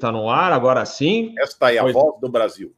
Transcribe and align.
está 0.00 0.10
no 0.10 0.30
ar, 0.30 0.50
agora 0.52 0.84
sim. 0.86 1.34
Esta 1.38 1.72
é 1.72 1.78
a 1.78 1.82
pois... 1.82 1.94
voz 1.94 2.20
do 2.20 2.28
Brasil. 2.28 2.74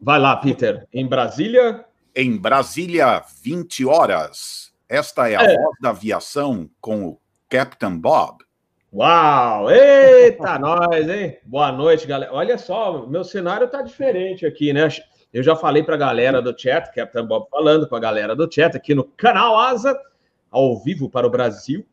Vai 0.00 0.18
lá, 0.18 0.36
Peter. 0.36 0.86
Em 0.92 1.06
Brasília? 1.06 1.84
Em 2.14 2.36
Brasília, 2.36 3.22
20 3.42 3.86
horas. 3.86 4.72
Esta 4.88 5.28
é 5.28 5.36
a 5.36 5.42
é. 5.42 5.56
voz 5.56 5.76
da 5.80 5.90
aviação 5.90 6.68
com 6.80 7.06
o 7.06 7.20
Captain 7.48 7.96
Bob. 7.96 8.44
Uau! 8.92 9.70
Eita, 9.70 10.58
nós, 10.60 11.08
hein? 11.08 11.38
Boa 11.44 11.70
noite, 11.72 12.06
galera. 12.06 12.32
Olha 12.32 12.58
só, 12.58 13.06
meu 13.06 13.24
cenário 13.24 13.68
tá 13.68 13.82
diferente 13.82 14.44
aqui, 14.44 14.72
né? 14.72 14.88
Eu 15.32 15.42
já 15.42 15.54
falei 15.54 15.82
para 15.82 15.94
a 15.94 15.98
galera 15.98 16.42
do 16.42 16.58
chat, 16.58 16.92
Captain 16.94 17.26
Bob 17.26 17.46
falando 17.50 17.88
com 17.88 17.96
a 17.96 18.00
galera 18.00 18.34
do 18.34 18.52
chat 18.52 18.76
aqui 18.76 18.94
no 18.94 19.04
canal 19.04 19.58
Asa, 19.58 19.98
ao 20.50 20.82
vivo 20.82 21.08
para 21.08 21.26
o 21.26 21.30
Brasil 21.30 21.86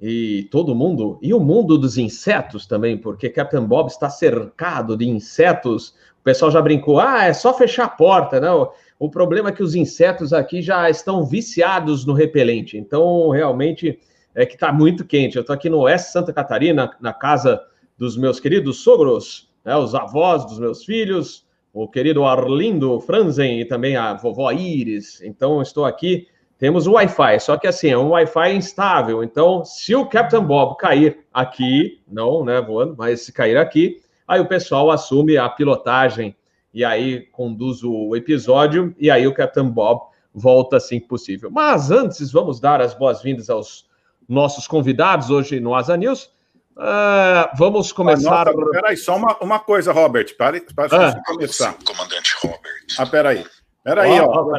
e 0.00 0.46
todo 0.50 0.74
mundo, 0.74 1.18
e 1.22 1.32
o 1.32 1.40
mundo 1.40 1.78
dos 1.78 1.96
insetos 1.96 2.66
também, 2.66 2.98
porque 2.98 3.30
Captain 3.30 3.64
Bob 3.64 3.88
está 3.88 4.10
cercado 4.10 4.96
de 4.96 5.08
insetos. 5.08 5.94
O 6.20 6.24
pessoal 6.24 6.50
já 6.50 6.60
brincou, 6.60 7.00
ah, 7.00 7.24
é 7.24 7.32
só 7.32 7.54
fechar 7.54 7.84
a 7.84 7.88
porta, 7.88 8.38
né? 8.38 8.50
O, 8.50 8.70
o 8.98 9.10
problema 9.10 9.48
é 9.48 9.52
que 9.52 9.62
os 9.62 9.74
insetos 9.74 10.32
aqui 10.32 10.60
já 10.60 10.90
estão 10.90 11.24
viciados 11.24 12.04
no 12.04 12.12
repelente, 12.12 12.76
então 12.76 13.30
realmente 13.30 13.98
é 14.34 14.44
que 14.44 14.54
está 14.54 14.72
muito 14.72 15.04
quente. 15.04 15.36
Eu 15.36 15.40
estou 15.40 15.54
aqui 15.54 15.70
no 15.70 15.80
Oeste 15.80 16.12
Santa 16.12 16.32
Catarina, 16.32 16.90
na 17.00 17.12
casa 17.12 17.62
dos 17.96 18.16
meus 18.18 18.38
queridos 18.38 18.82
sogros, 18.82 19.50
né, 19.64 19.74
os 19.76 19.94
avós 19.94 20.44
dos 20.44 20.58
meus 20.58 20.84
filhos, 20.84 21.46
o 21.72 21.88
querido 21.88 22.24
Arlindo 22.24 23.00
Franzen 23.00 23.60
e 23.60 23.64
também 23.64 23.96
a 23.96 24.14
vovó 24.14 24.50
Iris. 24.52 25.22
Então, 25.22 25.60
estou 25.62 25.84
aqui 25.84 26.26
temos 26.58 26.86
o 26.86 26.92
Wi-Fi, 26.92 27.38
só 27.40 27.56
que 27.56 27.66
assim, 27.66 27.90
é 27.90 27.98
um 27.98 28.10
Wi-Fi 28.10 28.54
instável. 28.54 29.22
Então, 29.22 29.64
se 29.64 29.94
o 29.94 30.06
Captain 30.06 30.42
Bob 30.42 30.76
cair 30.78 31.18
aqui, 31.32 32.00
não, 32.08 32.44
né, 32.44 32.60
voando, 32.60 32.94
mas 32.96 33.22
se 33.22 33.32
cair 33.32 33.58
aqui, 33.58 34.00
aí 34.26 34.40
o 34.40 34.48
pessoal 34.48 34.90
assume 34.90 35.36
a 35.36 35.48
pilotagem 35.48 36.34
e 36.72 36.84
aí 36.84 37.20
conduz 37.32 37.82
o 37.82 38.16
episódio 38.16 38.94
e 38.98 39.10
aí 39.10 39.26
o 39.26 39.34
Captain 39.34 39.68
Bob 39.68 40.02
volta 40.34 40.76
assim 40.76 40.98
que 41.00 41.06
possível. 41.06 41.50
Mas 41.50 41.90
antes, 41.90 42.30
vamos 42.30 42.60
dar 42.60 42.80
as 42.80 42.94
boas-vindas 42.94 43.50
aos 43.50 43.86
nossos 44.28 44.66
convidados 44.66 45.30
hoje 45.30 45.60
no 45.60 45.74
Asa 45.74 45.96
News. 45.96 46.30
Uh, 46.76 47.48
vamos 47.56 47.90
começar. 47.92 48.44
Nossa, 48.44 48.70
peraí, 48.70 48.96
só 48.98 49.16
uma, 49.16 49.36
uma 49.40 49.58
coisa, 49.58 49.92
Robert, 49.92 50.36
para, 50.36 50.60
para 50.74 51.08
ah. 51.08 51.22
começar. 51.24 51.74
Comandante 51.82 52.34
Robert. 52.42 52.60
Ah, 52.98 53.06
peraí. 53.06 53.44
Peraí, 53.86 54.18
ó. 54.18 54.26
ó 54.26 54.58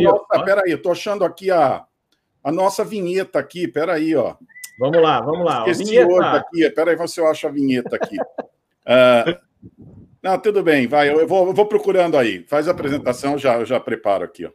nossa, 0.00 0.42
peraí, 0.42 0.72
eu 0.72 0.80
tô 0.80 0.90
achando 0.90 1.22
aqui 1.22 1.50
a, 1.50 1.84
a 2.42 2.50
nossa 2.50 2.82
vinheta 2.82 3.38
aqui, 3.38 3.68
peraí, 3.68 4.16
ó. 4.16 4.36
Vamos 4.78 5.02
lá, 5.02 5.20
vamos 5.20 5.44
lá. 5.44 5.68
Esqueci 5.68 5.90
vinheta. 5.90 6.30
aqui, 6.30 6.70
peraí, 6.70 6.96
você 6.96 7.20
acha 7.20 7.48
a 7.48 7.50
vinheta 7.50 7.94
aqui. 7.94 8.16
uh, 8.18 9.38
não, 10.24 10.38
tudo 10.38 10.62
bem, 10.62 10.86
vai, 10.86 11.10
eu 11.10 11.28
vou, 11.28 11.48
eu 11.48 11.52
vou 11.52 11.66
procurando 11.66 12.16
aí. 12.16 12.42
Faz 12.48 12.66
a 12.66 12.70
apresentação, 12.70 13.36
já, 13.36 13.56
eu 13.56 13.66
já 13.66 13.78
preparo 13.78 14.24
aqui, 14.24 14.46
ó. 14.46 14.50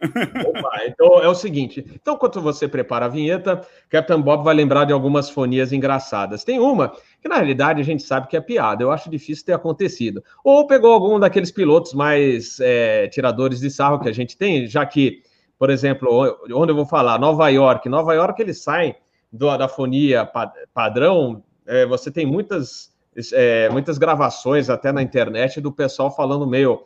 Opa, 0.00 0.80
então 0.86 1.22
é 1.22 1.28
o 1.28 1.34
seguinte: 1.34 1.84
então, 1.94 2.16
quando 2.16 2.40
você 2.40 2.66
prepara 2.66 3.06
a 3.06 3.08
vinheta, 3.08 3.60
Captain 3.88 4.20
Bob 4.20 4.42
vai 4.42 4.54
lembrar 4.54 4.84
de 4.84 4.92
algumas 4.92 5.28
fonias 5.28 5.72
engraçadas. 5.72 6.42
Tem 6.42 6.58
uma 6.58 6.92
que, 7.20 7.28
na 7.28 7.36
realidade, 7.36 7.80
a 7.80 7.84
gente 7.84 8.02
sabe 8.02 8.26
que 8.26 8.36
é 8.36 8.40
piada. 8.40 8.82
Eu 8.82 8.90
acho 8.90 9.10
difícil 9.10 9.44
ter 9.44 9.52
acontecido. 9.52 10.24
Ou 10.42 10.66
pegou 10.66 10.92
algum 10.92 11.20
daqueles 11.20 11.50
pilotos 11.50 11.92
mais 11.92 12.58
é, 12.60 13.08
tiradores 13.08 13.60
de 13.60 13.70
sarro 13.70 14.00
que 14.00 14.08
a 14.08 14.12
gente 14.12 14.36
tem, 14.36 14.66
já 14.66 14.86
que, 14.86 15.22
por 15.58 15.68
exemplo, 15.68 16.38
onde 16.52 16.72
eu 16.72 16.76
vou 16.76 16.86
falar? 16.86 17.18
Nova 17.18 17.48
York. 17.48 17.88
Nova 17.88 18.14
York, 18.14 18.40
eles 18.40 18.62
saem 18.62 18.94
do, 19.30 19.54
da 19.56 19.68
fonia 19.68 20.28
padrão. 20.72 21.42
É, 21.66 21.84
você 21.84 22.10
tem 22.10 22.24
muitas. 22.24 22.90
É, 23.32 23.68
muitas 23.70 23.98
gravações 23.98 24.70
até 24.70 24.92
na 24.92 25.02
internet 25.02 25.60
do 25.60 25.72
pessoal 25.72 26.14
falando 26.14 26.46
meio 26.46 26.84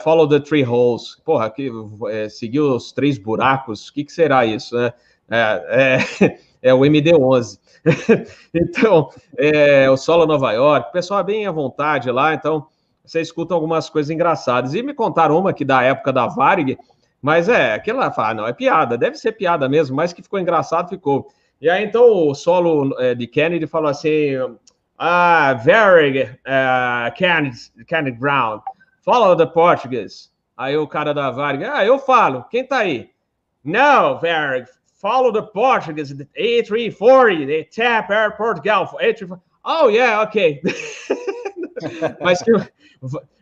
follow 0.00 0.28
the 0.28 0.40
three 0.40 0.62
holes. 0.62 1.20
Porra, 1.24 1.46
aqui, 1.46 1.70
é, 2.10 2.28
seguir 2.28 2.60
os 2.60 2.92
três 2.92 3.18
buracos, 3.18 3.88
o 3.88 3.94
que, 3.94 4.04
que 4.04 4.12
será 4.12 4.44
isso, 4.44 4.76
né? 4.76 4.92
É, 5.30 5.98
é, 6.20 6.38
é 6.70 6.74
o 6.74 6.80
MD-11. 6.80 7.58
então, 8.54 9.10
é, 9.36 9.88
o 9.90 9.96
Solo 9.96 10.26
Nova 10.26 10.52
York, 10.52 10.88
o 10.88 10.92
pessoal 10.92 11.20
é 11.20 11.24
bem 11.24 11.46
à 11.46 11.52
vontade 11.52 12.10
lá, 12.10 12.34
então 12.34 12.66
você 13.04 13.20
escuta 13.20 13.54
algumas 13.54 13.90
coisas 13.90 14.10
engraçadas. 14.10 14.74
E 14.74 14.82
me 14.82 14.94
contaram 14.94 15.38
uma 15.38 15.52
que 15.52 15.64
da 15.64 15.82
época 15.82 16.12
da 16.12 16.26
Varig, 16.26 16.78
mas 17.20 17.48
é, 17.48 17.74
aquela 17.74 18.10
fala, 18.10 18.30
ah, 18.30 18.34
não, 18.34 18.46
é 18.46 18.52
piada, 18.52 18.96
deve 18.96 19.16
ser 19.16 19.32
piada 19.32 19.68
mesmo, 19.68 19.96
mas 19.96 20.12
que 20.12 20.22
ficou 20.22 20.38
engraçado, 20.38 20.88
ficou. 20.88 21.28
E 21.60 21.68
aí, 21.68 21.84
então, 21.84 22.28
o 22.28 22.34
solo 22.34 22.94
é, 22.98 23.14
de 23.14 23.26
Kennedy 23.26 23.66
falou 23.66 23.88
assim, 23.88 24.36
ah, 24.98 25.54
Varig, 25.64 26.22
uh, 26.22 27.14
Kennedy, 27.14 27.56
Kennedy 27.86 28.18
Brown, 28.18 28.60
Follow 29.04 29.36
the 29.36 29.44
Portuguese. 29.44 30.30
Aí 30.56 30.74
o 30.76 30.88
cara 30.88 31.12
da 31.12 31.30
Varga, 31.30 31.74
ah, 31.74 31.84
eu 31.84 31.98
falo, 31.98 32.44
quem 32.44 32.66
tá 32.66 32.78
aí? 32.78 33.10
No, 33.62 34.18
Varg, 34.18 34.66
follow 34.94 35.30
the 35.30 35.42
Portuguese, 35.42 36.14
A340, 36.38 37.46
the 37.46 37.64
TAP 37.64 38.10
Air 38.10 38.34
Portugal, 38.36 38.88
A340. 38.98 39.40
Oh, 39.62 39.88
yeah, 39.88 40.22
ok. 40.22 40.62
Mas 42.20 42.42
que 42.42 42.50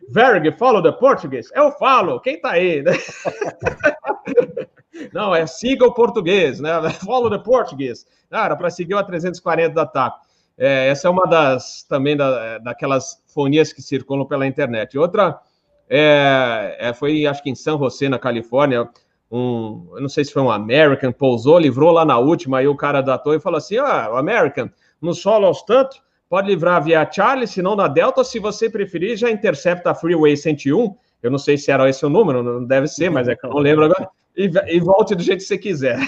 Varg, 0.09 0.51
follow 0.57 0.81
the 0.81 0.91
Portuguese? 0.91 1.49
Eu 1.55 1.71
falo, 1.71 2.19
quem 2.19 2.41
tá 2.41 2.51
aí? 2.51 2.83
Não, 5.13 5.33
é 5.33 5.47
siga 5.47 5.85
o 5.85 5.93
português, 5.93 6.59
né? 6.59 6.71
Follow 7.03 7.29
the 7.29 7.39
Portuguese. 7.39 8.05
Ah, 8.29 8.45
era 8.45 8.55
para 8.55 8.69
seguir 8.69 8.95
o 8.95 8.99
A340 8.99 9.73
da 9.73 9.85
TAP. 9.85 10.21
É, 10.57 10.87
essa 10.87 11.07
é 11.07 11.11
uma 11.11 11.25
das 11.25 11.83
também 11.83 12.15
da, 12.15 12.59
daquelas 12.59 13.23
fonias 13.27 13.73
que 13.73 13.81
circulam 13.81 14.27
pela 14.27 14.45
internet. 14.45 14.97
Outra 14.97 15.39
é, 15.89 16.77
é, 16.79 16.93
foi, 16.93 17.25
acho 17.25 17.43
que 17.43 17.49
em 17.49 17.55
San 17.55 17.77
José, 17.77 18.09
na 18.09 18.19
Califórnia, 18.19 18.87
um, 19.31 19.87
eu 19.93 20.01
não 20.01 20.09
sei 20.09 20.23
se 20.23 20.31
foi 20.31 20.41
um 20.41 20.51
American, 20.51 21.11
pousou, 21.11 21.57
livrou 21.59 21.91
lá 21.91 22.05
na 22.05 22.17
última, 22.17 22.59
aí 22.59 22.67
o 22.67 22.75
cara 22.75 23.01
da 23.01 23.17
torre 23.17 23.39
falou 23.39 23.57
assim, 23.57 23.77
ah, 23.77 24.09
o 24.11 24.15
American, 24.15 24.69
no 25.01 25.13
solo 25.13 25.45
aos 25.45 25.63
tanto, 25.63 25.97
pode 26.29 26.47
livrar 26.47 26.83
via 26.83 27.09
Charlie, 27.11 27.47
se 27.47 27.61
não 27.61 27.75
na 27.75 27.87
Delta, 27.87 28.23
se 28.23 28.39
você 28.39 28.69
preferir, 28.69 29.17
já 29.17 29.29
intercepta 29.29 29.91
a 29.91 29.95
Freeway 29.95 30.37
101, 30.37 30.95
eu 31.21 31.31
não 31.31 31.37
sei 31.37 31.57
se 31.57 31.71
era 31.71 31.89
esse 31.89 32.05
o 32.05 32.09
número, 32.09 32.43
não 32.43 32.63
deve 32.63 32.87
ser, 32.87 33.09
mas 33.09 33.27
é 33.27 33.35
que 33.35 33.45
eu 33.45 33.49
não 33.49 33.59
lembro 33.59 33.85
agora, 33.85 34.09
e, 34.35 34.49
e 34.67 34.79
volte 34.79 35.15
do 35.15 35.23
jeito 35.23 35.39
que 35.39 35.45
você 35.45 35.57
quiser. 35.57 35.99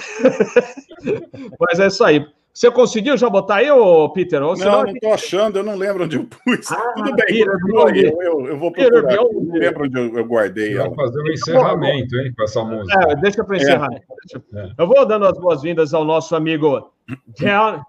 mas 1.59 1.79
é 1.79 1.87
isso 1.87 2.03
aí. 2.03 2.25
Você 2.55 2.71
conseguiu 2.71 3.17
já 3.17 3.29
botar 3.29 3.55
aí, 3.55 3.69
ô 3.69 4.07
Peter? 4.09 4.41
Ou 4.41 4.55
não, 4.55 4.83
não 4.83 4.87
estou 4.87 5.13
achando, 5.13 5.59
eu 5.59 5.63
não 5.63 5.75
lembro 5.75 6.05
onde 6.05 6.15
eu 6.15 6.25
pus. 6.25 6.71
Ah, 6.71 6.93
Tudo 6.95 7.13
bem, 7.13 7.39
eu, 7.39 7.51
eu, 7.51 8.21
eu, 8.21 8.47
eu, 8.47 8.57
vou 8.57 8.71
procurar. 8.71 9.13
Eu 9.13 9.29
não 9.33 9.59
lembro 9.59 9.83
onde 9.83 9.99
eu, 9.99 10.17
eu 10.17 10.25
guardei 10.25 10.73
ela. 10.73 10.83
Vamos 10.85 10.95
fazer 10.95 11.21
um 11.21 11.33
encerramento, 11.33 12.15
hein, 12.15 12.33
com 12.33 12.43
essa 12.43 12.63
música. 12.63 13.11
É, 13.11 13.15
deixa 13.17 13.43
para 13.43 13.57
encerrar. 13.57 13.89
É. 13.93 14.57
É. 14.57 14.71
Eu 14.77 14.87
vou 14.87 15.05
dando 15.05 15.25
as 15.25 15.37
boas-vindas 15.37 15.93
ao 15.93 16.05
nosso 16.05 16.33
amigo 16.33 16.93
John. 17.37 17.83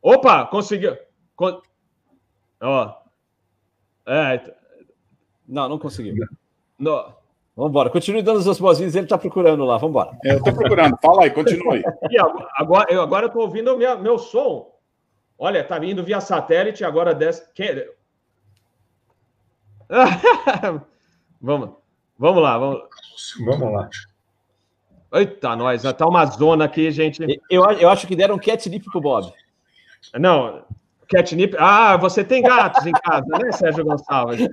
Opa, 0.00 0.46
conseguiu. 0.46 0.96
Con... 1.34 1.60
Ó. 2.62 2.94
É. 4.06 4.54
Não, 5.46 5.68
não 5.68 5.78
conseguiu. 5.78 6.14
Não. 6.78 7.14
Vamos 7.56 7.70
embora. 7.70 7.88
Continue 7.88 8.20
dando 8.20 8.48
as 8.50 8.58
boas-vindas, 8.58 8.94
ele 8.94 9.06
está 9.06 9.16
procurando 9.16 9.64
lá. 9.64 9.78
Vamos 9.78 9.90
embora. 9.90 10.18
É, 10.22 10.34
eu 10.34 10.38
estou 10.38 10.52
procurando. 10.52 10.98
Fala 11.02 11.24
aí, 11.24 11.30
continue. 11.30 11.82
E 12.10 12.18
agora, 12.56 12.92
eu 12.92 13.00
agora 13.00 13.26
estou 13.26 13.42
ouvindo 13.42 13.74
o 13.74 13.78
meu, 13.78 13.98
meu 13.98 14.18
som. 14.18 14.70
Olha, 15.38 15.60
está 15.60 15.78
vindo 15.78 16.04
via 16.04 16.20
satélite, 16.20 16.84
agora 16.84 17.14
desce. 17.14 17.46
vamos, 21.40 21.70
vamos 22.18 22.42
lá, 22.42 22.58
vamos. 22.58 22.82
Vamos 23.44 23.72
lá. 23.72 23.88
Eita, 25.14 25.56
nós, 25.56 25.82
tá 25.82 26.06
uma 26.06 26.26
zona 26.26 26.64
aqui, 26.66 26.90
gente. 26.90 27.22
Eu, 27.50 27.64
eu 27.72 27.88
acho 27.88 28.06
que 28.06 28.16
deram 28.16 28.34
um 28.34 28.38
catnip 28.38 28.84
pro 28.90 29.00
Bob. 29.00 29.32
Não, 30.18 30.62
Catnip. 31.08 31.54
Ah, 31.58 31.96
você 31.96 32.24
tem 32.24 32.42
gatos 32.42 32.84
em 32.86 32.92
casa, 32.92 33.26
né, 33.40 33.52
Sérgio 33.52 33.84
Gonçalves? 33.84 34.48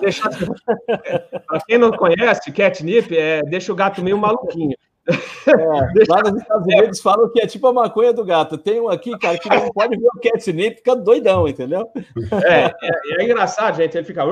Deixa... 0.00 0.28
Para 0.28 1.60
quem 1.66 1.78
não 1.78 1.92
conhece, 1.92 2.52
catnip 2.52 3.16
é 3.16 3.42
deixa 3.42 3.72
o 3.72 3.76
gato 3.76 4.02
meio 4.02 4.18
maluquinho. 4.18 4.76
É, 5.06 6.04
lá 6.08 6.22
nos 6.22 6.40
Estados 6.40 6.66
Unidos 6.66 7.00
falam 7.00 7.30
que 7.30 7.40
é 7.40 7.46
tipo 7.46 7.66
a 7.66 7.72
maconha 7.72 8.12
do 8.12 8.24
gato. 8.24 8.56
Tem 8.56 8.80
um 8.80 8.88
aqui, 8.88 9.16
cara, 9.18 9.38
que 9.38 9.48
não 9.48 9.70
pode 9.70 9.96
ver 9.98 10.06
o 10.06 10.20
catnip, 10.20 10.76
fica 10.76 10.96
doidão, 10.96 11.46
entendeu? 11.46 11.90
É, 12.44 12.64
é, 12.64 13.20
é 13.20 13.24
engraçado, 13.24 13.76
gente. 13.76 13.96
Ele 13.96 14.06
fica. 14.06 14.22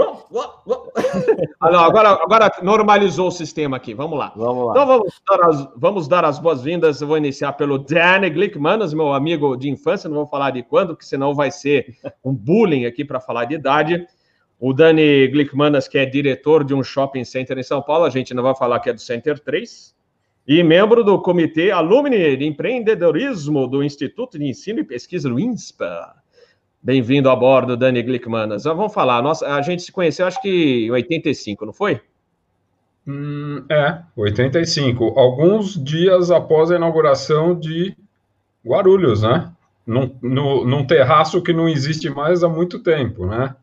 Ah, 1.60 1.70
não, 1.70 1.80
agora, 1.80 2.10
agora 2.10 2.50
normalizou 2.62 3.28
o 3.28 3.30
sistema 3.30 3.76
aqui. 3.76 3.92
Vamos 3.92 4.18
lá. 4.18 4.32
Vamos 4.34 4.66
lá. 4.66 4.72
Então 4.72 4.86
vamos 4.86 5.20
dar 5.28 5.48
as, 5.48 5.68
vamos 5.76 6.08
dar 6.08 6.24
as 6.24 6.38
boas-vindas. 6.38 7.00
Eu 7.00 7.08
vou 7.08 7.18
iniciar 7.18 7.52
pelo 7.52 7.78
Danny 7.78 8.30
Glickmanas, 8.30 8.94
meu 8.94 9.12
amigo 9.12 9.56
de 9.56 9.68
infância. 9.68 10.08
Não 10.08 10.16
vou 10.16 10.26
falar 10.26 10.50
de 10.50 10.62
quando, 10.62 10.94
porque 10.94 11.04
senão 11.04 11.34
vai 11.34 11.50
ser 11.50 11.98
um 12.24 12.32
bullying 12.32 12.86
aqui 12.86 13.04
para 13.04 13.20
falar 13.20 13.44
de 13.44 13.54
idade. 13.54 14.06
O 14.58 14.72
Dani 14.72 15.26
Glickmanas, 15.28 15.88
que 15.88 15.98
é 15.98 16.06
diretor 16.06 16.64
de 16.64 16.72
um 16.72 16.82
shopping 16.82 17.24
center 17.24 17.58
em 17.58 17.64
São 17.64 17.82
Paulo, 17.82 18.04
a 18.04 18.10
gente 18.10 18.32
não 18.32 18.42
vai 18.42 18.54
falar 18.54 18.80
que 18.80 18.88
é 18.88 18.92
do 18.92 19.00
Center 19.00 19.38
3 19.38 19.92
e 20.46 20.62
membro 20.62 21.04
do 21.04 21.20
Comitê 21.20 21.70
Alumni 21.70 22.36
de 22.36 22.44
Empreendedorismo 22.44 23.66
do 23.68 23.82
Instituto 23.82 24.38
de 24.38 24.46
Ensino 24.46 24.80
e 24.80 24.84
Pesquisa, 24.84 25.28
do 25.28 25.38
INSPA. 25.38 26.14
Bem-vindo 26.82 27.30
a 27.30 27.36
bordo, 27.36 27.76
Dani 27.76 28.02
Glickmanas. 28.02 28.64
Vamos 28.64 28.92
falar, 28.92 29.22
nossa, 29.22 29.46
a 29.46 29.62
gente 29.62 29.82
se 29.82 29.92
conheceu 29.92 30.26
acho 30.26 30.42
que 30.42 30.86
em 30.86 30.90
85, 30.90 31.66
não 31.66 31.72
foi? 31.72 32.00
Hum, 33.06 33.64
é, 33.70 34.00
85. 34.16 35.18
Alguns 35.18 35.82
dias 35.82 36.30
após 36.30 36.70
a 36.70 36.76
inauguração 36.76 37.58
de 37.58 37.96
Guarulhos, 38.66 39.22
né? 39.22 39.52
Num, 39.86 40.14
no, 40.20 40.64
num 40.64 40.84
terraço 40.84 41.42
que 41.42 41.52
não 41.52 41.68
existe 41.68 42.08
mais 42.10 42.42
há 42.42 42.48
muito 42.48 42.80
tempo, 42.80 43.26
né? 43.26 43.54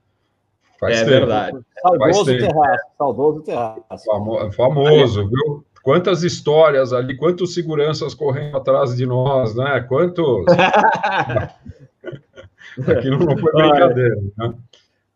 Faz 0.79 0.97
é 0.97 0.99
tempo. 0.99 1.11
verdade. 1.11 1.57
Saudoso 1.81 2.25
terraço, 2.25 2.83
saudoso 2.97 3.41
terraço. 3.41 4.05
Famo, 4.05 4.51
famoso, 4.53 5.29
viu? 5.29 5.65
Quantas 5.83 6.23
histórias 6.23 6.91
ali, 6.93 7.15
quantos 7.15 7.53
seguranças 7.53 8.13
correndo 8.13 8.57
atrás 8.57 8.95
de 8.95 9.05
nós, 9.05 9.55
né? 9.55 9.81
Quantos. 9.81 10.45
Aquilo 12.87 13.25
não 13.25 13.37
foi 13.37 13.51
brincadeira, 13.51 14.15
né? 14.37 14.53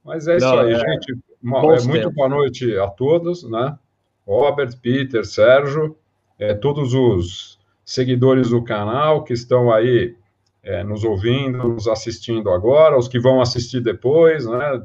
Mas 0.03 0.27
é 0.27 0.37
isso 0.37 0.45
não, 0.45 0.59
aí, 0.59 0.73
é... 0.73 0.79
gente. 0.79 1.17
Uma, 1.41 1.75
é, 1.75 1.81
muito 1.81 2.11
boa 2.11 2.29
noite 2.29 2.77
a 2.77 2.87
todos, 2.87 3.43
né? 3.49 3.77
Robert, 4.25 4.77
Peter, 4.81 5.25
Sérgio, 5.25 5.97
é, 6.39 6.53
todos 6.53 6.93
os 6.93 7.59
seguidores 7.83 8.49
do 8.49 8.63
canal 8.63 9.23
que 9.23 9.33
estão 9.33 9.71
aí 9.71 10.15
é, 10.61 10.83
nos 10.83 11.03
ouvindo, 11.03 11.57
nos 11.67 11.87
assistindo 11.87 12.49
agora, 12.49 12.97
os 12.97 13.09
que 13.09 13.19
vão 13.19 13.41
assistir 13.41 13.81
depois, 13.81 14.45
né? 14.45 14.81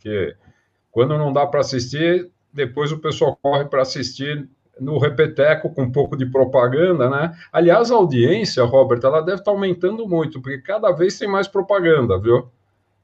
Que 0.00 0.34
quando 0.90 1.16
não 1.16 1.32
dá 1.32 1.46
para 1.46 1.60
assistir, 1.60 2.28
depois 2.52 2.90
o 2.90 2.98
pessoal 2.98 3.38
corre 3.40 3.64
para 3.66 3.82
assistir 3.82 4.48
no 4.80 4.98
Repeteco 4.98 5.70
com 5.70 5.82
um 5.82 5.92
pouco 5.92 6.16
de 6.16 6.26
propaganda, 6.26 7.08
né? 7.08 7.34
Aliás, 7.52 7.90
a 7.90 7.94
audiência, 7.94 8.64
Robert, 8.64 9.00
ela 9.02 9.20
deve 9.20 9.40
estar 9.40 9.50
tá 9.50 9.50
aumentando 9.50 10.06
muito, 10.06 10.40
porque 10.40 10.58
cada 10.58 10.90
vez 10.92 11.18
tem 11.18 11.28
mais 11.28 11.48
propaganda, 11.48 12.18
viu? 12.18 12.48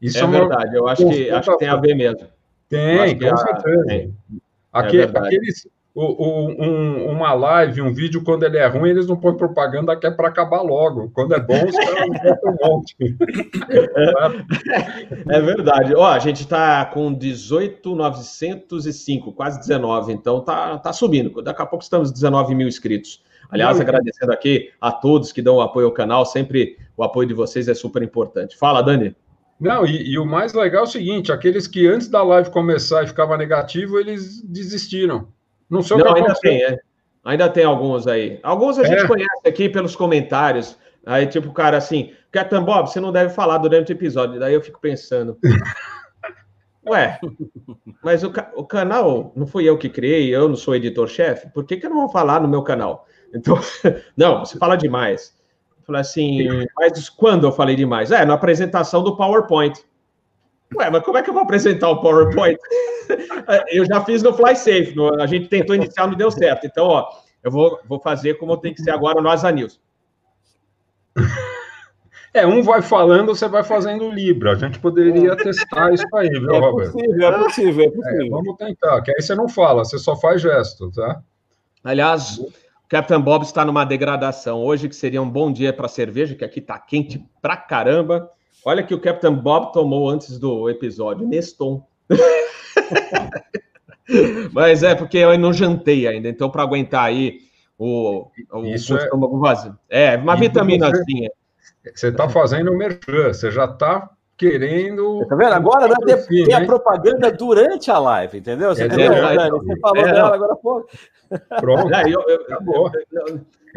Isso 0.00 0.19
é, 0.19 0.23
é 0.23 0.26
verdade, 0.26 0.76
eu 0.76 0.87
acho 0.87 1.09
que, 1.09 1.31
acho 1.31 1.50
que 1.53 1.59
tem 1.59 1.69
a 1.69 1.76
ver 1.76 1.94
mesmo. 1.94 2.29
Tem, 2.69 3.19
com 3.19 3.37
certeza. 3.37 3.85
Tem. 3.87 4.15
Aquele, 4.73 5.03
é 5.03 5.06
aqueles, 5.06 5.69
o, 5.94 6.02
o, 6.02 6.50
um, 6.50 7.12
uma 7.12 7.32
live, 7.35 7.81
um 7.81 7.94
vídeo, 7.94 8.25
quando 8.25 8.43
ele 8.43 8.58
é 8.58 8.67
ruim, 8.67 8.91
eles 8.91 9.06
não 9.06 9.17
põem 9.17 9.37
propaganda 9.37 9.96
que 9.96 10.05
é 10.06 10.11
para 10.11 10.26
acabar 10.26 10.61
logo. 10.61 11.08
Quando 11.11 11.35
é 11.35 11.41
bom, 11.41 11.55
os 11.55 11.76
caras 11.76 12.08
botam 12.20 12.50
um 12.50 12.56
monte. 12.67 12.96
É, 15.31 15.31
é 15.38 15.41
verdade. 15.41 15.94
Ó, 15.94 16.05
a 16.05 16.19
gente 16.19 16.41
está 16.41 16.85
com 16.87 17.14
18,905, 17.14 19.32
quase 19.35 19.61
19, 19.61 20.12
então 20.12 20.41
tá, 20.41 20.79
tá 20.79 20.93
subindo. 20.93 21.41
Daqui 21.41 21.62
a 21.62 21.67
pouco 21.67 21.85
estamos 21.85 22.11
19 22.11 22.56
mil 22.56 22.67
inscritos. 22.67 23.23
Aliás, 23.49 23.81
agradecendo 23.81 24.32
aqui 24.32 24.73
a 24.81 24.90
todos 24.90 25.31
que 25.31 25.40
dão 25.40 25.61
apoio 25.61 25.87
ao 25.87 25.93
canal, 25.93 26.26
sempre 26.26 26.76
o 26.97 27.05
apoio 27.05 27.29
de 27.29 27.35
vocês 27.35 27.69
é 27.69 27.75
super 27.75 28.02
importante. 28.02 28.56
Fala, 28.56 28.82
Dani. 28.82 29.14
Não, 29.61 29.87
e, 29.87 30.11
e, 30.11 30.19
o 30.19 30.26
mais 30.26 30.55
legal 30.55 30.81
é 30.81 30.87
o 30.88 30.90
seguinte: 30.90 31.31
aqueles 31.31 31.69
que 31.69 31.87
antes 31.87 32.08
da 32.08 32.25
live 32.25 32.50
começar 32.50 33.05
e 33.05 33.06
ficava 33.06 33.37
negativo, 33.37 33.97
eles 33.97 34.43
desistiram. 34.43 35.29
Não 35.69 35.82
sei 35.82 35.96
o 35.96 36.02
que 36.02 36.08
ainda 36.08 36.34
tem, 36.34 36.62
é. 36.62 36.78
Ainda 37.25 37.49
tem 37.49 37.64
alguns 37.64 38.06
aí. 38.06 38.38
Alguns 38.43 38.78
a 38.78 38.82
é. 38.82 38.87
gente 38.87 39.06
conhece 39.06 39.46
aqui 39.46 39.69
pelos 39.69 39.96
comentários. 39.96 40.78
Aí, 41.06 41.26
tipo, 41.26 41.49
o 41.49 41.52
cara 41.52 41.76
assim, 41.76 42.12
Captain 42.31 42.62
Bob, 42.62 42.88
você 42.88 43.00
não 43.00 43.12
deve 43.12 43.32
falar 43.32 43.58
durante 43.58 43.93
o 43.93 43.94
episódio. 43.94 44.38
Daí 44.38 44.55
eu 44.55 44.62
fico 44.62 44.81
pensando. 44.81 45.38
Ué, 46.87 47.19
mas 48.02 48.22
o, 48.22 48.32
o, 48.56 48.64
canal 48.64 49.32
não 49.34 49.46
fui 49.46 49.66
eu 49.66 49.78
que 49.78 49.88
criei, 49.88 50.34
eu 50.34 50.46
não 50.49 50.56
sou 50.56 50.75
editor-chefe, 50.75 51.49
por 51.49 51.64
que, 51.64 51.78
que 51.78 51.87
eu 51.87 51.90
não 51.90 51.96
vou 51.96 52.11
falar 52.11 52.43
no 52.43 52.49
meu 52.49 52.62
canal? 52.62 53.06
Então, 53.34 53.58
não, 54.14 54.40
você 54.40 54.58
fala 54.58 54.76
demais. 54.76 55.34
Falei 55.87 56.00
assim, 56.00 56.49
mas 56.76 57.08
quando 57.08 57.46
eu 57.46 57.52
falei 57.52 57.76
demais? 57.76 58.11
É, 58.11 58.25
na 58.25 58.34
apresentação 58.34 59.02
do 59.02 59.16
PowerPoint. 59.16 59.82
Ué, 60.76 60.91
mas 60.91 61.03
como 61.03 61.19
é 61.19 61.23
que 61.23 61.31
eu 61.31 61.35
vou 61.35 61.43
apresentar 61.43 61.88
o 61.91 62.00
PowerPoint? 62.00 62.59
eu 63.71 63.85
já 63.87 64.05
fiz 64.05 64.23
no 64.23 64.32
FlySafe, 64.32 64.94
no, 64.94 65.21
a 65.21 65.26
gente 65.26 65.49
tentou 65.49 65.75
iniciar, 65.75 66.06
não 66.06 66.17
deu 66.17 66.31
certo. 66.31 66.67
Então, 66.67 66.87
ó, 66.87 67.09
eu 67.43 67.50
vou, 67.50 67.81
vou 67.87 68.00
fazer 68.00 68.35
como 68.35 68.56
tem 68.56 68.75
que 68.75 68.82
ser 68.82 68.91
agora 68.91 69.21
no 69.21 69.29
Asa 69.29 69.50
News. 69.50 69.81
É, 72.32 72.44
um 72.44 72.62
vai 72.65 72.82
falando, 72.82 73.26
você 73.26 73.47
vai 73.47 73.62
fazendo 73.62 74.11
Libra. 74.11 74.53
A 74.53 74.55
gente 74.56 74.81
poderia 74.81 75.37
testar 75.37 75.93
isso 75.94 76.05
aí, 76.17 76.29
viu, 76.29 76.53
é 76.53 76.59
Robert? 76.59 76.91
Possível, 76.91 77.29
é 77.29 77.38
possível, 77.38 77.85
é 77.85 77.91
possível. 77.91 78.26
É, 78.26 78.29
vamos 78.29 78.56
tentar, 78.56 79.03
que 79.03 79.12
aí 79.12 79.23
você 79.23 79.37
não 79.37 79.49
fala, 79.49 79.85
você 79.85 79.99
só 79.99 80.17
faz 80.17 80.43
gesto, 80.43 80.91
tá? 80.91 81.23
Aliás, 81.85 82.41
Captain 82.88 83.21
Bob 83.21 83.44
está 83.44 83.65
numa 83.65 83.85
degradação. 83.85 84.62
Hoje, 84.65 84.88
que 84.88 84.97
seria 84.97 85.23
um 85.23 85.31
bom 85.31 85.53
dia 85.53 85.73
para 85.73 85.87
cerveja, 85.87 86.35
que 86.35 86.44
aqui 86.44 86.59
está 86.59 86.79
quente 86.79 87.25
pra 87.41 87.56
caramba. 87.56 88.29
Olha 88.64 88.82
que 88.82 88.94
o 88.94 89.00
Captain 89.00 89.34
Bob 89.34 89.72
tomou 89.72 90.08
antes 90.08 90.38
do 90.38 90.70
episódio, 90.70 91.26
Neston. 91.26 91.87
Mas 94.52 94.82
é 94.82 94.94
porque 94.94 95.19
eu 95.19 95.37
não 95.38 95.52
jantei 95.52 96.06
ainda, 96.06 96.28
então 96.28 96.50
para 96.50 96.62
aguentar 96.62 97.05
aí 97.05 97.40
o, 97.78 98.26
o, 98.52 98.64
Isso 98.64 98.94
o 98.94 98.99
é... 98.99 99.05
estômago 99.05 99.38
vazio. 99.38 99.76
É, 99.88 100.16
uma 100.16 100.37
vitaminazinha. 100.37 101.31
Você 101.94 102.08
está 102.08 102.28
fazendo 102.28 102.70
o 102.70 102.76
merchan, 102.76 103.32
você 103.32 103.50
já 103.50 103.66
está 103.66 104.11
querendo. 104.37 105.26
Tá 105.26 105.37
vendo? 105.37 105.52
Agora 105.52 105.88
né, 105.88 105.94
tem, 106.06 106.44
tem 106.44 106.55
a 106.55 106.64
propaganda 106.64 107.31
durante 107.31 107.90
a 107.90 107.99
live, 107.99 108.38
entendeu? 108.38 108.75
Você, 108.75 108.84
é, 108.84 108.87
entendeu? 108.87 109.12
É, 109.12 109.50
você 109.50 109.81
falou 109.81 110.06
é, 110.06 110.12
dela 110.12 110.34
agora, 110.34 110.56
pô. 110.56 110.87
Pronto. 111.61 111.94
É, 111.94 112.05
eu, 112.05 112.22
eu, 112.26 112.40
Acabou. 112.43 112.90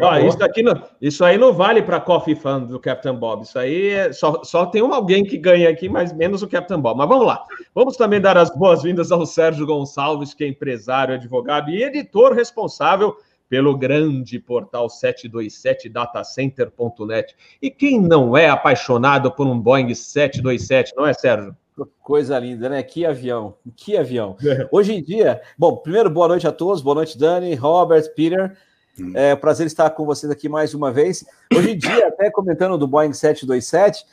Ó, 0.00 0.16
isso, 0.18 0.42
aqui 0.44 0.62
não, 0.62 0.80
isso 1.00 1.24
aí 1.24 1.36
não 1.36 1.52
vale 1.52 1.82
para 1.82 2.00
Coffee 2.00 2.36
Fan 2.36 2.62
do 2.62 2.78
Captain 2.78 3.16
Bob. 3.16 3.42
Isso 3.42 3.58
aí 3.58 3.88
é, 3.88 4.12
só, 4.12 4.44
só 4.44 4.64
tem 4.64 4.80
um 4.80 4.94
alguém 4.94 5.24
que 5.24 5.36
ganha 5.36 5.68
aqui, 5.68 5.88
mas 5.88 6.12
menos 6.12 6.40
o 6.42 6.48
Captain 6.48 6.80
Bob. 6.80 6.96
Mas 6.96 7.08
vamos 7.08 7.26
lá. 7.26 7.42
Vamos 7.74 7.96
também 7.96 8.20
dar 8.20 8.38
as 8.38 8.54
boas-vindas 8.54 9.10
ao 9.10 9.26
Sérgio 9.26 9.66
Gonçalves, 9.66 10.34
que 10.34 10.44
é 10.44 10.48
empresário, 10.48 11.14
advogado 11.14 11.70
e 11.70 11.82
editor 11.82 12.32
responsável 12.32 13.16
pelo 13.48 13.76
grande 13.76 14.38
portal 14.38 14.86
727datacenter.net. 14.88 17.34
E 17.60 17.68
quem 17.70 18.00
não 18.00 18.36
é 18.36 18.48
apaixonado 18.48 19.32
por 19.32 19.48
um 19.48 19.58
Boeing 19.58 19.92
727, 19.94 20.94
não 20.96 21.04
é, 21.06 21.12
Sérgio? 21.12 21.56
Coisa 22.00 22.38
linda, 22.38 22.68
né? 22.68 22.80
Que 22.82 23.06
avião, 23.06 23.54
que 23.76 23.96
avião. 23.96 24.36
É. 24.44 24.68
Hoje 24.70 24.94
em 24.94 25.02
dia, 25.02 25.40
bom, 25.56 25.76
primeiro, 25.76 26.10
boa 26.10 26.28
noite 26.28 26.46
a 26.46 26.52
todos, 26.52 26.82
boa 26.82 26.96
noite, 26.96 27.18
Dani, 27.18 27.54
Robert, 27.54 28.14
Peter. 28.14 28.54
Hum. 29.00 29.12
É 29.14 29.34
prazer 29.36 29.66
estar 29.66 29.90
com 29.90 30.04
vocês 30.04 30.30
aqui 30.30 30.48
mais 30.48 30.74
uma 30.74 30.92
vez. 30.92 31.24
Hoje 31.54 31.72
em 31.72 31.78
dia, 31.78 32.08
até 32.08 32.30
comentando 32.30 32.76
do 32.76 32.86
Boeing 32.86 33.12
727, 33.12 34.04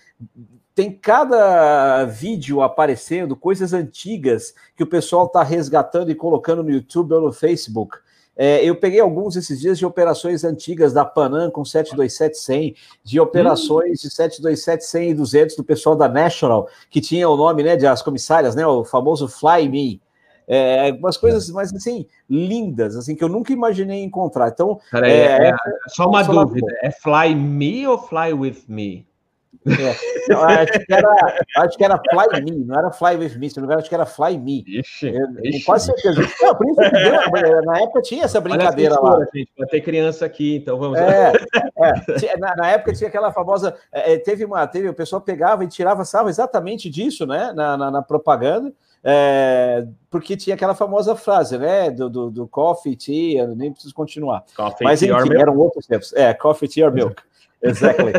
tem 0.74 0.92
cada 0.92 2.04
vídeo 2.06 2.62
aparecendo, 2.62 3.36
coisas 3.36 3.74
antigas 3.74 4.54
que 4.75 4.84
o 4.84 4.88
pessoal 4.88 5.25
está 5.25 5.42
resgatando 5.42 6.12
e 6.12 6.15
colocando 6.15 6.63
no 6.63 6.70
YouTube 6.70 7.13
ou 7.13 7.22
no 7.22 7.34
Facebook. 7.34 7.98
É, 8.38 8.63
eu 8.65 8.75
peguei 8.75 9.00
alguns 9.00 9.38
esses 9.38 9.62
dias 9.62 9.80
de 9.80 9.86
operações 9.86 10.44
antigas 10.44 10.92
da 10.92 11.06
Panam 11.06 11.50
com 11.50 11.63
727-100, 11.63 12.75
de 13.01 13.20
operações 13.20 14.04
hum. 14.04 14.08
de 14.08 14.10
727-100 14.10 15.10
e 15.10 15.13
200 15.13 15.56
do 15.56 15.63
pessoal 15.63 15.96
da 15.96 16.10
National, 16.10 16.68
que 16.89 17.00
tinha 17.00 17.30
o 17.30 17.38
nome 17.38 17.63
né, 17.63 17.77
de 17.77 17.88
as 17.88 18.01
comissárias, 18.01 18.54
né, 18.54 18.68
o 18.68 18.84
famoso 18.84 19.30
Fly 19.30 19.70
Me. 19.70 20.01
É, 20.48 20.92
umas 20.92 21.18
coisas 21.18 21.50
mais 21.50 21.74
assim 21.74 22.06
lindas, 22.30 22.96
assim 22.96 23.16
que 23.16 23.24
eu 23.24 23.30
nunca 23.30 23.52
imaginei 23.52 24.04
encontrar. 24.04 24.50
Então, 24.50 24.80
Peraí, 24.92 25.12
é, 25.12 25.50
é, 25.50 25.56
só 25.88 26.08
uma 26.08 26.24
dúvida: 26.24 26.68
é 26.82 26.92
Fly 26.92 27.36
Me 27.36 27.88
ou 27.88 27.98
Fly 27.98 28.34
with 28.34 28.64
Me? 28.68 29.08
É, 29.68 30.34
acho, 30.34 30.86
que 30.86 30.94
era, 30.94 31.44
acho 31.58 31.78
que 31.78 31.84
era 31.84 31.98
Fly 31.98 32.44
Me, 32.44 32.66
não 32.66 32.78
era 32.78 32.92
Fly 32.92 33.16
With 33.16 33.38
Me, 33.38 33.50
se 33.50 33.58
não 33.58 33.64
me 33.64 33.68
engano, 33.68 33.80
acho 33.80 33.90
que 33.90 33.96
era 33.96 34.06
Fly 34.06 34.38
Me. 34.38 34.64
Ixi, 34.68 35.08
eu, 35.08 35.25
ixi. 35.44 35.66
quase 35.66 35.88
certeza. 35.88 36.22
Não, 36.42 36.56
por 36.56 36.68
isso 36.68 36.82
que 36.82 36.92
deu, 36.92 37.62
na 37.64 37.82
época 37.82 38.02
tinha 38.02 38.25
essa 38.25 38.40
brincadeira 38.40 39.00
lá. 39.00 39.25
Gente, 39.34 39.50
vai 39.58 39.68
ter 39.68 39.82
criança 39.82 40.25
aqui, 40.25 40.58
então 40.58 40.78
vamos 40.78 41.00
é, 41.00 41.32
é, 41.32 42.38
na, 42.38 42.56
na, 42.56 42.70
época 42.70 42.94
tinha 42.94 43.08
aquela 43.08 43.32
famosa. 43.32 43.75
É, 43.92 44.14
é, 44.14 44.18
teve 44.20 44.46
uma. 44.46 44.68
Teve, 44.68 44.88
o 44.88 44.94
pessoal 44.94 45.22
pegava 45.22 45.64
e 45.64 45.68
tirava 45.68 46.06
salvo 46.06 46.30
exatamente 46.30 46.90
disso, 46.90 47.25
né? 47.25 47.52
Na, 47.56 47.75
na, 47.75 47.92
na 47.92 48.02
propaganda. 48.02 48.72
É, 49.07 49.85
porque 50.09 50.35
tinha 50.35 50.55
aquela 50.55 50.74
famosa 50.74 51.15
frase, 51.15 51.59
né? 51.59 51.91
Do, 51.91 52.09
do, 52.09 52.31
do 52.31 52.47
coffee, 52.47 52.95
tea, 52.95 53.45
nem 53.50 53.71
preciso 53.71 53.93
continuar. 53.93 54.43
Coffee, 54.57 54.83
Mas 54.83 55.03
enfim, 55.03 55.35
eram 55.35 55.55
outros 55.59 55.85
tempos. 55.85 56.12
É, 56.13 56.33
coffee, 56.33 56.67
tea 56.67 56.88
or 56.88 56.91
milk. 56.91 57.21
Exactly. 57.62 58.12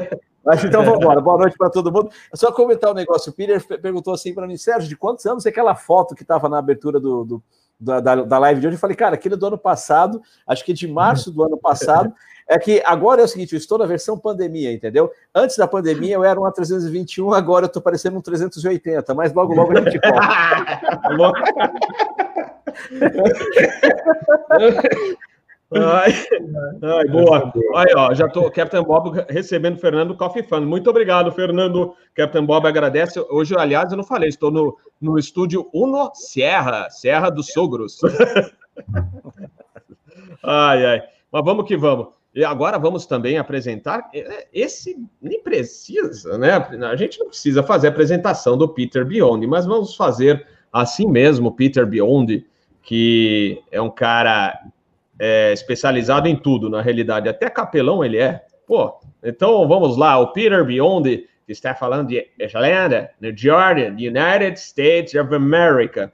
Mas 0.44 0.62
então 0.62 0.84
vamos 0.84 1.00
embora. 1.00 1.20
Boa 1.20 1.38
noite 1.38 1.56
para 1.58 1.70
todo 1.70 1.90
mundo. 1.90 2.08
Só 2.32 2.52
comentar 2.52 2.92
um 2.92 2.94
negócio. 2.94 3.32
O 3.32 3.34
Peter 3.34 3.60
perguntou 3.80 4.14
assim 4.14 4.32
para 4.32 4.46
mim, 4.46 4.56
Sérgio, 4.56 4.88
de 4.88 4.96
quantos 4.96 5.26
anos 5.26 5.44
é 5.44 5.48
aquela 5.48 5.74
foto 5.74 6.14
que 6.14 6.22
estava 6.22 6.48
na 6.48 6.58
abertura 6.58 7.00
do, 7.00 7.24
do 7.24 7.42
da, 7.78 8.00
da, 8.00 8.38
live 8.38 8.60
de 8.60 8.66
hoje? 8.66 8.76
Eu 8.76 8.80
falei, 8.80 8.96
cara, 8.96 9.14
aquele 9.14 9.36
do 9.36 9.46
ano 9.46 9.58
passado, 9.58 10.22
acho 10.46 10.64
que 10.64 10.72
de 10.72 10.88
março 10.88 11.30
do 11.30 11.42
ano 11.42 11.58
passado. 11.58 12.12
É 12.48 12.60
que 12.60 12.80
agora 12.86 13.20
é 13.20 13.24
o 13.24 13.28
seguinte, 13.28 13.54
eu 13.54 13.58
estou 13.58 13.76
na 13.76 13.86
versão 13.86 14.16
pandemia, 14.16 14.72
entendeu? 14.72 15.10
Antes 15.34 15.56
da 15.56 15.66
pandemia 15.66 16.14
eu 16.14 16.22
era 16.22 16.40
um 16.40 16.44
A321, 16.44 17.36
agora 17.36 17.64
eu 17.64 17.66
estou 17.66 17.82
parecendo 17.82 18.18
um 18.18 18.20
380, 18.20 19.12
mas 19.14 19.34
logo, 19.34 19.52
logo 19.52 19.76
a 19.76 19.80
gente 19.80 19.98
Ai, 25.72 26.12
ai, 26.82 27.08
boa. 27.08 27.52
Aí, 27.74 27.92
ó, 27.96 28.14
já 28.14 28.28
tô, 28.28 28.48
Captain 28.50 28.82
Bob 28.82 29.24
recebendo 29.28 29.78
Fernando 29.78 30.16
Coffee 30.16 30.42
Fund. 30.42 30.64
Muito 30.64 30.88
obrigado, 30.88 31.32
Fernando. 31.32 31.94
Captain 32.14 32.44
Bob 32.44 32.66
agradece. 32.66 33.18
Hoje, 33.30 33.56
aliás, 33.56 33.90
eu 33.90 33.96
não 33.96 34.04
falei, 34.04 34.28
estou 34.28 34.50
no, 34.50 34.76
no 35.00 35.18
estúdio 35.18 35.68
Uno 35.72 36.10
Serra, 36.14 36.88
Serra 36.90 37.30
dos 37.30 37.48
Sogros. 37.48 37.98
ai, 40.42 40.86
ai. 40.86 41.02
Mas 41.32 41.44
vamos 41.44 41.66
que 41.66 41.76
vamos. 41.76 42.08
E 42.32 42.44
agora 42.44 42.78
vamos 42.78 43.06
também 43.06 43.38
apresentar. 43.38 44.08
É, 44.14 44.46
esse 44.52 44.96
nem 45.20 45.42
precisa, 45.42 46.38
né? 46.38 46.52
A 46.52 46.94
gente 46.94 47.18
não 47.18 47.28
precisa 47.28 47.62
fazer 47.62 47.88
a 47.88 47.90
apresentação 47.90 48.56
do 48.56 48.68
Peter 48.68 49.04
Beyond, 49.04 49.44
mas 49.46 49.66
vamos 49.66 49.96
fazer 49.96 50.46
assim 50.72 51.08
mesmo, 51.08 51.50
Peter 51.50 51.86
Beyond, 51.86 52.46
que 52.82 53.62
é 53.72 53.80
um 53.80 53.90
cara 53.90 54.54
é, 55.18 55.52
especializado 55.52 56.28
em 56.28 56.36
tudo, 56.36 56.68
na 56.68 56.80
realidade. 56.80 57.28
Até 57.28 57.48
capelão 57.48 58.04
ele 58.04 58.18
é. 58.18 58.42
Pô, 58.66 58.98
então 59.22 59.66
vamos 59.66 59.96
lá. 59.96 60.18
O 60.18 60.32
Peter 60.32 60.64
Beyond, 60.64 61.24
que 61.46 61.52
está 61.52 61.74
falando 61.74 62.08
de 62.08 62.26
Irlanda, 62.38 63.10
New 63.20 63.36
Jordan, 63.36 63.92
United 63.92 64.58
States 64.58 65.14
of 65.14 65.34
America. 65.34 66.12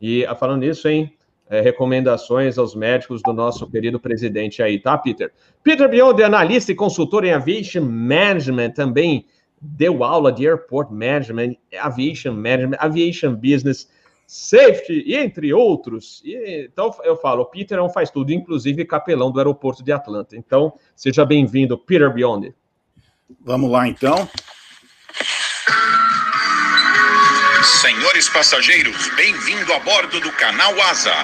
E 0.00 0.26
falando 0.38 0.64
isso, 0.64 0.88
hein? 0.88 1.16
é, 1.52 1.60
recomendações 1.60 2.56
aos 2.56 2.74
médicos 2.74 3.20
do 3.22 3.30
nosso 3.30 3.66
querido 3.66 4.00
presidente 4.00 4.62
aí, 4.62 4.78
tá, 4.78 4.96
Peter? 4.96 5.30
Peter 5.62 5.86
Beyond, 5.86 6.22
analista 6.22 6.72
e 6.72 6.74
consultor 6.74 7.26
em 7.26 7.30
Aviation 7.30 7.82
Management, 7.82 8.70
também 8.70 9.26
deu 9.60 10.02
aula 10.02 10.32
de 10.32 10.48
Airport 10.48 10.90
Management, 10.90 11.56
Aviation 11.78 12.32
Management, 12.32 12.78
Aviation 12.80 13.34
Business, 13.34 13.86
Safety, 14.34 15.02
e 15.04 15.14
entre 15.14 15.52
outros. 15.52 16.22
E, 16.24 16.64
então, 16.64 16.90
eu 17.04 17.18
falo, 17.18 17.42
o 17.42 17.44
Peter 17.44 17.76
é 17.76 17.82
um 17.82 17.90
faz 17.90 18.10
tudo, 18.10 18.32
inclusive 18.32 18.82
capelão 18.86 19.30
do 19.30 19.38
aeroporto 19.38 19.84
de 19.84 19.92
Atlanta. 19.92 20.34
Então, 20.34 20.72
seja 20.96 21.22
bem-vindo, 21.26 21.76
Peter 21.76 22.10
Beyond. 22.10 22.54
Vamos 23.42 23.70
lá, 23.70 23.86
então. 23.86 24.26
Senhores 27.82 28.30
passageiros, 28.30 29.06
bem-vindo 29.16 29.70
a 29.70 29.80
bordo 29.80 30.18
do 30.18 30.32
canal 30.32 30.80
Asa. 30.80 31.14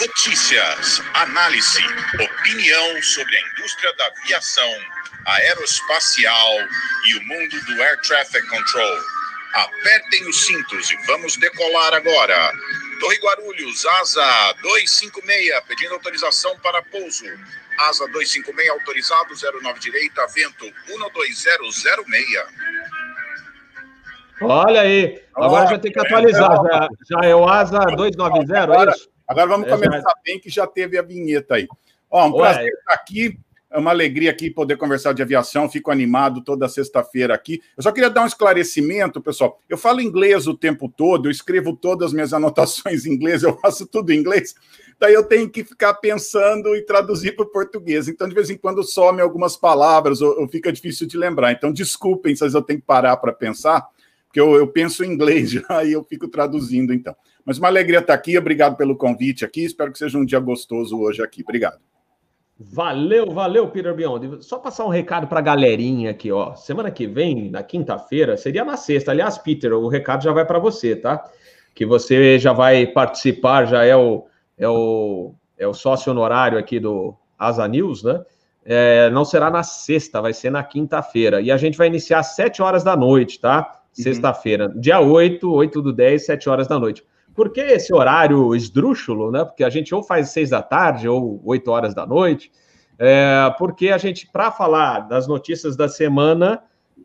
Notícias, 0.00 1.00
análise, 1.14 1.84
opinião 2.14 3.02
sobre 3.02 3.36
a 3.36 3.40
indústria 3.52 3.94
da 3.94 4.06
aviação, 4.08 4.70
aeroespacial 5.26 6.56
e 7.06 7.18
o 7.18 7.24
mundo 7.24 7.66
do 7.66 7.82
Air 7.84 8.00
Traffic 8.00 8.44
Control. 8.48 9.17
Apertem 9.54 10.28
os 10.28 10.46
cintos 10.46 10.90
e 10.90 10.96
vamos 11.06 11.36
decolar 11.36 11.94
agora. 11.94 12.52
Torre 13.00 13.16
Guarulhos, 13.18 13.86
Asa 14.00 14.52
256, 14.62 15.60
pedindo 15.66 15.94
autorização 15.94 16.58
para 16.58 16.82
pouso. 16.82 17.24
Asa 17.78 18.06
256 18.08 18.70
autorizado, 18.70 19.34
09 19.62 19.80
direita, 19.80 20.26
vento 20.28 20.72
12006. 20.86 22.68
Olha 24.40 24.82
aí, 24.82 25.20
agora 25.34 25.66
já 25.68 25.78
tem 25.78 25.92
que 25.92 25.98
atualizar. 25.98 26.56
Já, 26.64 26.88
já 27.10 27.28
é 27.28 27.34
o 27.34 27.48
ASA 27.48 27.78
290, 27.78 28.54
é 28.54 28.58
agora, 28.58 28.90
é 28.90 28.94
isso? 28.94 29.08
Agora 29.26 29.46
vamos 29.46 29.66
é, 29.66 29.70
começar 29.70 30.00
já... 30.00 30.14
bem, 30.24 30.38
que 30.38 30.48
já 30.48 30.66
teve 30.66 30.96
a 30.96 31.02
vinheta 31.02 31.56
aí. 31.56 31.66
Ó, 32.10 32.26
um 32.26 32.34
Ué. 32.34 32.52
prazer 32.52 32.72
estar 32.72 32.94
aqui. 32.94 33.38
É 33.70 33.78
uma 33.78 33.90
alegria 33.90 34.30
aqui 34.30 34.50
poder 34.50 34.76
conversar 34.76 35.12
de 35.12 35.20
aviação. 35.20 35.68
Fico 35.68 35.90
animado 35.90 36.42
toda 36.42 36.68
sexta-feira 36.68 37.34
aqui. 37.34 37.60
Eu 37.76 37.82
só 37.82 37.92
queria 37.92 38.08
dar 38.08 38.22
um 38.22 38.26
esclarecimento, 38.26 39.20
pessoal. 39.20 39.60
Eu 39.68 39.76
falo 39.76 40.00
inglês 40.00 40.46
o 40.46 40.56
tempo 40.56 40.88
todo, 40.88 41.26
eu 41.26 41.30
escrevo 41.30 41.76
todas 41.76 42.08
as 42.08 42.12
minhas 42.12 42.32
anotações 42.34 43.04
em 43.04 43.12
inglês, 43.12 43.42
eu 43.42 43.58
faço 43.58 43.86
tudo 43.86 44.10
em 44.10 44.18
inglês. 44.18 44.54
Daí 44.98 45.14
eu 45.14 45.22
tenho 45.22 45.48
que 45.48 45.62
ficar 45.62 45.94
pensando 45.94 46.74
e 46.74 46.82
traduzir 46.82 47.36
para 47.36 47.44
o 47.44 47.50
português. 47.50 48.08
Então, 48.08 48.28
de 48.28 48.34
vez 48.34 48.50
em 48.50 48.56
quando, 48.56 48.82
some 48.82 49.20
algumas 49.20 49.56
palavras 49.56 50.20
ou, 50.20 50.40
ou 50.40 50.48
fica 50.48 50.72
difícil 50.72 51.06
de 51.06 51.16
lembrar. 51.16 51.52
Então, 51.52 51.72
desculpem 51.72 52.34
se 52.34 52.44
eu 52.44 52.62
tenho 52.62 52.80
que 52.80 52.86
parar 52.86 53.16
para 53.18 53.32
pensar 53.32 53.86
porque 54.28 54.38
eu, 54.38 54.54
eu 54.54 54.68
penso 54.68 55.02
em 55.02 55.12
inglês 55.12 55.50
já 55.50 55.84
e 55.84 55.92
eu 55.92 56.04
fico 56.04 56.28
traduzindo 56.28 56.92
então. 56.92 57.14
Mas 57.44 57.58
uma 57.58 57.68
alegria 57.68 57.98
estar 57.98 58.14
aqui, 58.14 58.36
obrigado 58.36 58.76
pelo 58.76 58.96
convite 58.96 59.44
aqui, 59.44 59.64
espero 59.64 59.90
que 59.90 59.98
seja 59.98 60.18
um 60.18 60.24
dia 60.24 60.38
gostoso 60.38 60.98
hoje 60.98 61.22
aqui. 61.22 61.42
Obrigado. 61.42 61.87
Valeu, 62.60 63.30
valeu, 63.30 63.68
Peter 63.68 63.94
Beyond. 63.94 64.42
Só 64.42 64.58
passar 64.58 64.84
um 64.84 64.88
recado 64.88 65.28
para 65.28 65.38
a 65.38 65.42
galerinha 65.42 66.10
aqui, 66.10 66.32
ó. 66.32 66.56
Semana 66.56 66.90
que 66.90 67.06
vem, 67.06 67.50
na 67.50 67.62
quinta-feira, 67.62 68.36
seria 68.36 68.64
na 68.64 68.76
sexta. 68.76 69.12
Aliás, 69.12 69.38
Peter, 69.38 69.72
o 69.72 69.86
recado 69.86 70.24
já 70.24 70.32
vai 70.32 70.44
para 70.44 70.58
você, 70.58 70.96
tá? 70.96 71.24
Que 71.72 71.86
você 71.86 72.36
já 72.36 72.52
vai 72.52 72.84
participar, 72.86 73.64
já 73.66 73.84
é 73.84 73.94
o, 73.94 74.26
é 74.56 74.68
o, 74.68 75.34
é 75.56 75.68
o 75.68 75.72
sócio 75.72 76.10
honorário 76.10 76.58
aqui 76.58 76.80
do 76.80 77.14
Asa 77.38 77.68
News, 77.68 78.02
né? 78.02 78.24
É, 78.64 79.08
não 79.10 79.24
será 79.24 79.50
na 79.50 79.62
sexta, 79.62 80.20
vai 80.20 80.32
ser 80.32 80.50
na 80.50 80.64
quinta-feira. 80.64 81.40
E 81.40 81.52
a 81.52 81.56
gente 81.56 81.78
vai 81.78 81.86
iniciar 81.86 82.18
às 82.18 82.34
sete 82.34 82.60
horas 82.60 82.82
da 82.82 82.96
noite, 82.96 83.38
tá? 83.38 83.78
Uhum. 83.96 84.02
sexta-feira, 84.02 84.72
dia 84.76 85.00
8, 85.00 85.50
8 85.50 85.82
do 85.82 85.92
10, 85.92 86.26
7 86.26 86.48
horas 86.48 86.68
da 86.68 86.78
noite. 86.78 87.04
Por 87.38 87.52
que 87.52 87.60
esse 87.60 87.94
horário 87.94 88.52
esdrúxulo, 88.52 89.30
né? 89.30 89.44
Porque 89.44 89.62
a 89.62 89.70
gente 89.70 89.94
ou 89.94 90.02
faz 90.02 90.30
6 90.30 90.50
da 90.50 90.60
tarde 90.60 91.08
ou 91.08 91.40
8 91.44 91.70
horas 91.70 91.94
da 91.94 92.04
noite. 92.04 92.50
É, 92.98 93.54
porque 93.56 93.90
a 93.90 93.96
gente, 93.96 94.26
para 94.26 94.50
falar 94.50 95.06
das 95.06 95.28
notícias 95.28 95.76
da 95.76 95.88
semana, 95.88 96.64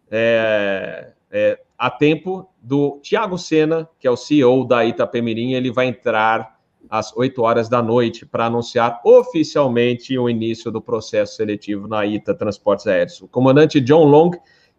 é, 0.09 1.11
é, 1.29 1.59
a 1.77 1.91
tempo 1.91 2.49
do 2.59 2.99
Tiago 3.03 3.37
Sena, 3.37 3.87
que 3.99 4.07
é 4.07 4.09
o 4.09 4.17
CEO 4.17 4.65
da 4.65 4.83
Itapemirim, 4.83 5.53
ele 5.53 5.71
vai 5.71 5.85
entrar 5.85 6.57
às 6.89 7.15
8 7.15 7.39
horas 7.43 7.69
da 7.69 7.83
noite 7.83 8.25
para 8.25 8.47
anunciar 8.47 9.01
oficialmente 9.05 10.17
o 10.17 10.27
início 10.27 10.71
do 10.71 10.81
processo 10.81 11.35
seletivo 11.35 11.87
na 11.87 12.07
ITA 12.07 12.33
Transportes 12.33 12.87
Aéreos. 12.87 13.21
O 13.21 13.27
comandante 13.27 13.79
John 13.79 14.05
Long 14.05 14.31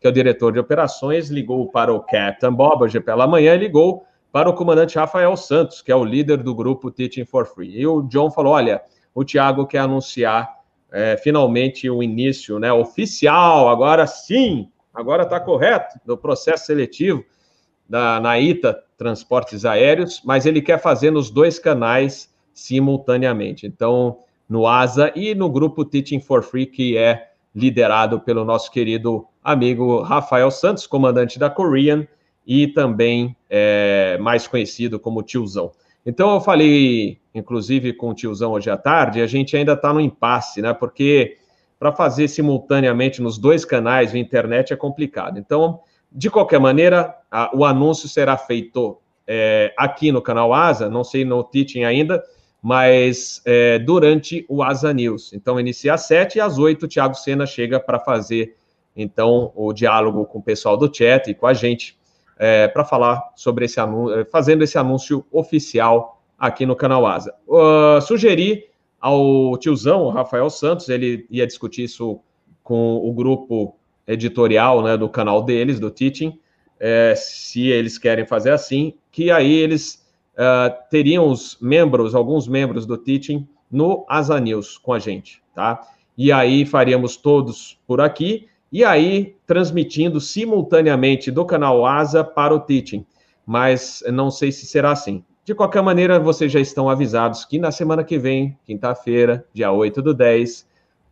que 0.04 0.08
é 0.08 0.11
o 0.11 0.12
diretor 0.12 0.52
de 0.52 0.58
operações, 0.58 1.30
ligou 1.30 1.66
para 1.70 1.90
o 1.90 1.99
Captain 1.99 2.52
Bob 2.52 2.84
hoje 2.84 3.00
pela 3.00 3.26
manhã 3.26 3.54
e 3.54 3.58
ligou 3.58 4.04
para 4.35 4.50
o 4.50 4.53
comandante 4.53 4.99
Rafael 4.99 5.37
Santos, 5.37 5.81
que 5.81 5.93
é 5.93 5.95
o 5.95 6.03
líder 6.03 6.43
do 6.43 6.53
grupo 6.53 6.91
Teaching 6.91 7.25
for 7.25 7.47
Free. 7.47 7.79
E 7.79 7.87
o 7.87 8.03
John 8.03 8.33
falou: 8.33 8.55
olha, 8.55 8.83
o 9.14 9.23
Tiago 9.23 9.64
quer 9.64 9.79
anunciar 9.79 10.53
é, 10.91 11.17
finalmente 11.17 11.88
o 11.88 12.03
início 12.03 12.59
né, 12.59 12.73
oficial, 12.73 13.69
agora 13.69 14.09
sim, 14.09 14.69
agora 14.93 15.23
está 15.23 15.38
correto, 15.38 16.00
do 16.05 16.19
processo 16.19 16.67
seletivo 16.67 17.25
da, 17.88 18.19
na 18.19 18.37
ITA 18.37 18.76
Transportes 18.99 19.64
Aéreos, 19.64 20.21
mas 20.25 20.47
ele 20.47 20.61
quer 20.61 20.81
fazer 20.81 21.12
nos 21.12 21.31
dois 21.31 21.61
canais 21.61 22.29
simultaneamente. 22.53 23.69
Então, 23.69 24.19
no 24.49 24.67
ASA 24.67 25.12
e 25.14 25.33
no 25.33 25.49
grupo 25.49 25.85
Teaching 25.85 26.19
for 26.19 26.43
Free, 26.43 26.67
que 26.67 26.99
é 26.99 27.29
liderado 27.55 28.19
pelo 28.19 28.45
nosso 28.45 28.69
querido 28.73 29.29
amigo 29.45 30.03
Rafael 30.03 30.50
Santos, 30.50 30.88
comandante 30.88 31.38
da 31.38 31.49
Korean, 31.49 32.05
e 32.47 32.67
também 32.67 33.37
é, 33.49 34.19
mais 34.21 34.47
conhecido 34.47 34.99
como 34.99 35.23
Tiozão. 35.23 35.73
Então, 36.07 36.35
eu 36.35 36.41
falei, 36.41 37.19
inclusive, 37.35 37.93
com 37.95 38.11
o 38.11 38.15
Tiozão 38.15 38.53
hoje 38.53 38.69
à 38.69 38.77
tarde, 38.77 39.23
a 39.23 39.27
gente 39.27 39.57
ainda 39.57 39.73
está 39.73 39.93
no 39.93 40.01
impasse, 40.01 40.61
né? 40.61 40.75
Porque 40.75 41.39
para 41.79 41.93
fazer 41.93 42.29
simultaneamente 42.29 43.23
nos 43.23 43.39
dois 43.39 43.65
canais 43.65 44.13
de 44.13 44.19
internet 44.19 44.73
é 44.73 44.77
complicado. 44.77 45.39
Então, 45.39 45.81
de 46.13 46.31
qualquer 46.31 46.61
maneira, 46.61 47.17
a, 47.31 47.51
o 47.57 47.65
anúncio 47.65 48.09
será 48.09 48.37
feito 48.37 48.99
é, 49.27 49.73
aqui 49.77 50.13
no 50.13 50.21
canal 50.21 50.53
Asa, 50.53 50.89
não 50.91 51.03
sei 51.03 51.25
no 51.25 51.43
Teaching 51.43 51.85
ainda, 51.85 52.23
mas 52.63 53.43
é, 53.45 53.79
durante 53.79 54.45
o 54.49 54.63
Asa 54.63 54.93
News. 54.93 55.33
Então, 55.33 55.59
inicia 55.59 55.95
às 55.95 56.07
sete 56.07 56.37
e 56.37 56.41
às 56.41 56.59
oito 56.59 56.85
o 56.85 56.89
Thiago 56.89 57.15
Sena 57.15 57.47
chega 57.47 57.81
para 57.81 57.99
fazer 57.99 58.57
então 58.97 59.53
o 59.57 59.73
diálogo 59.73 60.25
com 60.27 60.39
o 60.39 60.43
pessoal 60.43 60.77
do 60.77 60.95
chat 60.95 61.29
e 61.29 61.35
com 61.35 61.47
a 61.47 61.53
gente 61.53 61.99
é, 62.38 62.69
para 62.69 62.85
falar 62.85 63.33
sobre 63.37 63.64
esse 63.64 63.81
anúncio, 63.81 64.21
é, 64.21 64.25
fazendo 64.25 64.62
esse 64.62 64.79
anúncio 64.79 65.25
oficial 65.31 66.23
aqui 66.38 66.67
no 66.67 66.76
canal 66.76 67.07
Asa. 67.07 67.35
Uh, 67.47 68.00
sugeri 68.00 68.67
ao 69.00 69.57
tiozão, 69.59 70.05
o 70.05 70.11
Rafael 70.11 70.49
Santos, 70.50 70.88
ele 70.88 71.26
ia 71.31 71.47
discutir 71.47 71.85
isso 71.85 72.21
com 72.62 72.97
o 72.97 73.12
grupo 73.12 73.76
editorial 74.07 74.83
né, 74.83 74.97
do 74.97 75.09
canal 75.09 75.43
deles, 75.43 75.79
do 75.79 75.91
Teaching, 75.91 76.38
é, 76.81 77.14
se 77.17 77.69
eles 77.69 77.99
querem 77.99 78.26
fazer 78.26 78.50
assim, 78.50 78.95
que 79.11 79.31
aí 79.31 79.53
eles 79.53 80.05
uh, 80.35 80.75
teriam 80.91 81.29
os 81.29 81.57
membros, 81.61 82.14
alguns 82.14 82.49
membros 82.49 82.85
do 82.85 82.97
Teaching, 82.97 83.47
no 83.71 84.05
Asa 84.09 84.38
News 84.41 84.79
com 84.79 84.93
a 84.93 84.99
gente, 84.99 85.43
tá? 85.55 85.81
E 86.17 86.31
aí 86.31 86.64
faríamos 86.64 87.17
todos 87.17 87.79
por 87.87 88.00
aqui, 88.00 88.49
e 88.75 88.83
aí 88.83 89.37
transmitindo 89.47 90.21
simultaneamente 90.21 91.31
do 91.31 91.45
canal 91.45 91.87
Asa 91.87 92.25
para 92.25 92.52
o 92.52 92.59
Teaching, 92.59 93.07
mas 93.47 94.02
não 94.12 94.33
sei 94.33 94.50
se 94.50 94.66
será 94.66 94.90
assim. 94.90 95.23
De 95.45 95.54
qualquer 95.54 95.81
maneira, 95.81 96.19
vocês 96.19 96.50
já 96.50 96.59
estão 96.59 96.90
avisados 96.90 97.45
que 97.45 97.57
na 97.57 97.71
semana 97.71 98.02
que 98.02 98.19
vem, 98.19 98.59
quinta-feira, 98.64 99.47
dia 99.54 99.71
8 99.71 100.02
do 100.02 100.12
10, 100.12 100.66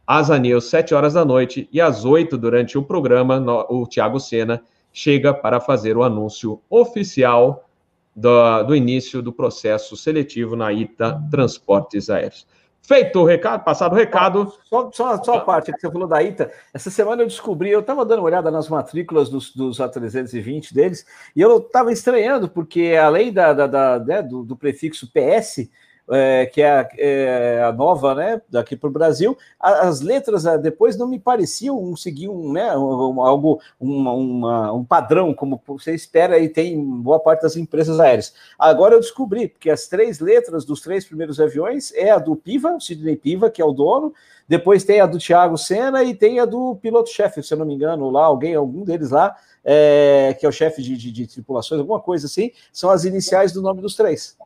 Asa 0.05 0.37
News, 0.41 0.65
7 0.71 0.93
horas 0.93 1.15
da 1.15 1.25
noite, 1.25 1.69
e 1.73 1.81
às 1.81 2.05
8 2.05 2.37
durante 2.37 2.77
o 2.77 2.83
programa, 2.83 3.39
o 3.71 3.87
Tiago 3.87 4.19
Sena 4.19 4.61
chega 4.93 5.33
para 5.33 5.61
fazer 5.61 5.97
o 5.97 6.03
anúncio 6.03 6.61
oficial 6.69 7.69
do, 8.17 8.65
do 8.65 8.75
início 8.75 9.23
do 9.23 9.33
processo 9.33 9.97
seletivo 9.97 10.57
na 10.57 10.73
ITA 10.73 11.23
Transportes 11.31 12.11
Aéreos. 12.11 12.45
Feito 12.85 13.21
o 13.21 13.25
recado, 13.25 13.63
passado 13.63 13.93
o 13.93 13.97
recado. 13.97 14.53
Só, 14.65 14.91
só, 14.93 15.23
só 15.23 15.35
a 15.35 15.41
parte 15.41 15.73
que 15.73 15.81
você 15.81 15.91
falou 15.91 16.09
da 16.09 16.21
ITA. 16.21 16.51
Essa 16.75 16.91
semana 16.91 17.23
eu 17.23 17.29
descobri, 17.29 17.71
eu 17.71 17.79
estava 17.79 18.05
dando 18.05 18.19
uma 18.19 18.27
olhada 18.27 18.51
nas 18.51 18.69
matrículas 18.69 19.29
dos, 19.29 19.55
dos 19.55 19.79
A320 19.79 20.75
deles, 20.75 21.07
e 21.35 21.41
eu 21.41 21.59
estava 21.59 21.93
estranhando, 21.93 22.49
porque 22.49 22.97
além 23.01 23.33
da, 23.33 23.53
da, 23.53 23.67
da 23.69 23.99
né, 24.01 24.21
do, 24.21 24.43
do, 24.43 24.57
prefixo 24.57 25.09
PS, 25.13 25.69
é, 26.11 26.47
que 26.47 26.61
é 26.61 26.71
a, 26.71 26.89
é 26.97 27.63
a, 27.63 27.73
nova, 27.73 28.15
né, 28.15 28.43
daqui 28.49 28.77
para 28.77 28.89
o 28.89 28.93
Brasil, 28.93 29.37
as 29.59 30.01
letras 30.01 30.45
é, 30.47 30.59
depois 30.59 30.97
não 30.97 31.07
me 31.07 31.19
pareciam 31.19 31.95
seguir 31.97 32.29
um, 32.29 32.53
né, 32.53 32.77
um, 32.77 33.23
algo, 33.23 33.61
uma, 33.79 34.13
uma, 34.13 34.73
um 34.73 34.85
padrão, 34.85 35.33
como 35.33 35.61
você 35.67 35.95
espera 35.95 36.39
e 36.39 36.49
tem 36.49 36.83
boa 36.83 37.21
parte 37.21 37.43
das 37.43 37.57
empresas 37.57 38.01
aéreas. 38.01 38.35
Agora 38.59 38.95
eu 38.95 39.01
descobri, 39.01 39.49
porque 39.49 39.71
as 39.71 39.87
três 39.87 40.21
letras 40.21 40.65
dos 40.65 40.81
três 40.81 41.05
primeiros 41.05 41.41
aviões 41.41 41.93
é 41.95 42.11
a 42.11 42.19
do 42.19 42.35
Piva, 42.35 42.79
Sidney 42.81 43.17
Piva, 43.17 43.51
que 43.51 43.63
é 43.63 43.65
o 43.65 43.73
dono, 43.73 44.13
depois 44.49 44.85
tem 44.85 45.01
a 45.01 45.07
do 45.07 45.19
Thiago 45.19 45.57
Senna 45.57 46.03
e 46.03 46.15
tem 46.15 46.41
a 46.41 46.45
do 46.45 46.77
piloto-chefe, 46.77 47.43
se 47.43 47.55
eu 47.55 47.59
não 47.59 47.67
me 47.67 47.75
engano, 47.75 48.11
lá, 48.11 48.25
alguém, 48.25 48.55
algum 48.55 48.85
deles 48.85 49.11
lá, 49.11 49.35
é, 49.65 50.37
que 50.39 50.45
é 50.45 50.49
o 50.49 50.53
chefe 50.53 50.83
de, 50.83 50.97
de, 50.97 51.13
de 51.13 51.27
tripulações, 51.27 51.81
alguma 51.81 52.01
coisa 52.01 52.27
assim, 52.27 52.51
são 52.73 52.91
as 52.91 53.05
iniciais 53.05 53.53
do 53.53 53.63
nome 53.63 53.81
dos 53.81 53.95
três. 53.95 54.37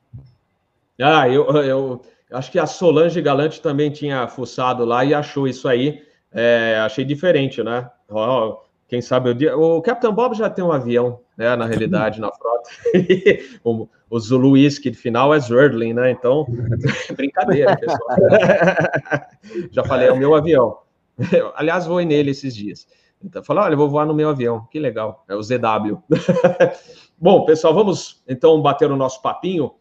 Ah, 1.01 1.29
eu, 1.29 1.45
eu 1.63 2.03
acho 2.33 2.51
que 2.51 2.59
a 2.59 2.67
Solange 2.67 3.21
Galante 3.21 3.61
também 3.61 3.91
tinha 3.91 4.27
fuçado 4.29 4.85
lá 4.85 5.05
e 5.05 5.13
achou 5.13 5.47
isso 5.47 5.69
aí. 5.69 6.03
É, 6.33 6.79
achei 6.81 7.05
diferente, 7.05 7.63
né? 7.63 7.89
Oh, 8.09 8.59
quem 8.89 9.01
sabe 9.01 9.31
o 9.31 9.35
dia. 9.35 9.57
O 9.57 9.83
Capitão 9.83 10.15
Bob 10.15 10.35
já 10.35 10.49
tem 10.49 10.65
um 10.65 10.73
avião, 10.73 11.21
né? 11.37 11.55
Na 11.57 11.67
realidade, 11.67 12.21
na 12.21 12.31
frota. 12.33 12.71
o, 13.65 13.89
o 14.09 14.19
Zulu 14.19 14.53
Whisky 14.53 14.91
de 14.91 14.97
final 14.97 15.35
é 15.35 15.41
Zerdling, 15.41 15.93
né? 15.93 16.11
Então, 16.11 16.47
brincadeira, 17.17 17.77
pessoal. 17.77 18.17
já 19.71 19.85
falei, 19.85 20.09
é 20.09 20.13
o 20.13 20.17
meu 20.17 20.35
avião. 20.35 20.79
Aliás, 21.55 21.87
vou 21.87 22.01
nele 22.01 22.31
esses 22.31 22.55
dias. 22.55 22.87
Então, 23.23 23.43
falou, 23.43 23.65
olha, 23.65 23.77
vou 23.77 23.89
voar 23.89 24.07
no 24.07 24.15
meu 24.15 24.29
avião. 24.29 24.67
Que 24.71 24.79
legal. 24.79 25.25
É 25.29 25.35
o 25.35 25.43
ZW. 25.43 26.03
Bom, 27.19 27.45
pessoal, 27.45 27.75
vamos 27.75 28.23
então 28.29 28.61
bater 28.61 28.91
o 28.91 28.97
nosso 28.97 29.23
papinho 29.23 29.73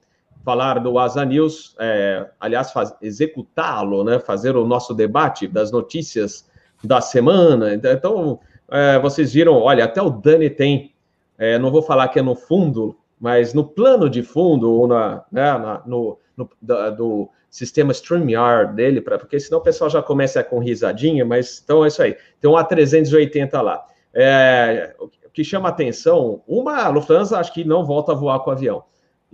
falar 0.46 0.80
do 0.80 1.00
Asa 1.00 1.26
News, 1.26 1.76
é, 1.80 2.30
aliás, 2.40 2.72
executá-lo, 3.02 4.04
né, 4.04 4.20
fazer 4.20 4.56
o 4.56 4.64
nosso 4.64 4.94
debate 4.94 5.48
das 5.48 5.72
notícias 5.72 6.48
da 6.84 7.02
semana. 7.02 7.74
Então, 7.74 8.40
é, 8.70 9.00
vocês 9.00 9.34
viram, 9.34 9.56
olha, 9.56 9.84
até 9.84 10.00
o 10.00 10.10
Dani 10.12 10.52
tem, 10.52 10.94
é, 11.36 11.58
não 11.58 11.72
vou 11.72 11.82
falar 11.82 12.10
que 12.10 12.20
é 12.20 12.22
no 12.22 12.36
fundo, 12.36 12.96
mas 13.20 13.56
no 13.56 13.64
plano 13.64 14.08
de 14.08 14.22
fundo, 14.22 14.72
ou 14.72 14.88
na, 14.88 15.26
né, 15.32 15.58
na 15.58 15.82
no, 15.84 16.20
no 16.38 16.48
da, 16.62 16.92
do 16.92 17.28
sistema 17.50 17.92
StreamYard 17.92 18.76
dele, 18.76 19.02
pra, 19.02 19.18
porque 19.18 19.40
senão 19.40 19.58
o 19.58 19.64
pessoal 19.64 19.90
já 19.90 20.04
começa 20.04 20.44
com 20.44 20.60
risadinha, 20.60 21.26
mas 21.26 21.60
então 21.64 21.84
é 21.84 21.88
isso 21.88 22.04
aí. 22.04 22.16
Tem 22.40 22.52
um 22.52 22.54
A380 22.54 23.62
lá. 23.62 23.84
É, 24.14 24.96
o 25.00 25.10
que 25.34 25.44
chama 25.44 25.70
atenção, 25.70 26.44
uma, 26.48 26.84
a 26.84 26.90
Lufthansa 26.90 27.40
acho 27.40 27.52
que 27.52 27.64
não 27.64 27.84
volta 27.84 28.12
a 28.12 28.16
voar 28.16 28.40
com 28.42 28.52
o 28.52 28.54
avião. 28.54 28.84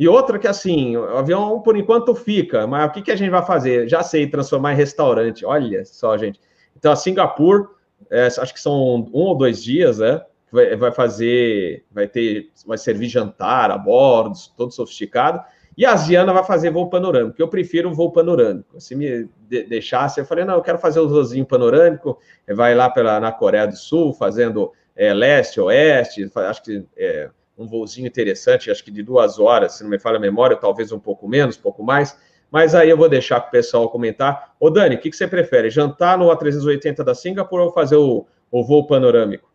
E 0.01 0.07
outra 0.07 0.39
que, 0.39 0.47
assim, 0.47 0.97
o 0.97 1.15
avião, 1.15 1.61
por 1.61 1.77
enquanto, 1.77 2.15
fica, 2.15 2.65
mas 2.65 2.89
o 2.89 2.91
que, 2.91 3.03
que 3.03 3.11
a 3.11 3.15
gente 3.15 3.29
vai 3.29 3.45
fazer? 3.45 3.87
Já 3.87 4.01
sei, 4.01 4.25
transformar 4.25 4.73
em 4.73 4.75
restaurante. 4.75 5.45
Olha 5.45 5.85
só, 5.85 6.17
gente. 6.17 6.41
Então, 6.75 6.91
a 6.91 6.95
Singapura, 6.95 7.67
é, 8.09 8.25
acho 8.25 8.51
que 8.51 8.59
são 8.59 8.73
um 8.73 9.09
ou 9.13 9.37
dois 9.37 9.63
dias, 9.63 9.99
né? 9.99 10.19
Vai, 10.51 10.91
fazer, 10.91 11.85
vai 11.91 12.07
ter, 12.07 12.49
vai 12.65 12.79
servir 12.79 13.09
jantar 13.09 13.69
a 13.69 13.77
bordo, 13.77 14.33
todo 14.57 14.71
sofisticado. 14.71 15.39
E 15.77 15.85
a 15.85 15.93
Asiana 15.93 16.33
vai 16.33 16.43
fazer 16.43 16.71
voo 16.71 16.89
panorâmico, 16.89 17.35
que 17.35 17.43
eu 17.43 17.47
prefiro 17.47 17.93
voo 17.93 18.11
panorâmico. 18.11 18.81
Se 18.81 18.95
me 18.95 19.29
de, 19.47 19.65
deixasse, 19.65 20.19
eu 20.19 20.25
falei, 20.25 20.43
não, 20.43 20.55
eu 20.55 20.63
quero 20.63 20.79
fazer 20.79 20.99
o 20.99 21.07
voozinho 21.07 21.45
panorâmico, 21.45 22.17
vai 22.49 22.73
lá 22.73 22.89
pela, 22.89 23.19
na 23.19 23.31
Coreia 23.31 23.67
do 23.67 23.77
Sul, 23.77 24.13
fazendo 24.13 24.71
é, 24.95 25.13
leste, 25.13 25.61
oeste, 25.61 26.27
acho 26.35 26.63
que 26.63 26.83
é, 26.97 27.29
um 27.57 27.67
voozinho 27.67 28.07
interessante, 28.07 28.71
acho 28.71 28.83
que 28.83 28.91
de 28.91 29.03
duas 29.03 29.39
horas, 29.39 29.73
se 29.73 29.83
não 29.83 29.89
me 29.89 29.99
falha 29.99 30.17
a 30.17 30.19
memória, 30.19 30.55
talvez 30.55 30.91
um 30.91 30.99
pouco 30.99 31.27
menos, 31.27 31.57
pouco 31.57 31.83
mais. 31.83 32.17
Mas 32.51 32.75
aí 32.75 32.89
eu 32.89 32.97
vou 32.97 33.07
deixar 33.07 33.39
para 33.39 33.47
o 33.47 33.51
pessoal 33.51 33.89
comentar. 33.89 34.53
Ô, 34.59 34.69
Dani, 34.69 34.95
o 34.95 34.99
que, 34.99 35.09
que, 35.09 35.15
você 35.15 35.27
prefere? 35.27 35.69
Jantar 35.69 36.17
no 36.17 36.27
A380 36.27 37.03
da 37.03 37.15
Singapura 37.15 37.63
ou 37.63 37.71
fazer 37.71 37.95
o, 37.95 38.25
o 38.51 38.63
voo 38.63 38.85
panorâmico? 38.85 39.49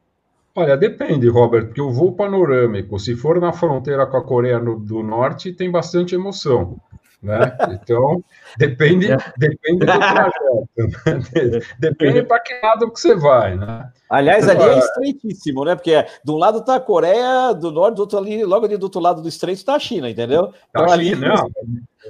Olha, 0.54 0.74
depende, 0.74 1.28
Robert, 1.28 1.66
porque 1.66 1.82
o 1.82 1.92
voo 1.92 2.12
panorâmico, 2.12 2.98
se 2.98 3.14
for 3.14 3.38
na 3.38 3.52
fronteira 3.52 4.06
com 4.06 4.16
a 4.16 4.24
Coreia 4.24 4.58
do 4.58 5.02
Norte, 5.02 5.52
tem 5.52 5.70
bastante 5.70 6.14
emoção. 6.14 6.80
Né? 7.22 7.56
Então, 7.70 8.22
depende, 8.58 9.08
depende 9.38 9.78
do 9.78 9.98
trajeto. 9.98 11.66
depende 11.78 12.22
para 12.22 12.40
que 12.40 12.60
lado 12.62 12.90
que 12.92 13.00
você 13.00 13.14
vai. 13.14 13.56
Né? 13.56 13.90
Aliás, 14.08 14.48
ali 14.48 14.62
é 14.62 14.78
estreitíssimo, 14.78 15.64
né? 15.64 15.74
Porque 15.74 16.04
de 16.24 16.30
um 16.30 16.36
lado 16.36 16.58
está 16.58 16.76
a 16.76 16.80
Coreia 16.80 17.52
do 17.52 17.72
Norte, 17.72 17.96
do 17.96 18.00
outro 18.00 18.18
ali, 18.18 18.44
logo 18.44 18.66
ali 18.66 18.76
do 18.76 18.84
outro 18.84 19.00
lado 19.00 19.22
do 19.22 19.28
estreito 19.28 19.58
está 19.58 19.74
a 19.74 19.80
China, 19.80 20.08
entendeu? 20.08 20.52
Então, 20.70 20.84
a 20.84 20.92
ali... 20.92 21.14
não. 21.14 21.50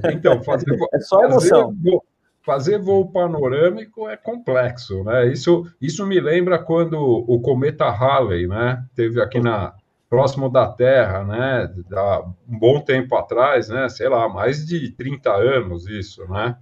Então, 0.04 0.42
fazer, 0.42 0.66
é 0.92 1.00
só 1.00 1.22
emoção. 1.24 1.74
Fazer, 1.74 1.98
fazer 2.42 2.78
voo 2.78 3.10
panorâmico 3.10 4.08
é 4.08 4.16
complexo, 4.16 5.02
né? 5.04 5.26
Isso, 5.28 5.64
isso 5.80 6.06
me 6.06 6.20
lembra 6.20 6.58
quando 6.58 6.98
o 6.98 7.40
cometa 7.40 7.88
Halley, 7.88 8.46
né? 8.46 8.84
Teve 8.94 9.22
aqui 9.22 9.40
na 9.40 9.72
próximo 10.08 10.50
da 10.50 10.68
Terra, 10.68 11.24
né? 11.24 11.74
Há 11.92 12.20
um 12.48 12.58
bom 12.58 12.80
tempo 12.80 13.16
atrás, 13.16 13.68
né? 13.68 13.88
Sei 13.88 14.08
lá, 14.08 14.28
mais 14.28 14.64
de 14.64 14.90
30 14.92 15.30
anos 15.32 15.86
isso, 15.88 16.26
né? 16.30 16.56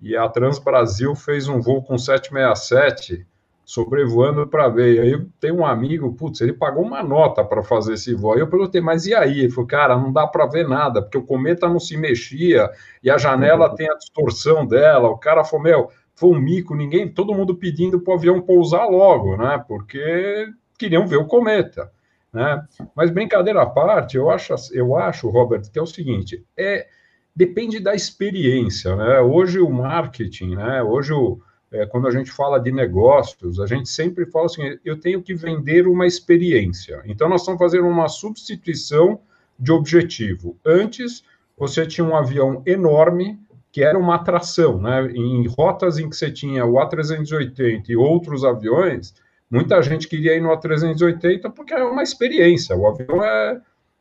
E 0.00 0.16
a 0.16 0.28
Trans 0.28 0.58
Brasil 0.58 1.14
fez 1.14 1.48
um 1.48 1.60
voo 1.60 1.82
com 1.82 1.96
767 1.96 3.26
sobrevoando 3.64 4.46
para 4.46 4.68
ver. 4.68 5.00
Aí 5.00 5.26
tem 5.40 5.52
um 5.52 5.64
amigo, 5.64 6.12
putz, 6.14 6.40
ele 6.40 6.52
pagou 6.52 6.84
uma 6.84 7.02
nota 7.02 7.44
para 7.44 7.62
fazer 7.62 7.94
esse 7.94 8.14
voo. 8.14 8.34
Aí 8.34 8.40
eu 8.40 8.48
perguntei, 8.48 8.80
mas 8.80 9.06
e 9.06 9.14
aí? 9.14 9.40
Ele 9.40 9.50
falou, 9.50 9.66
cara, 9.66 9.96
não 9.96 10.12
dá 10.12 10.26
para 10.26 10.46
ver 10.46 10.68
nada, 10.68 11.00
porque 11.00 11.18
o 11.18 11.24
cometa 11.24 11.68
não 11.68 11.78
se 11.78 11.96
mexia 11.96 12.70
e 13.02 13.10
a 13.10 13.16
janela 13.16 13.74
tem 13.74 13.88
a 13.90 13.94
distorção 13.94 14.66
dela. 14.66 15.08
O 15.08 15.18
cara 15.18 15.44
falou, 15.44 15.64
meu, 15.64 15.90
foi 16.14 16.30
um 16.30 16.38
mico, 16.38 16.74
ninguém, 16.74 17.08
todo 17.08 17.34
mundo 17.34 17.54
pedindo 17.54 18.00
para 18.00 18.12
o 18.12 18.16
avião 18.16 18.40
pousar 18.42 18.86
logo, 18.88 19.36
né? 19.36 19.62
Porque 19.66 20.48
queriam 20.78 21.06
ver 21.06 21.16
o 21.16 21.26
cometa. 21.26 21.90
Né? 22.32 22.64
Mas 22.96 23.10
brincadeira 23.10 23.62
à 23.62 23.66
parte, 23.66 24.16
eu 24.16 24.30
acho, 24.30 24.54
eu 24.72 24.96
acho, 24.96 25.28
Robert, 25.28 25.70
que 25.70 25.78
é 25.78 25.82
o 25.82 25.86
seguinte: 25.86 26.44
é 26.56 26.86
depende 27.34 27.80
da 27.80 27.94
experiência, 27.94 28.94
né? 28.96 29.20
Hoje 29.20 29.58
o 29.58 29.70
marketing, 29.70 30.54
né? 30.54 30.82
Hoje 30.82 31.12
o, 31.12 31.40
é, 31.70 31.86
quando 31.86 32.06
a 32.06 32.10
gente 32.10 32.30
fala 32.30 32.58
de 32.58 32.70
negócios, 32.70 33.58
a 33.58 33.66
gente 33.66 33.88
sempre 33.88 34.26
fala 34.26 34.46
assim: 34.46 34.78
eu 34.84 34.98
tenho 34.98 35.22
que 35.22 35.34
vender 35.34 35.86
uma 35.86 36.06
experiência. 36.06 37.02
Então 37.04 37.28
nós 37.28 37.42
estamos 37.42 37.58
fazendo 37.58 37.86
uma 37.86 38.08
substituição 38.08 39.20
de 39.58 39.72
objetivo. 39.72 40.56
Antes 40.64 41.24
você 41.56 41.86
tinha 41.86 42.04
um 42.04 42.16
avião 42.16 42.62
enorme 42.66 43.38
que 43.70 43.82
era 43.82 43.98
uma 43.98 44.16
atração, 44.16 44.78
né? 44.80 45.10
Em 45.12 45.46
rotas 45.48 45.98
em 45.98 46.08
que 46.08 46.16
você 46.16 46.30
tinha 46.30 46.64
o 46.64 46.74
A380 46.74 47.88
e 47.88 47.96
outros 47.96 48.44
aviões, 48.44 49.14
Muita 49.52 49.82
gente 49.82 50.08
queria 50.08 50.34
ir 50.34 50.40
no 50.40 50.48
A380 50.48 51.52
porque 51.52 51.74
é 51.74 51.84
uma 51.84 52.02
experiência. 52.02 52.74
O 52.74 52.86
avião 52.86 53.22
é, 53.22 53.60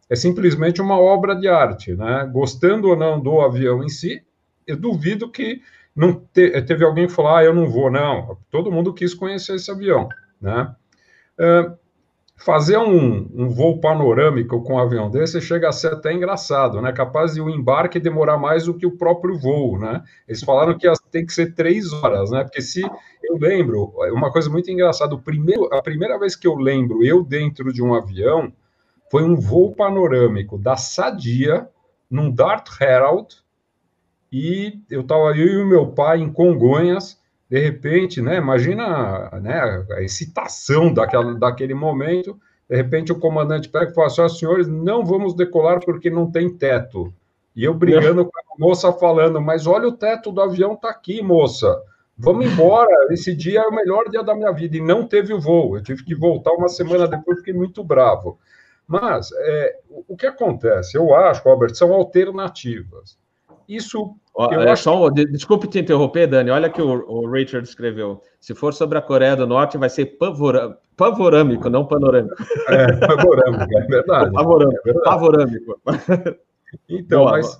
é 0.10 0.16
simplesmente 0.16 0.82
uma 0.82 0.98
obra 0.98 1.36
de 1.36 1.50
arte, 1.50 1.94
né? 1.94 2.26
Gostando 2.32 2.88
ou 2.88 2.96
não 2.96 3.20
do 3.20 3.42
avião 3.42 3.84
em 3.84 3.90
si, 3.90 4.24
eu 4.66 4.78
duvido 4.78 5.30
que 5.30 5.62
não 5.94 6.14
te, 6.14 6.62
teve 6.62 6.86
alguém 6.86 7.10
falou, 7.10 7.36
ah, 7.36 7.44
eu 7.44 7.54
não 7.54 7.70
vou, 7.70 7.92
não. 7.92 8.38
Todo 8.50 8.72
mundo 8.72 8.94
quis 8.94 9.14
conhecer 9.14 9.56
esse 9.56 9.70
avião, 9.70 10.08
né? 10.42 10.74
Fazer 12.44 12.78
um, 12.78 13.30
um, 13.34 13.50
voo 13.50 13.80
panorâmico 13.80 14.64
com 14.64 14.74
um 14.74 14.80
avião 14.80 15.10
desse 15.10 15.40
chega 15.40 15.70
a 15.70 15.72
ser 15.72 15.94
até 15.94 16.12
engraçado, 16.12 16.82
né? 16.82 16.92
Capaz 16.92 17.34
de 17.34 17.42
o 17.42 17.50
embarque 17.50 18.00
demorar 18.00 18.38
mais 18.38 18.66
do 18.66 18.74
que 18.74 18.86
o 18.86 18.98
próprio 18.98 19.38
voo, 19.38 19.78
né? 19.78 20.04
Eles 20.28 20.44
falaram 20.44 20.78
que 20.78 20.88
tem 21.12 21.26
que 21.26 21.34
ser 21.34 21.54
três 21.54 21.94
horas, 21.94 22.32
né? 22.32 22.44
Porque 22.44 22.62
se 22.62 22.82
eu 23.24 23.38
lembro, 23.38 23.94
uma 24.12 24.32
coisa 24.32 24.50
muito 24.50 24.72
engraçada, 24.72 25.16
primeiro, 25.18 25.72
a 25.74 25.82
primeira 25.82 26.18
vez 26.18 26.36
que 26.36 26.48
eu 26.48 26.56
lembro 26.56 27.04
eu 27.04 27.24
dentro 27.24 27.72
de 27.72 27.84
um 27.84 27.94
avião 27.94 28.52
foi 29.12 29.24
um 29.24 29.36
voo 29.36 29.76
panorâmico 29.76 30.58
da 30.58 30.76
Sadia 30.76 31.70
num 32.10 32.32
Dart 32.32 32.68
Herald 32.82 33.36
e 34.32 34.80
eu 34.90 35.02
estava 35.02 35.38
eu 35.38 35.48
e 35.48 35.62
o 35.62 35.68
meu 35.68 35.88
pai 35.88 36.20
em 36.20 36.32
Congonhas 36.32 37.21
de 37.52 37.60
repente, 37.60 38.22
né, 38.22 38.38
imagina 38.38 39.30
né, 39.42 39.86
a 39.92 40.02
excitação 40.02 40.94
daquela, 40.94 41.34
daquele 41.34 41.74
momento, 41.74 42.40
de 42.70 42.78
repente 42.78 43.12
o 43.12 43.20
comandante 43.20 43.68
pega 43.68 43.92
e 43.92 43.94
fala 43.94 44.08
assim, 44.08 44.40
senhores, 44.40 44.70
não 44.70 45.04
vamos 45.04 45.36
decolar 45.36 45.82
porque 45.84 46.10
não 46.10 46.32
tem 46.32 46.50
teto. 46.50 47.14
E 47.54 47.66
eu 47.66 47.74
brigando 47.74 48.24
com 48.24 48.32
a 48.40 48.58
moça 48.58 48.94
falando, 48.94 49.42
mas 49.42 49.68
olha 49.68 49.90
o 49.90 49.92
teto 49.92 50.32
do 50.32 50.40
avião 50.40 50.78
tá 50.78 50.90
aqui, 50.90 51.22
moça. 51.22 51.78
Vamos 52.18 52.46
embora, 52.46 52.90
esse 53.12 53.36
dia 53.36 53.60
é 53.60 53.68
o 53.68 53.76
melhor 53.76 54.08
dia 54.10 54.24
da 54.24 54.34
minha 54.34 54.54
vida. 54.54 54.78
E 54.78 54.82
não 54.82 55.06
teve 55.06 55.34
o 55.34 55.42
voo, 55.42 55.76
eu 55.76 55.84
tive 55.84 56.06
que 56.06 56.16
voltar 56.16 56.54
uma 56.54 56.70
semana 56.70 57.06
depois, 57.06 57.40
fiquei 57.40 57.54
muito 57.54 57.84
bravo. 57.84 58.40
Mas 58.88 59.30
é, 59.34 59.80
o 60.08 60.16
que 60.16 60.26
acontece? 60.26 60.98
Eu 60.98 61.14
acho, 61.14 61.44
Robert, 61.44 61.76
são 61.76 61.92
alternativas. 61.92 63.18
Isso. 63.68 64.16
eu 64.38 64.62
é, 64.62 64.72
acho... 64.72 64.84
só, 64.84 65.10
desculpe 65.10 65.68
te 65.68 65.80
interromper, 65.80 66.28
Dani. 66.28 66.50
Olha 66.50 66.70
que 66.70 66.82
o, 66.82 67.06
o 67.08 67.30
Richard 67.30 67.68
escreveu. 67.68 68.22
Se 68.40 68.54
for 68.54 68.74
sobre 68.74 68.98
a 68.98 69.02
Coreia 69.02 69.36
do 69.36 69.48
Norte, 69.48 69.78
vai 69.78 69.90
ser 69.90 70.18
pavora, 70.18 70.78
pavorâmico, 70.96 71.70
não 71.70 71.86
panorâmico. 71.86 72.36
É, 72.68 72.94
pavorâmico, 73.08 73.78
é 73.78 73.82
verdade. 73.88 74.32
Pavorâmico. 74.34 74.82
É 74.90 74.94
verdade. 74.94 75.04
pavorâmico. 75.04 75.82
Então, 76.88 77.24
Boa, 77.24 77.32
mas 77.32 77.60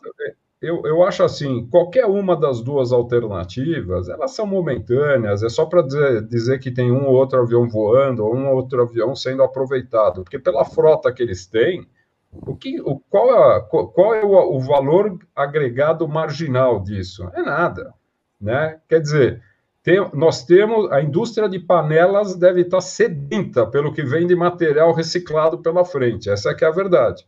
eu, 0.62 0.84
eu 0.86 1.04
acho 1.04 1.24
assim, 1.24 1.68
qualquer 1.72 2.06
uma 2.06 2.36
das 2.36 2.62
duas 2.62 2.92
alternativas, 2.92 4.08
elas 4.08 4.32
são 4.32 4.46
momentâneas, 4.46 5.42
é 5.42 5.50
só 5.50 5.66
para 5.66 5.82
dizer, 5.82 6.22
dizer 6.28 6.60
que 6.60 6.70
tem 6.70 6.92
um 6.92 7.08
ou 7.08 7.16
outro 7.16 7.42
avião 7.42 7.68
voando, 7.68 8.24
ou 8.24 8.36
um 8.36 8.48
ou 8.48 8.58
outro 8.58 8.84
avião 8.84 9.16
sendo 9.16 9.42
aproveitado, 9.42 10.24
porque 10.24 10.38
pela 10.38 10.64
frota 10.64 11.12
que 11.12 11.24
eles 11.24 11.48
têm, 11.48 11.88
o 12.32 12.56
que, 12.56 12.80
o, 12.82 13.00
qual, 13.10 13.58
é, 13.58 13.62
qual 13.62 14.14
é 14.16 14.24
o, 14.24 14.56
o 14.56 14.60
valor 14.60 15.18
agregado 15.36 16.08
marginal 16.08 16.80
disso? 16.80 17.30
É 17.34 17.42
nada, 17.42 17.94
né? 18.40 18.80
Quer 18.88 19.02
dizer, 19.02 19.44
tem, 19.84 20.00
nós 20.14 20.46
temos, 20.46 20.92
a 20.92 21.02
indústria 21.02 21.50
de 21.50 21.60
panelas 21.60 22.36
deve 22.36 22.62
estar 22.62 22.82
sedenta 22.82 23.66
pelo 23.66 23.94
que 23.94 24.04
vem 24.04 24.28
de 24.28 24.36
material 24.36 24.94
reciclado 24.94 25.58
pela 25.60 25.84
frente, 25.84 26.30
essa 26.30 26.52
é 26.52 26.54
que 26.54 26.64
é 26.64 26.68
a 26.68 26.72
verdade, 26.72 27.28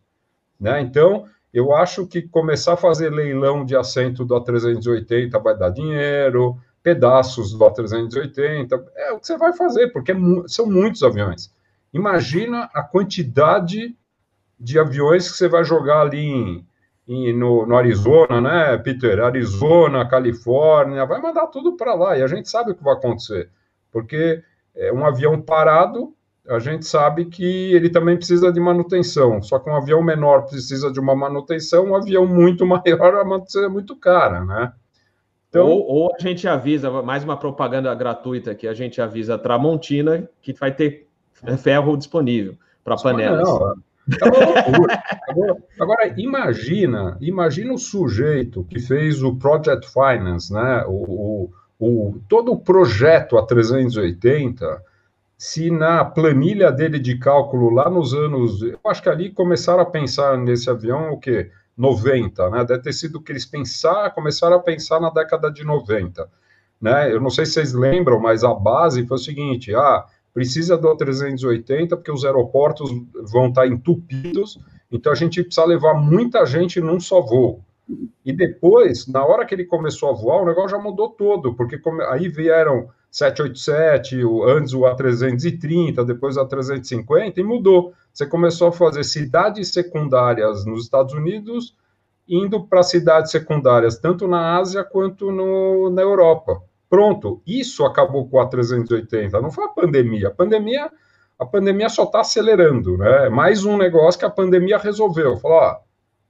né? 0.59 0.79
Então, 0.81 1.25
eu 1.53 1.75
acho 1.75 2.07
que 2.07 2.21
começar 2.21 2.73
a 2.73 2.77
fazer 2.77 3.09
leilão 3.11 3.65
de 3.65 3.75
assento 3.75 4.25
do 4.25 4.35
A380 4.35 5.41
vai 5.41 5.57
dar 5.57 5.69
dinheiro, 5.69 6.57
pedaços 6.81 7.53
do 7.53 7.59
A380, 7.59 8.83
é 8.95 9.11
o 9.11 9.19
que 9.19 9.27
você 9.27 9.37
vai 9.37 9.53
fazer, 9.53 9.89
porque 9.89 10.11
é 10.11 10.15
são 10.47 10.65
muitos 10.65 11.03
aviões. 11.03 11.53
Imagina 11.93 12.69
a 12.73 12.81
quantidade 12.81 13.95
de 14.63 14.79
aviões 14.79 15.29
que 15.29 15.37
você 15.37 15.47
vai 15.47 15.63
jogar 15.63 16.01
ali 16.01 16.25
em, 16.25 16.67
em, 17.07 17.33
no, 17.33 17.65
no, 17.65 17.75
Arizona, 17.75 18.39
né, 18.39 18.77
Peter? 18.77 19.19
Arizona, 19.19 20.07
Califórnia, 20.07 21.05
vai 21.05 21.21
mandar 21.21 21.47
tudo 21.47 21.75
para 21.75 21.93
lá 21.93 22.17
e 22.17 22.23
a 22.23 22.27
gente 22.27 22.49
sabe 22.49 22.71
o 22.71 22.75
que 22.75 22.83
vai 22.83 22.93
acontecer, 22.93 23.49
porque 23.91 24.41
é 24.75 24.91
um 24.93 25.05
avião 25.05 25.41
parado 25.41 26.13
a 26.47 26.59
gente 26.59 26.85
sabe 26.85 27.25
que 27.25 27.73
ele 27.73 27.89
também 27.89 28.17
precisa 28.17 28.51
de 28.51 28.59
manutenção. 28.59 29.41
Só 29.41 29.59
que 29.59 29.69
um 29.69 29.75
avião 29.75 30.01
menor 30.01 30.45
precisa 30.45 30.91
de 30.91 30.99
uma 30.99 31.15
manutenção, 31.15 31.85
um 31.85 31.95
avião 31.95 32.25
muito 32.25 32.65
maior, 32.67 33.15
a 33.15 33.23
manutenção 33.23 33.63
é 33.63 33.69
muito 33.69 33.95
cara, 33.95 34.43
né? 34.43 34.73
Então, 35.49 35.67
ou, 35.67 35.85
ou, 35.85 36.15
a 36.15 36.19
gente 36.19 36.47
avisa, 36.47 36.89
mais 37.03 37.23
uma 37.23 37.37
propaganda 37.37 37.93
gratuita 37.93 38.55
que 38.55 38.67
a 38.67 38.73
gente 38.73 38.99
avisa 38.99 39.35
a 39.35 39.37
Tramontina 39.37 40.27
que 40.41 40.51
vai 40.51 40.73
ter 40.73 41.07
ferro 41.59 41.95
disponível 41.95 42.55
para 42.83 42.97
panelas. 42.97 43.47
Não, 43.47 43.75
agora, 44.21 45.63
agora, 45.79 46.13
imagina, 46.17 47.17
imagina 47.21 47.73
o 47.73 47.77
sujeito 47.77 48.63
que 48.65 48.79
fez 48.79 49.23
o 49.23 49.35
Project 49.35 49.87
Finance, 49.91 50.51
né? 50.51 50.83
O, 50.87 51.49
o, 51.79 52.09
o 52.09 52.21
todo 52.27 52.51
o 52.51 52.59
projeto 52.59 53.37
a 53.37 53.45
380 53.45 54.83
se 55.37 55.69
na 55.69 56.05
planilha 56.05 56.71
dele 56.71 56.97
de 56.97 57.17
cálculo 57.17 57.69
lá 57.69 57.89
nos 57.89 58.13
anos, 58.13 58.61
eu 58.61 58.79
acho 58.85 59.03
que 59.03 59.09
ali 59.09 59.29
começaram 59.29 59.81
a 59.81 59.85
pensar 59.85 60.37
nesse 60.37 60.69
avião 60.69 61.11
o 61.11 61.19
quê? 61.19 61.51
90, 61.75 62.49
né? 62.49 62.63
Deve 62.63 62.83
ter 62.83 62.93
sido 62.93 63.19
que 63.19 63.31
eles 63.31 63.45
pensaram, 63.45 64.09
começaram 64.11 64.55
a 64.55 64.59
pensar 64.59 65.01
na 65.01 65.09
década 65.09 65.51
de 65.51 65.65
90, 65.65 66.29
né? 66.79 67.11
Eu 67.11 67.19
não 67.19 67.29
sei 67.29 67.45
se 67.45 67.53
vocês 67.53 67.73
lembram, 67.73 68.21
mas 68.21 68.43
a 68.43 68.53
base 68.53 69.05
foi 69.05 69.15
o 69.15 69.19
seguinte, 69.19 69.75
ah, 69.75 70.05
precisa 70.33 70.77
do 70.77 70.95
380 70.95 71.95
porque 71.95 72.11
os 72.11 72.25
aeroportos 72.25 72.89
vão 73.31 73.49
estar 73.49 73.67
entupidos, 73.67 74.59
então 74.91 75.11
a 75.11 75.15
gente 75.15 75.43
precisa 75.43 75.65
levar 75.65 75.93
muita 75.93 76.45
gente 76.45 76.81
num 76.81 76.99
só 76.99 77.21
voo. 77.21 77.63
E 78.25 78.31
depois, 78.31 79.07
na 79.07 79.23
hora 79.23 79.45
que 79.45 79.53
ele 79.53 79.65
começou 79.65 80.09
a 80.09 80.13
voar, 80.13 80.41
o 80.41 80.45
negócio 80.45 80.69
já 80.69 80.79
mudou 80.79 81.09
todo, 81.09 81.53
porque 81.53 81.79
aí 82.09 82.29
vieram 82.29 82.89
787, 83.11 84.23
o, 84.23 84.43
antes 84.43 84.73
o 84.73 84.81
A330, 84.81 86.03
depois 86.05 86.37
o 86.37 86.45
A350, 86.45 87.37
e 87.37 87.43
mudou. 87.43 87.93
Você 88.11 88.25
começou 88.25 88.69
a 88.69 88.71
fazer 88.71 89.03
cidades 89.03 89.69
secundárias 89.69 90.65
nos 90.65 90.83
Estados 90.83 91.13
Unidos, 91.13 91.75
indo 92.27 92.65
para 92.65 92.81
cidades 92.81 93.31
secundárias, 93.31 93.99
tanto 93.99 94.27
na 94.27 94.57
Ásia 94.57 94.83
quanto 94.83 95.31
no, 95.31 95.89
na 95.89 96.01
Europa. 96.01 96.61
Pronto, 96.93 97.41
isso 97.47 97.83
acabou 97.85 98.29
com 98.29 98.37
o 98.37 98.39
A380, 98.39 99.41
não 99.41 99.49
foi 99.49 99.65
a 99.65 99.69
pandemia. 99.69 100.27
A 100.27 100.31
pandemia, 100.31 100.91
a 101.39 101.43
pandemia 101.43 101.89
só 101.89 102.03
está 102.03 102.21
acelerando, 102.21 102.99
né? 102.99 103.25
É 103.25 103.29
mais 103.31 103.65
um 103.65 103.75
negócio 103.75 104.19
que 104.19 104.25
a 104.27 104.29
pandemia 104.29 104.77
resolveu. 104.77 105.35
Falou, 105.37 105.57
ó, 105.57 105.77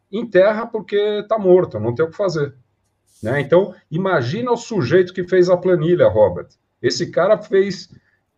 enterra 0.10 0.66
porque 0.66 0.96
está 0.96 1.38
morto, 1.38 1.82
não 1.82 1.94
tem 1.94 2.06
o 2.06 2.10
que 2.10 2.16
fazer. 2.16 2.56
Né? 3.22 3.42
Então, 3.42 3.76
imagina 3.92 4.54
o 4.54 4.56
sujeito 4.56 5.14
que 5.14 5.28
fez 5.28 5.50
a 5.50 5.58
planilha, 5.58 6.08
Robert. 6.08 6.48
Esse 6.82 7.12
cara 7.12 7.38
fez 7.38 7.90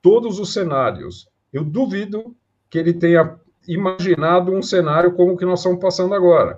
todos 0.02 0.40
os 0.40 0.52
cenários. 0.52 1.30
Eu 1.54 1.64
duvido 1.64 2.36
que 2.72 2.80
ele 2.80 2.94
tenha 2.94 3.40
imaginado 3.68 4.52
um 4.52 4.64
cenário 4.64 5.14
como 5.14 5.34
o 5.34 5.38
que 5.38 5.46
nós 5.46 5.60
estamos 5.60 5.80
passando 5.80 6.16
agora. 6.16 6.58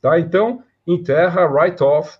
Tá? 0.00 0.18
Então, 0.18 0.64
enterra, 0.84 1.46
write-off, 1.46 2.18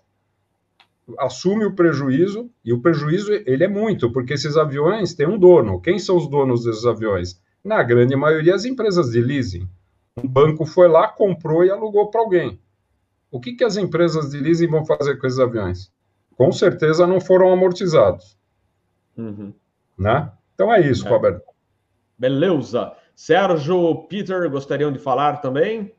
assume 1.18 1.64
o 1.64 1.74
prejuízo, 1.74 2.50
e 2.64 2.72
o 2.72 2.80
prejuízo 2.80 3.32
ele 3.32 3.64
é 3.64 3.68
muito, 3.68 4.10
porque 4.12 4.34
esses 4.34 4.56
aviões 4.56 5.14
têm 5.14 5.26
um 5.26 5.38
dono. 5.38 5.80
Quem 5.80 5.98
são 5.98 6.16
os 6.16 6.28
donos 6.28 6.64
desses 6.64 6.86
aviões? 6.86 7.40
Na 7.62 7.82
grande 7.82 8.14
maioria, 8.16 8.54
as 8.54 8.64
empresas 8.64 9.10
de 9.10 9.20
leasing. 9.20 9.68
Um 10.16 10.28
banco 10.28 10.64
foi 10.64 10.88
lá, 10.88 11.08
comprou 11.08 11.64
e 11.64 11.70
alugou 11.70 12.10
para 12.10 12.20
alguém. 12.20 12.60
O 13.30 13.40
que, 13.40 13.54
que 13.54 13.64
as 13.64 13.76
empresas 13.76 14.30
de 14.30 14.38
leasing 14.38 14.68
vão 14.68 14.84
fazer 14.84 15.16
com 15.16 15.26
esses 15.26 15.40
aviões? 15.40 15.92
Com 16.36 16.52
certeza 16.52 17.06
não 17.06 17.20
foram 17.20 17.52
amortizados. 17.52 18.36
Uhum. 19.16 19.52
Né? 19.98 20.30
Então 20.54 20.72
é 20.72 20.80
isso, 20.80 21.06
é. 21.06 21.10
Roberto. 21.10 21.42
Beleza. 22.18 22.92
Sérgio, 23.14 24.06
Peter, 24.08 24.48
gostariam 24.50 24.92
de 24.92 24.98
falar 24.98 25.38
também? 25.38 25.92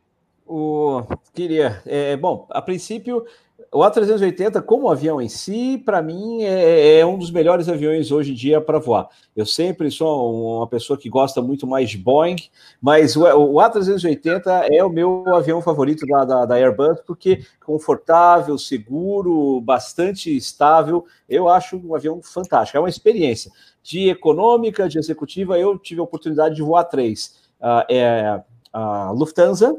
O... 0.45 1.01
Queria. 1.33 1.81
É, 1.85 2.15
bom, 2.15 2.47
a 2.51 2.61
princípio, 2.61 3.25
o 3.71 3.79
A380, 3.79 4.61
como 4.61 4.89
avião 4.89 5.21
em 5.21 5.27
si, 5.27 5.81
para 5.85 6.01
mim 6.01 6.43
é, 6.43 6.99
é, 6.99 7.05
um 7.05 7.17
dos 7.17 7.29
melhores 7.29 7.67
aviões 7.67 8.11
hoje 8.11 8.31
em 8.31 8.35
dia 8.35 8.61
para 8.61 8.79
voar. 8.79 9.09
Eu 9.35 9.45
sempre 9.45 9.91
sou 9.91 10.57
uma 10.57 10.67
pessoa 10.67 10.97
que 10.97 11.09
gosta 11.09 11.41
muito 11.41 11.67
mais 11.67 11.89
de 11.89 11.97
Boeing, 11.97 12.37
mas 12.81 13.15
o, 13.15 13.23
o 13.23 13.55
A380 13.55 14.67
é 14.71 14.83
o 14.83 14.89
meu 14.89 15.25
avião 15.35 15.61
favorito 15.61 16.05
da, 16.05 16.23
da, 16.23 16.45
da, 16.45 16.55
Airbus, 16.55 17.01
porque 17.05 17.45
confortável, 17.65 18.57
seguro, 18.57 19.59
bastante 19.61 20.35
estável. 20.35 21.05
Eu 21.27 21.49
acho 21.49 21.77
um 21.77 21.95
avião 21.95 22.21
fantástico. 22.21 22.77
É 22.77 22.79
uma 22.79 22.89
experiência 22.89 23.51
de 23.83 24.09
econômica, 24.09 24.87
de 24.87 24.97
executiva. 24.97 25.59
Eu 25.59 25.77
tive 25.77 25.99
a 25.99 26.03
oportunidade 26.03 26.55
de 26.55 26.61
voar 26.61 26.85
três. 26.85 27.43
Uh, 27.59 27.85
é 27.89 28.41
a 28.71 29.11
Lufthansa, 29.11 29.77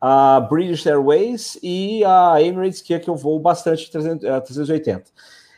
a 0.00 0.40
British 0.40 0.86
Airways 0.86 1.58
e 1.62 2.04
a 2.04 2.40
Emirates, 2.40 2.80
que 2.80 2.94
é 2.94 2.98
que 2.98 3.10
eu 3.10 3.16
vou 3.16 3.38
bastante 3.40 3.90
380. 3.90 5.04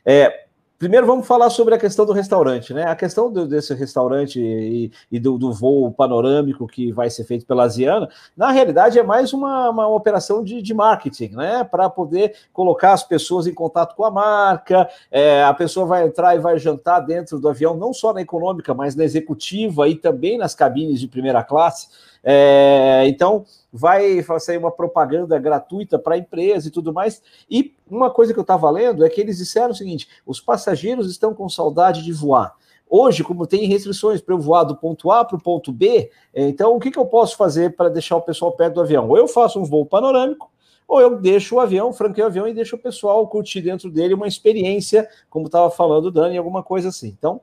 Eh, 0.04 0.22
é, 0.22 0.46
primeiro 0.80 1.06
vamos 1.06 1.26
falar 1.26 1.50
sobre 1.50 1.74
a 1.74 1.78
questão 1.78 2.06
do 2.06 2.12
restaurante, 2.14 2.72
né? 2.72 2.84
A 2.84 2.96
questão 2.96 3.30
do, 3.30 3.46
desse 3.46 3.74
restaurante 3.74 4.40
e, 4.40 4.90
e 5.12 5.20
do, 5.20 5.36
do, 5.36 5.52
voo 5.52 5.92
panorâmico 5.92 6.66
que 6.66 6.90
vai 6.90 7.10
ser 7.10 7.24
feito 7.24 7.44
pela 7.44 7.64
Asiana, 7.64 8.08
na 8.34 8.50
realidade 8.50 8.98
é 8.98 9.02
mais 9.02 9.34
uma, 9.34 9.68
uma 9.68 9.86
operação 9.88 10.42
de, 10.42 10.62
de 10.62 10.72
marketing, 10.72 11.32
né? 11.32 11.64
Para 11.64 11.90
poder 11.90 12.34
colocar 12.50 12.94
as 12.94 13.02
pessoas 13.02 13.46
em 13.46 13.52
contato 13.52 13.94
com 13.94 14.06
a 14.06 14.10
marca, 14.10 14.88
é, 15.10 15.44
a 15.44 15.52
pessoa 15.52 15.84
vai 15.84 16.06
entrar 16.06 16.34
e 16.34 16.38
vai 16.38 16.58
jantar 16.58 17.00
dentro 17.00 17.38
do 17.38 17.50
avião, 17.50 17.76
não 17.76 17.92
só 17.92 18.14
na 18.14 18.22
econômica, 18.22 18.72
mas 18.72 18.96
na 18.96 19.04
executiva 19.04 19.86
e 19.86 19.94
também 19.94 20.38
nas 20.38 20.54
cabines 20.54 20.98
de 20.98 21.06
primeira 21.06 21.44
classe. 21.44 21.88
É, 22.22 23.04
então, 23.06 23.44
vai 23.72 24.22
sair 24.38 24.58
uma 24.58 24.70
propaganda 24.70 25.38
gratuita 25.38 25.98
para 25.98 26.14
a 26.14 26.18
empresa 26.18 26.68
e 26.68 26.70
tudo 26.70 26.92
mais. 26.92 27.22
E 27.50 27.74
uma 27.90 28.10
coisa 28.10 28.32
que 28.32 28.38
eu 28.38 28.42
estava 28.42 28.70
lendo 28.70 29.04
é 29.04 29.08
que 29.08 29.20
eles 29.20 29.38
disseram 29.38 29.70
o 29.70 29.74
seguinte: 29.74 30.08
os 30.26 30.40
passageiros 30.40 31.10
estão 31.10 31.34
com 31.34 31.48
saudade 31.48 32.02
de 32.02 32.12
voar. 32.12 32.54
Hoje, 32.88 33.22
como 33.22 33.46
tem 33.46 33.66
restrições 33.66 34.20
para 34.20 34.34
eu 34.34 34.38
voar 34.38 34.64
do 34.64 34.74
ponto 34.74 35.12
A 35.12 35.24
para 35.24 35.36
o 35.36 35.40
ponto 35.40 35.70
B, 35.70 36.10
então 36.34 36.74
o 36.74 36.80
que, 36.80 36.90
que 36.90 36.98
eu 36.98 37.06
posso 37.06 37.36
fazer 37.36 37.76
para 37.76 37.88
deixar 37.88 38.16
o 38.16 38.20
pessoal 38.20 38.50
perto 38.50 38.74
do 38.74 38.80
avião? 38.80 39.08
Ou 39.08 39.16
eu 39.16 39.28
faço 39.28 39.60
um 39.60 39.64
voo 39.64 39.86
panorâmico, 39.86 40.50
ou 40.88 41.00
eu 41.00 41.20
deixo 41.20 41.54
o 41.54 41.60
avião, 41.60 41.92
franqueio 41.92 42.26
o 42.26 42.28
avião 42.28 42.48
e 42.48 42.52
deixo 42.52 42.74
o 42.74 42.78
pessoal 42.78 43.24
curtir 43.28 43.60
dentro 43.60 43.88
dele 43.88 44.12
uma 44.12 44.26
experiência, 44.26 45.08
como 45.30 45.46
estava 45.46 45.70
falando 45.70 46.06
o 46.06 46.10
Dani, 46.10 46.36
alguma 46.36 46.64
coisa 46.64 46.88
assim. 46.88 47.14
Então, 47.16 47.40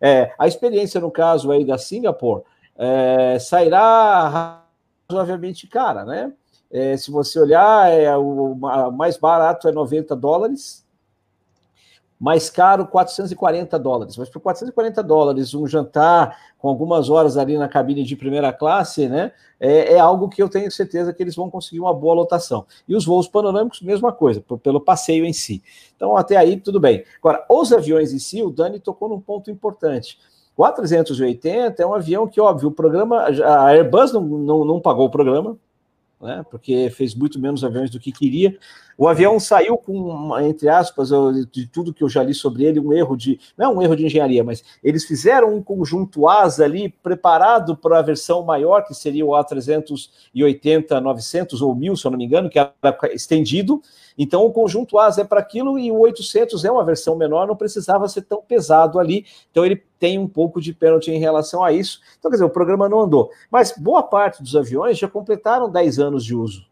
é, 0.00 0.32
a 0.36 0.48
experiência 0.48 1.00
no 1.00 1.12
caso 1.12 1.52
aí 1.52 1.64
da 1.64 1.78
Singapore 1.78 2.42
é, 2.78 3.38
sairá 3.40 4.62
razoavelmente 5.08 5.66
cara, 5.66 6.04
né? 6.04 6.32
É, 6.70 6.96
se 6.96 7.10
você 7.10 7.40
olhar, 7.40 7.90
é, 7.90 8.14
o 8.16 8.54
mais 8.92 9.16
barato 9.16 9.68
é 9.68 9.72
90 9.72 10.14
dólares. 10.14 10.86
mais 12.20 12.50
caro 12.50 12.86
440 12.86 13.78
dólares. 13.78 14.16
Mas 14.16 14.28
por 14.28 14.40
440 14.40 15.02
dólares, 15.02 15.54
um 15.54 15.66
jantar 15.66 16.36
com 16.58 16.68
algumas 16.68 17.08
horas 17.08 17.36
ali 17.36 17.56
na 17.56 17.68
cabine 17.68 18.02
de 18.02 18.16
primeira 18.16 18.52
classe, 18.52 19.08
né? 19.08 19.32
É, 19.60 19.94
é, 19.94 19.98
algo 19.98 20.28
que 20.28 20.42
eu 20.42 20.48
tenho 20.48 20.70
certeza 20.70 21.12
que 21.12 21.22
eles 21.22 21.36
vão 21.36 21.48
conseguir 21.48 21.80
uma 21.80 21.94
boa 21.94 22.14
lotação. 22.14 22.66
E 22.88 22.94
os 22.94 23.04
voos 23.04 23.28
panorâmicos, 23.28 23.80
mesma 23.80 24.12
coisa, 24.12 24.44
pelo 24.62 24.80
passeio 24.80 25.24
em 25.24 25.32
si. 25.32 25.62
Então, 25.96 26.16
até 26.16 26.36
aí, 26.36 26.60
tudo 26.60 26.78
bem. 26.80 27.04
Agora, 27.18 27.44
os 27.48 27.72
aviões 27.72 28.12
em 28.12 28.18
si, 28.18 28.42
o 28.42 28.50
Dani 28.50 28.78
tocou 28.78 29.08
num 29.08 29.20
ponto 29.20 29.50
importante. 29.50 30.18
O 30.58 30.64
A380 30.64 31.78
é 31.78 31.86
um 31.86 31.94
avião 31.94 32.26
que, 32.26 32.40
óbvio, 32.40 32.68
o 32.68 32.72
programa, 32.72 33.28
a 33.44 33.66
Airbus 33.68 34.12
não, 34.12 34.20
não, 34.20 34.64
não 34.64 34.80
pagou 34.80 35.06
o 35.06 35.10
programa, 35.10 35.56
né, 36.20 36.44
porque 36.50 36.90
fez 36.90 37.14
muito 37.14 37.38
menos 37.38 37.62
aviões 37.62 37.90
do 37.90 38.00
que 38.00 38.10
queria. 38.10 38.58
O 39.00 39.06
avião 39.06 39.38
saiu 39.38 39.78
com, 39.78 40.36
entre 40.40 40.68
aspas, 40.68 41.10
de 41.52 41.68
tudo 41.68 41.94
que 41.94 42.02
eu 42.02 42.08
já 42.08 42.20
li 42.20 42.34
sobre 42.34 42.64
ele, 42.64 42.80
um 42.80 42.92
erro 42.92 43.16
de. 43.16 43.38
Não 43.56 43.66
é 43.66 43.68
um 43.68 43.80
erro 43.80 43.94
de 43.94 44.04
engenharia, 44.04 44.42
mas 44.42 44.64
eles 44.82 45.04
fizeram 45.04 45.54
um 45.54 45.62
conjunto 45.62 46.26
asa 46.26 46.64
ali 46.64 46.88
preparado 46.88 47.76
para 47.76 48.00
a 48.00 48.02
versão 48.02 48.42
maior, 48.42 48.82
que 48.82 48.92
seria 48.92 49.24
o 49.24 49.30
A380-900 49.30 51.62
ou 51.62 51.76
1000, 51.76 51.96
se 51.96 52.04
eu 52.04 52.10
não 52.10 52.18
me 52.18 52.24
engano, 52.24 52.50
que 52.50 52.58
era 52.58 52.74
estendido. 53.12 53.80
Então, 54.18 54.44
o 54.44 54.52
conjunto 54.52 54.98
asa 54.98 55.20
é 55.20 55.24
para 55.24 55.38
aquilo 55.38 55.78
e 55.78 55.92
o 55.92 56.00
800 56.00 56.64
é 56.64 56.72
uma 56.72 56.84
versão 56.84 57.14
menor, 57.14 57.46
não 57.46 57.54
precisava 57.54 58.08
ser 58.08 58.22
tão 58.22 58.42
pesado 58.42 58.98
ali. 58.98 59.24
Então, 59.48 59.64
ele 59.64 59.80
tem 60.00 60.18
um 60.18 60.26
pouco 60.26 60.60
de 60.60 60.72
pênalti 60.72 61.12
em 61.12 61.20
relação 61.20 61.62
a 61.62 61.70
isso. 61.70 62.00
Então, 62.18 62.32
quer 62.32 62.34
dizer, 62.34 62.46
o 62.46 62.50
programa 62.50 62.88
não 62.88 63.02
andou. 63.02 63.30
Mas 63.48 63.72
boa 63.78 64.02
parte 64.02 64.42
dos 64.42 64.56
aviões 64.56 64.98
já 64.98 65.06
completaram 65.06 65.70
10 65.70 66.00
anos 66.00 66.24
de 66.24 66.34
uso. 66.34 66.66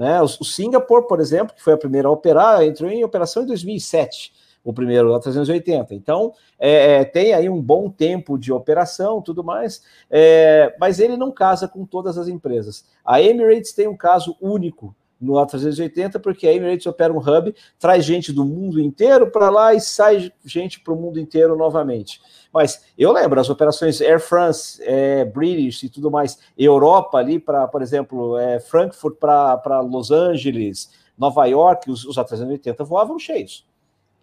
Né? 0.00 0.18
O, 0.22 0.24
o 0.24 0.44
Singapore, 0.46 1.06
por 1.06 1.20
exemplo, 1.20 1.54
que 1.54 1.62
foi 1.62 1.74
a 1.74 1.76
primeira 1.76 2.08
a 2.08 2.10
operar, 2.10 2.62
entrou 2.62 2.90
em 2.90 3.04
operação 3.04 3.42
em 3.42 3.46
2007 3.46 4.32
o 4.64 4.72
primeiro 4.72 5.14
a 5.14 5.20
380. 5.20 5.94
Então, 5.94 6.32
é, 6.58 7.00
é, 7.00 7.04
tem 7.04 7.34
aí 7.34 7.50
um 7.50 7.60
bom 7.60 7.90
tempo 7.90 8.38
de 8.38 8.50
operação, 8.50 9.20
tudo 9.20 9.44
mais, 9.44 9.82
é, 10.10 10.74
mas 10.80 11.00
ele 11.00 11.18
não 11.18 11.30
casa 11.30 11.68
com 11.68 11.84
todas 11.84 12.16
as 12.16 12.28
empresas. 12.28 12.86
A 13.04 13.20
Emirates 13.20 13.74
tem 13.74 13.88
um 13.88 13.96
caso 13.96 14.34
único 14.40 14.94
no 15.20 15.34
A380, 15.34 16.20
porque 16.20 16.46
a 16.46 16.52
Emirates 16.52 16.86
opera 16.86 17.12
um 17.12 17.18
hub, 17.18 17.54
traz 17.78 18.04
gente 18.04 18.32
do 18.32 18.44
mundo 18.44 18.80
inteiro 18.80 19.30
para 19.30 19.50
lá 19.50 19.74
e 19.74 19.80
sai 19.80 20.32
gente 20.44 20.80
para 20.80 20.94
o 20.94 20.96
mundo 20.96 21.20
inteiro 21.20 21.56
novamente. 21.56 22.20
Mas 22.52 22.84
eu 22.96 23.12
lembro, 23.12 23.38
as 23.38 23.50
operações 23.50 24.00
Air 24.00 24.20
France, 24.20 24.82
é, 24.82 25.24
British 25.24 25.82
e 25.82 25.88
tudo 25.88 26.10
mais, 26.10 26.38
Europa 26.56 27.18
ali 27.18 27.38
para, 27.38 27.68
por 27.68 27.82
exemplo, 27.82 28.38
é, 28.38 28.58
Frankfurt 28.58 29.16
para 29.18 29.80
Los 29.80 30.10
Angeles, 30.10 30.90
Nova 31.18 31.44
York, 31.44 31.90
os, 31.90 32.04
os 32.04 32.16
A380 32.16 32.84
voavam 32.84 33.18
cheios 33.18 33.68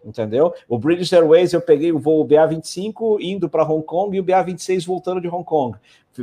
entendeu? 0.04 0.54
O 0.68 0.78
British 0.78 1.12
Airways 1.12 1.52
eu 1.52 1.60
peguei 1.60 1.92
o 1.92 1.98
voo 1.98 2.26
BA25 2.26 3.18
indo 3.20 3.48
para 3.48 3.64
Hong 3.64 3.84
Kong 3.84 4.16
e 4.16 4.20
o 4.20 4.24
BA26 4.24 4.86
voltando 4.86 5.20
de 5.20 5.28
Hong 5.28 5.44
Kong. 5.44 5.76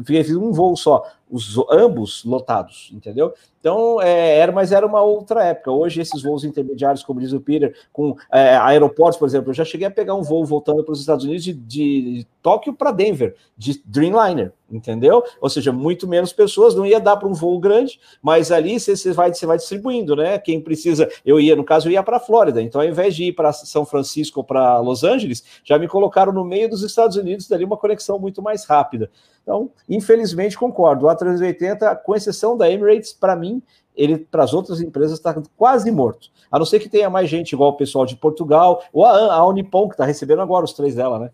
Fiz 0.03 0.35
um 0.35 0.51
voo 0.51 0.75
só, 0.75 1.03
os 1.29 1.57
ambos 1.71 2.23
lotados, 2.23 2.91
entendeu? 2.93 3.33
Então, 3.59 3.99
é, 3.99 4.37
era, 4.37 4.51
mas 4.51 4.71
era 4.71 4.85
uma 4.85 5.01
outra 5.01 5.43
época. 5.43 5.71
Hoje, 5.71 5.99
esses 5.99 6.21
voos 6.21 6.43
intermediários, 6.43 7.03
como 7.03 7.19
diz 7.19 7.33
o 7.33 7.41
Peter, 7.41 7.75
com 7.91 8.15
é, 8.31 8.55
aeroportos, 8.57 9.17
por 9.17 9.27
exemplo, 9.27 9.49
eu 9.49 9.53
já 9.55 9.65
cheguei 9.65 9.87
a 9.87 9.91
pegar 9.91 10.13
um 10.13 10.21
voo 10.21 10.45
voltando 10.45 10.83
para 10.83 10.93
os 10.93 10.99
Estados 10.99 11.25
Unidos 11.25 11.43
de, 11.43 11.53
de 11.53 12.27
Tóquio 12.43 12.73
para 12.73 12.91
Denver, 12.91 13.35
de 13.57 13.81
Dreamliner, 13.83 14.53
entendeu? 14.71 15.23
Ou 15.41 15.49
seja, 15.49 15.71
muito 15.71 16.07
menos 16.07 16.31
pessoas, 16.31 16.75
não 16.75 16.85
ia 16.85 16.99
dar 16.99 17.17
para 17.17 17.27
um 17.27 17.33
voo 17.33 17.59
grande, 17.59 17.99
mas 18.21 18.51
ali 18.51 18.79
você, 18.79 19.11
vai, 19.11 19.33
você 19.33 19.47
vai 19.47 19.57
distribuindo, 19.57 20.15
né? 20.15 20.37
Quem 20.37 20.61
precisa, 20.61 21.09
eu 21.25 21.39
ia, 21.39 21.55
no 21.55 21.63
caso, 21.63 21.87
eu 21.87 21.93
ia 21.93 22.03
para 22.03 22.17
a 22.17 22.19
Flórida, 22.19 22.61
então 22.61 22.79
ao 22.79 22.87
invés 22.87 23.15
de 23.15 23.25
ir 23.25 23.33
para 23.33 23.51
São 23.51 23.83
Francisco 23.83 24.41
ou 24.41 24.43
para 24.43 24.79
Los 24.79 25.03
Angeles, 25.03 25.43
já 25.63 25.79
me 25.79 25.87
colocaram 25.87 26.31
no 26.31 26.45
meio 26.45 26.69
dos 26.69 26.83
Estados 26.83 27.17
Unidos, 27.17 27.47
dali 27.47 27.65
uma 27.65 27.77
conexão 27.77 28.19
muito 28.19 28.43
mais 28.43 28.63
rápida. 28.63 29.09
Então, 29.45 29.69
infelizmente, 29.87 30.57
concordo. 30.57 31.05
O 31.05 31.09
A380, 31.09 31.97
com 31.97 32.15
exceção 32.15 32.57
da 32.57 32.69
Emirates, 32.69 33.13
para 33.13 33.35
mim, 33.35 33.61
ele 33.95 34.17
para 34.17 34.43
as 34.43 34.55
outras 34.55 34.81
empresas 34.81 35.19
está 35.19 35.39
quase 35.55 35.91
morto. 35.91 36.31
A 36.51 36.57
não 36.57 36.65
ser 36.65 36.79
que 36.79 36.89
tenha 36.89 37.11
mais 37.11 37.29
gente 37.29 37.53
igual 37.53 37.69
o 37.69 37.77
pessoal 37.77 38.07
de 38.07 38.15
Portugal, 38.15 38.83
ou 38.91 39.05
a, 39.05 39.35
a 39.35 39.45
Unipom, 39.45 39.87
que 39.87 39.93
está 39.93 40.03
recebendo 40.03 40.41
agora 40.41 40.65
os 40.65 40.73
três 40.73 40.95
dela, 40.95 41.19
né? 41.19 41.29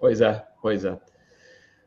Pois 0.00 0.22
é, 0.22 0.42
pois 0.62 0.82
é. 0.86 0.98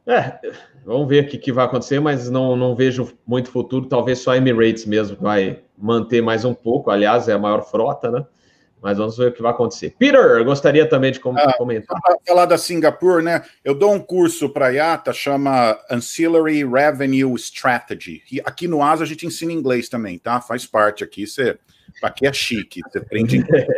É, 0.05 0.39
vamos 0.85 1.07
ver 1.07 1.25
o 1.25 1.27
que, 1.27 1.37
que 1.37 1.51
vai 1.51 1.65
acontecer, 1.65 1.99
mas 1.99 2.29
não, 2.29 2.55
não 2.55 2.75
vejo 2.75 3.11
muito 3.25 3.49
futuro. 3.49 3.87
Talvez 3.87 4.19
só 4.19 4.31
a 4.31 4.37
Emirates 4.37 4.85
mesmo 4.85 5.17
vai 5.19 5.63
manter 5.75 6.21
mais 6.21 6.45
um 6.45 6.53
pouco. 6.53 6.91
Aliás, 6.91 7.27
é 7.27 7.33
a 7.33 7.39
maior 7.39 7.63
frota, 7.63 8.11
né? 8.11 8.25
Mas 8.81 8.97
vamos 8.97 9.15
ver 9.15 9.27
o 9.27 9.31
que 9.31 9.41
vai 9.41 9.51
acontecer. 9.51 9.95
Peter, 9.97 10.43
gostaria 10.43 10.87
também 10.87 11.11
de 11.11 11.19
ah, 11.19 11.53
comentar. 11.57 11.97
Falar 12.27 12.45
da 12.45 12.57
Singapura, 12.57 13.21
né? 13.21 13.43
Eu 13.63 13.75
dou 13.75 13.93
um 13.93 13.99
curso 13.99 14.49
para 14.49 14.67
a 14.67 14.69
IATA, 14.69 15.13
chama 15.13 15.77
Ancillary 15.89 16.65
Revenue 16.65 17.35
Strategy. 17.35 18.23
E 18.31 18.41
aqui 18.41 18.67
no 18.67 18.81
ASA 18.81 19.03
a 19.03 19.07
gente 19.07 19.25
ensina 19.25 19.53
inglês 19.53 19.87
também, 19.87 20.17
tá? 20.17 20.41
Faz 20.41 20.65
parte 20.65 21.03
aqui. 21.03 21.27
Você, 21.27 21.57
aqui 22.01 22.25
é 22.25 22.33
chique, 22.33 22.81
você 22.81 22.97
aprende 22.97 23.37
inglês. 23.37 23.67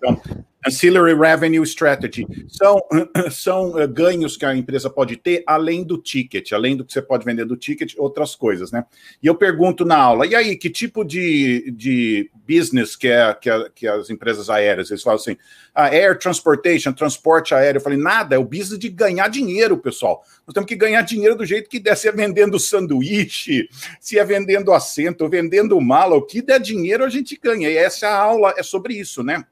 Então, 0.00 0.20
Ancillary 0.66 1.14
Revenue 1.14 1.62
Strategy. 1.64 2.26
São, 2.48 2.80
são 3.30 3.70
uh, 3.70 3.88
ganhos 3.88 4.36
que 4.36 4.44
a 4.44 4.54
empresa 4.54 4.90
pode 4.90 5.16
ter 5.16 5.42
além 5.46 5.82
do 5.82 5.96
ticket, 5.96 6.52
além 6.52 6.76
do 6.76 6.84
que 6.84 6.92
você 6.92 7.00
pode 7.00 7.24
vender 7.24 7.44
do 7.44 7.56
ticket, 7.56 7.94
outras 7.96 8.34
coisas, 8.34 8.70
né? 8.70 8.84
E 9.22 9.26
eu 9.26 9.34
pergunto 9.34 9.84
na 9.84 9.96
aula, 9.96 10.26
e 10.26 10.34
aí, 10.34 10.56
que 10.56 10.68
tipo 10.68 11.04
de, 11.04 11.70
de 11.70 12.30
business 12.46 12.94
que, 12.94 13.08
é, 13.08 13.32
que, 13.34 13.48
é, 13.48 13.70
que 13.74 13.88
as 13.88 14.10
empresas 14.10 14.50
aéreas? 14.50 14.90
Eles 14.90 15.02
falam 15.02 15.18
assim, 15.18 15.36
a 15.74 15.86
air 15.86 16.18
transportation, 16.18 16.92
transporte 16.92 17.54
aéreo. 17.54 17.78
Eu 17.78 17.82
falei, 17.82 17.98
nada, 17.98 18.34
é 18.34 18.38
o 18.38 18.44
business 18.44 18.78
de 18.78 18.88
ganhar 18.88 19.28
dinheiro, 19.28 19.78
pessoal. 19.78 20.22
Nós 20.46 20.52
temos 20.52 20.68
que 20.68 20.76
ganhar 20.76 21.02
dinheiro 21.02 21.36
do 21.36 21.46
jeito 21.46 21.70
que 21.70 21.80
der, 21.80 21.96
se 21.96 22.08
é 22.08 22.12
vendendo 22.12 22.58
sanduíche, 22.58 23.68
se 23.98 24.18
é 24.18 24.24
vendendo 24.24 24.72
assento, 24.72 25.28
vendendo 25.28 25.80
mala, 25.80 26.16
o 26.16 26.22
que 26.22 26.42
der 26.42 26.60
dinheiro 26.60 27.04
a 27.04 27.08
gente 27.08 27.38
ganha. 27.42 27.70
E 27.70 27.76
essa 27.76 28.06
é 28.06 28.12
aula 28.12 28.54
é 28.58 28.62
sobre 28.62 28.94
isso, 28.94 29.22
né? 29.22 29.44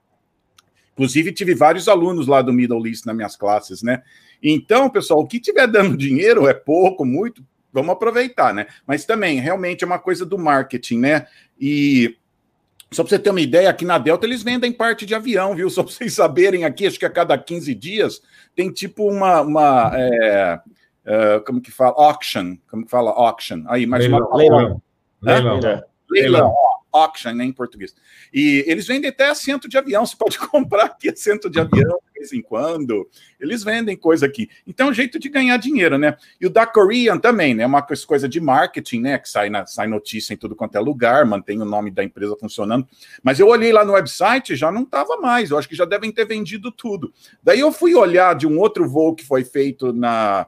Inclusive, 0.98 1.30
tive 1.30 1.54
vários 1.54 1.87
alunos 1.87 2.26
lá 2.26 2.42
do 2.42 2.52
Middle 2.52 2.84
East 2.88 3.06
nas 3.06 3.14
minhas 3.14 3.37
classes, 3.37 3.84
né? 3.84 4.02
Então, 4.42 4.90
pessoal, 4.90 5.20
o 5.20 5.26
que 5.28 5.38
tiver 5.38 5.68
dando 5.68 5.94
dinheiro 5.96 6.48
é 6.48 6.52
pouco, 6.52 7.04
muito, 7.04 7.40
vamos 7.72 7.90
aproveitar, 7.90 8.52
né? 8.52 8.66
Mas 8.84 9.04
também, 9.04 9.38
realmente, 9.38 9.84
é 9.84 9.87
uma 9.87 10.00
coisa 10.00 10.26
do 10.26 10.37
marketing, 10.37 10.98
né? 10.98 11.26
E 11.58 12.16
só 12.90 13.04
para 13.04 13.11
você 13.11 13.18
ter 13.20 13.30
uma 13.30 13.40
ideia, 13.40 13.70
aqui 13.70 13.84
na 13.84 13.96
Delta 13.96 14.26
eles 14.26 14.42
vendem 14.42 14.72
parte 14.72 15.06
de 15.06 15.14
avião, 15.14 15.54
viu? 15.54 15.70
Só 15.70 15.84
para 15.84 15.92
vocês 15.92 16.14
saberem 16.14 16.64
aqui, 16.64 16.84
acho 16.84 16.98
que 16.98 17.06
a 17.06 17.11
cada 17.11 17.38
15 17.38 17.72
dias 17.76 18.20
tem 18.56 18.72
tipo 18.72 19.08
uma. 19.08 19.42
uma 19.42 19.92
é, 19.94 20.61
é, 21.04 21.40
como 21.46 21.61
que 21.61 21.70
fala? 21.70 21.94
Auction. 21.96 22.56
Como 22.68 22.84
que 22.84 22.90
fala? 22.90 23.12
Auction. 23.12 23.62
Aí, 23.68 23.87
mais 23.87 24.02
leilão. 24.02 24.26
uma. 24.26 24.37
Leilão. 24.37 24.82
Leilão. 25.22 25.61
Leilão. 25.61 25.84
leilão 26.11 26.67
auction 26.92 27.33
né, 27.33 27.44
em 27.44 27.53
português. 27.53 27.94
E 28.33 28.64
eles 28.66 28.87
vendem 28.87 29.11
até 29.11 29.29
assento 29.29 29.68
de 29.68 29.77
avião, 29.77 30.05
você 30.05 30.16
pode 30.16 30.38
comprar 30.48 30.85
aqui 30.85 31.09
assento 31.09 31.48
de 31.48 31.61
avião 31.61 31.98
de 32.07 32.18
vez 32.18 32.33
em 32.33 32.42
quando. 32.42 33.09
Eles 33.38 33.62
vendem 33.62 33.96
coisa 33.96 34.27
aqui. 34.27 34.48
Então 34.66 34.88
é 34.88 34.90
um 34.90 34.94
jeito 34.94 35.18
de 35.18 35.29
ganhar 35.29 35.57
dinheiro, 35.57 35.98
né? 35.98 36.16
E 36.40 36.46
o 36.46 36.51
da 36.51 36.66
Korean 36.66 37.18
também, 37.18 37.55
né? 37.55 37.64
Uma 37.66 37.83
coisa 37.83 38.29
de 38.29 38.40
marketing, 38.40 39.01
né? 39.01 39.18
Que 39.18 39.29
sai, 39.29 39.51
na, 39.51 39.66
sai 39.66 39.87
notícia 39.87 40.35
em 40.35 40.37
tudo 40.37 40.57
quanto 40.57 40.77
é 40.77 40.81
lugar, 40.81 41.24
mantém 41.24 41.61
o 41.61 41.64
nome 41.64 41.90
da 41.90 42.03
empresa 42.03 42.37
funcionando. 42.38 42.87
Mas 43.22 43.38
eu 43.38 43.48
olhei 43.48 43.72
lá 43.72 43.85
no 43.85 43.92
website, 43.92 44.57
já 44.57 44.72
não 44.72 44.83
estava 44.83 45.16
mais. 45.18 45.51
Eu 45.51 45.59
acho 45.59 45.68
que 45.68 45.77
já 45.77 45.85
devem 45.85 46.11
ter 46.11 46.24
vendido 46.24 46.72
tudo. 46.72 47.12
Daí 47.42 47.61
eu 47.61 47.70
fui 47.70 47.94
olhar 47.94 48.35
de 48.35 48.46
um 48.46 48.59
outro 48.59 48.88
voo 48.88 49.14
que 49.14 49.24
foi 49.24 49.44
feito 49.44 49.92
na, 49.92 50.46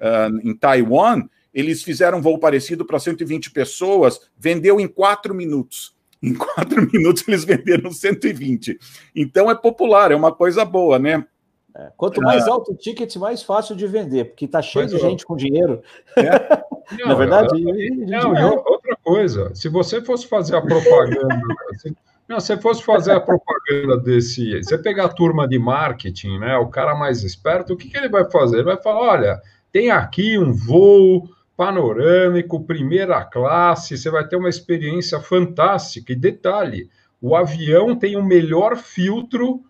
uh, 0.00 0.48
em 0.48 0.56
Taiwan 0.56 1.28
eles 1.52 1.82
fizeram 1.82 2.18
um 2.18 2.22
voo 2.22 2.38
parecido 2.38 2.84
para 2.84 2.98
120 2.98 3.50
pessoas, 3.50 4.20
vendeu 4.36 4.80
em 4.80 4.88
quatro 4.88 5.34
minutos. 5.34 5.94
Em 6.22 6.34
quatro 6.34 6.88
minutos 6.92 7.26
eles 7.26 7.44
venderam 7.44 7.90
120. 7.90 8.78
Então 9.12 9.50
é 9.50 9.56
popular, 9.56 10.12
é 10.12 10.14
uma 10.14 10.30
coisa 10.30 10.64
boa, 10.64 10.96
né? 10.96 11.26
É, 11.74 11.90
quanto 11.96 12.20
mais 12.20 12.46
ah. 12.46 12.52
alto 12.52 12.72
o 12.72 12.76
ticket, 12.76 13.16
mais 13.16 13.42
fácil 13.42 13.74
de 13.74 13.86
vender, 13.86 14.26
porque 14.26 14.44
está 14.44 14.60
cheio 14.60 14.86
de 14.86 14.98
gente 14.98 15.24
com 15.24 15.34
dinheiro. 15.34 15.82
É. 16.16 16.62
Não, 16.98 17.08
Na 17.08 17.14
verdade, 17.14 17.62
não, 18.06 18.34
não, 18.34 18.56
outra 18.66 18.94
coisa, 19.02 19.54
se 19.54 19.68
você 19.68 20.02
fosse 20.02 20.26
fazer 20.26 20.56
a 20.56 20.60
propaganda, 20.60 21.38
se, 21.78 21.96
não, 22.28 22.38
se 22.38 22.54
fosse 22.58 22.82
fazer 22.82 23.12
a 23.12 23.20
propaganda 23.20 23.96
desse, 23.96 24.62
você 24.62 24.76
pegar 24.76 25.06
a 25.06 25.08
turma 25.08 25.48
de 25.48 25.58
marketing, 25.58 26.38
né, 26.38 26.56
o 26.58 26.68
cara 26.68 26.94
mais 26.94 27.22
esperto, 27.22 27.72
o 27.72 27.76
que, 27.76 27.88
que 27.88 27.96
ele 27.96 28.10
vai 28.10 28.30
fazer? 28.30 28.56
Ele 28.56 28.64
vai 28.64 28.82
falar, 28.82 29.00
olha, 29.00 29.42
tem 29.72 29.90
aqui 29.90 30.36
um 30.36 30.52
voo 30.52 31.30
panorâmico, 31.56 32.64
primeira 32.64 33.24
classe, 33.24 33.96
você 33.96 34.10
vai 34.10 34.26
ter 34.26 34.36
uma 34.36 34.48
experiência 34.48 35.20
fantástica. 35.20 36.12
E 36.12 36.16
detalhe, 36.16 36.88
o 37.20 37.36
avião 37.36 37.94
tem 37.94 38.16
o 38.16 38.24
melhor 38.24 38.76
filtro 38.76 39.62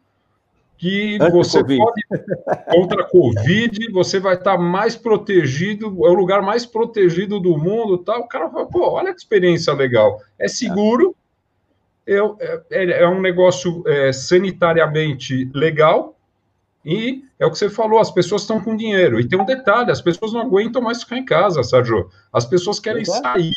que 0.83 1.17
você 1.31 1.61
COVID. 1.61 1.79
pode 1.79 2.03
contra 2.69 3.03
a 3.03 3.09
Covid, 3.09 3.93
você 3.93 4.19
vai 4.19 4.35
estar 4.35 4.59
mais 4.59 4.97
protegido, 4.97 5.87
é 6.05 6.11
o 6.11 6.15
lugar 6.15 6.43
mais 6.43 6.67
protegido 6.67 7.39
do 7.39 7.57
mundo, 7.57 7.99
tal. 7.99 8.23
O 8.23 8.29
cara 8.29 8.51
fala, 8.51 8.67
pô, 8.67 8.91
olha 8.91 9.13
que 9.13 9.21
experiência 9.21 9.73
legal. 9.73 10.21
É 10.37 10.49
seguro, 10.49 11.15
eu, 12.05 12.37
é, 12.71 13.03
é 13.03 13.09
um 13.09 13.21
negócio 13.21 13.85
é, 13.87 14.13
sanitariamente 14.13 15.49
legal, 15.55 16.17
e 16.85 17.25
é 17.39 17.47
o 17.47 17.51
que 17.51 17.59
você 17.59 17.71
falou, 17.71 17.99
as 17.99 18.11
pessoas 18.11 18.43
estão 18.43 18.61
com 18.61 18.77
dinheiro. 18.77 19.21
E 19.21 19.29
tem 19.29 19.41
um 19.41 19.45
detalhe: 19.45 19.91
as 19.91 20.01
pessoas 20.01 20.33
não 20.33 20.41
aguentam 20.41 20.83
mais 20.83 21.03
ficar 21.03 21.19
em 21.19 21.25
casa, 21.25 21.63
Sérgio. 21.63 22.11
As 22.33 22.45
pessoas 22.45 22.81
querem 22.81 23.05
sair. 23.05 23.55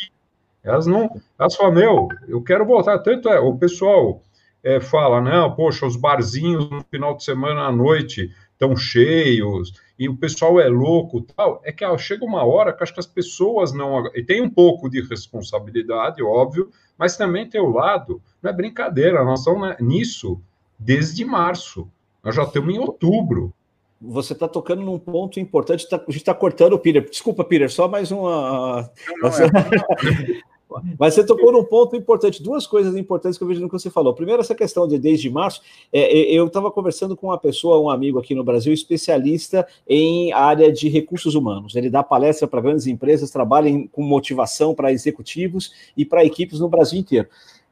Elas 0.62 0.86
não. 0.86 1.20
Elas 1.38 1.54
falam, 1.56 1.74
meu, 1.74 2.08
eu 2.28 2.42
quero 2.42 2.64
voltar. 2.64 2.98
Tanto 2.98 3.28
é, 3.28 3.38
o 3.38 3.56
pessoal 3.56 4.22
é, 4.62 4.80
fala, 4.80 5.20
não, 5.20 5.54
poxa, 5.54 5.86
os 5.86 5.96
barzinhos 5.96 6.68
no 6.70 6.84
final 6.90 7.16
de 7.16 7.24
semana 7.24 7.62
à 7.62 7.72
noite 7.72 8.32
estão 8.52 8.74
cheios, 8.74 9.72
e 9.98 10.08
o 10.08 10.16
pessoal 10.16 10.58
é 10.60 10.68
louco 10.68 11.20
tal. 11.20 11.60
É 11.64 11.72
que 11.72 11.84
ó, 11.84 11.96
chega 11.96 12.24
uma 12.24 12.44
hora 12.44 12.72
que 12.72 12.82
acho 12.82 12.92
que 12.92 13.00
as 13.00 13.06
pessoas 13.06 13.72
não. 13.72 14.06
E 14.14 14.22
tem 14.22 14.40
um 14.40 14.50
pouco 14.50 14.88
de 14.88 15.00
responsabilidade, 15.02 16.22
óbvio, 16.22 16.70
mas 16.98 17.16
também 17.16 17.48
tem 17.48 17.60
o 17.60 17.70
lado, 17.70 18.20
não 18.42 18.50
é 18.50 18.54
brincadeira, 18.54 19.24
nós 19.24 19.40
estamos 19.40 19.76
nisso 19.80 20.40
desde 20.78 21.24
março. 21.24 21.88
Nós 22.26 22.34
já 22.34 22.42
estamos 22.42 22.74
em 22.74 22.78
outubro. 22.80 23.54
Você 24.02 24.32
está 24.32 24.48
tocando 24.48 24.82
num 24.82 24.98
ponto 24.98 25.38
importante. 25.38 25.88
Tá, 25.88 25.94
a 25.96 26.10
gente 26.10 26.16
está 26.16 26.34
cortando 26.34 26.72
o 26.72 26.78
Peter. 26.78 27.08
Desculpa, 27.08 27.44
Peter, 27.44 27.70
só 27.70 27.86
mais 27.86 28.10
uma. 28.10 28.90
Não, 29.22 29.30
não 29.30 29.38
é. 29.38 30.40
Mas 30.98 31.14
você 31.14 31.24
tocou 31.24 31.52
num 31.52 31.62
ponto 31.62 31.94
importante, 31.94 32.42
duas 32.42 32.66
coisas 32.66 32.96
importantes 32.96 33.38
que 33.38 33.44
eu 33.44 33.46
vejo 33.46 33.60
no 33.60 33.68
que 33.68 33.78
você 33.78 33.88
falou. 33.88 34.12
Primeiro, 34.12 34.42
essa 34.42 34.56
questão 34.56 34.88
de 34.88 34.98
desde 34.98 35.30
março, 35.30 35.62
é, 35.92 36.00
é 36.00 36.32
eu 36.32 36.48
estava 36.48 36.68
conversando 36.72 37.16
com 37.16 37.28
uma 37.28 37.38
pessoa, 37.38 37.80
um 37.80 37.88
amigo 37.88 38.18
aqui 38.18 38.34
no 38.34 38.42
Brasil, 38.42 38.72
especialista 38.72 39.64
em 39.88 40.32
área 40.32 40.72
de 40.72 40.88
recursos 40.88 41.36
humanos. 41.36 41.76
Ele 41.76 41.88
dá 41.88 42.02
palestra 42.02 42.48
para 42.48 42.60
grandes 42.60 42.88
empresas, 42.88 43.30
trabalha 43.30 43.68
em, 43.68 43.86
com 43.86 44.02
motivação 44.02 44.74
para 44.74 44.90
executivos 44.90 45.72
e 45.96 46.04
para 46.04 46.24
equipes 46.24 46.58
no 46.58 46.68
Brasil 46.68 46.98
inteiro. 46.98 47.28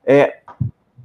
É, 0.06 0.40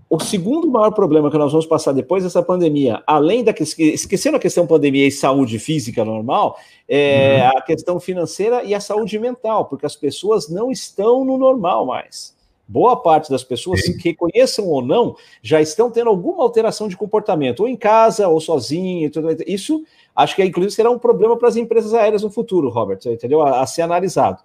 o 0.10 0.20
segundo 0.20 0.68
maior 0.68 0.92
problema 0.92 1.30
que 1.30 1.38
nós 1.38 1.52
vamos 1.52 1.68
passar 1.68 1.92
depois 1.92 2.24
dessa 2.24 2.42
pandemia, 2.42 3.04
além 3.06 3.44
da 3.44 3.54
esquecendo 3.78 4.38
a 4.38 4.40
questão 4.40 4.66
pandemia 4.66 5.06
e 5.06 5.12
saúde 5.12 5.60
física 5.60 6.04
normal, 6.04 6.58
é 6.88 7.42
uhum. 7.44 7.58
a 7.58 7.62
questão 7.62 8.00
financeira 8.00 8.64
e 8.64 8.74
a 8.74 8.80
saúde 8.80 9.20
mental, 9.20 9.66
porque 9.66 9.86
as 9.86 9.96
pessoas 9.96 10.50
não 10.50 10.72
estão 10.72 11.24
no 11.24 11.38
normal 11.38 11.86
mais. 11.86 12.36
Boa 12.68 12.96
parte 12.98 13.30
das 13.30 13.44
pessoas, 13.44 13.82
Sim. 13.84 13.98
que 13.98 14.10
reconheçam 14.10 14.68
ou 14.68 14.82
não, 14.82 15.16
já 15.44 15.62
estão 15.62 15.92
tendo 15.92 16.10
alguma 16.10 16.42
alteração 16.44 16.88
de 16.88 16.98
comportamento, 16.98 17.62
ou 17.62 17.68
em 17.68 17.76
casa, 17.76 18.28
ou 18.28 18.40
sozinho. 18.40 19.12
Tudo 19.12 19.28
isso, 19.46 19.84
acho 20.16 20.36
que 20.36 20.44
inclusive 20.44 20.74
será 20.74 20.90
um 20.90 21.00
problema 21.00 21.38
para 21.38 21.48
as 21.48 21.56
empresas 21.56 21.94
aéreas 21.94 22.24
no 22.24 22.32
futuro, 22.32 22.70
Robert, 22.70 23.00
entendeu? 23.06 23.42
A, 23.42 23.62
a 23.62 23.68
ser 23.68 23.84
analisado. 23.84 24.40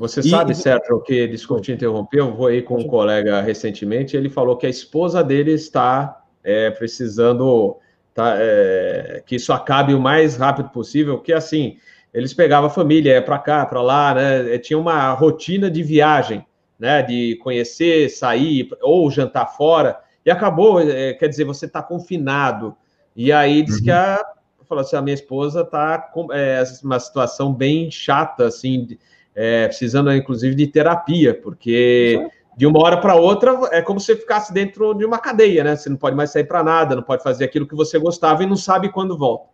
Você 0.00 0.20
e, 0.20 0.30
sabe, 0.30 0.54
Sérgio, 0.54 0.98
que, 1.02 1.28
desculpe 1.28 1.60
te 1.60 1.72
interromper, 1.72 2.20
eu 2.20 2.34
vou 2.34 2.46
aí 2.46 2.62
com 2.62 2.78
um 2.78 2.86
colega 2.86 3.42
recentemente, 3.42 4.16
ele 4.16 4.30
falou 4.30 4.56
que 4.56 4.64
a 4.64 4.70
esposa 4.70 5.22
dele 5.22 5.52
está 5.52 6.22
é, 6.42 6.70
precisando 6.70 7.76
tá, 8.14 8.34
é, 8.38 9.22
que 9.26 9.36
isso 9.36 9.52
acabe 9.52 9.92
o 9.92 10.00
mais 10.00 10.38
rápido 10.38 10.70
possível, 10.70 11.18
porque 11.18 11.34
assim, 11.34 11.76
eles 12.14 12.32
pegavam 12.32 12.68
a 12.68 12.72
família, 12.72 13.12
é 13.12 13.20
para 13.20 13.38
cá, 13.38 13.66
para 13.66 13.82
lá, 13.82 14.14
né? 14.14 14.56
Tinha 14.56 14.78
uma 14.78 15.12
rotina 15.12 15.70
de 15.70 15.82
viagem, 15.82 16.46
né? 16.78 17.02
De 17.02 17.38
conhecer, 17.42 18.08
sair 18.08 18.70
ou 18.80 19.10
jantar 19.10 19.54
fora, 19.54 19.98
e 20.24 20.30
acabou, 20.30 20.80
é, 20.80 21.12
quer 21.12 21.28
dizer, 21.28 21.44
você 21.44 21.66
está 21.66 21.82
confinado. 21.82 22.74
E 23.14 23.30
aí 23.30 23.62
diz 23.62 23.76
uhum. 23.76 23.84
que 23.84 23.90
a 23.90 24.24
falou 24.70 24.82
assim, 24.82 24.94
a 24.94 25.02
minha 25.02 25.14
esposa 25.14 25.62
está 25.62 25.98
com 25.98 26.32
é, 26.32 26.62
uma 26.84 27.00
situação 27.00 27.52
bem 27.52 27.90
chata, 27.90 28.46
assim, 28.46 28.96
é, 29.34 29.66
precisando, 29.66 30.12
inclusive, 30.12 30.54
de 30.54 30.66
terapia, 30.66 31.34
porque 31.34 32.28
de 32.56 32.66
uma 32.66 32.82
hora 32.82 33.00
para 33.00 33.14
outra 33.14 33.58
é 33.72 33.80
como 33.80 33.98
se 33.98 34.06
você 34.06 34.16
ficasse 34.16 34.52
dentro 34.52 34.92
de 34.94 35.04
uma 35.04 35.18
cadeia, 35.18 35.64
né? 35.64 35.76
Você 35.76 35.88
não 35.88 35.96
pode 35.96 36.16
mais 36.16 36.30
sair 36.30 36.44
para 36.44 36.62
nada, 36.62 36.96
não 36.96 37.02
pode 37.02 37.22
fazer 37.22 37.44
aquilo 37.44 37.66
que 37.66 37.74
você 37.74 37.98
gostava 37.98 38.42
e 38.42 38.46
não 38.46 38.56
sabe 38.56 38.90
quando 38.90 39.16
volta. 39.16 39.48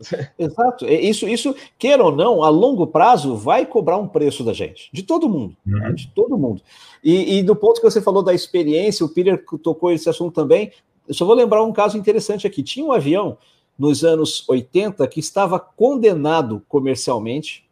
Exato. 0.38 0.86
Isso, 0.86 1.28
isso, 1.28 1.54
queira 1.78 2.04
ou 2.04 2.14
não, 2.14 2.42
a 2.42 2.48
longo 2.48 2.86
prazo 2.86 3.36
vai 3.36 3.64
cobrar 3.64 3.96
um 3.96 4.08
preço 4.08 4.44
da 4.44 4.52
gente, 4.52 4.90
de 4.92 5.02
todo 5.02 5.28
mundo, 5.28 5.56
uhum. 5.66 5.78
né? 5.78 5.92
de 5.92 6.08
todo 6.08 6.38
mundo. 6.38 6.62
E, 7.02 7.38
e, 7.38 7.42
do 7.42 7.56
ponto 7.56 7.80
que 7.80 7.90
você 7.90 8.00
falou 8.00 8.22
da 8.22 8.34
experiência, 8.34 9.04
o 9.04 9.08
Peter 9.08 9.42
tocou 9.62 9.90
esse 9.90 10.08
assunto 10.08 10.32
também. 10.32 10.72
Eu 11.06 11.14
só 11.14 11.24
vou 11.24 11.34
lembrar 11.34 11.62
um 11.62 11.72
caso 11.72 11.98
interessante 11.98 12.46
aqui. 12.46 12.62
Tinha 12.62 12.86
um 12.86 12.92
avião 12.92 13.36
nos 13.78 14.04
anos 14.04 14.48
80 14.48 15.06
que 15.08 15.20
estava 15.20 15.58
condenado 15.58 16.62
comercialmente 16.68 17.63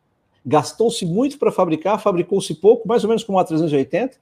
gastou-se 0.44 1.07
muito 1.07 1.38
para 1.38 1.52
fabricar, 1.52 2.00
fabricou-se 2.00 2.55
pouco, 2.55 2.87
mais 2.87 3.05
ou 3.05 3.09
menos 3.09 3.24
como 3.24 3.38
a 3.38 3.44
380. 3.44 4.16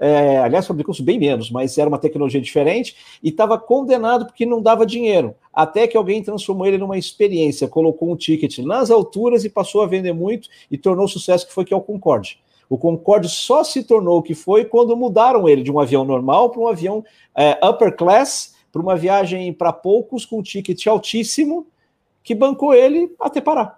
É, 0.00 0.38
aliás, 0.38 0.64
fabricou-se 0.64 1.02
bem 1.02 1.18
menos, 1.18 1.50
mas 1.50 1.76
era 1.76 1.88
uma 1.88 1.98
tecnologia 1.98 2.40
diferente 2.40 2.94
e 3.20 3.30
estava 3.30 3.58
condenado 3.58 4.26
porque 4.26 4.46
não 4.46 4.62
dava 4.62 4.86
dinheiro. 4.86 5.34
Até 5.52 5.88
que 5.88 5.96
alguém 5.96 6.22
transformou 6.22 6.66
ele 6.66 6.78
numa 6.78 6.96
experiência, 6.96 7.66
colocou 7.66 8.12
um 8.12 8.16
ticket 8.16 8.58
nas 8.58 8.92
alturas 8.92 9.44
e 9.44 9.50
passou 9.50 9.82
a 9.82 9.86
vender 9.86 10.12
muito 10.12 10.48
e 10.70 10.78
tornou 10.78 11.08
sucesso, 11.08 11.46
que 11.46 11.52
foi 11.52 11.64
que 11.64 11.74
é 11.74 11.76
o 11.76 11.80
Concorde. 11.80 12.40
O 12.70 12.78
Concorde 12.78 13.28
só 13.28 13.64
se 13.64 13.82
tornou 13.82 14.18
o 14.18 14.22
que 14.22 14.34
foi 14.34 14.64
quando 14.64 14.96
mudaram 14.96 15.48
ele 15.48 15.62
de 15.62 15.72
um 15.72 15.80
avião 15.80 16.04
normal 16.04 16.50
para 16.50 16.60
um 16.60 16.68
avião 16.68 17.04
é, 17.34 17.58
upper 17.66 17.96
class, 17.96 18.54
para 18.70 18.82
uma 18.82 18.94
viagem 18.94 19.52
para 19.52 19.72
poucos 19.72 20.24
com 20.24 20.38
um 20.38 20.42
ticket 20.42 20.86
altíssimo, 20.86 21.66
que 22.22 22.34
bancou 22.34 22.72
ele 22.72 23.12
até 23.18 23.40
parar. 23.40 23.77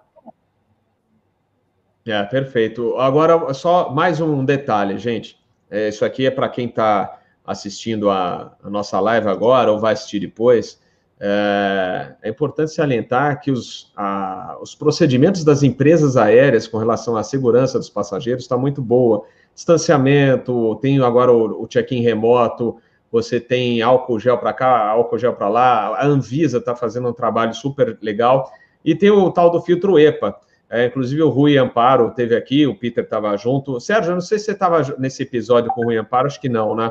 É, 2.05 2.23
perfeito. 2.23 2.95
Agora, 2.97 3.53
só 3.53 3.91
mais 3.91 4.19
um 4.19 4.43
detalhe, 4.43 4.97
gente. 4.97 5.39
É, 5.69 5.89
isso 5.89 6.03
aqui 6.03 6.25
é 6.25 6.31
para 6.31 6.49
quem 6.49 6.67
está 6.67 7.19
assistindo 7.45 8.09
a, 8.09 8.55
a, 8.63 8.69
nossa 8.69 8.99
live 8.99 9.27
agora 9.27 9.71
ou 9.71 9.79
vai 9.79 9.93
assistir 9.93 10.19
depois. 10.19 10.81
É, 11.19 12.13
é 12.23 12.29
importante 12.29 12.71
salientar 12.71 13.39
que 13.39 13.51
os, 13.51 13.91
a, 13.95 14.57
os 14.59 14.73
procedimentos 14.73 15.43
das 15.43 15.61
empresas 15.61 16.17
aéreas 16.17 16.67
com 16.67 16.77
relação 16.79 17.15
à 17.15 17.23
segurança 17.23 17.77
dos 17.77 17.89
passageiros 17.89 18.43
está 18.43 18.57
muito 18.57 18.81
boa. 18.81 19.23
Distanciamento, 19.53 20.75
tem 20.81 20.99
agora 21.03 21.31
o, 21.31 21.63
o 21.63 21.67
check-in 21.67 22.01
remoto, 22.01 22.77
você 23.11 23.39
tem 23.39 23.81
álcool 23.83 24.19
gel 24.19 24.39
para 24.39 24.53
cá, 24.53 24.87
álcool 24.87 25.19
gel 25.19 25.33
para 25.33 25.49
lá. 25.49 25.97
A 25.97 26.05
Anvisa 26.07 26.57
está 26.57 26.75
fazendo 26.75 27.09
um 27.09 27.13
trabalho 27.13 27.53
super 27.53 27.95
legal. 28.01 28.51
E 28.83 28.95
tem 28.95 29.11
o 29.11 29.29
tal 29.29 29.51
do 29.51 29.61
filtro 29.61 29.99
EPA 29.99 30.35
é, 30.71 30.85
inclusive 30.85 31.21
o 31.21 31.29
Rui 31.29 31.57
Amparo 31.57 32.11
teve 32.11 32.33
aqui, 32.33 32.65
o 32.65 32.73
Peter 32.73 33.03
estava 33.03 33.35
junto. 33.35 33.77
Sérgio, 33.81 34.11
eu 34.11 34.15
não 34.15 34.21
sei 34.21 34.39
se 34.39 34.45
você 34.45 34.51
estava 34.53 34.81
nesse 34.97 35.21
episódio 35.21 35.69
com 35.71 35.81
o 35.81 35.83
Rui 35.83 35.97
Amparo, 35.97 36.27
acho 36.27 36.39
que 36.39 36.47
não, 36.47 36.73
né? 36.73 36.89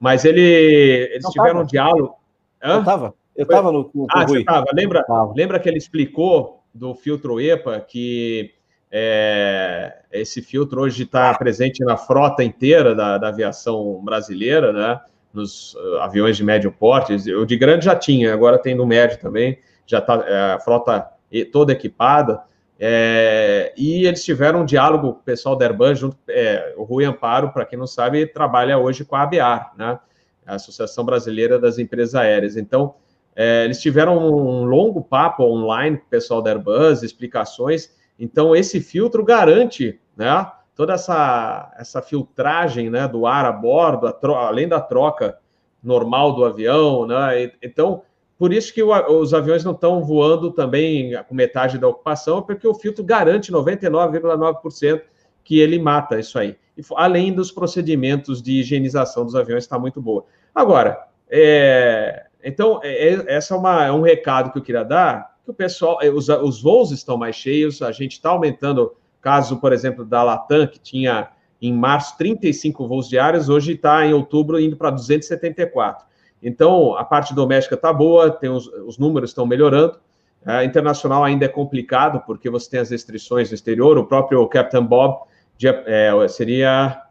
Mas 0.00 0.24
ele, 0.24 0.40
eles 0.40 1.22
não 1.22 1.30
tiveram 1.30 1.52
tava. 1.52 1.62
um 1.62 1.66
diálogo. 1.66 2.16
Hã? 2.60 2.72
Eu 2.74 2.80
estava, 2.80 3.14
eu 3.36 3.42
estava 3.44 3.70
no, 3.70 3.90
no, 3.94 4.06
Ah, 4.10 4.26
você 4.26 4.40
estava. 4.40 4.66
Lembra, 4.74 5.04
lembra 5.36 5.60
que 5.60 5.68
ele 5.68 5.78
explicou 5.78 6.64
do 6.74 6.92
filtro 6.92 7.40
EPA 7.40 7.78
que 7.80 8.52
é, 8.90 9.98
esse 10.10 10.42
filtro 10.42 10.80
hoje 10.80 11.04
está 11.04 11.32
presente 11.34 11.84
na 11.84 11.96
frota 11.96 12.42
inteira 12.42 12.96
da, 12.96 13.16
da, 13.16 13.28
aviação 13.28 14.00
brasileira, 14.02 14.72
né? 14.72 15.00
Nos 15.32 15.74
uh, 15.74 15.98
aviões 16.00 16.36
de 16.36 16.42
médio 16.42 16.72
porte. 16.72 17.14
O 17.32 17.46
de 17.46 17.56
grande 17.56 17.84
já 17.84 17.94
tinha, 17.94 18.34
agora 18.34 18.58
tem 18.58 18.74
no 18.74 18.84
médio 18.84 19.20
também, 19.20 19.60
já 19.86 19.98
está 19.98 20.24
é, 20.26 20.52
a 20.54 20.58
frota 20.58 21.06
toda 21.52 21.72
equipada. 21.72 22.42
É, 22.82 23.74
e 23.76 24.06
eles 24.06 24.24
tiveram 24.24 24.62
um 24.62 24.64
diálogo 24.64 25.08
o 25.08 25.14
pessoal 25.14 25.54
da 25.54 25.66
Airbus, 25.66 25.98
junto, 25.98 26.16
é, 26.26 26.72
o 26.78 26.82
Rui 26.82 27.04
Amparo, 27.04 27.52
para 27.52 27.66
quem 27.66 27.78
não 27.78 27.86
sabe, 27.86 28.24
trabalha 28.24 28.78
hoje 28.78 29.04
com 29.04 29.14
a 29.14 29.22
ABAR, 29.22 29.74
né, 29.76 30.00
a 30.46 30.54
Associação 30.54 31.04
Brasileira 31.04 31.58
das 31.58 31.78
Empresas 31.78 32.14
Aéreas. 32.14 32.56
Então, 32.56 32.94
é, 33.36 33.66
eles 33.66 33.82
tiveram 33.82 34.16
um 34.16 34.64
longo 34.64 35.02
papo 35.02 35.42
online 35.44 35.98
com 35.98 36.06
o 36.06 36.08
pessoal 36.08 36.40
da 36.40 36.50
Airbus, 36.50 37.02
explicações. 37.02 37.94
Então, 38.18 38.56
esse 38.56 38.80
filtro 38.80 39.22
garante 39.22 40.00
né, 40.16 40.50
toda 40.74 40.94
essa, 40.94 41.70
essa 41.78 42.00
filtragem 42.00 42.88
né, 42.88 43.06
do 43.06 43.26
ar 43.26 43.44
a 43.44 43.52
bordo, 43.52 44.06
a 44.06 44.46
além 44.46 44.66
da 44.66 44.80
troca 44.80 45.38
normal 45.82 46.34
do 46.34 46.46
avião. 46.46 47.06
Né, 47.06 47.52
então, 47.62 48.02
por 48.40 48.54
isso 48.54 48.72
que 48.72 48.82
o, 48.82 49.20
os 49.20 49.34
aviões 49.34 49.62
não 49.62 49.72
estão 49.72 50.02
voando 50.02 50.50
também 50.50 51.12
com 51.28 51.34
metade 51.34 51.76
da 51.76 51.86
ocupação, 51.86 52.40
porque 52.40 52.66
o 52.66 52.72
filtro 52.72 53.04
garante 53.04 53.52
99,9% 53.52 55.02
que 55.44 55.60
ele 55.60 55.78
mata 55.78 56.18
isso 56.18 56.38
aí. 56.38 56.56
E, 56.74 56.80
além 56.96 57.34
dos 57.34 57.52
procedimentos 57.52 58.40
de 58.40 58.60
higienização 58.60 59.26
dos 59.26 59.36
aviões, 59.36 59.64
está 59.64 59.78
muito 59.78 60.00
boa. 60.00 60.24
Agora, 60.54 61.04
é, 61.28 62.28
então, 62.42 62.80
é, 62.82 63.08
é, 63.08 63.24
essa 63.34 63.54
é, 63.54 63.58
uma, 63.58 63.84
é 63.84 63.92
um 63.92 64.00
recado 64.00 64.50
que 64.50 64.56
eu 64.56 64.62
queria 64.62 64.84
dar, 64.84 65.36
que 65.44 65.50
o 65.50 65.54
pessoal, 65.54 65.98
é, 66.00 66.08
os, 66.08 66.30
os 66.30 66.62
voos 66.62 66.92
estão 66.92 67.18
mais 67.18 67.36
cheios, 67.36 67.82
a 67.82 67.92
gente 67.92 68.12
está 68.12 68.30
aumentando, 68.30 68.96
caso, 69.20 69.58
por 69.58 69.70
exemplo, 69.70 70.02
da 70.02 70.22
Latam, 70.22 70.66
que 70.66 70.78
tinha 70.78 71.28
em 71.60 71.74
março 71.74 72.16
35 72.16 72.88
voos 72.88 73.06
diários, 73.06 73.50
hoje 73.50 73.72
está 73.74 74.06
em 74.06 74.14
outubro 74.14 74.58
indo 74.58 74.78
para 74.78 74.88
274. 74.88 76.08
Então, 76.42 76.96
a 76.96 77.04
parte 77.04 77.34
doméstica 77.34 77.74
está 77.74 77.92
boa, 77.92 78.30
tem 78.30 78.48
os, 78.48 78.66
os 78.66 78.98
números 78.98 79.30
estão 79.30 79.46
melhorando. 79.46 79.98
A 80.44 80.64
internacional 80.64 81.22
ainda 81.22 81.44
é 81.44 81.48
complicado, 81.48 82.22
porque 82.26 82.48
você 82.48 82.70
tem 82.70 82.80
as 82.80 82.90
restrições 82.90 83.50
no 83.50 83.54
exterior. 83.54 83.98
O 83.98 84.06
próprio 84.06 84.46
Captain 84.48 84.84
Bob 84.84 85.20
dia, 85.56 85.82
é, 85.86 86.28
seria 86.28 87.02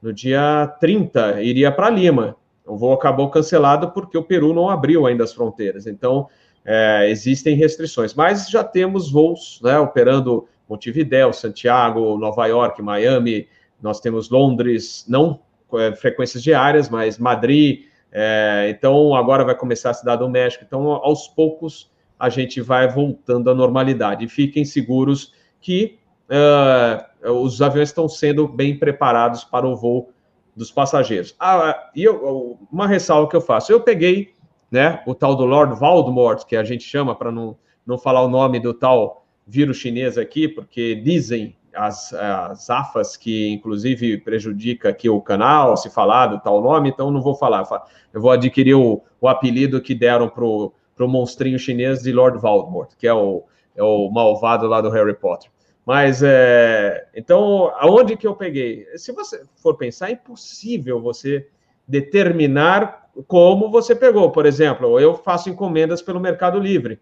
no 0.00 0.12
dia 0.12 0.72
30, 0.78 1.42
iria 1.42 1.72
para 1.72 1.90
Lima. 1.90 2.36
o 2.64 2.76
voo 2.76 2.92
acabou 2.92 3.28
cancelado 3.30 3.90
porque 3.90 4.16
o 4.16 4.22
Peru 4.22 4.54
não 4.54 4.70
abriu 4.70 5.06
ainda 5.06 5.24
as 5.24 5.32
fronteiras. 5.32 5.86
Então, 5.86 6.28
é, 6.64 7.10
existem 7.10 7.56
restrições. 7.56 8.14
Mas 8.14 8.48
já 8.48 8.62
temos 8.62 9.10
voos 9.10 9.60
né, 9.62 9.78
operando 9.78 10.46
Montevidéu, 10.68 11.32
Santiago, 11.32 12.16
Nova 12.18 12.46
York, 12.46 12.80
Miami, 12.82 13.48
nós 13.80 14.00
temos 14.00 14.30
Londres, 14.30 15.04
não 15.08 15.40
é, 15.74 15.94
frequências 15.94 16.42
diárias, 16.42 16.88
mas 16.88 17.18
Madrid, 17.18 17.84
é, 18.18 18.68
então 18.70 19.14
agora 19.14 19.44
vai 19.44 19.54
começar 19.54 19.90
a 19.90 19.94
Cidade 19.94 20.22
do 20.22 20.30
México. 20.30 20.64
Então, 20.66 20.90
aos 20.90 21.28
poucos, 21.28 21.92
a 22.18 22.30
gente 22.30 22.62
vai 22.62 22.88
voltando 22.88 23.50
à 23.50 23.54
normalidade. 23.54 24.26
Fiquem 24.26 24.64
seguros 24.64 25.34
que 25.60 25.98
uh, 26.30 27.30
os 27.30 27.60
aviões 27.60 27.90
estão 27.90 28.08
sendo 28.08 28.48
bem 28.48 28.78
preparados 28.78 29.44
para 29.44 29.66
o 29.66 29.76
voo 29.76 30.14
dos 30.56 30.72
passageiros. 30.72 31.36
Ah, 31.38 31.90
e 31.94 32.04
eu, 32.04 32.58
uma 32.72 32.86
ressalva 32.86 33.28
que 33.28 33.36
eu 33.36 33.40
faço: 33.42 33.70
eu 33.70 33.82
peguei 33.82 34.32
né, 34.70 35.02
o 35.06 35.14
tal 35.14 35.36
do 35.36 35.44
Lord 35.44 35.78
Voldemort, 35.78 36.46
que 36.46 36.56
a 36.56 36.64
gente 36.64 36.84
chama 36.84 37.14
para 37.14 37.30
não, 37.30 37.58
não 37.86 37.98
falar 37.98 38.22
o 38.22 38.30
nome 38.30 38.58
do 38.58 38.72
tal 38.72 39.26
vírus 39.46 39.76
chinês 39.76 40.16
aqui, 40.16 40.48
porque 40.48 40.94
dizem 40.94 41.54
as, 41.76 42.12
as 42.12 42.70
AFAS 42.70 43.16
que, 43.16 43.48
inclusive, 43.48 44.18
prejudica 44.18 44.88
aqui 44.88 45.08
o 45.08 45.20
canal, 45.20 45.76
se 45.76 45.90
falar 45.90 46.28
do 46.28 46.40
tal 46.40 46.60
nome, 46.60 46.88
então 46.88 47.10
não 47.10 47.20
vou 47.20 47.34
falar. 47.34 47.64
Eu 48.12 48.20
vou 48.20 48.30
adquirir 48.30 48.74
o, 48.74 49.02
o 49.20 49.28
apelido 49.28 49.80
que 49.80 49.94
deram 49.94 50.28
para 50.28 50.44
o 50.44 50.72
monstrinho 51.00 51.58
chinês 51.58 52.02
de 52.02 52.12
Lord 52.12 52.38
Voldemort, 52.38 52.90
que 52.98 53.06
é 53.06 53.14
o, 53.14 53.44
é 53.74 53.82
o 53.82 54.10
malvado 54.10 54.66
lá 54.66 54.80
do 54.80 54.90
Harry 54.90 55.14
Potter. 55.14 55.50
Mas, 55.84 56.20
é, 56.22 57.06
então, 57.14 57.72
aonde 57.76 58.16
que 58.16 58.26
eu 58.26 58.34
peguei? 58.34 58.86
Se 58.96 59.12
você 59.12 59.44
for 59.54 59.76
pensar, 59.76 60.08
é 60.08 60.14
impossível 60.14 61.00
você 61.00 61.46
determinar 61.86 63.08
como 63.28 63.70
você 63.70 63.94
pegou. 63.94 64.30
Por 64.32 64.46
exemplo, 64.46 64.98
eu 64.98 65.14
faço 65.14 65.48
encomendas 65.48 66.02
pelo 66.02 66.20
Mercado 66.20 66.58
Livre. 66.58 67.00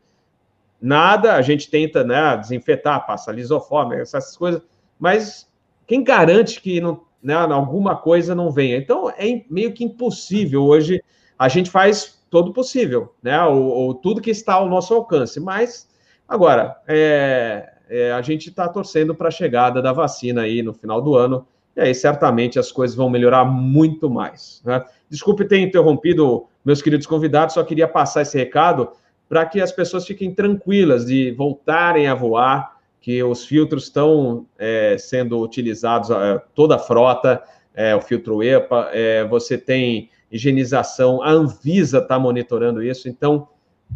Nada, 0.84 1.34
a 1.34 1.40
gente 1.40 1.70
tenta 1.70 2.04
né, 2.04 2.36
desinfetar, 2.36 3.06
passa 3.06 3.32
lisoforme, 3.32 3.96
essas 3.96 4.36
coisas, 4.36 4.60
mas 4.98 5.50
quem 5.86 6.04
garante 6.04 6.60
que 6.60 6.78
não, 6.78 7.00
né, 7.22 7.32
alguma 7.32 7.96
coisa 7.96 8.34
não 8.34 8.50
venha? 8.50 8.76
Então, 8.76 9.08
é 9.08 9.44
meio 9.48 9.72
que 9.72 9.82
impossível 9.82 10.62
hoje. 10.62 11.02
A 11.38 11.48
gente 11.48 11.70
faz 11.70 12.22
todo 12.28 12.52
possível, 12.52 13.14
né? 13.22 13.42
Ou, 13.44 13.62
ou 13.62 13.94
tudo 13.94 14.20
que 14.20 14.28
está 14.30 14.54
ao 14.54 14.68
nosso 14.68 14.92
alcance. 14.92 15.40
Mas, 15.40 15.88
agora, 16.28 16.76
é, 16.86 17.72
é, 17.88 18.12
a 18.12 18.20
gente 18.20 18.50
está 18.50 18.68
torcendo 18.68 19.14
para 19.14 19.28
a 19.28 19.30
chegada 19.30 19.80
da 19.80 19.90
vacina 19.90 20.42
aí 20.42 20.62
no 20.62 20.74
final 20.74 21.00
do 21.00 21.16
ano, 21.16 21.46
e 21.74 21.80
aí 21.80 21.94
certamente 21.94 22.58
as 22.58 22.70
coisas 22.70 22.94
vão 22.94 23.08
melhorar 23.08 23.46
muito 23.46 24.10
mais. 24.10 24.60
Né? 24.66 24.84
Desculpe 25.08 25.46
ter 25.46 25.60
interrompido 25.60 26.44
meus 26.62 26.82
queridos 26.82 27.06
convidados, 27.06 27.54
só 27.54 27.64
queria 27.64 27.88
passar 27.88 28.20
esse 28.20 28.36
recado 28.36 28.90
para 29.28 29.46
que 29.46 29.60
as 29.60 29.72
pessoas 29.72 30.06
fiquem 30.06 30.34
tranquilas 30.34 31.06
de 31.06 31.32
voltarem 31.32 32.06
a 32.06 32.14
voar, 32.14 32.76
que 33.00 33.22
os 33.22 33.44
filtros 33.44 33.84
estão 33.84 34.46
é, 34.58 34.96
sendo 34.98 35.40
utilizados, 35.40 36.10
é, 36.10 36.40
toda 36.54 36.76
a 36.76 36.78
frota, 36.78 37.42
é, 37.74 37.94
o 37.94 38.00
filtro 38.00 38.42
EPA, 38.42 38.88
é, 38.92 39.24
você 39.24 39.58
tem 39.58 40.08
higienização, 40.30 41.22
a 41.22 41.30
Anvisa 41.30 41.98
está 41.98 42.18
monitorando 42.18 42.82
isso, 42.82 43.08
então 43.08 43.48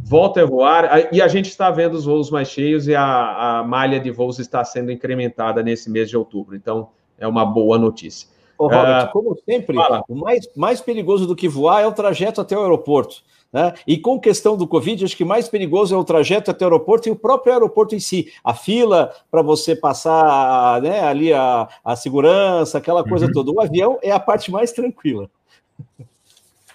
volta 0.05 0.43
a 0.43 0.47
voar, 0.47 1.09
e 1.12 1.22
a 1.22 1.29
gente 1.29 1.47
está 1.47 1.70
vendo 1.70 1.95
os 1.95 2.05
voos 2.05 2.31
mais 2.31 2.49
cheios 2.49 2.87
e 2.87 2.95
a, 2.95 3.61
a 3.61 3.64
malha 3.64 3.99
de 3.99 4.11
voos 4.11 4.39
está 4.39 4.62
sendo 4.64 4.93
incrementada 4.93 5.62
nesse 5.62 5.91
mês 5.91 6.09
de 6.11 6.16
outubro, 6.16 6.55
então 6.55 6.91
é 7.18 7.26
uma 7.26 7.45
boa 7.45 7.79
notícia. 7.79 8.29
Ô, 8.59 8.66
Robert, 8.66 9.07
uh, 9.07 9.12
como 9.12 9.37
sempre, 9.49 9.76
fala. 9.76 10.03
o 10.09 10.16
mais, 10.16 10.49
mais 10.57 10.81
perigoso 10.81 11.26
do 11.26 11.37
que 11.37 11.49
voar 11.49 11.83
é 11.83 11.87
o 11.87 11.93
trajeto 11.93 12.41
até 12.41 12.57
o 12.57 12.62
aeroporto. 12.62 13.22
Né? 13.53 13.72
E 13.86 13.96
com 13.96 14.20
questão 14.20 14.57
do 14.57 14.66
Covid, 14.66 15.05
acho 15.05 15.16
que 15.16 15.24
mais 15.24 15.49
perigoso 15.49 15.94
é 15.94 15.99
o 15.99 16.05
trajeto 16.05 16.51
até 16.51 16.64
o 16.64 16.68
aeroporto 16.68 17.09
e 17.09 17.12
o 17.12 17.16
próprio 17.16 17.53
aeroporto 17.55 17.94
em 17.94 18.01
si. 18.01 18.32
A 18.44 18.53
fila 18.55 19.12
para 19.30 19.40
você 19.40 19.74
passar 19.74 20.82
né, 20.82 21.01
ali 21.01 21.32
a, 21.32 21.66
a 21.84 21.96
segurança, 21.96 22.78
aquela 22.78 23.03
coisa 23.03 23.26
uhum. 23.26 23.32
toda. 23.32 23.51
O 23.51 23.61
avião 23.61 23.99
é 24.03 24.11
a 24.11 24.20
parte 24.20 24.51
mais 24.51 24.72
tranquila. 24.72 25.30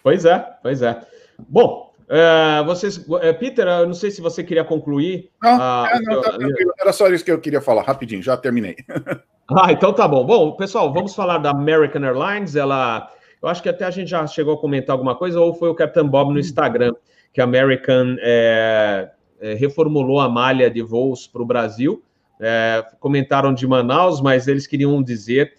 Pois 0.01 0.25
é, 0.25 0.39
pois 0.61 0.81
é. 0.81 0.99
Bom, 1.47 1.93
é, 2.09 2.63
vocês, 2.63 3.03
é, 3.21 3.31
Peter, 3.33 3.67
eu 3.67 3.87
não 3.87 3.93
sei 3.93 4.11
se 4.11 4.21
você 4.21 4.43
queria 4.43 4.63
concluir. 4.63 5.29
Não, 5.41 5.61
a, 5.61 5.89
é, 5.91 5.99
não, 6.01 6.21
tá 6.21 6.37
Era 6.79 6.91
só 6.91 7.07
isso 7.07 7.23
que 7.23 7.31
eu 7.31 7.39
queria 7.39 7.61
falar, 7.61 7.83
rapidinho, 7.83 8.21
já 8.21 8.35
terminei. 8.35 8.75
ah, 9.49 9.71
então 9.71 9.93
tá 9.93 10.07
bom. 10.07 10.25
Bom, 10.25 10.51
pessoal, 10.53 10.91
vamos 10.91 11.15
falar 11.15 11.37
da 11.37 11.51
American 11.51 12.03
Airlines. 12.03 12.55
Ela, 12.55 13.09
eu 13.43 13.49
acho 13.49 13.61
que 13.61 13.69
até 13.69 13.85
a 13.85 13.91
gente 13.91 14.09
já 14.09 14.25
chegou 14.25 14.53
a 14.53 14.57
comentar 14.57 14.93
alguma 14.93 15.15
coisa, 15.15 15.39
ou 15.39 15.53
foi 15.53 15.69
o 15.69 15.75
Captain 15.75 16.07
Bob 16.07 16.33
no 16.33 16.39
Instagram, 16.39 16.93
que 17.33 17.41
a 17.41 17.43
American 17.43 18.15
é, 18.21 19.11
é, 19.39 19.53
reformulou 19.53 20.19
a 20.19 20.29
malha 20.29 20.71
de 20.71 20.81
voos 20.81 21.27
para 21.27 21.41
o 21.41 21.45
Brasil. 21.45 22.01
É, 22.39 22.83
comentaram 22.99 23.53
de 23.53 23.67
Manaus, 23.67 24.21
mas 24.21 24.47
eles 24.47 24.65
queriam 24.65 25.03
dizer 25.03 25.53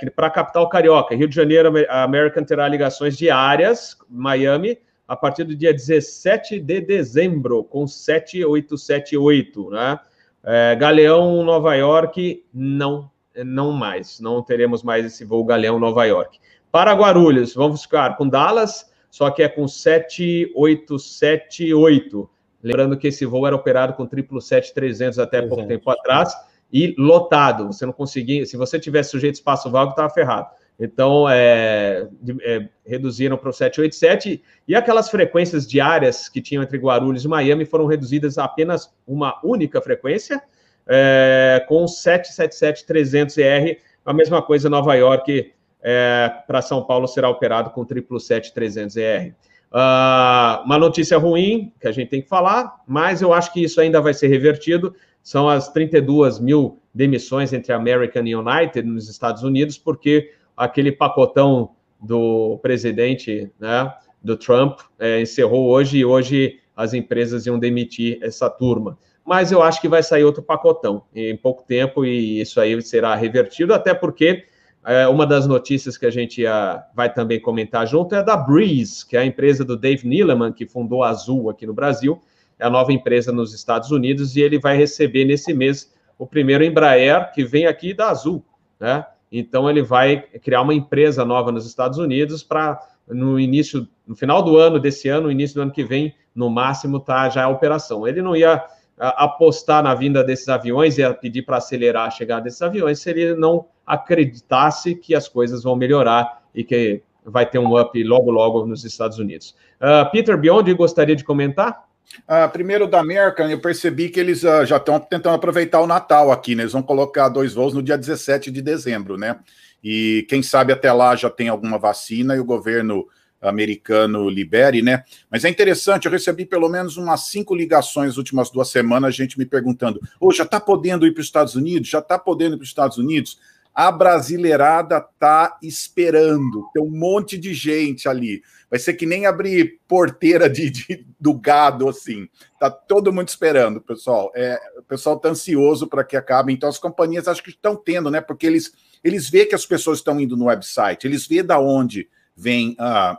que 0.00 0.08
para 0.08 0.28
a 0.28 0.30
capital 0.30 0.66
carioca, 0.70 1.14
Rio 1.14 1.28
de 1.28 1.36
Janeiro, 1.36 1.70
a 1.90 2.02
American 2.02 2.42
terá 2.44 2.66
ligações 2.66 3.14
diárias, 3.14 3.94
Miami 4.08 4.78
a 5.06 5.14
partir 5.14 5.44
do 5.44 5.54
dia 5.54 5.72
17 5.72 6.58
de 6.60 6.80
dezembro, 6.80 7.62
com 7.64 7.86
7878, 7.86 9.70
né? 9.70 9.98
É, 10.42 10.76
Galeão, 10.76 11.42
Nova 11.42 11.74
York, 11.74 12.44
não, 12.52 13.10
não 13.44 13.72
mais, 13.72 14.20
não 14.20 14.42
teremos 14.42 14.82
mais 14.82 15.06
esse 15.06 15.24
voo 15.24 15.44
Galeão, 15.44 15.78
Nova 15.78 16.04
York. 16.04 16.38
Para 16.74 16.92
Guarulhos, 16.92 17.54
vamos 17.54 17.82
ficar 17.82 18.16
com 18.16 18.28
Dallas, 18.28 18.90
só 19.08 19.30
que 19.30 19.44
é 19.44 19.48
com 19.48 19.68
7878. 19.68 22.30
Lembrando 22.60 22.98
que 22.98 23.06
esse 23.06 23.24
voo 23.24 23.46
era 23.46 23.54
operado 23.54 23.92
com 23.92 24.08
777-300 24.08 25.22
até 25.22 25.40
pouco 25.40 25.68
tempo 25.68 25.88
atrás 25.88 26.36
e 26.72 26.92
lotado. 26.98 27.68
Você 27.68 27.86
não 27.86 27.92
conseguia, 27.92 28.44
se 28.44 28.56
você 28.56 28.80
tivesse 28.80 29.10
sujeito 29.10 29.36
espaço 29.36 29.70
vago, 29.70 29.90
estava 29.90 30.10
ferrado. 30.10 30.48
Então, 30.76 31.30
é, 31.30 32.08
é, 32.42 32.68
reduziram 32.84 33.36
para 33.36 33.50
o 33.50 33.52
787 33.52 34.42
e 34.66 34.74
aquelas 34.74 35.08
frequências 35.08 35.68
diárias 35.68 36.28
que 36.28 36.42
tinham 36.42 36.64
entre 36.64 36.76
Guarulhos 36.76 37.24
e 37.24 37.28
Miami 37.28 37.64
foram 37.64 37.86
reduzidas 37.86 38.36
a 38.36 38.46
apenas 38.46 38.92
uma 39.06 39.38
única 39.44 39.80
frequência, 39.80 40.42
é, 40.88 41.64
com 41.68 41.84
777-300ER, 41.84 43.78
a 44.04 44.12
mesma 44.12 44.42
coisa 44.42 44.68
Nova 44.68 44.96
York 44.96 45.53
é, 45.84 46.32
para 46.46 46.62
São 46.62 46.82
Paulo 46.82 47.06
será 47.06 47.28
operado 47.28 47.68
com 47.70 47.84
777-300ER. 47.84 49.34
Uh, 49.70 50.64
uma 50.64 50.78
notícia 50.78 51.18
ruim 51.18 51.72
que 51.80 51.86
a 51.86 51.92
gente 51.92 52.08
tem 52.08 52.22
que 52.22 52.28
falar, 52.28 52.76
mas 52.86 53.20
eu 53.20 53.34
acho 53.34 53.52
que 53.52 53.62
isso 53.62 53.80
ainda 53.80 54.00
vai 54.00 54.14
ser 54.14 54.28
revertido, 54.28 54.94
são 55.22 55.48
as 55.48 55.68
32 55.68 56.38
mil 56.38 56.78
demissões 56.94 57.52
entre 57.52 57.72
American 57.72 58.24
e 58.24 58.34
United 58.34 58.82
nos 58.88 59.08
Estados 59.08 59.42
Unidos, 59.42 59.76
porque 59.76 60.32
aquele 60.56 60.92
pacotão 60.92 61.70
do 62.00 62.58
presidente, 62.62 63.50
né, 63.58 63.92
do 64.22 64.36
Trump, 64.36 64.78
é, 64.98 65.20
encerrou 65.20 65.68
hoje 65.68 65.98
e 65.98 66.04
hoje 66.04 66.60
as 66.76 66.94
empresas 66.94 67.44
iam 67.46 67.58
demitir 67.58 68.18
essa 68.22 68.48
turma. 68.48 68.96
Mas 69.24 69.50
eu 69.50 69.62
acho 69.62 69.80
que 69.80 69.88
vai 69.88 70.02
sair 70.02 70.22
outro 70.22 70.42
pacotão 70.42 71.02
em 71.14 71.36
pouco 71.36 71.64
tempo 71.64 72.04
e 72.04 72.40
isso 72.40 72.60
aí 72.60 72.80
será 72.80 73.14
revertido, 73.14 73.74
até 73.74 73.92
porque 73.92 74.44
é, 74.84 75.08
uma 75.08 75.26
das 75.26 75.46
notícias 75.46 75.96
que 75.96 76.04
a 76.04 76.10
gente 76.10 76.42
ia, 76.42 76.84
vai 76.94 77.12
também 77.12 77.40
comentar 77.40 77.86
junto 77.86 78.14
é 78.14 78.22
da 78.22 78.36
Breeze, 78.36 79.06
que 79.06 79.16
é 79.16 79.20
a 79.20 79.26
empresa 79.26 79.64
do 79.64 79.76
Dave 79.76 80.06
Neeleman, 80.06 80.52
que 80.52 80.66
fundou 80.66 81.02
a 81.02 81.08
Azul 81.08 81.48
aqui 81.48 81.66
no 81.66 81.72
Brasil, 81.72 82.20
é 82.58 82.66
a 82.66 82.70
nova 82.70 82.92
empresa 82.92 83.32
nos 83.32 83.54
Estados 83.54 83.90
Unidos, 83.90 84.36
e 84.36 84.40
ele 84.40 84.58
vai 84.58 84.76
receber 84.76 85.24
nesse 85.24 85.54
mês 85.54 85.92
o 86.18 86.26
primeiro 86.26 86.62
Embraer 86.62 87.32
que 87.32 87.44
vem 87.44 87.66
aqui 87.66 87.94
da 87.94 88.10
Azul, 88.10 88.44
né? 88.78 89.04
Então 89.32 89.68
ele 89.68 89.82
vai 89.82 90.22
criar 90.42 90.62
uma 90.62 90.74
empresa 90.74 91.24
nova 91.24 91.50
nos 91.50 91.66
Estados 91.66 91.98
Unidos 91.98 92.44
para 92.44 92.80
no 93.08 93.40
início, 93.40 93.88
no 94.06 94.14
final 94.14 94.42
do 94.42 94.56
ano 94.56 94.78
desse 94.78 95.08
ano, 95.08 95.24
no 95.24 95.32
início 95.32 95.56
do 95.56 95.62
ano 95.62 95.72
que 95.72 95.82
vem, 95.82 96.14
no 96.34 96.48
máximo, 96.48 97.00
tá 97.00 97.28
já 97.28 97.44
a 97.44 97.48
operação. 97.48 98.06
Ele 98.06 98.22
não 98.22 98.36
ia 98.36 98.64
apostar 98.98 99.82
na 99.82 99.94
vinda 99.94 100.22
desses 100.22 100.48
aviões, 100.48 100.98
ia 100.98 101.12
pedir 101.12 101.42
para 101.42 101.56
acelerar 101.56 102.06
a 102.06 102.10
chegada 102.10 102.42
desses 102.42 102.62
aviões, 102.62 103.00
se 103.00 103.10
ele 103.10 103.34
não 103.34 103.66
acreditasse 103.86 104.94
que 104.94 105.14
as 105.14 105.28
coisas 105.28 105.62
vão 105.62 105.76
melhorar 105.76 106.42
e 106.54 106.62
que 106.62 107.02
vai 107.24 107.48
ter 107.48 107.58
um 107.58 107.78
up 107.78 108.02
logo, 108.02 108.30
logo 108.30 108.66
nos 108.66 108.84
Estados 108.84 109.18
Unidos. 109.18 109.54
Uh, 109.80 110.10
Peter 110.10 110.36
Biondi 110.38 110.72
gostaria 110.74 111.16
de 111.16 111.24
comentar? 111.24 111.84
Uh, 112.28 112.48
primeiro 112.50 112.86
da 112.86 113.00
American, 113.00 113.48
eu 113.48 113.60
percebi 113.60 114.08
que 114.08 114.20
eles 114.20 114.44
uh, 114.44 114.64
já 114.64 114.76
estão 114.76 115.00
tentando 115.00 115.34
aproveitar 115.34 115.80
o 115.80 115.86
Natal 115.86 116.30
aqui, 116.30 116.54
né? 116.54 116.62
Eles 116.62 116.72
vão 116.72 116.82
colocar 116.82 117.28
dois 117.28 117.54
voos 117.54 117.74
no 117.74 117.82
dia 117.82 117.96
17 117.96 118.50
de 118.50 118.62
dezembro, 118.62 119.16
né? 119.16 119.38
E 119.82 120.24
quem 120.28 120.42
sabe 120.42 120.72
até 120.72 120.92
lá 120.92 121.16
já 121.16 121.28
tem 121.28 121.48
alguma 121.48 121.78
vacina 121.78 122.36
e 122.36 122.40
o 122.40 122.44
governo 122.44 123.06
americano 123.48 124.28
libere, 124.28 124.82
né? 124.82 125.04
Mas 125.30 125.44
é 125.44 125.48
interessante, 125.48 126.06
eu 126.06 126.12
recebi 126.12 126.44
pelo 126.46 126.68
menos 126.68 126.96
umas 126.96 127.28
cinco 127.28 127.54
ligações 127.54 128.08
nas 128.08 128.16
últimas 128.16 128.50
duas 128.50 128.68
semanas, 128.68 129.14
gente 129.14 129.38
me 129.38 129.46
perguntando: 129.46 130.00
oh, 130.20 130.32
já 130.32 130.44
está 130.44 130.60
podendo 130.60 131.06
ir 131.06 131.12
para 131.12 131.20
os 131.20 131.26
Estados 131.26 131.54
Unidos? 131.54 131.88
Já 131.88 131.98
está 131.98 132.18
podendo 132.18 132.54
ir 132.54 132.58
para 132.58 132.64
os 132.64 132.68
Estados 132.68 132.98
Unidos? 132.98 133.38
A 133.74 133.90
brasileirada 133.90 135.00
tá 135.18 135.58
esperando. 135.60 136.68
Tem 136.72 136.80
um 136.80 136.90
monte 136.90 137.36
de 137.36 137.52
gente 137.52 138.08
ali. 138.08 138.40
Vai 138.70 138.78
ser 138.78 138.94
que 138.94 139.04
nem 139.04 139.26
abrir 139.26 139.80
porteira 139.88 140.48
de, 140.48 140.70
de 140.70 141.06
do 141.18 141.34
gado, 141.34 141.88
assim. 141.88 142.28
Tá 142.60 142.70
todo 142.70 143.12
mundo 143.12 143.28
esperando, 143.28 143.80
pessoal. 143.80 144.30
É, 144.34 144.60
o 144.78 144.82
pessoal 144.82 145.18
tá 145.18 145.28
ansioso 145.28 145.88
para 145.88 146.04
que 146.04 146.16
acabe. 146.16 146.52
Então, 146.52 146.68
as 146.68 146.78
companhias 146.78 147.26
acho 147.26 147.42
que 147.42 147.50
estão 147.50 147.74
tendo, 147.74 148.12
né? 148.12 148.20
Porque 148.20 148.46
eles, 148.46 148.72
eles 149.02 149.28
veem 149.28 149.48
que 149.48 149.54
as 149.56 149.66
pessoas 149.66 149.98
estão 149.98 150.20
indo 150.20 150.36
no 150.36 150.46
website, 150.46 151.06
eles 151.06 151.26
veem 151.26 151.44
da 151.44 151.58
onde 151.58 152.08
vem 152.36 152.76
uh, 152.80 153.16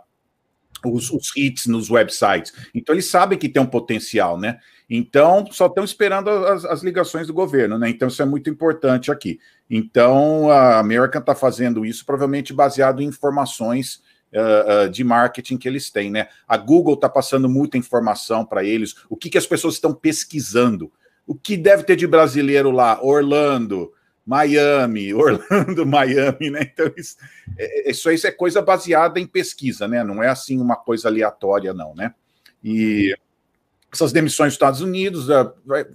os, 0.87 1.11
os 1.11 1.31
hits 1.35 1.65
nos 1.67 1.89
websites. 1.89 2.53
Então, 2.73 2.93
eles 2.93 3.09
sabem 3.09 3.37
que 3.37 3.49
tem 3.49 3.61
um 3.61 3.67
potencial, 3.67 4.37
né? 4.37 4.59
Então, 4.89 5.45
só 5.51 5.65
estão 5.65 5.83
esperando 5.83 6.29
as, 6.29 6.63
as, 6.65 6.83
ligações 6.83 7.27
do 7.27 7.33
governo, 7.33 7.77
né? 7.77 7.89
Então, 7.89 8.07
isso 8.07 8.21
é 8.21 8.25
muito 8.25 8.49
importante 8.49 9.11
aqui. 9.11 9.39
Então, 9.69 10.51
a 10.51 10.79
American 10.79 11.21
está 11.21 11.33
fazendo 11.33 11.85
isso 11.85 12.05
provavelmente 12.05 12.53
baseado 12.53 13.01
em 13.01 13.05
informações 13.05 14.01
uh, 14.31 14.85
uh, 14.85 14.89
de 14.89 15.03
marketing 15.03 15.57
que 15.57 15.67
eles 15.67 15.89
têm, 15.89 16.11
né? 16.11 16.27
A 16.47 16.57
Google 16.57 16.93
está 16.93 17.09
passando 17.09 17.49
muita 17.49 17.77
informação 17.77 18.45
para 18.45 18.63
eles, 18.63 18.95
o 19.09 19.17
que, 19.17 19.29
que 19.29 19.37
as 19.37 19.47
pessoas 19.47 19.75
estão 19.75 19.93
pesquisando. 19.93 20.91
O 21.25 21.33
que 21.33 21.57
deve 21.57 21.83
ter 21.83 21.95
de 21.95 22.05
brasileiro 22.05 22.69
lá? 22.69 23.03
Orlando, 23.03 23.91
Miami, 24.25 25.13
Orlando, 25.13 25.85
Miami, 25.85 26.49
né? 26.49 26.71
Então, 26.73 26.91
isso, 26.97 27.17
é, 27.57 27.91
isso, 27.91 28.09
isso 28.11 28.27
é 28.27 28.31
coisa 28.31 28.61
baseada 28.61 29.19
em 29.19 29.27
pesquisa, 29.27 29.87
né? 29.87 30.03
Não 30.03 30.23
é 30.23 30.27
assim 30.27 30.59
uma 30.59 30.75
coisa 30.75 31.07
aleatória, 31.07 31.73
não, 31.73 31.93
né? 31.93 32.13
E 32.63 33.15
essas 33.93 34.11
demissões 34.11 34.49
dos 34.49 34.55
Estados 34.55 34.81
Unidos, 34.81 35.29
uh, 35.29 35.53
vai, 35.65 35.85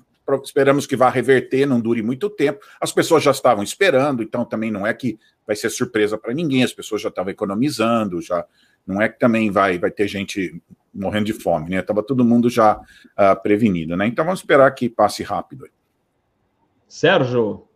esperamos 0.45 0.87
que 0.87 0.97
vá 0.97 1.11
reverter, 1.11 1.66
não 1.66 1.81
dure 1.81 2.03
muito 2.03 2.31
tempo. 2.31 2.61
As 2.81 2.93
pessoas 2.93 3.22
já 3.22 3.33
estavam 3.33 3.64
esperando, 3.64 4.22
então 4.22 4.45
também 4.45 4.70
não 4.70 4.87
é 4.87 4.95
que 4.95 5.18
vai 5.47 5.57
ser 5.57 5.68
surpresa 5.70 6.16
para 6.16 6.33
ninguém, 6.33 6.62
as 6.62 6.72
pessoas 6.72 7.03
já 7.03 7.09
estavam 7.09 7.33
economizando, 7.33 8.22
já 8.22 8.47
não 8.87 9.03
é 9.03 9.09
que 9.09 9.18
também 9.18 9.51
vai, 9.51 9.78
vai 9.78 9.91
ter 9.91 10.07
gente 10.07 10.62
morrendo 10.95 11.26
de 11.26 11.33
fome, 11.33 11.70
né? 11.70 11.81
Estava 11.81 12.03
todo 12.03 12.24
mundo 12.24 12.49
já 12.49 12.76
uh, 12.76 13.43
prevenido, 13.43 13.97
né? 13.97 14.07
Então 14.07 14.24
vamos 14.24 14.41
esperar 14.41 14.70
que 14.72 14.89
passe 14.89 15.22
rápido. 15.22 15.68
Sérgio, 16.89 17.68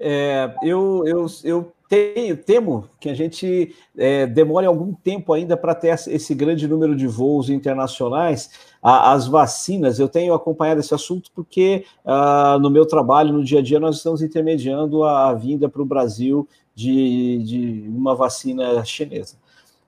é, 0.00 0.54
eu, 0.62 1.02
eu, 1.06 1.26
eu 1.44 1.72
tenho, 1.88 2.36
temo 2.36 2.88
que 3.00 3.08
a 3.08 3.14
gente 3.14 3.74
é, 3.96 4.26
demore 4.26 4.66
algum 4.66 4.92
tempo 4.92 5.32
ainda 5.32 5.56
para 5.56 5.74
ter 5.74 5.88
esse 5.88 6.34
grande 6.34 6.68
número 6.68 6.94
de 6.94 7.06
voos 7.06 7.48
internacionais. 7.48 8.50
A, 8.82 9.12
as 9.12 9.26
vacinas, 9.26 9.98
eu 9.98 10.08
tenho 10.08 10.34
acompanhado 10.34 10.80
esse 10.80 10.94
assunto 10.94 11.30
porque 11.34 11.84
uh, 12.04 12.58
no 12.58 12.70
meu 12.70 12.86
trabalho, 12.86 13.32
no 13.32 13.42
dia 13.42 13.60
a 13.60 13.62
dia, 13.62 13.80
nós 13.80 13.96
estamos 13.96 14.22
intermediando 14.22 15.02
a, 15.02 15.30
a 15.30 15.34
vinda 15.34 15.68
para 15.68 15.82
o 15.82 15.86
Brasil 15.86 16.46
de, 16.74 17.42
de 17.42 17.84
uma 17.88 18.14
vacina 18.14 18.84
chinesa. 18.84 19.36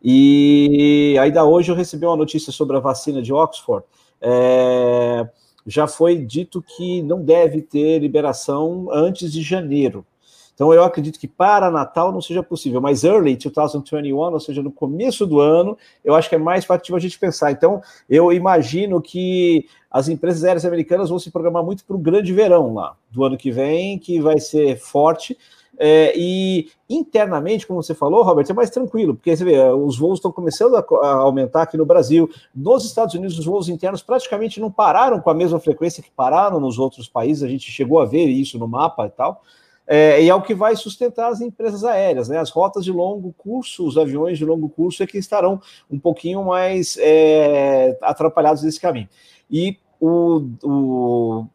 E 0.02 1.16
ainda 1.20 1.44
hoje 1.44 1.70
eu 1.70 1.76
recebi 1.76 2.06
uma 2.06 2.16
notícia 2.16 2.50
sobre 2.50 2.76
a 2.76 2.80
vacina 2.80 3.20
de 3.20 3.32
Oxford. 3.32 3.84
É, 4.20 5.28
já 5.70 5.86
foi 5.86 6.18
dito 6.18 6.60
que 6.60 7.00
não 7.02 7.22
deve 7.22 7.62
ter 7.62 8.00
liberação 8.00 8.88
antes 8.90 9.32
de 9.32 9.40
janeiro. 9.40 10.04
Então, 10.52 10.74
eu 10.74 10.84
acredito 10.84 11.18
que 11.18 11.26
para 11.26 11.70
Natal 11.70 12.12
não 12.12 12.20
seja 12.20 12.42
possível, 12.42 12.82
mas 12.82 13.02
early 13.02 13.34
2021, 13.34 14.14
ou 14.14 14.40
seja, 14.40 14.62
no 14.62 14.70
começo 14.70 15.26
do 15.26 15.40
ano, 15.40 15.78
eu 16.04 16.14
acho 16.14 16.28
que 16.28 16.34
é 16.34 16.38
mais 16.38 16.66
factível 16.66 16.98
a 16.98 17.00
gente 17.00 17.18
pensar. 17.18 17.50
Então, 17.50 17.80
eu 18.10 18.30
imagino 18.30 19.00
que 19.00 19.64
as 19.90 20.08
empresas 20.08 20.44
aéreas 20.44 20.66
americanas 20.66 21.08
vão 21.08 21.18
se 21.18 21.30
programar 21.30 21.64
muito 21.64 21.82
para 21.82 21.96
o 21.96 21.98
grande 21.98 22.34
verão 22.34 22.74
lá, 22.74 22.94
do 23.10 23.24
ano 23.24 23.38
que 23.38 23.50
vem, 23.50 23.98
que 23.98 24.20
vai 24.20 24.38
ser 24.38 24.76
forte. 24.76 25.38
É, 25.82 26.12
e 26.14 26.68
internamente, 26.90 27.66
como 27.66 27.82
você 27.82 27.94
falou, 27.94 28.22
Robert, 28.22 28.44
é 28.46 28.52
mais 28.52 28.68
tranquilo, 28.68 29.14
porque 29.14 29.34
você 29.34 29.42
vê, 29.42 29.58
os 29.72 29.96
voos 29.96 30.18
estão 30.18 30.30
começando 30.30 30.76
a, 30.76 30.84
a, 31.02 31.12
aumentar 31.14 31.62
aqui 31.62 31.78
no 31.78 31.86
Brasil. 31.86 32.28
Nos 32.54 32.84
Estados 32.84 33.14
Unidos, 33.14 33.38
os 33.38 33.46
voos 33.46 33.66
internos 33.70 34.02
praticamente 34.02 34.60
não 34.60 34.70
pararam 34.70 35.18
com 35.20 35.30
a 35.30 35.34
mesma 35.34 35.58
frequência 35.58 36.02
que 36.02 36.10
pararam 36.10 36.60
nos 36.60 36.78
outros 36.78 37.08
países. 37.08 37.42
A 37.42 37.48
gente 37.48 37.70
chegou 37.70 37.98
a 37.98 38.04
ver 38.04 38.26
isso 38.26 38.58
no 38.58 38.68
mapa 38.68 39.06
e 39.06 39.10
tal. 39.10 39.42
É, 39.86 40.22
e 40.22 40.28
é 40.28 40.34
o 40.34 40.42
que 40.42 40.54
vai 40.54 40.76
sustentar 40.76 41.32
as 41.32 41.40
empresas 41.40 41.82
aéreas, 41.82 42.28
né? 42.28 42.38
As 42.38 42.50
rotas 42.50 42.84
de 42.84 42.92
longo 42.92 43.34
curso, 43.38 43.86
os 43.86 43.96
aviões 43.96 44.36
de 44.36 44.44
longo 44.44 44.68
curso 44.68 45.02
é 45.02 45.06
que 45.06 45.16
estarão 45.16 45.62
um 45.90 45.98
pouquinho 45.98 46.44
mais 46.44 46.98
é, 47.00 47.98
atrapalhados 48.02 48.62
nesse 48.62 48.78
caminho. 48.78 49.08
E 49.50 49.78
o, 49.98 50.42
o, 50.62 51.46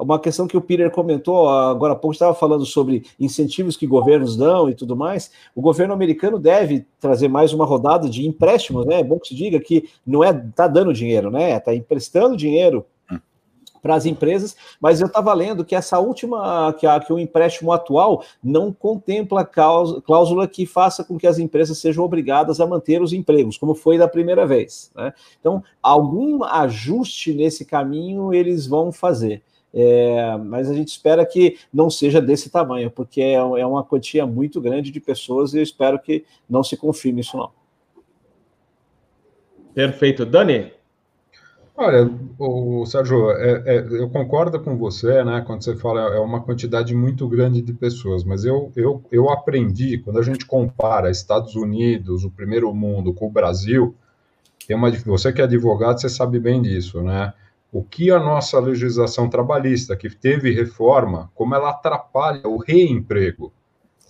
uma 0.00 0.18
questão 0.18 0.46
que 0.46 0.56
o 0.56 0.60
Peter 0.60 0.90
comentou 0.90 1.48
agora 1.48 1.92
há 1.92 1.96
pouco, 1.96 2.12
estava 2.12 2.34
falando 2.34 2.64
sobre 2.64 3.04
incentivos 3.18 3.76
que 3.76 3.86
governos 3.86 4.36
dão 4.36 4.68
e 4.68 4.74
tudo 4.74 4.96
mais. 4.96 5.30
O 5.54 5.60
governo 5.60 5.94
americano 5.94 6.38
deve 6.38 6.86
trazer 7.00 7.28
mais 7.28 7.52
uma 7.52 7.64
rodada 7.64 8.08
de 8.08 8.26
empréstimos, 8.26 8.86
né? 8.86 9.00
É 9.00 9.04
bom 9.04 9.18
que 9.18 9.28
se 9.28 9.34
diga 9.34 9.60
que 9.60 9.88
não 10.06 10.24
é 10.24 10.32
tá 10.32 10.66
dando 10.66 10.92
dinheiro, 10.92 11.30
né? 11.30 11.56
Está 11.56 11.74
emprestando 11.74 12.36
dinheiro 12.36 12.84
para 13.82 13.94
as 13.94 14.06
empresas, 14.06 14.56
mas 14.80 15.00
eu 15.00 15.06
estava 15.06 15.32
lendo 15.32 15.64
que 15.64 15.74
essa 15.74 15.98
última, 15.98 16.72
que, 16.78 16.86
a, 16.86 17.00
que 17.00 17.12
o 17.12 17.18
empréstimo 17.18 17.72
atual 17.72 18.22
não 18.42 18.72
contempla 18.72 19.44
cláusula 19.44 20.46
que 20.46 20.66
faça 20.66 21.02
com 21.02 21.18
que 21.18 21.26
as 21.26 21.38
empresas 21.38 21.78
sejam 21.78 22.04
obrigadas 22.04 22.60
a 22.60 22.66
manter 22.66 23.02
os 23.02 23.12
empregos, 23.12 23.56
como 23.56 23.74
foi 23.74 23.98
da 23.98 24.08
primeira 24.08 24.46
vez. 24.46 24.90
Né? 24.94 25.12
Então, 25.38 25.62
algum 25.82 26.44
ajuste 26.44 27.32
nesse 27.32 27.64
caminho 27.64 28.34
eles 28.34 28.66
vão 28.66 28.92
fazer. 28.92 29.42
É, 29.72 30.36
mas 30.38 30.68
a 30.68 30.74
gente 30.74 30.88
espera 30.88 31.24
que 31.24 31.58
não 31.72 31.88
seja 31.88 32.20
desse 32.20 32.50
tamanho, 32.50 32.90
porque 32.90 33.20
é, 33.20 33.34
é 33.34 33.66
uma 33.66 33.84
quantia 33.84 34.26
muito 34.26 34.60
grande 34.60 34.90
de 34.90 35.00
pessoas 35.00 35.54
e 35.54 35.58
eu 35.58 35.62
espero 35.62 35.98
que 35.98 36.24
não 36.48 36.62
se 36.62 36.76
confirme 36.76 37.20
isso 37.20 37.36
não. 37.36 37.50
Perfeito. 39.72 40.26
Dani, 40.26 40.72
Olha, 41.82 42.10
o 42.38 42.84
Sérgio, 42.84 43.30
é, 43.30 43.62
é, 43.64 43.78
eu 43.78 44.10
concordo 44.10 44.60
com 44.60 44.76
você, 44.76 45.24
né? 45.24 45.42
Quando 45.46 45.64
você 45.64 45.74
fala 45.74 46.14
é 46.14 46.20
uma 46.20 46.42
quantidade 46.42 46.94
muito 46.94 47.26
grande 47.26 47.62
de 47.62 47.72
pessoas, 47.72 48.22
mas 48.22 48.44
eu, 48.44 48.70
eu, 48.76 49.02
eu 49.10 49.30
aprendi 49.30 49.96
quando 49.96 50.18
a 50.18 50.22
gente 50.22 50.44
compara 50.44 51.10
Estados 51.10 51.54
Unidos, 51.56 52.22
o 52.22 52.30
primeiro 52.30 52.70
mundo, 52.74 53.14
com 53.14 53.28
o 53.28 53.30
Brasil, 53.30 53.94
tem 54.66 54.76
uma 54.76 54.90
você 54.90 55.32
que 55.32 55.40
é 55.40 55.44
advogado, 55.44 55.98
você 55.98 56.10
sabe 56.10 56.38
bem 56.38 56.60
disso, 56.60 57.00
né? 57.02 57.32
O 57.72 57.84
que 57.84 58.10
a 58.10 58.18
nossa 58.18 58.58
legislação 58.58 59.28
trabalhista, 59.28 59.96
que 59.96 60.10
teve 60.10 60.50
reforma, 60.52 61.30
como 61.34 61.54
ela 61.54 61.70
atrapalha 61.70 62.46
o 62.48 62.56
reemprego, 62.56 63.52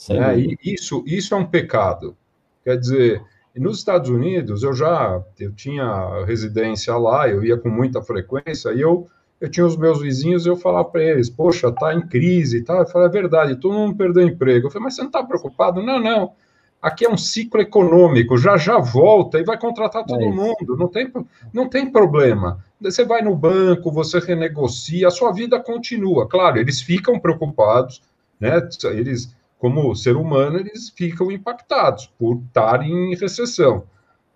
né? 0.08 0.38
E 0.38 0.56
isso, 0.64 1.04
isso 1.06 1.34
é 1.34 1.36
um 1.36 1.44
pecado. 1.44 2.16
Quer 2.64 2.78
dizer, 2.78 3.22
nos 3.54 3.78
Estados 3.78 4.08
Unidos, 4.08 4.62
eu 4.62 4.72
já 4.72 5.22
eu 5.38 5.52
tinha 5.52 6.24
residência 6.24 6.96
lá, 6.96 7.28
eu 7.28 7.44
ia 7.44 7.58
com 7.58 7.68
muita 7.68 8.00
frequência, 8.00 8.72
e 8.72 8.80
eu, 8.80 9.06
eu 9.40 9.50
tinha 9.50 9.66
os 9.66 9.76
meus 9.76 10.00
vizinhos, 10.00 10.46
eu 10.46 10.56
falava 10.56 10.88
para 10.88 11.02
eles, 11.02 11.28
poxa, 11.28 11.70
tá 11.72 11.94
em 11.94 12.00
crise 12.00 12.58
e 12.58 12.62
tal. 12.62 12.78
Eu 12.78 12.86
falei, 12.86 13.08
é 13.08 13.11
verdade, 13.11 13.56
todo 13.56 13.74
mundo 13.74 13.96
perdeu 13.96 14.26
emprego. 14.26 14.66
Eu 14.66 14.70
falei, 14.70 14.84
mas 14.84 14.94
você 14.94 15.02
não 15.02 15.08
está 15.08 15.22
preocupado? 15.22 15.82
Não, 15.82 16.00
não. 16.00 16.32
Aqui 16.80 17.04
é 17.04 17.11
um 17.11 17.16
ciclo 17.16 17.61
econômico, 17.61 18.38
já 18.38 18.56
já 18.56 18.78
volta 18.78 19.38
e 19.38 19.44
vai 19.44 19.58
contratar 19.58 20.02
todo 20.06 20.22
é 20.22 20.30
mundo, 20.30 20.76
não 20.78 20.88
tem, 20.88 21.12
não 21.52 21.68
tem 21.68 21.90
problema. 21.90 22.64
Você 22.81 23.05
vai 23.05 23.22
no 23.22 23.37
banco, 23.37 23.93
você 23.93 24.18
renegocia, 24.18 25.09
a 25.09 25.11
sua 25.11 25.33
vida 25.33 25.61
continua. 25.61 26.28
Claro, 26.28 26.59
eles 26.59 26.81
ficam 26.81 27.18
preocupados, 27.18 28.03
né? 28.41 28.61
Eles 28.85 29.35
como 29.61 29.95
ser 29.95 30.16
humano, 30.16 30.59
eles 30.59 30.89
ficam 30.89 31.31
impactados 31.31 32.11
por 32.18 32.41
estar 32.47 32.83
em 32.83 33.14
recessão. 33.14 33.85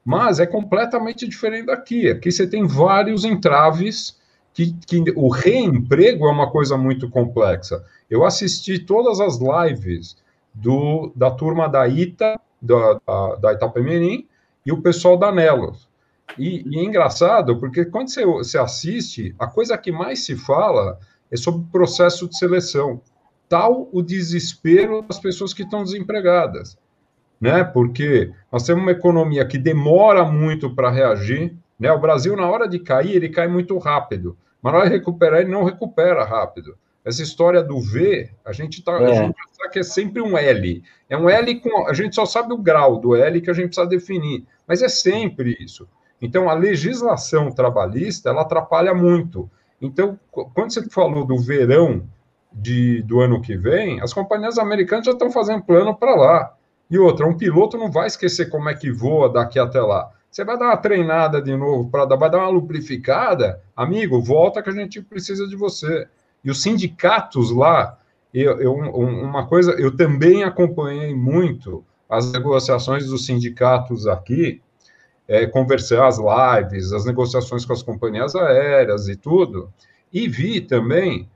Mas 0.04 0.38
é 0.38 0.46
completamente 0.46 1.26
diferente 1.26 1.66
daqui. 1.66 2.10
Aqui 2.10 2.30
você 2.30 2.46
tem 2.46 2.66
vários 2.66 3.24
entraves 3.24 4.20
que, 4.52 4.74
que 4.86 5.02
o 5.16 5.30
reemprego 5.30 6.26
é 6.26 6.30
uma 6.30 6.50
coisa 6.50 6.76
muito 6.76 7.08
complexa. 7.08 7.82
Eu 8.10 8.22
assisti 8.22 8.78
todas 8.78 9.18
as 9.18 9.38
lives 9.40 10.18
do, 10.52 11.10
da 11.16 11.30
turma 11.30 11.68
da 11.68 11.88
ITA, 11.88 12.38
da, 12.60 13.00
da, 13.06 13.34
da 13.36 13.52
Itapemirim, 13.54 14.28
e 14.64 14.72
o 14.72 14.82
pessoal 14.82 15.16
da 15.16 15.32
Nelos. 15.32 15.88
E, 16.38 16.64
e, 16.68 16.78
é 16.78 16.84
engraçado, 16.84 17.58
porque 17.58 17.84
quando 17.84 18.08
você, 18.08 18.24
você 18.24 18.58
assiste, 18.58 19.34
a 19.38 19.46
coisa 19.46 19.78
que 19.78 19.92
mais 19.92 20.24
se 20.24 20.36
fala 20.36 20.98
é 21.30 21.36
sobre 21.36 21.62
o 21.62 21.70
processo 21.70 22.28
de 22.28 22.36
seleção 22.36 23.00
tal 23.48 23.88
o 23.92 24.02
desespero 24.02 25.02
das 25.02 25.18
pessoas 25.18 25.52
que 25.52 25.62
estão 25.62 25.84
desempregadas, 25.84 26.78
né? 27.40 27.62
Porque 27.62 28.32
nós 28.50 28.64
temos 28.64 28.82
uma 28.82 28.92
economia 28.92 29.44
que 29.44 29.58
demora 29.58 30.24
muito 30.24 30.74
para 30.74 30.90
reagir, 30.90 31.54
né? 31.78 31.92
O 31.92 32.00
Brasil 32.00 32.36
na 32.36 32.48
hora 32.48 32.68
de 32.68 32.78
cair 32.78 33.16
ele 33.16 33.28
cai 33.28 33.46
muito 33.46 33.76
rápido, 33.78 34.36
mas 34.62 34.72
na 34.72 34.78
hora 34.80 34.88
de 34.88 34.96
recuperar 34.96 35.40
ele 35.40 35.50
não 35.50 35.64
recupera 35.64 36.24
rápido. 36.24 36.76
Essa 37.04 37.22
história 37.22 37.62
do 37.62 37.78
V, 37.80 38.30
a 38.44 38.52
gente 38.52 38.82
tá, 38.82 38.98
é. 39.02 39.14
sabe 39.52 39.70
que 39.70 39.78
é 39.78 39.82
sempre 39.82 40.22
um 40.22 40.38
L. 40.38 40.82
É 41.08 41.16
um 41.16 41.28
L 41.28 41.60
com 41.60 41.86
a 41.86 41.92
gente 41.92 42.14
só 42.14 42.24
sabe 42.24 42.54
o 42.54 42.58
grau 42.58 42.98
do 42.98 43.14
L 43.14 43.40
que 43.42 43.50
a 43.50 43.52
gente 43.52 43.66
precisa 43.66 43.86
definir, 43.86 44.46
mas 44.66 44.80
é 44.80 44.88
sempre 44.88 45.54
isso. 45.60 45.86
Então 46.24 46.48
a 46.48 46.54
legislação 46.54 47.50
trabalhista 47.50 48.30
ela 48.30 48.40
atrapalha 48.40 48.94
muito. 48.94 49.50
Então, 49.78 50.18
quando 50.32 50.72
você 50.72 50.88
falou 50.88 51.26
do 51.26 51.38
verão 51.38 52.02
de, 52.50 53.02
do 53.02 53.20
ano 53.20 53.42
que 53.42 53.58
vem, 53.58 54.00
as 54.00 54.14
companhias 54.14 54.56
americanas 54.56 55.04
já 55.04 55.12
estão 55.12 55.30
fazendo 55.30 55.62
plano 55.62 55.94
para 55.94 56.14
lá. 56.14 56.54
E 56.90 56.98
outra, 56.98 57.26
um 57.26 57.36
piloto 57.36 57.76
não 57.76 57.92
vai 57.92 58.06
esquecer 58.06 58.48
como 58.48 58.70
é 58.70 58.74
que 58.74 58.90
voa 58.90 59.28
daqui 59.28 59.58
até 59.58 59.82
lá. 59.82 60.10
Você 60.30 60.44
vai 60.46 60.58
dar 60.58 60.68
uma 60.68 60.76
treinada 60.78 61.42
de 61.42 61.54
novo, 61.54 61.90
para 61.90 62.06
vai 62.16 62.30
dar 62.30 62.38
uma 62.38 62.48
lubrificada, 62.48 63.60
amigo, 63.76 64.22
volta 64.22 64.62
que 64.62 64.70
a 64.70 64.72
gente 64.72 65.02
precisa 65.02 65.46
de 65.46 65.56
você. 65.56 66.08
E 66.42 66.50
os 66.50 66.62
sindicatos 66.62 67.50
lá, 67.50 67.98
eu, 68.32 68.58
eu, 68.58 68.72
uma 68.72 69.46
coisa, 69.46 69.72
eu 69.72 69.94
também 69.94 70.42
acompanhei 70.42 71.14
muito 71.14 71.84
as 72.08 72.32
negociações 72.32 73.06
dos 73.06 73.26
sindicatos 73.26 74.06
aqui, 74.06 74.62
é, 75.28 75.46
conversar 75.46 76.06
as 76.06 76.18
lives, 76.18 76.92
as 76.92 77.04
negociações 77.04 77.64
com 77.64 77.72
as 77.72 77.82
companhias 77.82 78.34
aéreas 78.34 79.08
e 79.08 79.16
tudo, 79.16 79.72
e 80.12 80.28
vi 80.28 80.60
também 80.60 81.28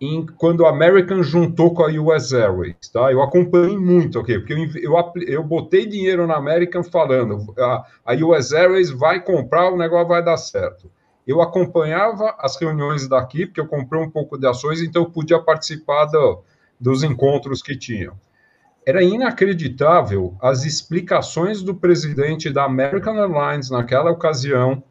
em, 0.00 0.26
quando 0.26 0.66
a 0.66 0.70
American 0.70 1.22
juntou 1.22 1.72
com 1.72 1.84
a 1.84 1.88
US 1.88 2.32
Airways, 2.32 2.76
tá? 2.92 3.12
Eu 3.12 3.22
acompanhei 3.22 3.76
muito, 3.78 4.18
ok? 4.18 4.38
Porque 4.38 4.52
eu, 4.52 4.92
eu, 4.92 5.12
eu 5.26 5.42
botei 5.42 5.86
dinheiro 5.86 6.26
na 6.26 6.36
American 6.36 6.82
falando, 6.82 7.54
a, 7.58 7.84
a 8.04 8.14
US 8.14 8.52
Airways 8.52 8.90
vai 8.90 9.22
comprar, 9.22 9.70
o 9.70 9.76
negócio 9.76 10.08
vai 10.08 10.22
dar 10.22 10.36
certo. 10.36 10.90
Eu 11.26 11.40
acompanhava 11.40 12.34
as 12.38 12.56
reuniões 12.56 13.08
daqui, 13.08 13.46
porque 13.46 13.60
eu 13.60 13.66
comprei 13.66 14.00
um 14.00 14.10
pouco 14.10 14.36
de 14.36 14.46
ações, 14.46 14.82
então 14.82 15.02
eu 15.02 15.10
podia 15.10 15.40
participar 15.40 16.04
do, 16.06 16.42
dos 16.78 17.02
encontros 17.02 17.62
que 17.62 17.76
tinham. 17.76 18.14
Era 18.86 19.02
inacreditável 19.02 20.36
as 20.40 20.64
explicações 20.64 21.62
do 21.62 21.74
presidente 21.74 22.50
da 22.50 22.64
American 22.64 23.16
Airlines 23.16 23.70
naquela 23.70 24.10
ocasião, 24.10 24.82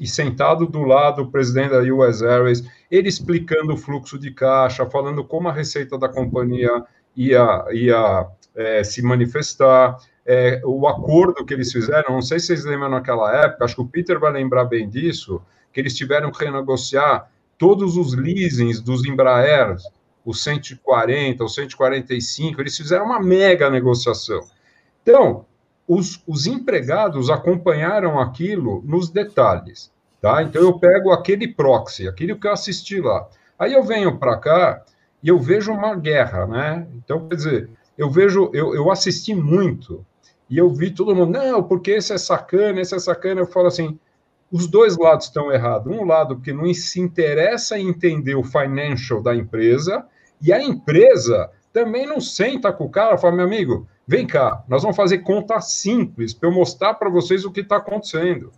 e 0.00 0.06
sentado 0.06 0.66
do 0.66 0.82
lado 0.82 1.24
do 1.24 1.30
presidente 1.30 1.70
da 1.70 1.80
US 1.94 2.22
Airways, 2.22 2.64
ele 2.90 3.08
explicando 3.08 3.74
o 3.74 3.76
fluxo 3.76 4.18
de 4.18 4.30
caixa, 4.30 4.88
falando 4.88 5.22
como 5.22 5.48
a 5.48 5.52
receita 5.52 5.98
da 5.98 6.08
companhia 6.08 6.70
ia, 7.14 7.64
ia 7.70 8.26
é, 8.54 8.82
se 8.82 9.02
manifestar, 9.02 9.98
é, 10.24 10.60
o 10.64 10.88
acordo 10.88 11.44
que 11.44 11.52
eles 11.52 11.70
fizeram, 11.70 12.14
não 12.14 12.22
sei 12.22 12.40
se 12.40 12.46
vocês 12.46 12.64
lembram 12.64 12.88
naquela 12.88 13.44
época, 13.44 13.64
acho 13.66 13.74
que 13.74 13.82
o 13.82 13.86
Peter 13.86 14.18
vai 14.18 14.32
lembrar 14.32 14.64
bem 14.64 14.88
disso, 14.88 15.42
que 15.70 15.80
eles 15.80 15.94
tiveram 15.94 16.30
que 16.30 16.42
renegociar 16.42 17.30
todos 17.58 17.96
os 17.98 18.14
leasings 18.14 18.80
dos 18.80 19.04
Embraer, 19.04 19.76
os 20.24 20.42
140, 20.42 21.44
os 21.44 21.54
145, 21.54 22.60
eles 22.60 22.76
fizeram 22.76 23.04
uma 23.04 23.20
mega 23.20 23.68
negociação. 23.68 24.40
Então, 25.02 25.44
os, 25.86 26.22
os 26.26 26.46
empregados 26.46 27.28
acompanharam 27.28 28.18
aquilo 28.18 28.82
nos 28.86 29.10
detalhes, 29.10 29.92
tá? 30.20 30.42
Então, 30.42 30.62
eu 30.62 30.78
pego 30.78 31.10
aquele 31.12 31.46
proxy, 31.46 32.08
aquilo 32.08 32.38
que 32.38 32.46
eu 32.46 32.52
assisti 32.52 33.00
lá. 33.00 33.28
Aí 33.58 33.72
eu 33.74 33.82
venho 33.82 34.18
para 34.18 34.38
cá 34.38 34.82
e 35.22 35.28
eu 35.28 35.38
vejo 35.38 35.72
uma 35.72 35.94
guerra, 35.94 36.46
né? 36.46 36.86
Então, 36.96 37.28
quer 37.28 37.36
dizer, 37.36 37.70
eu 37.96 38.10
vejo, 38.10 38.50
eu, 38.52 38.74
eu 38.74 38.90
assisti 38.90 39.34
muito 39.34 40.04
e 40.48 40.58
eu 40.58 40.70
vi 40.70 40.90
todo 40.90 41.14
mundo, 41.14 41.38
não, 41.38 41.62
porque 41.62 41.92
esse 41.92 42.12
é 42.12 42.18
sacana, 42.18 42.80
esse 42.80 42.94
é 42.94 42.98
sacana. 42.98 43.40
Eu 43.40 43.46
falo 43.46 43.66
assim, 43.66 43.98
os 44.50 44.66
dois 44.66 44.96
lados 44.96 45.26
estão 45.26 45.52
errados. 45.52 45.92
Um 45.92 46.04
lado 46.04 46.36
porque 46.36 46.52
não 46.52 46.72
se 46.72 47.00
interessa 47.00 47.78
em 47.78 47.88
entender 47.88 48.34
o 48.34 48.44
financial 48.44 49.22
da 49.22 49.34
empresa, 49.34 50.06
e 50.44 50.52
a 50.52 50.62
empresa 50.62 51.50
também 51.72 52.06
não 52.06 52.20
senta 52.20 52.72
com 52.72 52.84
o 52.84 52.90
cara 52.90 53.14
e 53.14 53.18
fala, 53.18 53.34
meu 53.34 53.46
amigo, 53.46 53.88
vem 54.06 54.26
cá, 54.26 54.62
nós 54.68 54.82
vamos 54.82 54.96
fazer 54.96 55.18
conta 55.18 55.60
simples 55.60 56.34
para 56.34 56.48
eu 56.48 56.54
mostrar 56.54 56.94
para 56.94 57.10
vocês 57.10 57.44
o 57.44 57.50
que 57.50 57.60
está 57.60 57.78
acontecendo. 57.78 58.52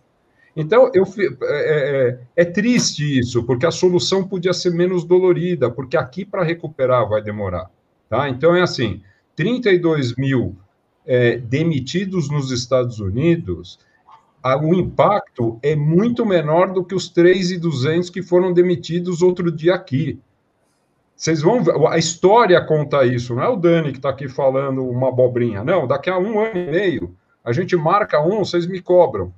Então, 0.55 0.91
eu, 0.93 1.03
é, 1.03 1.43
é, 1.43 2.09
é, 2.09 2.19
é, 2.35 2.45
triste 2.45 3.19
isso, 3.19 3.43
porque 3.43 3.65
a 3.65 3.71
solução 3.71 4.27
podia 4.27 4.53
ser 4.53 4.71
menos 4.71 5.03
dolorida, 5.03 5.69
porque 5.69 5.95
aqui 5.95 6.25
para 6.25 6.43
recuperar 6.43 7.07
vai 7.07 7.21
demorar. 7.21 7.69
Tá? 8.09 8.27
Então, 8.27 8.55
é 8.55 8.61
assim: 8.61 9.01
32 9.35 10.15
mil 10.15 10.57
é, 11.05 11.37
demitidos 11.37 12.29
nos 12.29 12.51
Estados 12.51 12.99
Unidos, 12.99 13.79
a, 14.41 14.57
o 14.57 14.73
impacto 14.73 15.59
é 15.61 15.75
muito 15.75 16.25
menor 16.25 16.73
do 16.73 16.83
que 16.83 16.95
os 16.95 17.07
3.200 17.13 18.11
que 18.11 18.23
foram 18.23 18.51
demitidos 18.51 19.21
outro 19.21 19.51
dia 19.51 19.75
aqui. 19.75 20.19
Vocês 21.17 21.41
vão 21.41 21.63
ver, 21.63 21.73
a 21.89 21.97
história 21.97 22.63
conta 22.63 23.03
isso, 23.03 23.33
não 23.33 23.43
é 23.43 23.49
o 23.49 23.55
Dani 23.55 23.91
que 23.91 23.97
está 23.97 24.09
aqui 24.09 24.29
falando 24.29 24.87
uma 24.87 25.09
abobrinha. 25.09 25.63
Não, 25.63 25.87
daqui 25.87 26.11
a 26.11 26.17
um 26.19 26.39
ano 26.39 26.59
e 26.59 26.69
meio, 26.69 27.15
a 27.43 27.51
gente 27.51 27.75
marca 27.75 28.21
um, 28.21 28.45
vocês 28.45 28.67
me 28.67 28.79
cobram. 28.79 29.33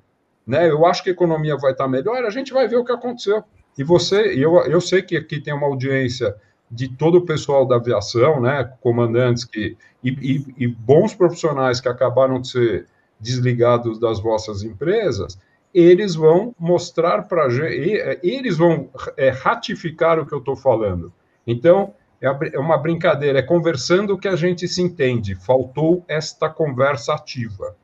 Né? 0.46 0.70
Eu 0.70 0.86
acho 0.86 1.02
que 1.02 1.10
a 1.10 1.14
economia 1.14 1.56
vai 1.56 1.72
estar 1.72 1.86
tá 1.86 1.90
melhor, 1.90 2.26
a 2.26 2.30
gente 2.30 2.52
vai 2.52 2.68
ver 2.68 2.76
o 2.76 2.84
que 2.84 2.92
aconteceu. 2.92 3.42
E 3.78 3.84
você, 3.84 4.34
eu, 4.34 4.58
eu 4.66 4.82
sei 4.82 5.02
que 5.02 5.16
aqui 5.16 5.40
tem 5.40 5.54
uma 5.54 5.68
audiência 5.68 6.36
de 6.70 6.90
todo 6.90 7.20
o 7.20 7.26
pessoal 7.26 7.66
da 7.66 7.78
aviação, 7.78 8.42
né? 8.42 8.70
Comandantes 8.82 9.46
que, 9.46 9.78
e, 10.04 10.10
e, 10.10 10.66
e 10.66 10.68
bons 10.68 11.16
profissionais 11.16 11.80
que 11.80 11.88
acabaram 11.88 12.42
de 12.42 12.50
ser 12.50 12.88
desligados 13.18 13.98
das 14.00 14.20
vossas 14.20 14.64
empresas, 14.64 15.40
eles 15.74 16.14
vão 16.14 16.54
mostrar 16.60 17.24
para 17.24 17.48
gente, 17.50 18.20
eles 18.22 18.58
vão 18.58 18.90
é, 19.16 19.30
ratificar 19.30 20.20
o 20.20 20.26
que 20.26 20.34
eu 20.34 20.40
estou 20.40 20.58
falando. 20.58 21.14
Então, 21.52 21.94
é, 22.22 22.28
é 22.54 22.60
uma 22.60 22.78
brincadeira, 22.78 23.40
é 23.40 23.42
conversando 23.42 24.18
que 24.18 24.28
a 24.28 24.36
gente 24.36 24.68
se 24.68 24.82
entende. 24.82 25.36
Faltou 25.36 26.04
esta 26.08 26.50
conversa 26.50 27.14
ativa. 27.14 27.76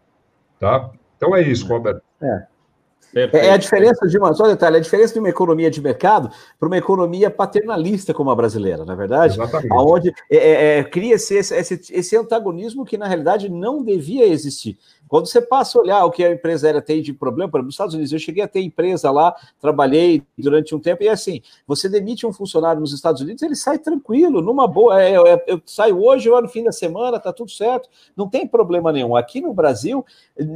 Tá? 0.60 0.92
Então 1.18 1.36
é 1.36 1.42
isso, 1.42 1.68
Roberto. 1.68 2.02
É. 2.22 2.48
É 3.32 3.52
a 3.52 3.56
diferença 3.56 4.06
de 4.08 4.18
uma, 4.18 4.34
só 4.34 4.44
um 4.44 4.48
detalhe, 4.48 4.76
a 4.76 4.82
diferença 4.82 5.14
de 5.14 5.20
uma 5.20 5.30
economia 5.30 5.72
de 5.72 5.82
mercado 5.82 6.30
para 6.60 6.68
uma 6.68 6.78
economia 6.78 7.32
paternalista 7.32 8.14
como 8.14 8.30
a 8.30 8.36
brasileira, 8.36 8.84
na 8.84 8.92
é 8.92 8.96
verdade, 8.96 9.36
Exatamente. 9.36 9.74
onde 9.74 10.10
é, 10.30 10.36
é, 10.36 10.80
é, 10.80 10.84
cria-se 10.84 11.34
esse, 11.34 11.56
esse, 11.56 11.94
esse, 11.94 12.18
antagonismo 12.18 12.84
que 12.84 12.98
na 12.98 13.08
realidade 13.08 13.48
não 13.48 13.82
devia 13.82 14.28
existir. 14.28 14.78
Quando 15.08 15.28
você 15.28 15.42
passa 15.42 15.78
a 15.78 15.82
olhar 15.82 16.06
o 16.06 16.12
que 16.12 16.24
a 16.24 16.32
empresa 16.32 16.68
aérea 16.68 16.82
tem 16.82 17.02
de 17.02 17.14
problema, 17.14 17.50
por 17.50 17.58
exemplo, 17.58 17.68
nos 17.68 17.76
Estados 17.76 17.94
Unidos, 17.94 18.12
eu 18.12 18.20
cheguei 18.20 18.44
a 18.44 18.48
ter 18.48 18.62
empresa 18.62 19.12
lá, 19.12 19.36
trabalhei 19.60 20.24
durante 20.38 20.74
um 20.74 20.80
tempo, 20.80 21.04
e 21.04 21.10
assim, 21.10 21.42
você 21.68 21.88
demite 21.88 22.26
um 22.26 22.34
funcionário 22.34 22.82
nos 22.82 22.94
Estados 22.94 23.22
Unidos, 23.22 23.44
ele 23.44 23.56
sai 23.56 23.78
tranquilo, 23.78 24.42
numa 24.42 24.68
boa. 24.68 25.02
É, 25.02 25.16
é, 25.16 25.44
eu 25.48 25.62
saio 25.66 26.04
hoje, 26.04 26.28
eu 26.28 26.42
no 26.42 26.50
fim 26.50 26.64
da 26.64 26.72
semana, 26.72 27.20
tá 27.20 27.32
tudo 27.32 27.52
certo, 27.52 27.90
não 28.16 28.28
tem 28.28 28.48
problema 28.48 28.92
nenhum. 28.92 29.16
Aqui 29.16 29.42
no 29.42 29.54
Brasil, 29.54 30.06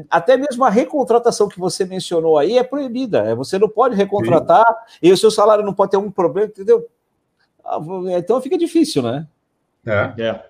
até 0.09 0.35
mesmo 0.35 0.63
a 0.63 0.69
recontratação 0.69 1.47
que 1.47 1.59
você 1.59 1.85
mencionou 1.85 2.37
aí 2.37 2.57
é 2.57 2.63
proibida. 2.63 3.19
É, 3.19 3.35
você 3.35 3.57
não 3.57 3.69
pode 3.69 3.95
recontratar 3.95 4.65
Sim. 4.87 4.97
e 5.03 5.11
o 5.11 5.17
seu 5.17 5.31
salário 5.31 5.63
não 5.63 5.73
pode 5.73 5.91
ter 5.91 5.97
um 5.97 6.11
problema, 6.11 6.47
entendeu? 6.47 6.87
Ah, 7.63 7.79
então 8.17 8.41
fica 8.41 8.57
difícil, 8.57 9.03
né? 9.03 9.27
É. 9.85 10.13
é. 10.21 10.45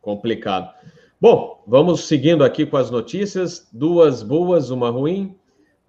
Complicado. 0.00 0.72
Bom, 1.22 1.62
vamos 1.66 2.06
seguindo 2.06 2.42
aqui 2.42 2.64
com 2.64 2.78
as 2.78 2.90
notícias. 2.90 3.68
Duas 3.70 4.22
boas, 4.22 4.70
uma 4.70 4.88
ruim. 4.88 5.36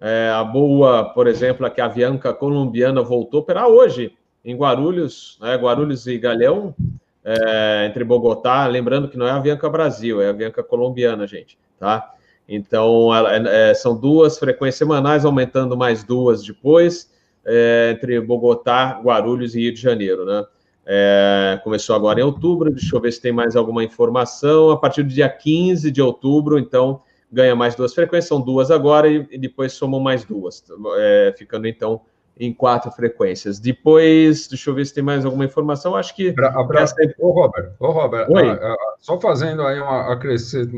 É, 0.02 0.30
a 0.30 0.44
boa, 0.44 1.06
por 1.06 1.26
exemplo, 1.26 1.66
é 1.66 1.70
que 1.70 1.80
a 1.80 1.86
Avianca 1.86 2.34
colombiana 2.34 3.02
voltou 3.02 3.42
para 3.42 3.66
hoje 3.66 4.12
em 4.44 4.58
Guarulhos, 4.58 5.38
né, 5.40 5.56
Guarulhos 5.56 6.06
e 6.06 6.18
Galeão, 6.18 6.76
é, 7.24 7.86
entre 7.86 8.04
Bogotá. 8.04 8.68
Lembrando 8.68 9.08
que 9.08 9.18
não 9.18 9.26
é 9.26 9.32
a 9.32 9.38
Avianca 9.38 9.70
Brasil, 9.70 10.22
é 10.22 10.28
a 10.28 10.32
Avianca 10.32 10.62
colombiana, 10.62 11.26
gente, 11.26 11.58
tá? 11.80 12.14
Então, 12.46 13.08
é, 13.16 13.74
são 13.74 13.98
duas 13.98 14.38
frequências 14.38 14.80
semanais, 14.80 15.24
aumentando 15.24 15.78
mais 15.78 16.04
duas 16.04 16.44
depois, 16.44 17.10
é, 17.46 17.92
entre 17.94 18.20
Bogotá, 18.20 19.00
Guarulhos 19.02 19.56
e 19.56 19.62
Rio 19.62 19.74
de 19.74 19.80
Janeiro, 19.80 20.26
né? 20.26 20.44
É, 20.86 21.60
começou 21.64 21.96
agora 21.96 22.20
em 22.20 22.24
outubro, 22.24 22.72
deixa 22.72 22.96
eu 22.96 23.00
ver 23.00 23.12
se 23.12 23.22
tem 23.22 23.32
mais 23.32 23.56
alguma 23.56 23.84
informação. 23.84 24.72
A 24.72 24.78
partir 24.78 25.04
do 25.04 25.10
dia 25.10 25.30
15 25.30 25.92
de 25.92 26.02
outubro, 26.02 26.58
então, 26.58 27.02
ganha 27.32 27.56
mais 27.56 27.76
duas 27.76 27.94
frequências, 27.94 28.28
são 28.28 28.42
duas 28.42 28.72
agora, 28.72 29.08
e, 29.08 29.28
e 29.32 29.38
depois 29.38 29.74
somam 29.74 30.00
mais 30.00 30.26
duas, 30.26 30.64
é, 30.98 31.34
ficando 31.38 31.68
então 31.68 32.02
em 32.40 32.52
quatro 32.52 32.92
frequências. 32.92 33.60
Depois, 33.60 34.48
deixa 34.48 34.70
eu 34.70 34.74
ver 34.74 34.86
se 34.86 34.94
tem 34.94 35.04
mais 35.04 35.26
alguma 35.26 35.46
informação. 35.46 35.96
Acho 35.96 36.16
que. 36.16 36.32
Pra, 36.34 36.52
pra, 36.66 36.82
essa... 36.82 36.96
Ô, 37.20 37.32
Robert, 37.32 37.74
ô, 37.80 37.92
Robert. 37.92 38.28
A, 38.32 38.74
a, 38.74 38.78
só 39.00 39.20
fazendo 39.20 39.62
aí 39.62 39.80
uma 39.80 40.12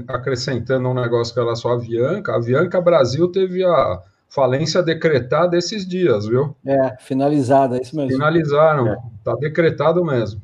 acrescentando 0.10 0.90
um 0.90 0.94
negócio 0.94 1.34
pela 1.34 1.56
sua 1.56 1.74
Avianca, 1.74 2.34
a 2.34 2.36
Avianca 2.36 2.82
Brasil 2.82 3.32
teve 3.32 3.64
a 3.64 4.02
falência 4.34 4.82
decretada 4.82 5.56
esses 5.56 5.88
dias, 5.88 6.26
viu? 6.26 6.56
É, 6.66 6.98
finalizada, 7.00 7.78
é 7.78 7.82
isso 7.82 7.96
mesmo. 7.96 8.14
Finalizaram, 8.14 8.88
está 8.88 9.32
é. 9.32 9.34
Tá 9.34 9.36
decretado 9.36 10.04
mesmo. 10.04 10.42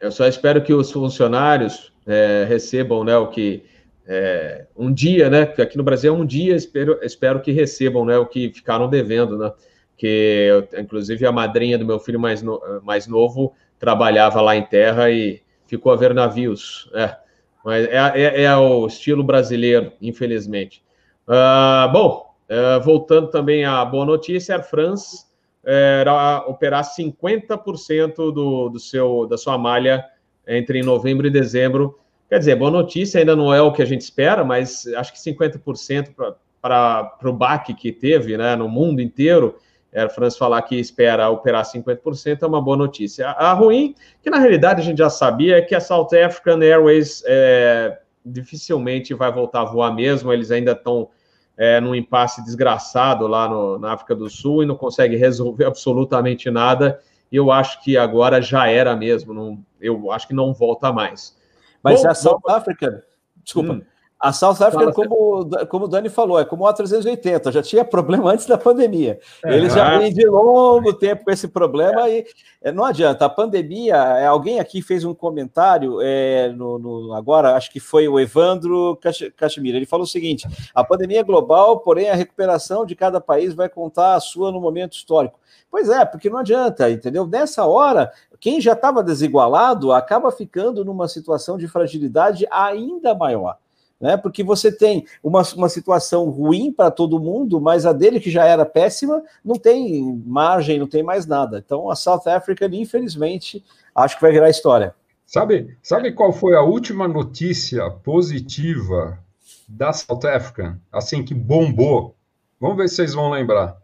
Eu 0.00 0.12
só 0.12 0.28
espero 0.28 0.62
que 0.62 0.72
os 0.72 0.92
funcionários 0.92 1.92
é, 2.06 2.46
recebam, 2.48 3.02
né, 3.02 3.16
o 3.16 3.26
que 3.26 3.64
é, 4.06 4.66
um 4.76 4.92
dia, 4.92 5.28
né, 5.28 5.44
que 5.46 5.60
aqui 5.60 5.76
no 5.76 5.82
Brasil 5.82 6.14
é 6.14 6.16
um 6.16 6.24
dia, 6.24 6.54
espero, 6.54 7.00
espero 7.02 7.40
que 7.40 7.50
recebam, 7.50 8.04
né, 8.04 8.16
o 8.16 8.26
que 8.26 8.52
ficaram 8.52 8.88
devendo, 8.88 9.36
né, 9.36 9.52
que 9.96 10.06
eu, 10.48 10.80
inclusive 10.80 11.26
a 11.26 11.32
madrinha 11.32 11.76
do 11.76 11.84
meu 11.84 11.98
filho 11.98 12.20
mais, 12.20 12.42
no, 12.42 12.60
mais 12.84 13.08
novo 13.08 13.52
trabalhava 13.78 14.40
lá 14.40 14.54
em 14.54 14.64
terra 14.64 15.10
e 15.10 15.42
ficou 15.66 15.92
a 15.92 15.96
ver 15.96 16.14
navios, 16.14 16.88
é, 16.94 17.16
mas 17.64 17.86
é, 17.86 18.12
é, 18.14 18.42
é 18.42 18.56
o 18.56 18.86
estilo 18.86 19.24
brasileiro, 19.24 19.92
infelizmente. 20.00 20.82
Uh, 21.28 21.90
bom, 21.92 22.31
Uh, 22.52 22.78
voltando 22.82 23.28
também 23.28 23.64
à 23.64 23.82
boa 23.82 24.04
notícia, 24.04 24.54
Air 24.54 24.68
France 24.68 25.24
era 25.64 26.44
operar 26.46 26.84
50% 26.84 28.14
do, 28.14 28.68
do 28.68 28.78
seu, 28.78 29.26
da 29.26 29.38
sua 29.38 29.56
malha 29.56 30.04
entre 30.46 30.82
novembro 30.82 31.26
e 31.26 31.30
dezembro. 31.30 31.98
Quer 32.28 32.40
dizer, 32.40 32.56
boa 32.56 32.70
notícia, 32.70 33.20
ainda 33.20 33.34
não 33.34 33.54
é 33.54 33.62
o 33.62 33.72
que 33.72 33.80
a 33.80 33.86
gente 33.86 34.02
espera, 34.02 34.44
mas 34.44 34.86
acho 34.88 35.14
que 35.14 35.18
50% 35.18 36.14
para 36.60 37.18
o 37.24 37.32
baque 37.32 37.72
que 37.72 37.90
teve 37.90 38.36
né, 38.36 38.54
no 38.54 38.68
mundo 38.68 39.00
inteiro, 39.00 39.58
Air 39.90 40.12
France 40.12 40.38
falar 40.38 40.60
que 40.62 40.76
espera 40.76 41.30
operar 41.30 41.64
50% 41.64 42.42
é 42.42 42.46
uma 42.46 42.60
boa 42.60 42.76
notícia. 42.76 43.28
A, 43.28 43.50
a, 43.50 43.52
ruim, 43.54 43.94
que 44.22 44.28
na 44.28 44.38
realidade 44.38 44.82
a 44.82 44.84
gente 44.84 44.98
já 44.98 45.08
sabia, 45.08 45.56
é 45.56 45.62
que 45.62 45.74
a 45.74 45.80
South 45.80 46.08
African 46.14 46.60
Airways 46.60 47.22
é, 47.26 47.98
dificilmente 48.26 49.14
vai 49.14 49.32
voltar 49.32 49.62
a 49.62 49.64
voar 49.64 49.94
mesmo, 49.94 50.32
eles 50.32 50.50
ainda 50.50 50.72
estão 50.72 51.08
é, 51.56 51.80
num 51.80 51.94
impasse 51.94 52.42
desgraçado 52.44 53.26
lá 53.26 53.48
no, 53.48 53.78
na 53.78 53.92
África 53.92 54.14
do 54.14 54.28
Sul 54.28 54.62
e 54.62 54.66
não 54.66 54.76
consegue 54.76 55.16
resolver 55.16 55.64
absolutamente 55.66 56.50
nada. 56.50 57.00
E 57.30 57.36
eu 57.36 57.50
acho 57.50 57.82
que 57.82 57.96
agora 57.96 58.42
já 58.42 58.68
era 58.68 58.94
mesmo, 58.94 59.32
não, 59.32 59.64
eu 59.80 60.12
acho 60.12 60.28
que 60.28 60.34
não 60.34 60.52
volta 60.52 60.92
mais. 60.92 61.36
Mas 61.82 62.02
Bom, 62.02 62.08
a 62.08 62.14
South 62.14 62.40
Africa, 62.48 63.04
desculpa, 63.42 63.72
hum. 63.74 63.82
A 64.22 64.32
South 64.32 64.62
Africa, 64.62 64.92
como, 64.92 65.50
como 65.66 65.86
o 65.86 65.88
Dani 65.88 66.08
falou, 66.08 66.38
é 66.38 66.44
como 66.44 66.64
a 66.64 66.72
380, 66.72 67.50
já 67.50 67.60
tinha 67.60 67.84
problema 67.84 68.30
antes 68.30 68.46
da 68.46 68.56
pandemia. 68.56 69.18
É, 69.44 69.56
Eles 69.56 69.74
já 69.74 69.98
vêm 69.98 70.14
de 70.14 70.24
longo 70.24 70.92
tempo 70.92 71.24
com 71.24 71.30
esse 71.32 71.48
problema 71.48 72.08
é. 72.08 72.24
e 72.64 72.70
não 72.70 72.84
adianta. 72.84 73.24
A 73.24 73.28
pandemia, 73.28 73.96
é, 73.96 74.26
alguém 74.28 74.60
aqui 74.60 74.80
fez 74.80 75.04
um 75.04 75.12
comentário 75.12 75.98
é, 76.00 76.50
no, 76.50 76.78
no, 76.78 77.14
agora, 77.14 77.56
acho 77.56 77.72
que 77.72 77.80
foi 77.80 78.06
o 78.06 78.20
Evandro 78.20 78.96
Cachemira. 79.36 79.76
Ele 79.76 79.86
falou 79.86 80.04
o 80.04 80.08
seguinte: 80.08 80.46
a 80.72 80.84
pandemia 80.84 81.18
é 81.18 81.24
global, 81.24 81.80
porém 81.80 82.08
a 82.08 82.14
recuperação 82.14 82.86
de 82.86 82.94
cada 82.94 83.20
país 83.20 83.54
vai 83.54 83.68
contar 83.68 84.14
a 84.14 84.20
sua 84.20 84.52
no 84.52 84.60
momento 84.60 84.92
histórico. 84.92 85.40
Pois 85.68 85.88
é, 85.88 86.04
porque 86.04 86.30
não 86.30 86.38
adianta, 86.38 86.88
entendeu? 86.88 87.26
Nessa 87.26 87.66
hora, 87.66 88.12
quem 88.38 88.60
já 88.60 88.74
estava 88.74 89.02
desigualado 89.02 89.90
acaba 89.90 90.30
ficando 90.30 90.84
numa 90.84 91.08
situação 91.08 91.58
de 91.58 91.66
fragilidade 91.66 92.46
ainda 92.52 93.16
maior 93.16 93.56
né? 94.02 94.16
Porque 94.16 94.42
você 94.42 94.72
tem 94.72 95.06
uma, 95.22 95.42
uma 95.56 95.68
situação 95.68 96.28
ruim 96.28 96.72
para 96.72 96.90
todo 96.90 97.20
mundo, 97.20 97.60
mas 97.60 97.86
a 97.86 97.92
dele, 97.92 98.18
que 98.18 98.32
já 98.32 98.44
era 98.44 98.66
péssima, 98.66 99.22
não 99.44 99.54
tem 99.54 100.20
margem, 100.26 100.80
não 100.80 100.88
tem 100.88 101.04
mais 101.04 101.24
nada. 101.24 101.62
Então 101.64 101.88
a 101.88 101.94
South 101.94 102.26
Africa, 102.26 102.66
infelizmente, 102.66 103.64
acho 103.94 104.16
que 104.16 104.22
vai 104.22 104.32
virar 104.32 104.50
história. 104.50 104.92
Sabe, 105.24 105.78
sabe 105.80 106.12
qual 106.12 106.32
foi 106.32 106.56
a 106.56 106.62
última 106.62 107.06
notícia 107.06 107.88
positiva 107.88 109.18
da 109.68 109.92
South 109.92 110.26
Africa? 110.26 110.78
Assim, 110.92 111.24
que 111.24 111.32
bombou? 111.32 112.16
Vamos 112.60 112.76
ver 112.76 112.88
se 112.88 112.96
vocês 112.96 113.14
vão 113.14 113.30
lembrar. 113.30 113.80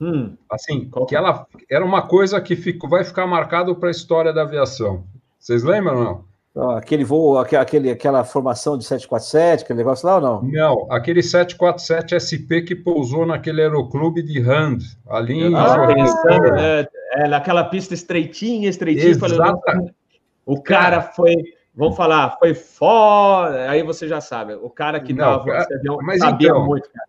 Hum, 0.00 0.36
assim, 0.50 0.90
que 1.08 1.14
ela 1.14 1.46
era 1.70 1.84
uma 1.84 2.02
coisa 2.02 2.40
que 2.40 2.56
ficou, 2.56 2.90
vai 2.90 3.04
ficar 3.04 3.28
marcado 3.28 3.76
para 3.76 3.88
a 3.88 3.92
história 3.92 4.32
da 4.32 4.42
aviação. 4.42 5.04
Vocês 5.38 5.62
lembram 5.62 6.02
não? 6.02 6.33
Aquele 6.76 7.02
voo, 7.02 7.36
aquele, 7.36 7.90
aquela 7.90 8.22
formação 8.22 8.78
de 8.78 8.84
747, 8.84 9.64
aquele 9.64 9.76
negócio 9.76 10.06
lá 10.06 10.14
ou 10.16 10.20
não? 10.20 10.42
Não, 10.42 10.86
aquele 10.88 11.20
747 11.20 12.14
SP 12.14 12.62
que 12.62 12.76
pousou 12.76 13.26
naquele 13.26 13.60
aeroclube 13.60 14.22
de 14.22 14.40
Rand, 14.40 14.78
ali 15.08 15.34
em. 15.34 15.54
Ah, 15.54 15.84
pensando, 15.84 16.52
né? 16.52 16.86
É, 17.14 17.28
naquela 17.28 17.64
pista 17.64 17.92
estreitinha, 17.92 18.68
estreitinha. 18.68 19.10
Exato. 19.10 19.60
O 20.46 20.62
cara 20.62 21.02
foi, 21.02 21.34
vamos 21.74 21.96
falar, 21.96 22.36
foi 22.38 22.54
fora. 22.54 23.68
Aí 23.68 23.82
você 23.82 24.06
já 24.06 24.20
sabe, 24.20 24.54
o 24.54 24.70
cara 24.70 25.00
que 25.00 25.12
não, 25.12 25.38
dava 25.44 25.58
esse 25.58 25.74
avião 25.74 25.98
mas 26.02 26.20
sabia 26.20 26.50
então, 26.50 26.64
muito, 26.64 26.88
cara. 26.88 27.08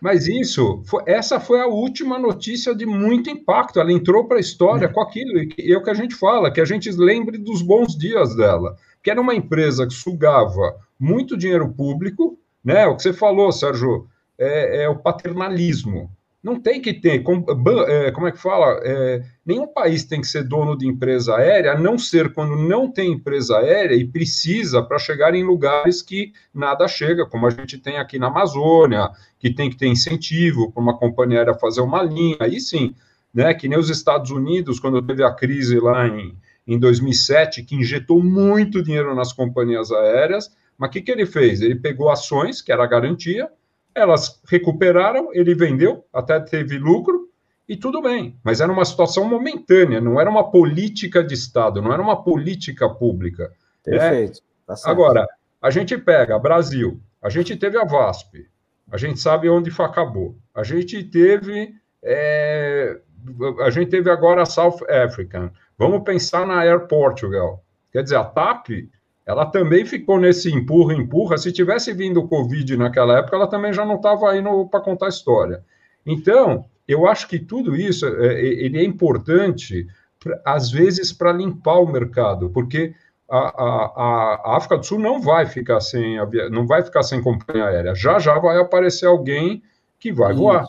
Mas 0.00 0.26
isso, 0.26 0.82
foi, 0.86 1.02
essa 1.06 1.40
foi 1.40 1.60
a 1.60 1.66
última 1.66 2.18
notícia 2.18 2.74
de 2.74 2.86
muito 2.86 3.28
impacto. 3.30 3.80
Ela 3.80 3.92
entrou 3.92 4.26
para 4.26 4.36
a 4.36 4.40
história 4.40 4.88
com 4.88 5.00
aquilo, 5.00 5.38
e 5.58 5.72
é 5.72 5.76
o 5.76 5.82
que 5.82 5.90
a 5.90 5.94
gente 5.94 6.14
fala, 6.14 6.50
que 6.50 6.60
a 6.60 6.64
gente 6.64 6.90
lembre 6.90 7.38
dos 7.38 7.62
bons 7.62 7.96
dias 7.96 8.34
dela. 8.36 8.76
Que 9.02 9.10
era 9.10 9.20
uma 9.20 9.34
empresa 9.34 9.86
que 9.86 9.94
sugava 9.94 10.76
muito 10.98 11.36
dinheiro 11.36 11.68
público, 11.68 12.38
né? 12.64 12.86
O 12.86 12.96
que 12.96 13.02
você 13.02 13.12
falou, 13.12 13.52
Sérgio, 13.52 14.08
é, 14.38 14.84
é 14.84 14.88
o 14.88 14.96
paternalismo. 14.96 16.10
Não 16.46 16.60
tem 16.60 16.80
que 16.80 16.94
ter, 16.94 17.24
como, 17.24 17.44
é, 17.88 18.12
como 18.12 18.28
é 18.28 18.30
que 18.30 18.38
fala? 18.38 18.80
É, 18.84 19.20
nenhum 19.44 19.66
país 19.66 20.04
tem 20.04 20.20
que 20.20 20.28
ser 20.28 20.44
dono 20.44 20.78
de 20.78 20.86
empresa 20.86 21.34
aérea, 21.34 21.72
a 21.72 21.76
não 21.76 21.98
ser 21.98 22.32
quando 22.32 22.54
não 22.54 22.88
tem 22.88 23.14
empresa 23.14 23.58
aérea 23.58 23.96
e 23.96 24.06
precisa 24.06 24.80
para 24.80 24.96
chegar 24.96 25.34
em 25.34 25.42
lugares 25.42 26.02
que 26.02 26.32
nada 26.54 26.86
chega, 26.86 27.26
como 27.26 27.48
a 27.48 27.50
gente 27.50 27.78
tem 27.78 27.98
aqui 27.98 28.16
na 28.16 28.28
Amazônia, 28.28 29.10
que 29.40 29.52
tem 29.52 29.68
que 29.68 29.76
ter 29.76 29.88
incentivo 29.88 30.70
para 30.70 30.80
uma 30.80 30.96
companhia 30.96 31.38
aérea 31.38 31.54
fazer 31.54 31.80
uma 31.80 32.00
linha, 32.00 32.36
aí 32.38 32.60
sim, 32.60 32.94
né? 33.34 33.52
Que 33.52 33.68
nem 33.68 33.76
os 33.76 33.90
Estados 33.90 34.30
Unidos, 34.30 34.78
quando 34.78 35.02
teve 35.02 35.24
a 35.24 35.32
crise 35.32 35.80
lá 35.80 36.06
em, 36.06 36.32
em 36.64 36.78
2007, 36.78 37.64
que 37.64 37.74
injetou 37.74 38.22
muito 38.22 38.84
dinheiro 38.84 39.16
nas 39.16 39.32
companhias 39.32 39.90
aéreas, 39.90 40.56
mas 40.78 40.90
o 40.90 40.92
que, 40.92 41.02
que 41.02 41.10
ele 41.10 41.26
fez? 41.26 41.60
Ele 41.60 41.74
pegou 41.74 42.08
ações, 42.08 42.62
que 42.62 42.70
era 42.70 42.84
a 42.84 42.86
garantia, 42.86 43.50
elas 43.96 44.40
recuperaram, 44.48 45.30
ele 45.32 45.54
vendeu, 45.54 46.04
até 46.12 46.38
teve 46.38 46.78
lucro, 46.78 47.30
e 47.68 47.76
tudo 47.76 48.00
bem. 48.02 48.38
Mas 48.44 48.60
era 48.60 48.70
uma 48.70 48.84
situação 48.84 49.24
momentânea, 49.24 50.00
não 50.00 50.20
era 50.20 50.30
uma 50.30 50.50
política 50.50 51.24
de 51.24 51.34
Estado, 51.34 51.82
não 51.82 51.92
era 51.92 52.02
uma 52.02 52.22
política 52.22 52.88
pública. 52.88 53.50
Né? 53.86 53.98
Perfeito. 53.98 54.40
Tá 54.66 54.74
Agora, 54.84 55.26
a 55.60 55.70
gente 55.70 55.96
pega 55.96 56.38
Brasil, 56.38 57.00
a 57.22 57.28
gente 57.30 57.56
teve 57.56 57.78
a 57.78 57.84
VASP, 57.84 58.46
a 58.90 58.96
gente 58.96 59.18
sabe 59.18 59.48
onde 59.48 59.70
acabou. 59.80 60.36
A 60.54 60.62
gente 60.62 61.02
teve. 61.02 61.74
É, 62.02 63.00
a 63.60 63.70
gente 63.70 63.90
teve 63.90 64.08
agora 64.10 64.42
a 64.42 64.46
South 64.46 64.78
African. 64.88 65.50
Vamos 65.76 66.04
pensar 66.04 66.46
na 66.46 66.60
Air 66.60 66.86
Portugal. 66.86 67.64
Quer 67.90 68.04
dizer, 68.04 68.16
a 68.16 68.24
TAP 68.24 68.68
ela 69.26 69.44
também 69.44 69.84
ficou 69.84 70.20
nesse 70.20 70.52
empurra, 70.54 70.94
empurra. 70.94 71.36
Se 71.36 71.50
tivesse 71.50 71.92
vindo 71.92 72.20
o 72.20 72.28
Covid 72.28 72.76
naquela 72.76 73.18
época, 73.18 73.36
ela 73.36 73.48
também 73.48 73.72
já 73.72 73.84
não 73.84 73.96
estava 73.96 74.36
indo 74.36 74.66
para 74.68 74.80
contar 74.80 75.06
a 75.06 75.08
história. 75.08 75.64
Então, 76.06 76.64
eu 76.86 77.08
acho 77.08 77.26
que 77.26 77.40
tudo 77.40 77.74
isso 77.74 78.06
é, 78.06 78.34
é, 78.34 78.44
ele 78.44 78.78
é 78.78 78.84
importante, 78.84 79.86
às 80.44 80.70
vezes, 80.70 81.12
para 81.12 81.32
limpar 81.32 81.80
o 81.80 81.90
mercado, 81.90 82.50
porque 82.50 82.94
a, 83.28 83.38
a, 83.38 84.42
a, 84.44 84.56
África 84.56 84.78
do 84.78 84.86
Sul 84.86 85.00
não 85.00 85.20
vai 85.20 85.46
ficar 85.46 85.80
sem 85.80 86.16
não 86.48 86.64
vai 86.64 86.84
ficar 86.84 87.02
sem 87.02 87.20
companhia 87.20 87.64
aérea. 87.64 87.94
Já 87.96 88.20
já 88.20 88.38
vai 88.38 88.58
aparecer 88.58 89.06
alguém 89.06 89.60
que 89.98 90.12
vai 90.12 90.32
isso. 90.32 90.40
voar. 90.40 90.64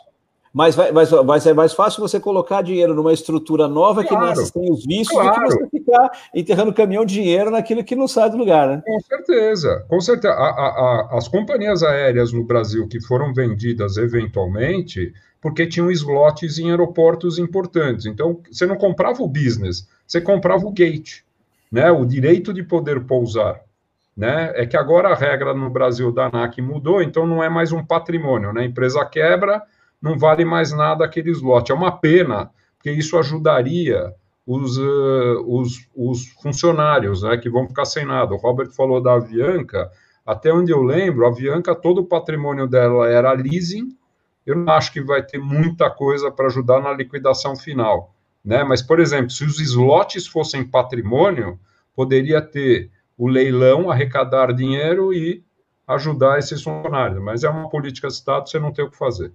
Mas 0.52 0.76
vai, 0.76 0.92
vai, 0.92 1.06
vai 1.06 1.40
ser 1.40 1.54
mais 1.54 1.74
fácil 1.74 2.02
você 2.02 2.20
colocar 2.20 2.64
dinheiro 2.64 2.96
numa 2.96 3.14
estrutura 3.14 3.68
nova 3.68 4.04
claro, 4.04 4.34
que 4.34 4.40
nessa 4.40 4.52
tem 4.52 4.72
os 4.72 4.84
vistos 4.84 5.16
claro. 5.16 5.50
do 5.50 5.70
que 5.70 5.77
você 5.77 5.77
ficar 5.88 6.12
enterrando 6.36 6.74
caminhão 6.74 7.06
de 7.06 7.14
dinheiro 7.14 7.50
naquilo 7.50 7.84
que 7.84 7.96
não 7.96 8.08
sai 8.08 8.30
do 8.30 8.38
lugar, 8.38 8.68
né? 8.68 8.84
Com 8.86 9.00
certeza, 9.00 9.86
com 9.88 10.02
certeza. 10.02 10.34
A, 10.34 10.50
a, 10.50 10.68
a, 10.68 11.18
as 11.18 11.28
companhias 11.28 11.82
aéreas 11.82 12.34
no 12.34 12.44
Brasil 12.44 12.88
que 12.88 13.00
foram 13.00 13.34
vendidas 13.34 13.96
eventualmente, 13.96 15.14
porque 15.42 15.66
tinham 15.66 15.90
slots 15.90 16.60
em 16.60 16.70
aeroportos 16.70 17.40
importantes. 17.40 18.06
Então, 18.06 18.42
você 18.52 18.66
não 18.66 18.76
comprava 18.76 19.24
o 19.24 19.28
business, 19.28 19.88
você 20.06 20.20
comprava 20.20 20.66
o 20.66 20.72
gate, 20.72 21.24
né? 21.72 21.90
O 21.90 22.06
direito 22.06 22.54
de 22.54 22.64
poder 22.64 23.06
pousar. 23.06 23.62
Né? 24.16 24.52
É 24.56 24.66
que 24.66 24.76
agora 24.76 25.10
a 25.10 25.16
regra 25.16 25.54
no 25.54 25.70
Brasil 25.70 26.12
da 26.12 26.26
ANAC 26.26 26.60
mudou, 26.60 27.04
então 27.04 27.28
não 27.28 27.44
é 27.44 27.50
mais 27.50 27.72
um 27.72 27.86
patrimônio, 27.86 28.52
né? 28.52 28.62
A 28.62 28.66
empresa 28.66 29.06
quebra, 29.06 29.62
não 30.02 30.18
vale 30.18 30.44
mais 30.44 30.74
nada 30.74 31.06
aquele 31.06 31.30
slot. 31.30 31.72
É 31.72 31.76
uma 31.76 31.92
pena, 31.92 32.50
porque 32.78 32.90
isso 32.90 33.16
ajudaria 33.16 34.16
os, 34.48 34.78
uh, 34.78 35.44
os, 35.46 35.86
os 35.94 36.28
funcionários, 36.42 37.22
né, 37.22 37.36
que 37.38 37.50
vão 37.50 37.68
ficar 37.68 37.84
sem 37.84 38.06
nada. 38.06 38.34
O 38.34 38.38
Robert 38.38 38.72
falou 38.72 39.02
da 39.02 39.16
Avianca, 39.16 39.92
até 40.26 40.54
onde 40.54 40.72
eu 40.72 40.82
lembro, 40.82 41.26
a 41.26 41.30
Avianca, 41.30 41.76
todo 41.76 42.00
o 42.00 42.06
patrimônio 42.06 42.66
dela 42.66 43.10
era 43.10 43.34
leasing, 43.34 43.90
eu 44.46 44.56
não 44.56 44.72
acho 44.72 44.94
que 44.94 45.02
vai 45.02 45.22
ter 45.22 45.38
muita 45.38 45.90
coisa 45.90 46.32
para 46.32 46.46
ajudar 46.46 46.82
na 46.82 46.94
liquidação 46.94 47.58
final. 47.58 48.16
Né? 48.44 48.64
Mas, 48.64 48.82
por 48.82 49.02
exemplo, 49.02 49.30
se 49.30 49.44
os 49.44 49.60
slots 49.60 50.26
fossem 50.26 50.66
patrimônio, 50.66 51.60
poderia 51.94 52.42
ter 52.42 52.90
o 53.18 53.28
leilão, 53.28 53.92
arrecadar 53.92 54.54
dinheiro 54.54 55.14
e 55.14 55.44
ajudar 55.86 56.40
esses 56.40 56.64
funcionários. 56.64 57.22
Mas 57.22 57.44
é 57.44 57.50
uma 57.50 57.70
política 57.70 58.08
de 58.08 58.14
Estado, 58.14 58.50
você 58.50 58.58
não 58.58 58.72
tem 58.72 58.86
o 58.86 58.90
que 58.90 58.98
fazer. 58.98 59.34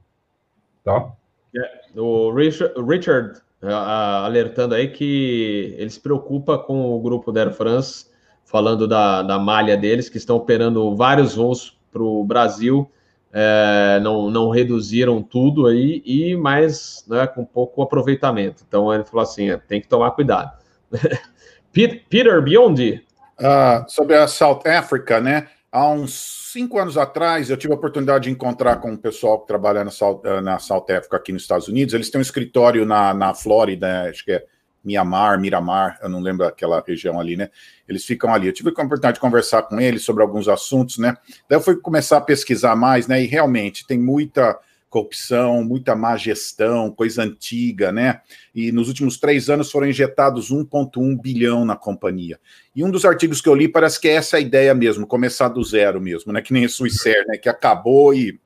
Tá? 0.83 1.13
É, 1.55 2.01
o 2.01 2.33
Richard, 2.33 2.75
Richard 2.83 3.43
alertando 3.63 4.75
aí 4.75 4.89
que 4.89 5.75
ele 5.79 5.91
se 5.91 6.01
preocupa 6.01 6.59
com 6.59 6.95
o 6.95 7.01
grupo 7.01 7.31
da 7.31 7.43
Air 7.43 7.53
France, 7.53 8.07
falando 8.45 8.89
da, 8.89 9.23
da 9.23 9.39
malha 9.39 9.77
deles, 9.77 10.09
que 10.09 10.19
estão 10.19 10.37
operando 10.37 10.97
vários 10.97 11.37
voos 11.37 11.79
para 11.93 12.03
o 12.03 12.25
Brasil, 12.25 12.91
é, 13.33 13.99
não, 14.03 14.31
não 14.31 14.51
reduziram 14.51 15.23
tudo 15.23 15.67
aí, 15.67 16.03
e 16.05 16.37
mais 16.37 17.05
né, 17.09 17.27
com 17.27 17.45
pouco 17.45 17.81
aproveitamento. 17.83 18.63
Então 18.67 18.93
ele 18.93 19.05
falou 19.05 19.23
assim: 19.23 19.51
é, 19.51 19.57
tem 19.57 19.81
que 19.81 19.89
tomar 19.89 20.11
cuidado. 20.11 20.53
Peter 21.73 22.43
Biondi. 22.43 23.03
Uh, 23.41 23.89
sobre 23.89 24.17
a 24.17 24.29
South 24.29 24.61
Africa, 24.67 25.21
né? 25.21 25.49
Há 25.73 25.89
uns 25.89 26.51
cinco 26.53 26.79
anos 26.79 26.99
atrás, 26.99 27.49
eu 27.49 27.57
tive 27.57 27.73
a 27.73 27.77
oportunidade 27.77 28.25
de 28.25 28.31
encontrar 28.31 28.77
com 28.77 28.93
um 28.93 28.97
pessoal 28.97 29.41
que 29.41 29.47
trabalha 29.47 29.83
na 29.83 29.91
South, 29.91 30.21
na 30.43 30.59
South 30.59 30.85
Africa 30.91 31.17
aqui 31.17 31.33
nos 31.33 31.43
Estados 31.43 31.67
Unidos. 31.67 31.95
Eles 31.95 32.11
têm 32.11 32.19
um 32.19 32.23
escritório 32.23 32.85
na, 32.85 33.15
na 33.15 33.35
Flórida, 33.35 34.11
acho 34.11 34.23
que 34.23 34.33
é 34.33 34.45
Mianmar, 34.85 35.41
Miramar, 35.41 35.99
eu 36.03 36.09
não 36.09 36.21
lembro 36.21 36.45
aquela 36.45 36.83
região 36.87 37.19
ali, 37.19 37.37
né? 37.37 37.49
Eles 37.89 38.05
ficam 38.05 38.35
ali. 38.35 38.49
Eu 38.49 38.53
tive 38.53 38.69
a 38.69 38.73
oportunidade 38.73 39.15
de 39.15 39.21
conversar 39.21 39.63
com 39.63 39.81
eles 39.81 40.03
sobre 40.03 40.23
alguns 40.23 40.49
assuntos, 40.49 40.99
né? 40.99 41.17
Daí 41.49 41.57
eu 41.57 41.63
fui 41.63 41.77
começar 41.77 42.19
a 42.19 42.21
pesquisar 42.21 42.75
mais, 42.77 43.07
né? 43.07 43.23
E 43.23 43.27
realmente 43.27 43.87
tem 43.87 43.99
muita 43.99 44.59
corrupção, 44.93 45.65
muita 45.65 45.97
má 45.97 46.19
gestão, 46.19 46.91
coisa 46.91 47.23
antiga, 47.23 47.91
né? 47.91 48.21
E 48.55 48.71
nos 48.71 48.89
últimos 48.89 49.19
três 49.19 49.49
anos 49.49 49.71
foram 49.71 49.89
injetados 49.89 50.53
1,1 50.53 51.19
bilhão 51.19 51.65
na 51.65 51.75
companhia. 51.75 52.39
E 52.77 52.85
um 52.85 52.91
dos 52.91 53.07
artigos 53.07 53.41
que 53.41 53.49
eu 53.49 53.55
li 53.55 53.69
parece 53.69 53.99
que 53.99 54.07
é 54.07 54.13
essa 54.13 54.37
a 54.37 54.41
ideia 54.41 54.75
mesmo, 54.75 55.07
começar 55.07 55.49
do 55.49 55.65
zero 55.65 55.99
mesmo, 55.99 56.31
né? 56.31 56.43
Que 56.43 56.53
nem 56.53 56.67
a 56.67 56.69
Suicer, 56.69 57.25
né? 57.27 57.39
Que 57.39 57.49
acabou 57.49 58.13
e 58.13 58.39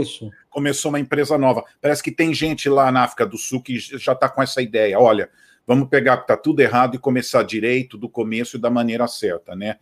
Isso. 0.00 0.28
começou 0.50 0.88
uma 0.90 0.98
empresa 0.98 1.38
nova. 1.38 1.62
Parece 1.80 2.02
que 2.02 2.10
tem 2.10 2.34
gente 2.34 2.68
lá 2.68 2.90
na 2.90 3.04
África 3.04 3.24
do 3.24 3.38
Sul 3.38 3.62
que 3.62 3.78
já 3.78 4.12
está 4.12 4.28
com 4.28 4.42
essa 4.42 4.60
ideia. 4.60 4.98
Olha, 4.98 5.30
vamos 5.64 5.88
pegar 5.88 6.16
que 6.16 6.24
está 6.24 6.36
tudo 6.36 6.58
errado 6.58 6.96
e 6.96 6.98
começar 6.98 7.44
direito 7.44 7.96
do 7.96 8.08
começo 8.08 8.56
e 8.56 8.60
da 8.60 8.68
maneira 8.68 9.06
certa, 9.06 9.54
né? 9.54 9.76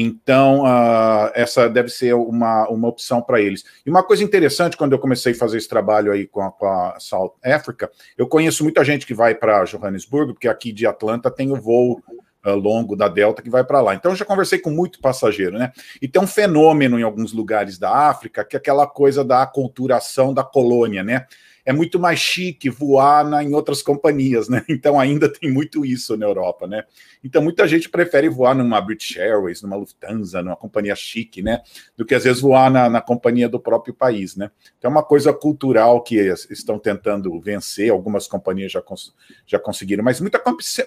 Então, 0.00 0.62
uh, 0.62 1.32
essa 1.34 1.68
deve 1.68 1.88
ser 1.88 2.14
uma, 2.14 2.68
uma 2.68 2.86
opção 2.86 3.20
para 3.20 3.40
eles. 3.40 3.64
E 3.84 3.90
uma 3.90 4.04
coisa 4.04 4.22
interessante, 4.22 4.76
quando 4.76 4.92
eu 4.92 4.98
comecei 5.00 5.32
a 5.32 5.36
fazer 5.36 5.58
esse 5.58 5.68
trabalho 5.68 6.12
aí 6.12 6.24
com 6.24 6.40
a, 6.40 6.52
com 6.52 6.66
a 6.66 7.00
South 7.00 7.34
Africa, 7.44 7.90
eu 8.16 8.28
conheço 8.28 8.62
muita 8.62 8.84
gente 8.84 9.04
que 9.04 9.12
vai 9.12 9.34
para 9.34 9.64
Johannesburgo, 9.64 10.34
porque 10.34 10.46
aqui 10.46 10.70
de 10.70 10.86
Atlanta 10.86 11.32
tem 11.32 11.50
o 11.50 11.60
voo 11.60 12.00
uh, 12.46 12.54
longo 12.54 12.94
da 12.94 13.08
Delta 13.08 13.42
que 13.42 13.50
vai 13.50 13.64
para 13.64 13.80
lá. 13.80 13.92
Então, 13.92 14.12
eu 14.12 14.16
já 14.16 14.24
conversei 14.24 14.60
com 14.60 14.70
muito 14.70 15.00
passageiro, 15.00 15.58
né? 15.58 15.72
E 16.00 16.06
tem 16.06 16.22
um 16.22 16.28
fenômeno 16.28 16.96
em 16.96 17.02
alguns 17.02 17.32
lugares 17.32 17.76
da 17.76 17.90
África, 17.90 18.44
que 18.44 18.54
é 18.54 18.58
aquela 18.58 18.86
coisa 18.86 19.24
da 19.24 19.42
aculturação 19.42 20.32
da 20.32 20.44
colônia, 20.44 21.02
né? 21.02 21.26
É 21.68 21.72
muito 21.72 22.00
mais 22.00 22.18
chique 22.18 22.70
voar 22.70 23.28
na, 23.28 23.44
em 23.44 23.52
outras 23.52 23.82
companhias, 23.82 24.48
né? 24.48 24.64
Então 24.70 24.98
ainda 24.98 25.30
tem 25.30 25.52
muito 25.52 25.84
isso 25.84 26.16
na 26.16 26.24
Europa, 26.24 26.66
né? 26.66 26.82
Então 27.22 27.42
muita 27.42 27.68
gente 27.68 27.90
prefere 27.90 28.26
voar 28.26 28.54
numa 28.54 28.80
British 28.80 29.18
Airways, 29.18 29.60
numa 29.60 29.76
Lufthansa, 29.76 30.42
numa 30.42 30.56
companhia 30.56 30.96
chique, 30.96 31.42
né? 31.42 31.60
Do 31.94 32.06
que 32.06 32.14
às 32.14 32.24
vezes 32.24 32.40
voar 32.40 32.70
na, 32.70 32.88
na 32.88 33.02
companhia 33.02 33.50
do 33.50 33.60
próprio 33.60 33.92
país, 33.92 34.34
né? 34.34 34.50
Então 34.78 34.90
é 34.90 34.92
uma 34.92 35.02
coisa 35.02 35.30
cultural 35.30 36.02
que 36.02 36.14
estão 36.48 36.78
tentando 36.78 37.38
vencer, 37.38 37.90
algumas 37.90 38.26
companhias 38.26 38.72
já, 38.72 38.80
cons 38.80 39.14
já 39.46 39.58
conseguiram, 39.58 40.02
mas 40.02 40.22
muita 40.22 40.42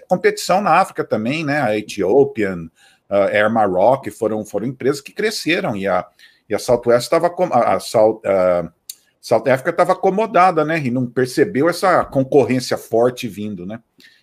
competição 0.08 0.62
na 0.62 0.72
África 0.72 1.04
também, 1.04 1.46
né? 1.46 1.62
A 1.62 1.78
Ethiopian, 1.78 2.72
uh, 3.08 3.30
Air 3.32 3.54
Maroc 3.54 4.10
foram, 4.10 4.44
foram 4.44 4.66
empresas 4.66 5.00
que 5.00 5.14
cresceram 5.14 5.78
e 5.78 5.88
a, 5.88 6.08
e 6.50 6.56
a 6.56 6.60
Southwest 6.60 7.04
estava 7.04 7.28
a, 7.28 7.76
a 7.76 7.80
South, 7.80 8.20
uh, 8.26 8.81
South 9.22 9.48
Africa 9.48 9.70
estava 9.70 9.92
acomodada, 9.94 10.66
né? 10.66 10.82
E 10.84 10.90
não 10.90 11.06
percebeu 11.06 11.70
essa 11.70 12.04
concorrência 12.04 12.76
forte 12.76 13.28
vindo, 13.28 13.68
né? 13.68 13.80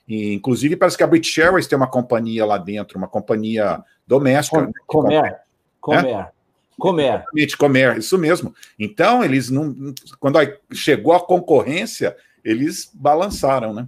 E, 0.08 0.34
inclusive, 0.34 0.74
parece 0.74 0.96
que 0.96 1.04
a 1.04 1.06
British 1.06 1.38
Airways 1.38 1.68
tem 1.68 1.76
uma 1.76 1.86
companhia 1.86 2.44
lá 2.44 2.58
dentro, 2.58 2.98
uma 2.98 3.06
companhia 3.06 3.80
doméstica. 4.04 4.66
Com, 4.86 5.02
comer, 5.02 5.38
comer, 5.80 6.08
é? 6.08 6.30
comer. 6.76 7.24
comer, 7.56 7.98
isso 7.98 8.18
mesmo. 8.18 8.52
Então, 8.76 9.22
eles 9.22 9.50
não. 9.50 9.94
Quando 10.18 10.38
chegou 10.72 11.12
a 11.12 11.20
concorrência, 11.20 12.16
eles 12.44 12.90
balançaram, 12.92 13.72
né? 13.72 13.86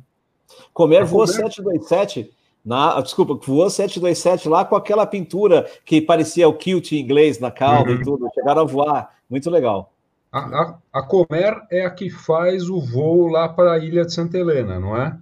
Comer 0.73 1.05
voou 1.05 1.27
727. 1.27 2.31
Na, 2.65 3.01
desculpa, 3.01 3.35
voou 3.35 3.69
727 3.69 4.49
lá 4.49 4.65
com 4.65 4.77
aquela 4.77 5.07
pintura 5.07 5.69
que 5.85 6.01
parecia 6.01 6.47
o 6.47 6.53
kilt 6.53 6.93
em 6.93 7.01
inglês 7.01 7.41
na 7.41 7.51
cauda 7.51 7.91
uhum. 7.91 7.97
e 7.97 8.05
tudo. 8.05 8.29
Chegaram 8.35 8.61
a 8.63 8.65
voar. 8.65 9.17
Muito 9.29 9.51
legal. 9.51 9.91
A, 10.33 10.39
a, 10.39 10.79
a, 10.93 11.03
Comer 11.03 11.61
é 11.71 11.85
a 11.85 11.91
que 11.91 12.09
faz 12.09 12.69
o 12.71 12.81
voo 12.81 13.27
lá 13.27 13.49
para 13.49 13.73
a 13.73 13.79
ilha 13.79 14.05
de 14.05 14.15
Santa 14.15 14.39
Helena, 14.39 14.79
não 14.79 14.97
é? 14.97 15.17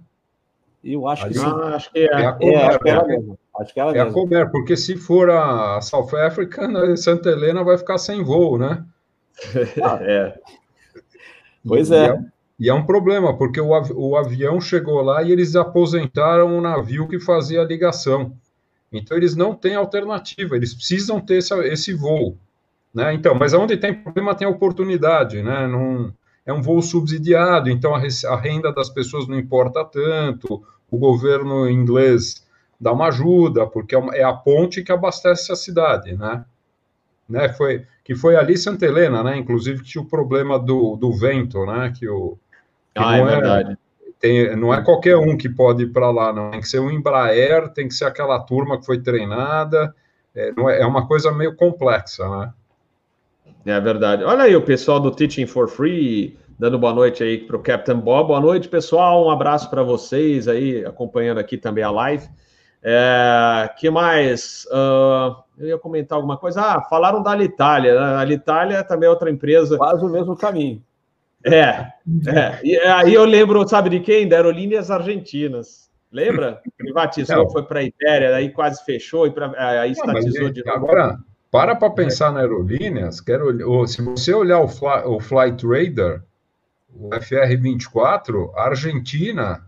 Eu 0.83 1.07
acho 1.07 1.25
Ali, 1.25 1.33
que 1.33 1.39
sim. 1.39 1.45
Ah, 1.45 1.75
acho 1.75 1.91
que 1.91 1.99
é. 1.99 2.05
é 2.05 2.25
a 2.25 2.33
Comer, 2.33 2.53
é, 2.53 2.65
acho 2.67 2.79
que 2.79 2.89
é 2.89 2.91
ela 2.91 3.07
mesmo. 3.07 3.39
Acho 3.59 3.73
que 3.73 3.79
é 3.79 3.83
ela 3.83 3.97
é 3.97 3.99
a 3.99 4.11
Comer, 4.11 4.51
porque 4.51 4.77
se 4.77 4.95
for 4.95 5.29
a 5.29 5.81
South 5.81 6.15
Africa, 6.15 6.67
né, 6.67 6.95
Santa 6.95 7.29
Helena 7.29 7.63
vai 7.63 7.77
ficar 7.77 7.97
sem 7.97 8.23
voo, 8.23 8.57
né? 8.57 8.85
é. 10.01 10.39
Pois 11.67 11.91
é. 11.91 12.05
E 12.05 12.09
é, 12.09 12.19
e 12.59 12.69
é 12.69 12.73
um 12.73 12.85
problema, 12.85 13.37
porque 13.37 13.59
o, 13.59 13.69
o 13.69 14.15
avião 14.17 14.59
chegou 14.61 15.01
lá 15.01 15.23
e 15.23 15.31
eles 15.31 15.55
aposentaram 15.55 16.57
o 16.57 16.61
navio 16.61 17.07
que 17.07 17.19
fazia 17.19 17.61
a 17.61 17.65
ligação. 17.65 18.33
Então, 18.91 19.15
eles 19.15 19.35
não 19.35 19.53
têm 19.53 19.75
alternativa, 19.75 20.55
eles 20.55 20.73
precisam 20.73 21.21
ter 21.21 21.37
esse, 21.37 21.53
esse 21.67 21.93
voo. 21.93 22.37
Né? 22.93 23.13
Então, 23.13 23.35
mas 23.35 23.53
onde 23.53 23.77
tem 23.77 23.93
problema 23.93 24.35
tem 24.35 24.47
oportunidade, 24.47 25.43
né? 25.43 25.67
Não, 25.67 26.13
é 26.45 26.53
um 26.53 26.61
voo 26.61 26.81
subsidiado, 26.81 27.69
então 27.69 27.93
a, 27.93 27.99
a, 27.99 28.35
renda 28.35 28.73
das 28.73 28.89
pessoas 28.89 29.27
não 29.27 29.37
importa 29.37 29.85
tanto, 29.85 30.63
o 30.89 30.97
governo 30.97 31.69
inglês 31.69 32.43
dá 32.81 32.91
uma 32.91 33.07
ajuda, 33.07 33.67
porque 33.67 33.93
é, 33.93 33.97
uma, 33.97 34.15
é 34.15 34.23
a 34.23 34.33
ponte 34.33 34.81
que 34.81 34.91
abastece 34.91 35.51
a 35.51 35.55
cidade, 35.55 36.15
né? 36.15 36.43
né? 37.27 37.49
Foi, 37.49 37.85
que 38.03 38.15
foi 38.15 38.35
ali 38.35 38.57
Santa 38.57 38.85
Helena, 38.85 39.21
né? 39.21 39.37
Inclusive 39.37 39.83
que 39.83 39.89
tinha 39.89 40.01
o 40.01 40.07
problema 40.07 40.57
do, 40.57 40.95
do 40.95 41.11
vento, 41.11 41.63
né? 41.65 41.93
Que 41.95 42.09
o, 42.09 42.37
que 42.95 43.03
ah, 43.03 43.17
é, 43.17 43.21
é 43.21 43.25
verdade. 43.25 43.77
Tem, 44.19 44.55
não 44.55 44.73
é 44.73 44.81
qualquer 44.81 45.15
um 45.17 45.37
que 45.37 45.47
pode 45.47 45.83
ir 45.83 45.93
para 45.93 46.09
lá, 46.09 46.33
não. 46.33 46.51
Tem 46.51 46.59
que 46.59 46.67
ser 46.67 46.79
um 46.79 46.89
Embraer, 46.89 47.69
tem 47.69 47.87
que 47.87 47.93
ser 47.93 48.05
aquela 48.05 48.39
turma 48.39 48.79
que 48.79 48.85
foi 48.85 48.99
treinada. 48.99 49.93
É, 50.35 50.49
é, 50.49 50.81
é 50.81 50.85
uma 50.85 51.07
coisa 51.07 51.31
meio 51.31 51.55
complexa, 51.55 52.27
né? 52.27 52.53
É 53.65 53.79
verdade. 53.79 54.23
Olha 54.23 54.43
aí 54.43 54.55
o 54.55 54.61
pessoal 54.61 54.99
do 54.99 55.11
Teaching 55.11 55.45
for 55.45 55.67
Free 55.67 56.37
dando 56.59 56.77
boa 56.77 56.93
noite 56.93 57.23
aí 57.23 57.37
para 57.37 57.55
o 57.55 57.61
Captain 57.61 57.97
Bob. 57.97 58.27
Boa 58.27 58.41
noite, 58.41 58.67
pessoal. 58.67 59.25
Um 59.25 59.29
abraço 59.29 59.69
para 59.69 59.81
vocês 59.81 60.47
aí, 60.47 60.85
acompanhando 60.85 61.37
aqui 61.37 61.57
também 61.57 61.83
a 61.83 61.89
live. 61.89 62.27
É, 62.83 63.69
que 63.77 63.89
mais? 63.89 64.65
Uh, 64.65 65.35
eu 65.57 65.67
ia 65.67 65.77
comentar 65.77 66.17
alguma 66.17 66.37
coisa. 66.37 66.61
Ah, 66.61 66.81
falaram 66.83 67.23
da 67.23 67.31
Alitalia. 67.31 67.99
A 67.99 68.19
Alitalia 68.19 68.83
também 68.83 69.07
é 69.07 69.09
outra 69.09 69.29
empresa. 69.29 69.77
Quase 69.77 70.03
o 70.03 70.09
mesmo 70.09 70.35
caminho. 70.35 70.83
É, 71.45 71.87
é. 72.27 72.59
E 72.63 72.77
aí 72.77 73.13
eu 73.13 73.23
lembro, 73.23 73.65
sabe 73.67 73.89
de 73.89 74.01
quem? 74.01 74.27
Da 74.27 74.35
Aerolíneas 74.35 74.91
Argentinas. 74.91 75.89
Lembra? 76.11 76.61
Privatizou, 76.77 77.49
foi 77.51 77.63
para 77.63 77.79
a 77.79 77.83
Ibéria, 77.83 78.35
aí 78.35 78.49
quase 78.49 78.83
fechou 78.83 79.27
e 79.27 79.31
pra, 79.31 79.53
aí 79.57 79.91
estatizou 79.91 80.45
Não, 80.45 80.51
de 80.51 80.65
novo. 80.65 80.77
Agora, 80.77 81.19
para 81.51 81.75
para 81.75 81.89
pensar 81.89 82.31
na 82.31 82.41
aerolíneas, 82.41 83.19
quero, 83.19 83.87
se 83.87 84.01
você 84.01 84.33
olhar 84.33 84.59
o, 84.59 84.67
Fly, 84.67 85.03
o 85.05 85.19
Flight 85.19 85.65
Radar, 85.65 86.23
o 86.93 87.09
FR-24, 87.09 88.51
a 88.55 88.63
Argentina 88.65 89.65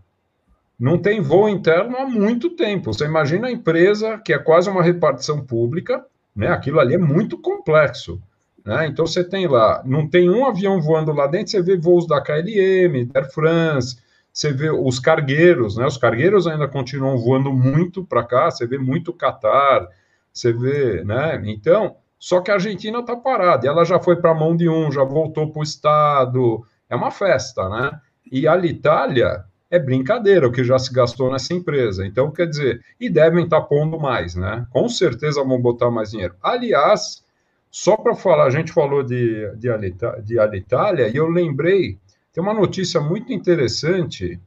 não 0.78 0.98
tem 0.98 1.20
voo 1.20 1.48
interno 1.48 1.96
há 1.96 2.06
muito 2.06 2.50
tempo. 2.50 2.92
Você 2.92 3.04
imagina 3.04 3.48
a 3.48 3.52
empresa 3.52 4.18
que 4.18 4.32
é 4.32 4.38
quase 4.38 4.68
uma 4.68 4.82
repartição 4.82 5.40
pública, 5.44 6.04
né? 6.34 6.48
Aquilo 6.48 6.80
ali 6.80 6.94
é 6.94 6.98
muito 6.98 7.38
complexo. 7.38 8.20
Né? 8.64 8.86
Então 8.86 9.06
você 9.06 9.24
tem 9.24 9.46
lá, 9.46 9.82
não 9.84 10.08
tem 10.08 10.30
um 10.30 10.46
avião 10.46 10.80
voando 10.80 11.12
lá 11.12 11.26
dentro, 11.26 11.50
você 11.50 11.62
vê 11.62 11.76
voos 11.76 12.06
da 12.06 12.20
KLM, 12.20 13.06
da 13.06 13.20
Air 13.20 13.32
France, 13.32 13.96
você 14.32 14.52
vê 14.52 14.70
os 14.70 14.98
cargueiros, 14.98 15.76
né? 15.76 15.84
Os 15.84 15.96
cargueiros 15.96 16.46
ainda 16.46 16.66
continuam 16.68 17.18
voando 17.18 17.52
muito 17.52 18.04
para 18.04 18.24
cá, 18.24 18.50
você 18.50 18.66
vê 18.66 18.78
muito 18.78 19.12
Qatar, 19.12 19.88
você 20.32 20.52
vê, 20.52 21.04
né? 21.04 21.40
Então, 21.46 21.96
só 22.18 22.40
que 22.40 22.50
a 22.50 22.54
Argentina 22.54 23.00
está 23.00 23.16
parada, 23.16 23.66
ela 23.66 23.84
já 23.84 23.98
foi 23.98 24.16
para 24.16 24.30
a 24.30 24.34
mão 24.34 24.56
de 24.56 24.68
um, 24.68 24.90
já 24.90 25.04
voltou 25.04 25.50
para 25.50 25.60
o 25.60 25.62
Estado, 25.62 26.64
é 26.88 26.94
uma 26.94 27.10
festa, 27.10 27.68
né? 27.68 28.00
E 28.30 28.46
a 28.46 28.56
Itália 28.58 29.44
é 29.70 29.78
brincadeira 29.78 30.46
o 30.46 30.52
que 30.52 30.62
já 30.62 30.78
se 30.78 30.92
gastou 30.92 31.32
nessa 31.32 31.54
empresa. 31.54 32.06
Então, 32.06 32.30
quer 32.30 32.46
dizer, 32.46 32.82
e 33.00 33.08
devem 33.08 33.44
estar 33.44 33.62
tá 33.62 33.66
pondo 33.66 33.98
mais, 33.98 34.34
né? 34.34 34.66
Com 34.70 34.88
certeza 34.88 35.42
vão 35.42 35.60
botar 35.60 35.90
mais 35.90 36.10
dinheiro. 36.10 36.34
Aliás, 36.42 37.24
só 37.70 37.96
para 37.96 38.14
falar, 38.14 38.44
a 38.44 38.50
gente 38.50 38.70
falou 38.70 39.02
de, 39.02 39.50
de, 39.56 39.70
Alita, 39.70 40.22
de 40.22 40.38
Alitalia, 40.38 41.08
e 41.08 41.16
eu 41.16 41.26
lembrei, 41.26 41.98
tem 42.32 42.42
uma 42.42 42.52
notícia 42.52 43.00
muito 43.00 43.32
interessante 43.32 44.38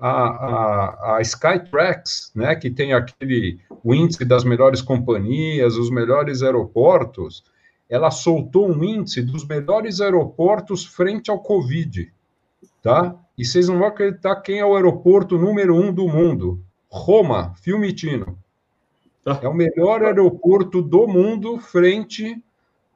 a, 0.00 0.10
a, 0.10 1.16
a 1.16 1.20
Skytrax, 1.20 2.32
né, 2.34 2.56
que 2.56 2.70
tem 2.70 2.94
aquele 2.94 3.60
o 3.84 3.94
índice 3.94 4.24
das 4.24 4.44
melhores 4.44 4.80
companhias, 4.80 5.76
os 5.76 5.90
melhores 5.90 6.42
aeroportos, 6.42 7.44
ela 7.88 8.10
soltou 8.10 8.68
um 8.68 8.82
índice 8.84 9.22
dos 9.22 9.46
melhores 9.46 10.00
aeroportos 10.00 10.84
frente 10.84 11.30
ao 11.30 11.40
Covid, 11.40 12.12
tá? 12.82 13.14
E 13.36 13.44
vocês 13.44 13.68
não 13.68 13.78
vão 13.78 13.88
acreditar 13.88 14.36
quem 14.36 14.58
é 14.58 14.64
o 14.64 14.74
aeroporto 14.74 15.38
número 15.38 15.74
um 15.74 15.92
do 15.92 16.06
mundo. 16.06 16.62
Roma, 16.88 17.54
Fiumicino. 17.62 18.38
É 19.42 19.48
o 19.48 19.54
melhor 19.54 20.02
aeroporto 20.02 20.80
do 20.82 21.06
mundo 21.06 21.58
frente 21.58 22.42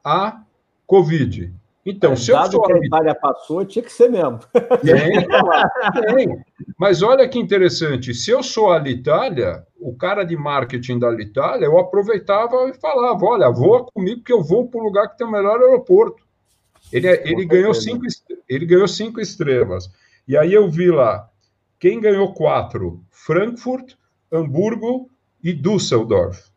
à 0.03 0.41
Covid. 0.87 1.53
Então, 1.85 2.11
Mas 2.11 2.21
se 2.21 2.31
eu 2.31 2.51
sou. 2.51 2.63
que 2.63 2.73
a 2.73 2.77
Itália 2.77 3.13
passou, 3.13 3.63
tinha 3.63 3.83
que 3.83 3.91
ser 3.91 4.09
mesmo. 4.09 4.39
Tem, 4.81 6.15
tem. 6.15 6.45
Mas 6.79 7.03
olha 7.03 7.29
que 7.29 7.37
interessante, 7.37 8.11
se 8.13 8.31
eu 8.31 8.41
sou 8.41 8.71
a 8.71 8.89
Itália, 8.89 9.63
o 9.79 9.95
cara 9.95 10.23
de 10.23 10.35
marketing 10.35 10.97
da 10.97 11.11
Itália, 11.13 11.65
eu 11.65 11.77
aproveitava 11.77 12.67
e 12.69 12.73
falava: 12.73 13.23
olha, 13.23 13.51
voa 13.51 13.85
comigo 13.85 14.23
que 14.23 14.33
eu 14.33 14.41
vou 14.41 14.67
para 14.67 14.81
o 14.81 14.83
lugar 14.83 15.09
que 15.09 15.17
tem 15.17 15.27
o 15.27 15.31
melhor 15.31 15.61
aeroporto. 15.61 16.25
Ele, 16.91 17.07
é, 17.07 17.29
ele, 17.29 17.45
ganhou 17.45 17.73
cinco, 17.73 18.05
ele 18.49 18.65
ganhou 18.65 18.87
cinco 18.87 19.21
estrelas. 19.21 19.89
E 20.27 20.35
aí 20.35 20.53
eu 20.53 20.67
vi 20.69 20.89
lá, 20.89 21.29
quem 21.79 21.99
ganhou 21.99 22.33
quatro? 22.33 23.03
Frankfurt, 23.11 23.93
Hamburgo 24.31 25.09
e 25.43 25.53
Düsseldorf. 25.53 26.49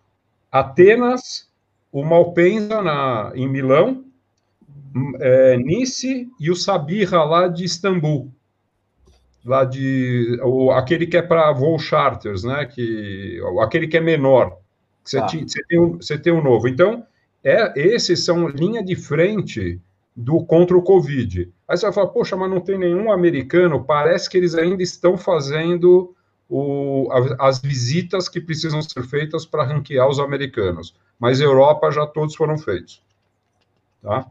Atenas, 0.50 1.50
o 1.92 2.02
Malpensa 2.02 2.82
na, 2.82 3.32
em 3.34 3.46
Milão, 3.46 4.07
é, 5.20 5.56
Nice 5.56 6.28
e 6.38 6.50
o 6.50 6.56
Sabirra 6.56 7.24
lá 7.24 7.48
de 7.48 7.64
Istambul. 7.64 8.32
Lá 9.44 9.64
de. 9.64 10.38
O, 10.42 10.70
aquele 10.70 11.06
que 11.06 11.16
é 11.16 11.22
para 11.22 11.52
voo 11.52 11.78
charters, 11.78 12.44
né? 12.44 12.66
Que, 12.66 13.40
aquele 13.62 13.86
que 13.86 13.96
é 13.96 14.00
menor. 14.00 14.58
Você, 15.02 15.18
ah. 15.18 15.26
tem, 15.26 15.80
um, 15.80 15.96
você 15.96 16.18
tem 16.18 16.32
um 16.32 16.42
novo. 16.42 16.68
Então, 16.68 17.04
é, 17.42 17.72
esses 17.76 18.24
são 18.24 18.48
linha 18.48 18.82
de 18.84 18.94
frente 18.94 19.80
do 20.14 20.44
contra 20.44 20.76
o 20.76 20.82
Covid. 20.82 21.50
Aí 21.66 21.76
você 21.76 21.86
vai 21.86 21.92
falar, 21.92 22.08
poxa, 22.08 22.36
mas 22.36 22.50
não 22.50 22.60
tem 22.60 22.76
nenhum 22.76 23.12
americano, 23.12 23.84
parece 23.84 24.28
que 24.28 24.36
eles 24.36 24.54
ainda 24.54 24.82
estão 24.82 25.16
fazendo 25.16 26.14
o, 26.48 27.08
as 27.38 27.60
visitas 27.60 28.28
que 28.28 28.40
precisam 28.40 28.82
ser 28.82 29.04
feitas 29.04 29.46
para 29.46 29.64
ranquear 29.64 30.08
os 30.08 30.18
americanos. 30.18 30.94
Mas 31.18 31.40
Europa 31.40 31.90
já 31.90 32.06
todos 32.06 32.34
foram 32.34 32.58
feitos. 32.58 33.02
Tá? 34.02 34.26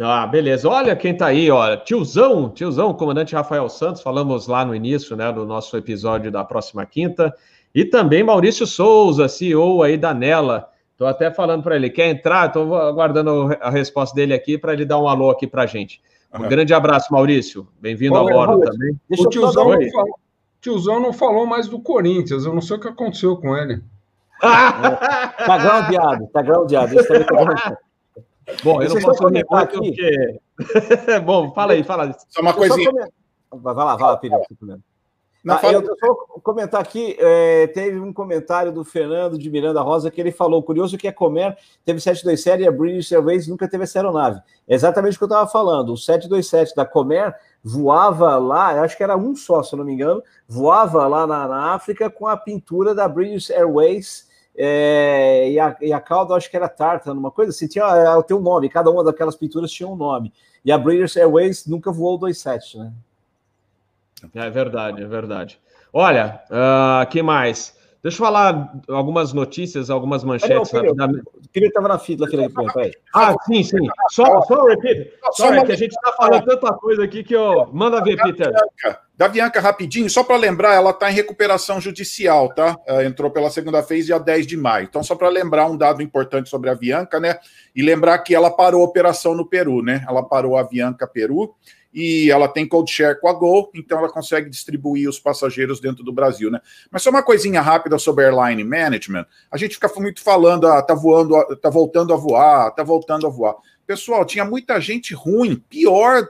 Ah, 0.00 0.26
beleza. 0.26 0.68
Olha 0.68 0.94
quem 0.94 1.16
tá 1.16 1.26
aí, 1.26 1.50
ó. 1.50 1.76
Tiozão, 1.76 2.48
tiozão, 2.48 2.94
comandante 2.94 3.34
Rafael 3.34 3.68
Santos, 3.68 4.00
falamos 4.00 4.46
lá 4.46 4.64
no 4.64 4.74
início, 4.74 5.16
né, 5.16 5.32
do 5.32 5.44
nosso 5.44 5.76
episódio 5.76 6.30
da 6.30 6.44
próxima 6.44 6.86
quinta. 6.86 7.34
E 7.74 7.84
também 7.84 8.22
Maurício 8.22 8.66
Souza, 8.66 9.28
CEO 9.28 9.82
aí 9.82 9.96
da 9.96 10.14
Nela. 10.14 10.68
Estou 10.92 11.06
até 11.06 11.30
falando 11.30 11.62
para 11.62 11.76
ele, 11.76 11.90
quer 11.90 12.08
entrar? 12.08 12.46
Estou 12.46 12.76
aguardando 12.76 13.56
a 13.60 13.70
resposta 13.70 14.14
dele 14.14 14.34
aqui 14.34 14.56
para 14.56 14.72
ele 14.72 14.84
dar 14.84 14.98
um 14.98 15.08
alô 15.08 15.30
aqui 15.30 15.46
para 15.46 15.62
a 15.62 15.66
gente. 15.66 16.00
Um 16.32 16.42
uhum. 16.42 16.48
grande 16.48 16.74
abraço, 16.74 17.12
Maurício. 17.12 17.66
Bem-vindo 17.80 18.16
ao 18.16 18.26
Hora 18.26 18.58
também. 18.60 18.98
Deixa 19.08 19.24
o 19.24 19.30
tiozão 19.30 19.70
não, 19.70 19.90
falou, 19.90 20.18
tiozão 20.60 21.00
não 21.00 21.12
falou 21.12 21.46
mais 21.46 21.68
do 21.68 21.80
Corinthians, 21.80 22.44
eu 22.44 22.52
não 22.52 22.60
sei 22.60 22.76
o 22.76 22.80
que 22.80 22.88
aconteceu 22.88 23.36
com 23.36 23.56
ele. 23.56 23.82
tá 24.40 25.58
groundeado, 25.58 26.28
tá 26.32 26.42
groundeado. 26.42 26.94
Tá 26.94 27.78
Bom, 28.62 28.82
eu 28.82 28.88
não 28.88 29.00
posso 29.00 29.22
comentar 29.22 29.62
aqui. 29.62 29.76
Porque... 29.76 30.40
Bom, 31.24 31.52
fala 31.52 31.72
aí, 31.72 31.84
fala. 31.84 32.16
Só 32.28 32.40
uma 32.40 32.54
coisinha. 32.54 32.90
Vai 33.52 33.74
lá, 33.74 33.96
vai 33.96 34.10
lá, 34.10 34.16
Pedro. 34.16 34.40
Não, 35.44 35.54
ah, 35.54 35.72
eu, 35.72 35.80
eu 35.80 35.96
só 35.98 36.14
comentar 36.42 36.80
aqui, 36.80 37.16
é, 37.18 37.68
teve 37.68 37.98
um 37.98 38.12
comentário 38.12 38.72
do 38.72 38.84
Fernando 38.84 39.38
de 39.38 39.48
Miranda 39.48 39.80
Rosa 39.80 40.10
que 40.10 40.20
ele 40.20 40.32
falou, 40.32 40.62
curioso 40.62 40.98
que 40.98 41.06
a 41.06 41.12
Comer 41.12 41.56
teve 41.84 42.00
727 42.00 42.62
e 42.62 42.66
a 42.66 42.72
British 42.72 43.12
Airways 43.12 43.46
nunca 43.46 43.68
teve 43.68 43.84
essa 43.84 44.00
aeronave. 44.00 44.40
É 44.66 44.74
exatamente 44.74 45.14
o 45.14 45.18
que 45.18 45.24
eu 45.24 45.28
estava 45.28 45.48
falando, 45.48 45.92
o 45.92 45.96
727 45.96 46.74
da 46.74 46.84
Comer 46.84 47.34
voava 47.62 48.36
lá, 48.36 48.82
acho 48.82 48.96
que 48.96 49.02
era 49.02 49.16
um 49.16 49.34
só, 49.36 49.62
se 49.62 49.74
eu 49.74 49.78
não 49.78 49.84
me 49.86 49.92
engano, 49.92 50.22
voava 50.46 51.06
lá 51.06 51.26
na, 51.26 51.46
na 51.46 51.72
África 51.72 52.10
com 52.10 52.26
a 52.26 52.36
pintura 52.36 52.94
da 52.94 53.06
British 53.08 53.50
Airways 53.50 54.27
é, 54.60 55.50
e, 55.52 55.60
a, 55.60 55.76
e 55.80 55.92
a 55.92 56.00
cauda, 56.00 56.34
acho 56.34 56.50
que 56.50 56.56
era 56.56 56.68
Tartan, 56.68 57.12
uma 57.12 57.30
coisa 57.30 57.50
assim, 57.50 57.68
tinha, 57.68 57.84
é, 57.84 58.22
tem 58.24 58.36
um 58.36 58.40
nome, 58.40 58.68
cada 58.68 58.90
uma 58.90 59.04
daquelas 59.04 59.36
pinturas 59.36 59.70
tinha 59.70 59.88
um 59.88 59.94
nome. 59.94 60.32
E 60.64 60.72
a 60.72 60.76
British 60.76 61.16
Airways 61.16 61.64
nunca 61.66 61.92
voou 61.92 62.18
27, 62.18 62.78
né? 62.78 62.92
É 64.34 64.50
verdade, 64.50 65.00
é 65.00 65.06
verdade. 65.06 65.60
Olha, 65.92 66.42
uh, 66.50 67.08
que 67.08 67.22
mais? 67.22 67.77
Deixa 68.02 68.16
eu 68.16 68.26
falar 68.26 68.72
algumas 68.88 69.32
notícias, 69.32 69.90
algumas 69.90 70.22
manchetes. 70.22 70.72
Não, 70.72 71.08
queria 71.52 71.68
estava 71.68 71.88
na 71.88 71.98
fila. 71.98 72.26
Aquele 72.26 72.48
ah, 73.12 73.34
sim, 73.44 73.62
sim. 73.64 73.88
Só, 74.10 74.40
só 74.42 74.64
Peter. 74.76 75.14
Só 75.32 75.52
é 75.52 75.64
que 75.64 75.72
a 75.72 75.76
gente 75.76 75.90
está 75.90 76.12
falando 76.12 76.44
tanta 76.44 76.72
coisa 76.74 77.02
aqui 77.02 77.24
que 77.24 77.34
eu. 77.34 77.68
Manda 77.72 78.02
ver, 78.02 78.16
Peter. 78.22 78.52
Da 79.16 79.26
Bianca, 79.26 79.60
rapidinho, 79.60 80.08
só 80.08 80.22
para 80.22 80.36
lembrar, 80.36 80.74
ela 80.74 80.90
está 80.90 81.10
em 81.10 81.14
recuperação 81.14 81.80
judicial, 81.80 82.54
tá? 82.54 82.78
Ela 82.86 83.04
entrou 83.04 83.32
pela 83.32 83.50
segunda 83.50 83.80
vez 83.80 84.06
dia 84.06 84.16
10 84.16 84.46
de 84.46 84.56
maio. 84.56 84.84
Então, 84.88 85.02
só 85.02 85.16
para 85.16 85.28
lembrar 85.28 85.66
um 85.66 85.76
dado 85.76 86.00
importante 86.00 86.48
sobre 86.48 86.70
a 86.70 86.74
Bianca, 86.76 87.18
né? 87.18 87.36
E 87.74 87.82
lembrar 87.82 88.20
que 88.20 88.32
ela 88.32 88.48
parou 88.48 88.82
a 88.82 88.84
operação 88.84 89.34
no 89.34 89.44
Peru, 89.44 89.82
né? 89.82 90.04
Ela 90.08 90.22
parou 90.22 90.56
a 90.56 90.62
Bianca 90.62 91.04
Peru 91.04 91.52
e 91.92 92.30
ela 92.30 92.46
tem 92.46 92.68
code 92.68 92.90
share 92.90 93.18
com 93.18 93.28
a 93.28 93.32
Gol, 93.32 93.70
então 93.74 93.98
ela 93.98 94.10
consegue 94.10 94.50
distribuir 94.50 95.08
os 95.08 95.18
passageiros 95.18 95.80
dentro 95.80 96.04
do 96.04 96.12
Brasil, 96.12 96.50
né? 96.50 96.60
Mas 96.90 97.02
só 97.02 97.10
uma 97.10 97.22
coisinha 97.22 97.60
rápida 97.60 97.98
sobre 97.98 98.26
airline 98.26 98.62
management. 98.62 99.26
A 99.50 99.56
gente 99.56 99.74
fica 99.74 99.90
muito 99.96 100.22
falando, 100.22 100.66
ah, 100.66 100.82
tá 100.82 100.94
voando, 100.94 101.34
tá 101.56 101.70
voltando 101.70 102.12
a 102.12 102.16
voar, 102.16 102.70
tá 102.72 102.82
voltando 102.82 103.26
a 103.26 103.30
voar. 103.30 103.56
Pessoal, 103.86 104.24
tinha 104.24 104.44
muita 104.44 104.78
gente 104.80 105.14
ruim, 105.14 105.56
pior 105.68 106.28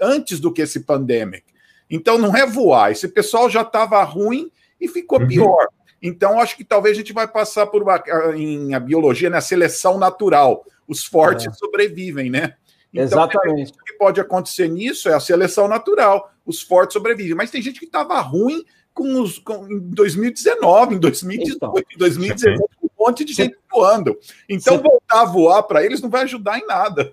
antes 0.00 0.40
do 0.40 0.52
que 0.52 0.62
esse 0.62 0.80
pandemic. 0.80 1.44
Então 1.88 2.18
não 2.18 2.34
é 2.34 2.46
voar, 2.46 2.90
esse 2.90 3.08
pessoal 3.08 3.48
já 3.48 3.62
estava 3.62 4.02
ruim 4.02 4.50
e 4.80 4.88
ficou 4.88 5.20
uhum. 5.20 5.28
pior. 5.28 5.68
Então 6.02 6.40
acho 6.40 6.56
que 6.56 6.64
talvez 6.64 6.96
a 6.96 7.00
gente 7.00 7.12
vai 7.12 7.28
passar 7.28 7.66
por 7.66 7.82
uma, 7.82 8.02
em 8.34 8.74
a 8.74 8.80
biologia, 8.80 9.30
né, 9.30 9.38
a 9.38 9.42
seleção 9.42 9.98
natural. 9.98 10.64
Os 10.88 11.04
fortes 11.04 11.46
é. 11.46 11.52
sobrevivem, 11.52 12.30
né? 12.30 12.54
Então, 12.96 13.04
Exatamente. 13.04 13.72
O 13.72 13.84
que 13.84 13.92
pode 13.94 14.20
acontecer 14.20 14.68
nisso 14.68 15.08
é 15.08 15.14
a 15.14 15.20
seleção 15.20 15.68
natural. 15.68 16.30
Os 16.44 16.62
fortes 16.62 16.94
sobrevivem. 16.94 17.34
Mas 17.34 17.50
tem 17.50 17.60
gente 17.60 17.78
que 17.78 17.86
estava 17.86 18.18
ruim 18.20 18.64
com 18.94 19.20
os, 19.20 19.38
com, 19.38 19.66
em 19.70 19.78
2019, 19.90 20.94
em 20.94 20.98
2018, 20.98 21.56
então, 21.56 21.74
em 21.76 21.98
2019, 21.98 22.58
com 22.80 22.86
um 22.86 23.06
monte 23.06 23.24
de 23.24 23.34
gente 23.34 23.56
voando. 23.70 24.18
Então, 24.48 24.78
voltar 24.78 25.20
a 25.20 25.24
voar 25.24 25.62
para 25.64 25.84
eles 25.84 26.00
não 26.00 26.08
vai 26.08 26.22
ajudar 26.22 26.58
em 26.58 26.66
nada. 26.66 27.12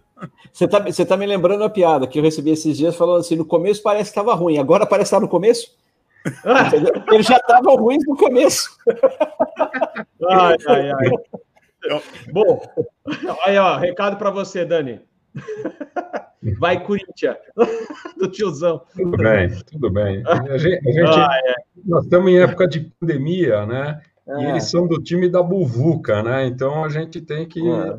Você 0.53 0.63
está 0.63 0.79
você 0.79 1.05
tá 1.05 1.17
me 1.17 1.25
lembrando 1.25 1.65
a 1.65 1.69
piada 1.69 2.07
que 2.07 2.17
eu 2.17 2.23
recebi 2.23 2.51
esses 2.51 2.77
dias 2.77 2.95
falando 2.95 3.19
assim: 3.19 3.35
no 3.35 3.43
começo 3.43 3.83
parece 3.83 4.05
que 4.05 4.17
estava 4.17 4.33
ruim, 4.33 4.57
agora 4.57 4.85
parece 4.85 5.09
que 5.09 5.15
está 5.15 5.19
no 5.19 5.29
começo. 5.29 5.75
Eles 7.11 7.25
já 7.25 7.35
estavam 7.35 7.75
ruins 7.75 8.03
no 8.07 8.15
começo. 8.15 8.77
Ai, 10.29 10.55
ai, 10.67 10.91
ai. 10.91 11.11
Então, 11.85 12.01
bom, 12.31 12.61
aí, 13.43 13.57
ó, 13.57 13.75
recado 13.75 14.15
para 14.15 14.29
você, 14.29 14.63
Dani. 14.63 15.01
Vai, 16.59 16.83
Corinthians, 16.83 17.37
do 18.19 18.27
tiozão. 18.29 18.81
Tudo 18.95 19.17
bem, 19.17 19.49
tudo 19.71 19.89
bem. 19.89 20.21
A 20.25 20.57
gente, 20.57 20.89
a 20.89 20.91
gente 20.91 21.19
ah, 21.19 21.39
é. 21.45 21.53
Nós 21.85 22.03
estamos 22.03 22.31
em 22.31 22.39
época 22.39 22.67
de 22.67 22.81
pandemia, 22.99 23.65
né? 23.65 24.01
É. 24.27 24.41
E 24.41 24.45
eles 24.49 24.65
são 24.65 24.87
do 24.87 25.01
time 25.01 25.29
da 25.29 25.41
Buvuca, 25.41 26.21
né? 26.21 26.45
Então 26.45 26.83
a 26.83 26.89
gente 26.89 27.21
tem 27.21 27.47
que. 27.47 27.59
É. 27.59 27.97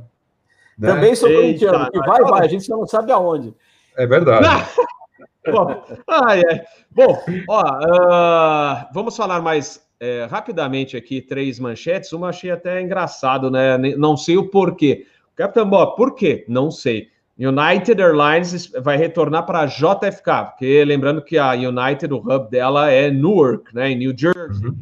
Né? 0.78 0.88
Também 0.88 1.14
sou 1.14 1.30
corintiano, 1.30 1.90
que 1.90 1.98
vai, 2.00 2.20
vai, 2.22 2.44
a 2.44 2.48
gente 2.48 2.64
só 2.64 2.76
não 2.76 2.86
sabe 2.86 3.12
aonde. 3.12 3.54
É 3.96 4.06
verdade. 4.06 4.46
Bom, 5.50 5.84
ah, 6.08 6.38
é. 6.38 6.64
Bom 6.90 7.22
ó, 7.48 7.62
uh, 7.62 8.86
vamos 8.94 9.14
falar 9.14 9.42
mais 9.42 9.86
é, 10.00 10.26
rapidamente 10.30 10.96
aqui, 10.96 11.20
três 11.20 11.58
manchetes. 11.58 12.12
Uma 12.12 12.28
achei 12.28 12.50
até 12.50 12.80
engraçado, 12.80 13.50
né? 13.50 13.76
Não 13.96 14.16
sei 14.16 14.36
o 14.36 14.48
porquê. 14.48 15.06
Capitão 15.36 15.68
Bob, 15.68 15.96
por 15.96 16.14
quê? 16.14 16.44
Não 16.48 16.70
sei. 16.70 17.08
United 17.38 18.00
Airlines 18.00 18.70
vai 18.80 18.96
retornar 18.96 19.44
para 19.44 19.60
a 19.60 19.66
JFK, 19.66 20.50
porque 20.50 20.84
lembrando 20.84 21.22
que 21.22 21.36
a 21.36 21.52
United, 21.52 22.12
o 22.12 22.18
hub 22.18 22.48
dela 22.48 22.90
é 22.90 23.10
Newark, 23.10 23.74
né, 23.74 23.90
em 23.90 23.96
New 23.96 24.14
Jersey. 24.16 24.68
Uhum. 24.68 24.78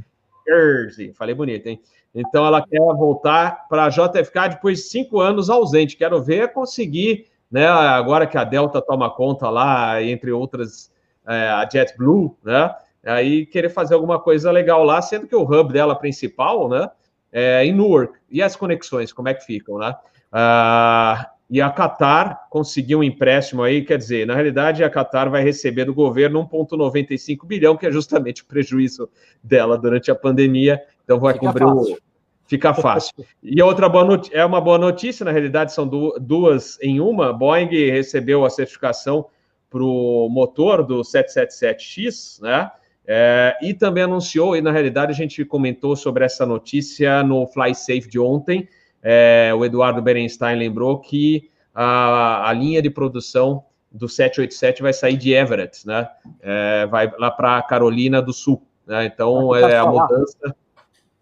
Jersey, 0.46 1.12
falei 1.14 1.34
bonito, 1.34 1.66
hein? 1.66 1.80
Então 2.14 2.44
ela 2.44 2.60
quer 2.60 2.78
voltar 2.78 3.66
para 3.68 3.86
a 3.86 3.88
JFK 3.88 4.50
depois 4.50 4.78
de 4.78 4.84
cinco 4.84 5.20
anos 5.20 5.48
ausente. 5.48 5.96
Quero 5.96 6.22
ver 6.22 6.52
conseguir, 6.52 7.26
né? 7.50 7.66
Agora 7.66 8.26
que 8.26 8.36
a 8.36 8.44
Delta 8.44 8.82
toma 8.82 9.10
conta 9.10 9.48
lá, 9.48 10.02
entre 10.02 10.30
outras, 10.30 10.92
é, 11.26 11.48
a 11.48 11.66
JetBlue, 11.66 12.36
né? 12.44 12.74
Aí 13.04 13.46
querer 13.46 13.70
fazer 13.70 13.94
alguma 13.94 14.20
coisa 14.20 14.50
legal 14.50 14.84
lá, 14.84 15.00
sendo 15.00 15.26
que 15.26 15.34
o 15.34 15.42
hub 15.42 15.72
dela 15.72 15.94
principal, 15.94 16.68
né? 16.68 16.90
É 17.32 17.64
em 17.64 17.72
Newark. 17.72 18.12
E 18.30 18.42
as 18.42 18.54
conexões, 18.54 19.10
como 19.10 19.28
é 19.28 19.34
que 19.34 19.46
ficam, 19.46 19.78
né? 19.78 19.94
Ah, 20.30 21.30
e 21.52 21.60
a 21.60 21.68
Qatar 21.70 22.48
conseguiu 22.48 23.00
um 23.00 23.02
empréstimo 23.02 23.62
aí, 23.62 23.84
quer 23.84 23.98
dizer, 23.98 24.26
na 24.26 24.32
realidade 24.32 24.82
a 24.82 24.88
Qatar 24.88 25.28
vai 25.28 25.44
receber 25.44 25.84
do 25.84 25.92
governo 25.92 26.48
1,95 26.48 27.46
bilhão, 27.46 27.76
que 27.76 27.84
é 27.84 27.92
justamente 27.92 28.40
o 28.40 28.46
prejuízo 28.46 29.06
dela 29.44 29.76
durante 29.76 30.10
a 30.10 30.14
pandemia, 30.14 30.80
então 31.04 31.20
vai 31.20 31.34
Fica 31.34 31.46
cobrir 31.46 31.64
fácil. 31.64 31.94
o. 31.94 31.98
Fica 32.46 32.72
fácil. 32.72 33.12
E 33.42 33.62
outra 33.62 33.86
boa 33.86 34.02
notícia, 34.02 34.34
é 34.34 34.42
uma 34.46 34.62
boa 34.62 34.78
notícia, 34.78 35.24
na 35.24 35.30
realidade 35.30 35.74
são 35.74 35.86
duas 35.86 36.78
em 36.80 37.00
uma. 37.00 37.34
Boeing 37.34 37.68
recebeu 37.90 38.46
a 38.46 38.50
certificação 38.50 39.26
para 39.68 39.82
o 39.82 40.30
motor 40.30 40.82
do 40.82 41.02
777X, 41.02 42.40
né? 42.40 42.70
É, 43.06 43.58
e 43.60 43.74
também 43.74 44.04
anunciou, 44.04 44.56
e 44.56 44.62
na 44.62 44.72
realidade 44.72 45.12
a 45.12 45.14
gente 45.14 45.44
comentou 45.44 45.96
sobre 45.96 46.24
essa 46.24 46.46
notícia 46.46 47.22
no 47.22 47.46
Fly 47.46 47.74
Safe 47.74 48.08
de 48.08 48.18
ontem, 48.18 48.66
é, 49.02 49.52
o 49.54 49.64
Eduardo 49.64 50.00
Berenstein 50.00 50.56
lembrou 50.56 51.00
que 51.00 51.50
a, 51.74 52.48
a, 52.48 52.52
linha 52.52 52.80
de 52.80 52.88
produção 52.88 53.64
do 53.90 54.08
787 54.08 54.82
vai 54.82 54.92
sair 54.92 55.16
de 55.16 55.32
Everett, 55.32 55.86
né? 55.86 56.08
É, 56.40 56.86
vai 56.86 57.12
lá 57.18 57.30
para 57.30 57.60
Carolina 57.62 58.22
do 58.22 58.32
Sul. 58.32 58.62
Né? 58.86 59.06
Então, 59.06 59.54
é 59.56 59.76
a 59.76 59.86
mudança. 59.86 60.54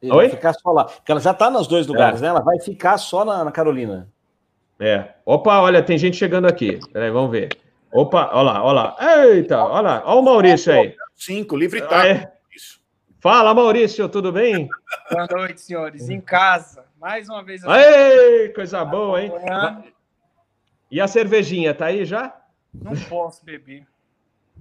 Oi? 0.03 0.09
Vai 0.09 0.29
ficar 0.29 0.53
só 0.55 0.71
lá. 0.73 0.85
Porque 0.85 1.11
ela 1.11 1.21
já 1.21 1.31
está 1.31 1.51
nos 1.51 1.67
dois 1.67 1.87
lugares, 1.87 2.21
é. 2.21 2.23
né? 2.23 2.29
Ela 2.29 2.41
vai 2.41 2.59
ficar 2.61 2.99
só 2.99 3.25
na, 3.25 3.45
na, 3.45 3.53
Carolina. 3.53 4.09
É. 4.79 5.09
Opa, 5.25 5.61
olha, 5.61 5.83
tem 5.83 5.99
gente 5.99 6.17
chegando 6.17 6.47
aqui. 6.47 6.81
Peraí, 6.93 7.11
vamos 7.11 7.31
ver. 7.31 7.51
Opa, 7.93 8.31
olha 8.33 8.43
lá, 8.43 8.65
olha 8.65 8.73
lá. 8.73 8.97
Eita, 9.27 9.63
olha 9.63 9.81
lá. 9.81 10.03
Olha 10.07 10.21
o 10.21 10.23
Maurício 10.23 10.73
aí. 10.73 10.95
Cinco, 11.15 11.57
livre 11.57 11.83
tá. 11.83 12.07
É. 12.07 12.33
Fala, 13.21 13.53
Maurício, 13.53 14.09
tudo 14.09 14.33
bem? 14.33 14.69
Boa 15.11 15.27
noite, 15.31 15.61
senhores. 15.61 16.09
Em 16.09 16.21
casa. 16.21 16.90
Mais 17.01 17.29
uma 17.31 17.43
vez. 17.43 17.63
Ei, 17.65 18.51
coisa 18.51 18.85
boa, 18.85 19.23
hein? 19.23 19.33
E 20.91 21.01
a 21.01 21.09
cervejinha, 21.09 21.73
tá 21.73 21.87
aí 21.87 22.05
já? 22.05 22.37
Não 22.75 22.93
posso 23.09 23.43
beber. 23.43 23.87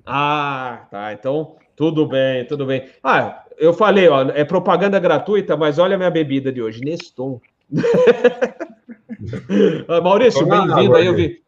Ah, 0.06 0.88
tá. 0.90 1.12
Então, 1.12 1.58
tudo 1.76 2.08
bem, 2.08 2.48
tudo 2.48 2.66
bem. 2.66 2.90
Ah, 3.04 3.44
eu 3.58 3.74
falei, 3.74 4.08
ó, 4.08 4.22
é 4.30 4.46
propaganda 4.46 4.98
gratuita, 5.00 5.58
mas 5.58 5.80
olha 5.80 5.96
a 5.96 5.98
minha 5.98 6.10
bebida 6.10 6.50
de 6.50 6.62
hoje, 6.62 6.80
Neston. 6.80 7.42
Maurício, 10.02 10.48
bem-vindo 10.48 10.96
aí, 10.96 11.08
eu 11.08 11.16
vi. 11.16 11.44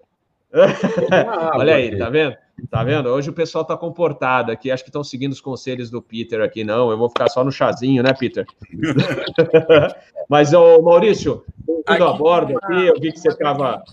olha 1.55 1.75
aí, 1.75 1.97
tá 1.97 2.09
vendo? 2.09 2.35
Tá 2.69 2.83
vendo? 2.83 3.09
Hoje 3.09 3.29
o 3.29 3.33
pessoal 3.33 3.65
tá 3.65 3.75
comportado 3.75 4.51
aqui, 4.51 4.69
acho 4.69 4.83
que 4.83 4.89
estão 4.89 5.03
seguindo 5.03 5.31
os 5.31 5.41
conselhos 5.41 5.89
do 5.89 6.01
Peter 6.01 6.41
aqui, 6.41 6.63
não. 6.63 6.91
Eu 6.91 6.97
vou 6.97 7.09
ficar 7.09 7.29
só 7.29 7.43
no 7.43 7.51
chazinho, 7.51 8.03
né, 8.03 8.13
Peter? 8.13 8.45
Mas, 10.29 10.53
ô, 10.53 10.81
Maurício, 10.81 11.43
tudo 11.65 12.03
a 12.03 12.13
bordo 12.13 12.57
aqui, 12.57 12.87
eu 12.87 12.99
vi 12.99 13.11
que 13.11 13.19
você 13.19 13.29
estava. 13.29 13.83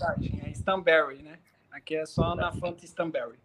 É 0.45 0.49
Stanberry, 0.51 1.23
né? 1.23 1.39
Aqui 1.71 1.95
é 1.95 2.05
só 2.05 2.35
na 2.35 2.51
fonte 2.51 2.85
Stanberry. 2.85 3.39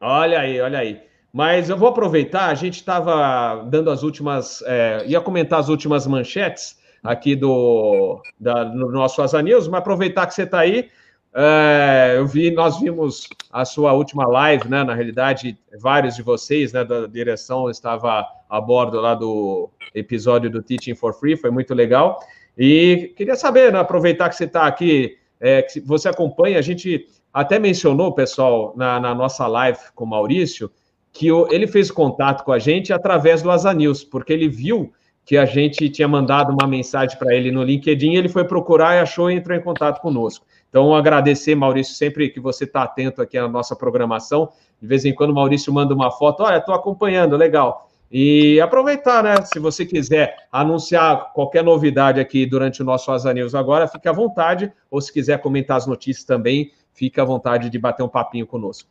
Olha 0.00 0.40
aí, 0.40 0.60
olha 0.60 0.78
aí. 0.78 1.00
Mas 1.32 1.70
eu 1.70 1.76
vou 1.76 1.88
aproveitar, 1.88 2.46
a 2.46 2.54
gente 2.54 2.74
estava 2.74 3.64
dando 3.64 3.90
as 3.90 4.02
últimas, 4.02 4.62
é, 4.66 5.04
ia 5.06 5.20
comentar 5.20 5.58
as 5.58 5.68
últimas 5.68 6.06
manchetes 6.06 6.78
aqui 7.02 7.34
do, 7.34 8.20
da, 8.38 8.64
no 8.64 8.90
nosso 8.92 9.22
Asa 9.22 9.40
News, 9.40 9.66
mas 9.66 9.80
aproveitar 9.80 10.26
que 10.26 10.34
você 10.34 10.42
está 10.42 10.60
aí, 10.60 10.90
é, 11.34 12.14
eu 12.16 12.26
vi, 12.26 12.50
nós 12.50 12.78
vimos 12.78 13.28
a 13.50 13.64
sua 13.64 13.92
última 13.92 14.26
live, 14.26 14.68
né? 14.68 14.84
Na 14.84 14.94
realidade, 14.94 15.58
vários 15.80 16.14
de 16.14 16.22
vocês, 16.22 16.72
né, 16.72 16.84
da 16.84 17.06
direção 17.06 17.70
estava 17.70 18.26
a 18.48 18.60
bordo 18.60 19.00
lá 19.00 19.14
do 19.14 19.70
episódio 19.94 20.50
do 20.50 20.62
Teaching 20.62 20.94
for 20.94 21.14
Free, 21.14 21.36
foi 21.36 21.50
muito 21.50 21.72
legal. 21.72 22.20
E 22.56 23.14
queria 23.16 23.34
saber, 23.34 23.72
né, 23.72 23.78
aproveitar 23.78 24.28
que 24.28 24.36
você 24.36 24.44
está 24.44 24.66
aqui, 24.66 25.16
é, 25.40 25.62
que 25.62 25.80
você 25.80 26.08
acompanha, 26.08 26.58
a 26.58 26.62
gente 26.62 27.06
até 27.32 27.58
mencionou, 27.58 28.12
pessoal, 28.12 28.74
na, 28.76 29.00
na 29.00 29.14
nossa 29.14 29.46
live 29.46 29.78
com 29.94 30.04
o 30.04 30.08
Maurício, 30.08 30.70
que 31.12 31.32
o, 31.32 31.50
ele 31.50 31.66
fez 31.66 31.90
contato 31.90 32.44
com 32.44 32.52
a 32.52 32.58
gente 32.58 32.92
através 32.92 33.40
do 33.40 33.50
Asa 33.50 33.74
porque 34.10 34.34
ele 34.34 34.48
viu 34.48 34.92
que 35.24 35.36
a 35.36 35.46
gente 35.46 35.88
tinha 35.88 36.08
mandado 36.08 36.52
uma 36.52 36.66
mensagem 36.66 37.16
para 37.16 37.34
ele 37.34 37.50
no 37.50 37.62
LinkedIn, 37.62 38.16
ele 38.16 38.28
foi 38.28 38.44
procurar 38.44 38.96
e 38.96 39.00
achou 39.00 39.30
e 39.30 39.34
entrou 39.34 39.56
em 39.56 39.62
contato 39.62 40.00
conosco. 40.00 40.44
Então, 40.72 40.94
agradecer, 40.94 41.54
Maurício, 41.54 41.94
sempre 41.94 42.30
que 42.30 42.40
você 42.40 42.64
está 42.64 42.84
atento 42.84 43.20
aqui 43.20 43.36
à 43.36 43.46
nossa 43.46 43.76
programação. 43.76 44.50
De 44.80 44.86
vez 44.86 45.04
em 45.04 45.14
quando, 45.14 45.28
o 45.28 45.34
Maurício 45.34 45.70
manda 45.70 45.94
uma 45.94 46.10
foto, 46.10 46.44
olha, 46.44 46.56
estou 46.56 46.74
acompanhando, 46.74 47.36
legal. 47.36 47.90
E 48.10 48.58
aproveitar, 48.58 49.22
né? 49.22 49.34
Se 49.42 49.58
você 49.58 49.84
quiser 49.84 50.34
anunciar 50.50 51.34
qualquer 51.34 51.62
novidade 51.62 52.18
aqui 52.18 52.46
durante 52.46 52.80
o 52.80 52.86
nosso 52.86 53.12
Asa 53.12 53.34
News 53.34 53.54
agora, 53.54 53.86
fique 53.86 54.08
à 54.08 54.12
vontade. 54.12 54.72
Ou 54.90 54.98
se 54.98 55.12
quiser 55.12 55.42
comentar 55.42 55.76
as 55.76 55.86
notícias 55.86 56.24
também, 56.24 56.72
fique 56.94 57.20
à 57.20 57.24
vontade 57.24 57.68
de 57.68 57.78
bater 57.78 58.02
um 58.02 58.08
papinho 58.08 58.46
conosco. 58.46 58.88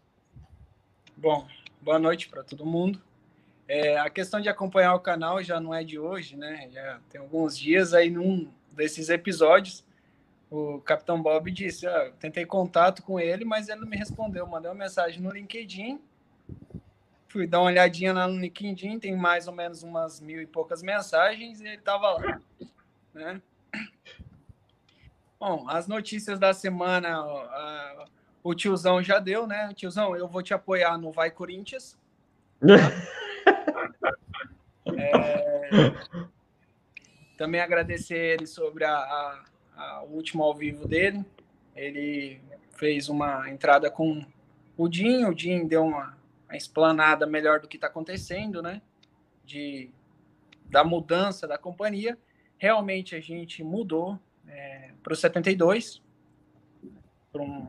Bom, 1.17 1.47
boa 1.81 1.97
noite 1.97 2.29
para 2.29 2.43
todo 2.43 2.63
mundo. 2.63 3.01
É, 3.67 3.97
a 3.97 4.09
questão 4.11 4.39
de 4.39 4.49
acompanhar 4.49 4.93
o 4.93 4.99
canal 4.99 5.41
já 5.41 5.59
não 5.59 5.73
é 5.73 5.83
de 5.83 5.97
hoje, 5.97 6.37
né? 6.37 6.69
Já 6.71 6.99
tem 7.09 7.19
alguns 7.19 7.57
dias 7.57 7.91
aí 7.91 8.11
num 8.11 8.47
desses 8.71 9.09
episódios, 9.09 9.83
o 10.51 10.81
Capitão 10.81 11.21
Bob 11.21 11.49
disse: 11.49 11.87
ah, 11.87 12.11
tentei 12.19 12.45
contato 12.45 13.01
com 13.01 13.17
ele, 13.17 13.45
mas 13.45 13.69
ele 13.69 13.79
não 13.79 13.87
me 13.87 13.95
respondeu. 13.95 14.45
Mandei 14.45 14.69
uma 14.69 14.77
mensagem 14.77 15.21
no 15.21 15.31
LinkedIn. 15.31 16.01
Fui 17.29 17.47
dar 17.47 17.61
uma 17.61 17.67
olhadinha 17.67 18.11
lá 18.11 18.27
no 18.27 18.37
LinkedIn, 18.37 18.99
tem 18.99 19.15
mais 19.15 19.47
ou 19.47 19.53
menos 19.53 19.81
umas 19.81 20.19
mil 20.19 20.41
e 20.41 20.45
poucas 20.45 20.83
mensagens 20.83 21.61
e 21.61 21.65
ele 21.65 21.75
estava 21.75 22.11
lá. 22.11 22.41
Né? 23.13 23.41
Bom, 25.39 25.65
as 25.69 25.87
notícias 25.87 26.37
da 26.37 26.53
semana, 26.53 27.25
uh, 27.25 28.05
o 28.43 28.53
tiozão 28.53 29.01
já 29.01 29.19
deu, 29.19 29.47
né? 29.47 29.73
Tiozão, 29.73 30.13
eu 30.17 30.27
vou 30.27 30.43
te 30.43 30.53
apoiar 30.53 30.97
no 30.97 31.13
Vai 31.13 31.31
Corinthians. 31.31 31.97
É, 34.97 35.93
também 37.37 37.61
agradecer 37.61 38.17
ele 38.17 38.47
sobre 38.47 38.83
a, 38.83 38.97
a, 38.97 39.43
a, 39.75 40.03
o 40.03 40.15
último 40.15 40.43
ao 40.43 40.53
vivo 40.53 40.87
dele. 40.87 41.25
Ele 41.75 42.41
fez 42.77 43.09
uma 43.09 43.49
entrada 43.49 43.89
com 43.89 44.25
o 44.77 44.87
Dinho, 44.87 45.29
o 45.29 45.35
Dinho 45.35 45.67
deu 45.67 45.83
uma, 45.83 46.17
uma 46.47 46.57
explanada 46.57 47.25
melhor 47.25 47.59
do 47.59 47.67
que 47.67 47.77
está 47.77 47.87
acontecendo, 47.87 48.61
né? 48.61 48.81
De, 49.45 49.89
da 50.65 50.83
mudança 50.83 51.47
da 51.47 51.57
companhia. 51.57 52.17
Realmente 52.57 53.15
a 53.15 53.19
gente 53.19 53.63
mudou, 53.63 54.19
é, 54.47 54.91
para 55.03 55.13
o 55.13 55.15
72, 55.15 56.01
por 57.31 57.41
um, 57.41 57.67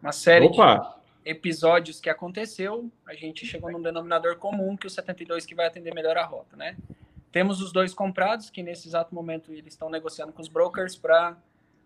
uma 0.00 0.12
série 0.12 0.46
Opa. 0.46 1.00
de 1.24 1.30
episódios 1.30 2.00
que 2.00 2.10
aconteceu, 2.10 2.90
a 3.06 3.14
gente 3.14 3.46
chegou 3.46 3.70
num 3.70 3.80
denominador 3.80 4.36
comum 4.36 4.76
que 4.76 4.86
o 4.86 4.90
72 4.90 5.46
que 5.46 5.54
vai 5.54 5.66
atender 5.66 5.94
melhor 5.94 6.16
a 6.16 6.24
rota, 6.24 6.56
né? 6.56 6.76
Temos 7.34 7.60
os 7.60 7.72
dois 7.72 7.92
comprados, 7.92 8.48
que 8.48 8.62
nesse 8.62 8.86
exato 8.86 9.12
momento 9.12 9.50
eles 9.50 9.74
estão 9.74 9.90
negociando 9.90 10.32
com 10.32 10.40
os 10.40 10.46
brokers 10.46 10.94
para 10.94 11.36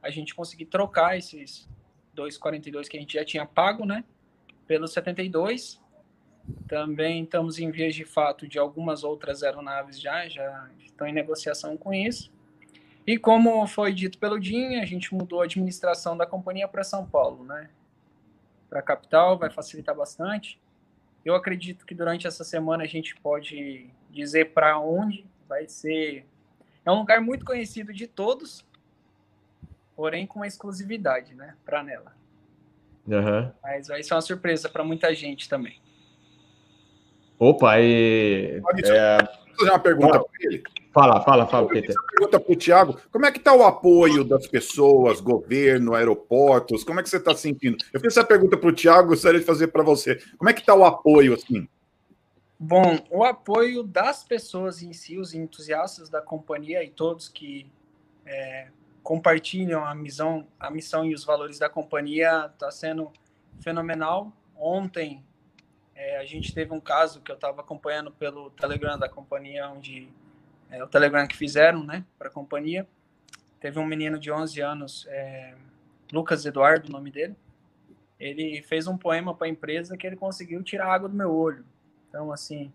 a 0.03 0.11
gente 0.11 0.35
conseguir 0.35 0.67
trocar 0.67 1.17
esses 1.17 1.67
2,42 2.15 2.87
que 2.87 2.99
a 2.99 3.01
gente 3.01 3.15
já 3.15 3.25
tinha 3.25 3.47
pago, 3.47 3.87
né? 3.87 4.05
Pelo 4.67 4.87
72. 4.87 5.81
Também 6.69 7.25
estamos 7.25 7.59
em 7.59 7.71
vias 7.71 7.95
de 7.95 8.05
fato 8.05 8.47
de 8.47 8.59
algumas 8.59 9.03
outras 9.03 9.43
aeronaves 9.43 9.99
já, 9.99 10.29
já 10.29 10.69
estão 10.85 11.07
em 11.07 11.15
negociação 11.15 11.79
com 11.79 11.95
isso. 11.95 12.31
E 13.07 13.17
como 13.17 13.67
foi 13.67 13.95
dito 13.95 14.19
pelo 14.19 14.39
Din, 14.39 14.77
a 14.77 14.85
gente 14.85 15.15
mudou 15.15 15.41
a 15.41 15.45
administração 15.45 16.15
da 16.15 16.27
companhia 16.27 16.69
para 16.69 16.85
São 16.85 17.07
Paulo, 17.07 17.43
né? 17.43 17.71
Para 18.69 18.81
a 18.81 18.83
capital, 18.83 19.39
vai 19.39 19.49
facilitar 19.49 19.97
bastante. 19.97 20.61
Eu 21.25 21.35
acredito 21.35 21.87
que 21.87 21.95
durante 21.95 22.27
essa 22.27 22.45
semana 22.45 22.85
a 22.85 22.87
gente 22.87 23.17
pode 23.17 23.89
dizer 24.11 24.53
para 24.53 24.79
onde 24.79 25.27
vai 25.49 25.67
ser. 25.67 26.27
É 26.85 26.91
um 26.91 26.99
lugar 26.99 27.21
muito 27.21 27.45
conhecido 27.45 27.93
de 27.93 28.07
todos, 28.07 28.65
porém 29.97 30.27
com 30.27 30.41
uma 30.41 30.47
exclusividade, 30.47 31.35
né? 31.35 31.55
Para 31.65 31.83
nela. 31.83 32.15
Uhum. 33.07 33.51
Mas 33.63 33.89
vai 33.89 34.03
ser 34.03 34.15
uma 34.15 34.21
surpresa 34.21 34.69
para 34.69 34.85
muita 34.85 35.15
gente 35.15 35.49
também. 35.49 35.81
Opa, 37.39 37.81
e. 37.81 38.61
Pode 38.63 38.83
é... 38.85 39.19
fazer 39.57 39.71
uma 39.71 39.79
pergunta 39.79 40.19
para 40.21 40.29
ele. 40.41 40.63
Fala, 40.93 41.21
fala, 41.23 41.47
fala, 41.47 41.69
Peter. 41.69 41.95
Pergunta 42.11 42.41
para 42.41 42.53
o 42.53 42.57
Tiago: 42.57 43.01
como 43.11 43.25
é 43.25 43.33
que 43.33 43.39
está 43.39 43.55
o 43.55 43.63
apoio 43.63 44.25
das 44.25 44.47
pessoas, 44.47 45.21
governo, 45.21 45.95
aeroportos? 45.95 46.85
Como 46.85 47.01
é 47.01 47.03
que 47.03 47.09
você 47.09 47.19
está 47.19 47.35
sentindo? 47.35 47.79
Eu 47.93 48.01
fiz 48.01 48.17
essa 48.17 48.27
pergunta 48.27 48.57
para 48.57 48.69
o 48.69 48.73
Tiago, 48.73 49.09
gostaria 49.09 49.41
de 49.41 49.47
fazer 49.47 49.69
para 49.69 49.83
você. 49.83 50.21
Como 50.37 50.51
é 50.51 50.53
que 50.53 50.61
está 50.61 50.75
o 50.75 50.85
apoio 50.85 51.35
assim? 51.35 51.69
Bom, 52.61 52.99
o 53.09 53.23
apoio 53.23 53.85
das 53.85 54.25
pessoas 54.25 54.83
em 54.83 54.93
si, 54.93 55.17
os 55.17 55.33
entusiastas 55.33 56.09
da 56.09 56.21
companhia 56.21 56.83
e 56.83 56.91
todos 56.91 57.29
que 57.29 57.71
é, 58.27 58.69
compartilham 59.01 59.85
a 59.85 59.95
missão, 59.95 60.47
a 60.59 60.69
missão 60.69 61.07
e 61.07 61.15
os 61.15 61.25
valores 61.25 61.59
da 61.59 61.69
companhia 61.69 62.51
está 62.53 62.69
sendo 62.71 63.13
fenomenal. 63.61 64.33
Ontem 64.57 65.25
é, 65.95 66.19
a 66.19 66.25
gente 66.25 66.53
teve 66.53 66.73
um 66.73 66.81
caso 66.81 67.21
que 67.21 67.31
eu 67.31 67.37
estava 67.37 67.61
acompanhando 67.61 68.11
pelo 68.11 68.51
Telegram 68.51 68.99
da 68.99 69.09
companhia, 69.09 69.69
onde 69.69 70.09
é, 70.69 70.83
o 70.83 70.89
Telegram 70.89 71.29
que 71.29 71.37
fizeram, 71.37 71.85
né, 71.85 72.05
para 72.19 72.27
a 72.27 72.31
companhia. 72.31 72.89
Teve 73.61 73.79
um 73.79 73.87
menino 73.87 74.19
de 74.19 74.33
11 74.33 74.61
anos, 74.61 75.07
é, 75.09 75.55
Lucas 76.13 76.45
Eduardo, 76.45 76.89
o 76.89 76.93
nome 76.93 77.13
dele. 77.13 77.37
Ele 78.19 78.61
fez 78.63 78.89
um 78.89 78.99
poema 78.99 79.33
para 79.33 79.47
a 79.47 79.51
empresa 79.51 79.97
que 79.97 80.05
ele 80.05 80.17
conseguiu 80.17 80.61
tirar 80.63 80.93
água 80.93 81.09
do 81.09 81.15
meu 81.15 81.33
olho. 81.33 81.65
Então, 82.09 82.33
assim, 82.33 82.73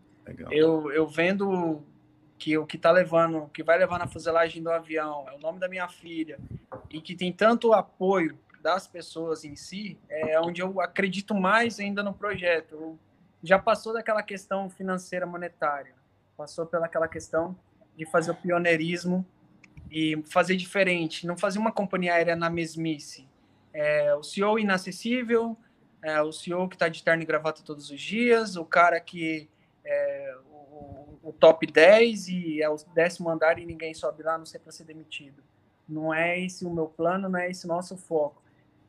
eu, 0.52 0.92
eu 0.92 1.08
vendo 1.08 1.84
que 2.38 2.58
o 2.58 2.66
que 2.66 2.78
tá 2.78 2.92
levando, 2.92 3.50
que 3.54 3.64
vai 3.64 3.78
levar 3.78 3.98
na 3.98 4.08
fuselagem 4.08 4.62
do 4.62 4.70
avião 4.70 5.26
é 5.30 5.36
o 5.36 5.40
nome 5.40 5.60
da 5.60 5.68
minha 5.68 5.88
filha 5.88 6.40
e 6.90 7.00
que 7.02 7.16
tem 7.16 7.32
tanto 7.32 7.74
apoio 7.74 8.38
das 8.62 8.88
pessoas 8.88 9.44
em 9.44 9.56
si, 9.56 9.98
é 10.10 10.40
onde 10.40 10.62
eu 10.62 10.80
acredito 10.80 11.36
mais 11.36 11.80
ainda 11.80 12.02
no 12.02 12.14
projeto. 12.14 12.98
Já 13.42 13.60
passou 13.60 13.94
daquela 13.94 14.24
questão 14.24 14.70
financeira 14.70 15.26
monetária, 15.26 15.94
passou 16.38 16.66
pelaquela 16.66 17.08
questão 17.08 17.56
de 17.98 18.06
fazer 18.06 18.32
o 18.32 18.36
pioneirismo 18.36 19.26
e 19.92 20.24
fazer 20.26 20.56
diferente, 20.56 21.28
não 21.28 21.38
fazer 21.38 21.60
uma 21.60 21.72
companhia 21.72 22.14
aérea 22.14 22.36
na 22.36 22.50
mesmice. 22.50 23.28
É, 23.74 24.16
o 24.16 24.24
CEO 24.24 24.58
inacessível, 24.58 25.58
é, 26.04 26.22
o 26.22 26.32
CEO 26.32 26.68
que 26.68 26.76
está 26.76 26.88
de 26.90 27.02
terno 27.02 27.24
e 27.24 27.26
gravata 27.26 27.64
todos 27.64 27.90
os 27.90 28.00
dias, 28.00 28.56
o 28.56 28.66
cara 28.66 29.00
que 29.00 29.50
é, 29.86 30.38
o, 30.52 31.18
o 31.24 31.34
top 31.34 31.66
10 31.66 32.28
e 32.28 32.62
é 32.62 32.70
o 32.70 32.76
décimo 32.94 33.30
andar 33.30 33.58
e 33.58 33.66
ninguém 33.66 33.94
sobe 33.94 34.22
lá, 34.22 34.38
não 34.38 34.46
sei 34.46 34.60
para 34.60 34.72
ser 34.72 34.84
demitido. 34.84 35.42
Não 35.88 36.14
é 36.14 36.40
esse 36.40 36.66
o 36.66 36.70
meu 36.70 36.88
plano, 36.88 37.30
não 37.30 37.40
é 37.40 37.50
esse 37.50 37.66
o 37.66 37.68
nosso 37.68 37.98
foco. 37.98 38.42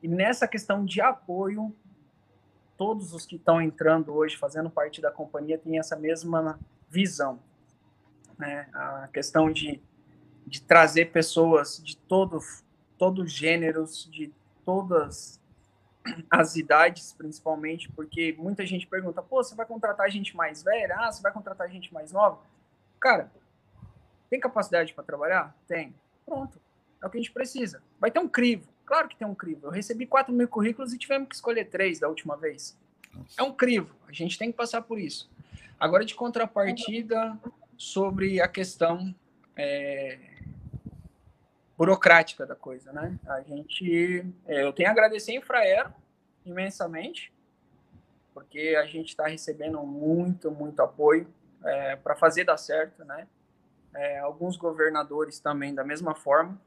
E 0.03 0.07
nessa 0.07 0.47
questão 0.47 0.85
de 0.85 1.01
apoio, 1.01 1.73
todos 2.77 3.13
os 3.13 3.25
que 3.25 3.37
estão 3.37 3.61
entrando 3.61 4.13
hoje, 4.13 4.37
fazendo 4.37 4.69
parte 4.69 5.01
da 5.01 5.11
companhia, 5.11 5.57
têm 5.57 5.79
essa 5.79 5.95
mesma 5.95 6.59
visão. 6.89 7.39
Né? 8.37 8.67
A 8.73 9.09
questão 9.11 9.51
de, 9.51 9.81
de 10.45 10.61
trazer 10.61 11.11
pessoas 11.11 11.81
de 11.83 11.97
todos 11.97 12.63
todos 12.97 13.31
gêneros, 13.31 14.09
de 14.11 14.31
todas 14.63 15.41
as 16.29 16.55
idades, 16.55 17.13
principalmente, 17.13 17.91
porque 17.91 18.35
muita 18.37 18.65
gente 18.65 18.87
pergunta: 18.87 19.21
pô, 19.21 19.43
você 19.43 19.55
vai 19.55 19.65
contratar 19.65 20.09
gente 20.09 20.35
mais 20.35 20.63
velha? 20.63 20.95
Ah, 20.97 21.11
você 21.11 21.21
vai 21.21 21.31
contratar 21.31 21.69
gente 21.69 21.93
mais 21.93 22.11
nova? 22.11 22.39
Cara, 22.99 23.31
tem 24.29 24.39
capacidade 24.39 24.93
para 24.93 25.03
trabalhar? 25.03 25.55
Tem. 25.67 25.93
Pronto. 26.25 26.59
É 27.01 27.05
o 27.05 27.09
que 27.09 27.17
a 27.17 27.21
gente 27.21 27.31
precisa. 27.31 27.81
Vai 27.99 28.09
ter 28.09 28.19
um 28.19 28.27
crivo. 28.27 28.67
Claro 28.85 29.07
que 29.07 29.15
tem 29.15 29.27
um 29.27 29.35
crivo. 29.35 29.67
Eu 29.67 29.71
recebi 29.71 30.05
4 30.05 30.33
mil 30.33 30.47
currículos 30.47 30.93
e 30.93 30.97
tivemos 30.97 31.27
que 31.27 31.35
escolher 31.35 31.65
três 31.65 31.99
da 31.99 32.07
última 32.07 32.35
vez. 32.35 32.77
É 33.37 33.43
um 33.43 33.51
crivo. 33.51 33.95
A 34.07 34.11
gente 34.11 34.37
tem 34.37 34.51
que 34.51 34.57
passar 34.57 34.81
por 34.81 34.99
isso. 34.99 35.29
Agora, 35.79 36.05
de 36.05 36.15
contrapartida, 36.15 37.37
sobre 37.77 38.41
a 38.41 38.47
questão 38.47 39.13
é, 39.55 40.17
burocrática 41.77 42.45
da 42.45 42.55
coisa, 42.55 42.91
né? 42.93 43.17
A 43.27 43.41
gente, 43.41 44.25
é, 44.45 44.63
eu 44.63 44.71
tenho 44.71 44.89
a 44.89 44.91
agradecer 44.91 45.31
a 45.31 45.35
Infraero 45.35 45.93
imensamente, 46.45 47.33
porque 48.33 48.75
a 48.79 48.85
gente 48.85 49.09
está 49.09 49.27
recebendo 49.27 49.81
muito, 49.83 50.51
muito 50.51 50.81
apoio 50.81 51.27
é, 51.63 51.95
para 51.95 52.15
fazer 52.15 52.43
dar 52.45 52.57
certo, 52.57 53.03
né? 53.03 53.27
É, 53.93 54.19
alguns 54.19 54.57
governadores 54.57 55.39
também 55.39 55.73
da 55.73 55.83
mesma 55.83 56.13
forma. 56.13 56.59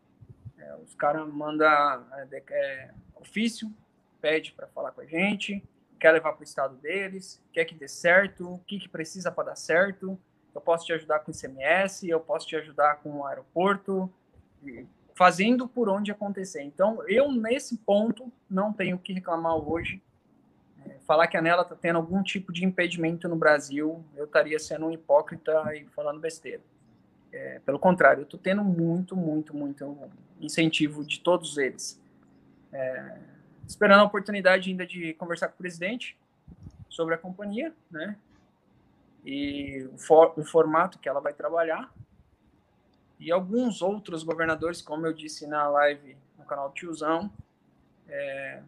É, 0.58 0.74
os 0.76 0.94
caras 0.94 1.26
mandam 1.28 1.68
é, 2.12 2.42
é, 2.50 2.90
ofício, 3.14 3.72
pede 4.20 4.52
para 4.52 4.66
falar 4.66 4.92
com 4.92 5.00
a 5.00 5.06
gente, 5.06 5.62
quer 5.98 6.12
levar 6.12 6.32
para 6.32 6.40
o 6.40 6.44
estado 6.44 6.76
deles, 6.76 7.40
quer 7.52 7.64
que 7.64 7.74
dê 7.74 7.88
certo, 7.88 8.54
o 8.54 8.58
que, 8.60 8.78
que 8.78 8.88
precisa 8.88 9.30
para 9.30 9.50
dar 9.50 9.56
certo. 9.56 10.18
Eu 10.54 10.60
posso 10.60 10.86
te 10.86 10.92
ajudar 10.92 11.20
com 11.20 11.30
ICMS, 11.30 12.08
eu 12.08 12.18
posso 12.18 12.46
te 12.46 12.56
ajudar 12.56 12.96
com 12.96 13.20
o 13.20 13.26
aeroporto, 13.26 14.12
fazendo 15.18 15.66
por 15.66 15.88
onde 15.88 16.12
acontecer. 16.12 16.62
Então, 16.62 17.02
eu, 17.08 17.32
nesse 17.32 17.76
ponto, 17.78 18.32
não 18.48 18.72
tenho 18.72 18.94
o 18.94 18.98
que 19.00 19.12
reclamar 19.12 19.56
hoje. 19.56 20.00
É, 20.86 20.94
falar 21.04 21.26
que 21.26 21.36
a 21.36 21.42
Nela 21.42 21.62
está 21.62 21.74
tendo 21.74 21.96
algum 21.96 22.22
tipo 22.22 22.52
de 22.52 22.64
impedimento 22.64 23.28
no 23.28 23.34
Brasil, 23.34 24.04
eu 24.14 24.26
estaria 24.26 24.56
sendo 24.60 24.86
um 24.86 24.92
hipócrita 24.92 25.74
e 25.74 25.86
falando 25.86 26.20
besteira. 26.20 26.62
É, 27.32 27.58
pelo 27.66 27.80
contrário, 27.80 28.20
eu 28.20 28.24
estou 28.26 28.38
tendo 28.38 28.62
muito, 28.62 29.16
muito, 29.16 29.56
muito 29.56 29.98
incentivo 30.40 31.04
de 31.04 31.18
todos 31.18 31.58
eles. 31.58 32.00
É, 32.72 33.18
esperando 33.66 34.02
a 34.02 34.04
oportunidade 34.04 34.70
ainda 34.70 34.86
de 34.86 35.14
conversar 35.14 35.48
com 35.48 35.54
o 35.54 35.58
presidente 35.58 36.16
sobre 36.88 37.16
a 37.16 37.18
companhia, 37.18 37.74
né? 37.90 38.16
E 39.24 39.84
o, 39.92 39.98
for, 39.98 40.32
o 40.36 40.44
formato 40.44 40.96
que 41.00 41.08
ela 41.08 41.20
vai 41.20 41.32
trabalhar, 41.32 41.92
e 43.28 43.30
alguns 43.30 43.82
outros 43.82 44.22
governadores, 44.22 44.80
como 44.80 45.06
eu 45.06 45.12
disse 45.12 45.46
na 45.46 45.68
live 45.68 46.16
no 46.38 46.46
canal 46.46 46.72
Tiozão, 46.72 47.30
é, 48.08 48.62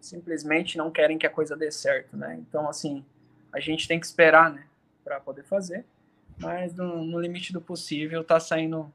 simplesmente 0.00 0.78
não 0.78 0.88
querem 0.88 1.18
que 1.18 1.26
a 1.26 1.30
coisa 1.30 1.56
dê 1.56 1.68
certo, 1.72 2.16
né? 2.16 2.36
Então, 2.38 2.68
assim, 2.68 3.04
a 3.52 3.58
gente 3.58 3.88
tem 3.88 3.98
que 3.98 4.06
esperar, 4.06 4.52
né, 4.52 4.66
para 5.02 5.18
poder 5.18 5.42
fazer, 5.42 5.84
mas 6.38 6.72
no, 6.76 7.04
no, 7.04 7.18
limite 7.18 7.52
do 7.52 7.60
possível 7.60 8.20
está 8.20 8.38
saindo 8.38 8.88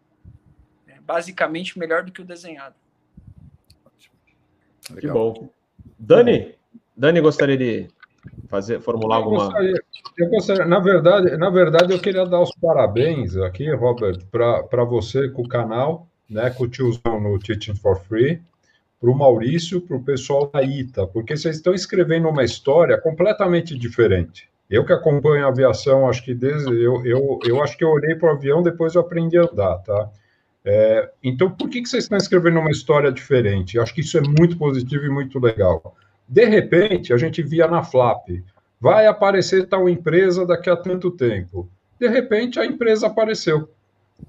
é, 0.87 1.01
basicamente 1.01 1.77
melhor 1.77 2.01
do 2.05 2.13
que 2.13 2.21
o 2.21 2.25
desenhado. 2.25 2.75
Que 5.01 5.07
bom. 5.07 5.49
Dani, 5.97 6.55
Dani 6.95 7.19
gostaria 7.19 7.57
de 7.57 7.89
fazer, 8.49 8.81
formular 8.81 9.17
eu 9.17 9.23
alguma. 9.23 9.45
Gostaria, 9.45 9.81
eu 10.17 10.29
gostaria, 10.29 10.65
na 10.65 10.79
verdade, 10.79 11.37
na 11.37 11.49
verdade, 11.49 11.93
eu 11.93 11.99
queria 11.99 12.25
dar 12.25 12.41
os 12.41 12.51
parabéns 12.59 13.37
aqui, 13.37 13.71
Robert, 13.73 14.19
para 14.31 14.83
você 14.83 15.29
com 15.29 15.43
o 15.43 15.47
canal, 15.47 16.07
né, 16.29 16.49
com 16.49 16.63
o 16.63 16.67
tiozão 16.67 17.21
no 17.21 17.37
Teaching 17.39 17.75
for 17.75 17.99
Free, 18.01 18.41
para 18.99 19.09
o 19.09 19.15
Maurício, 19.15 19.79
para 19.79 19.95
o 19.95 20.03
pessoal 20.03 20.49
da 20.51 20.61
ITA, 20.61 21.07
porque 21.07 21.37
vocês 21.37 21.55
estão 21.55 21.73
escrevendo 21.73 22.27
uma 22.27 22.43
história 22.43 22.99
completamente 22.99 23.77
diferente. 23.77 24.49
Eu 24.69 24.85
que 24.85 24.93
acompanho 24.93 25.45
a 25.45 25.49
aviação, 25.49 26.07
acho 26.07 26.23
que 26.23 26.33
desde 26.33 26.69
eu, 26.69 27.03
eu, 27.05 27.39
eu 27.45 27.63
acho 27.63 27.77
que 27.77 27.83
eu 27.83 27.89
olhei 27.89 28.15
para 28.15 28.29
o 28.29 28.35
avião, 28.35 28.61
depois 28.61 28.93
eu 28.93 29.01
aprendi 29.01 29.37
a 29.37 29.43
andar, 29.43 29.77
tá? 29.77 30.09
É, 30.63 31.09
então, 31.23 31.49
por 31.49 31.69
que, 31.69 31.81
que 31.81 31.89
vocês 31.89 32.03
estão 32.03 32.17
escrevendo 32.17 32.59
uma 32.59 32.69
história 32.69 33.11
diferente? 33.11 33.77
Eu 33.77 33.83
acho 33.83 33.93
que 33.93 34.01
isso 34.01 34.17
é 34.17 34.21
muito 34.21 34.57
positivo 34.57 35.05
e 35.05 35.09
muito 35.09 35.39
legal. 35.39 35.95
De 36.29 36.45
repente, 36.45 37.11
a 37.11 37.17
gente 37.17 37.41
via 37.41 37.67
na 37.67 37.83
Flap, 37.83 38.27
vai 38.79 39.07
aparecer 39.07 39.67
tal 39.67 39.89
empresa 39.89 40.45
daqui 40.45 40.69
a 40.69 40.77
tanto 40.77 41.09
tempo. 41.09 41.67
De 41.99 42.07
repente, 42.07 42.59
a 42.59 42.65
empresa 42.65 43.07
apareceu. 43.07 43.67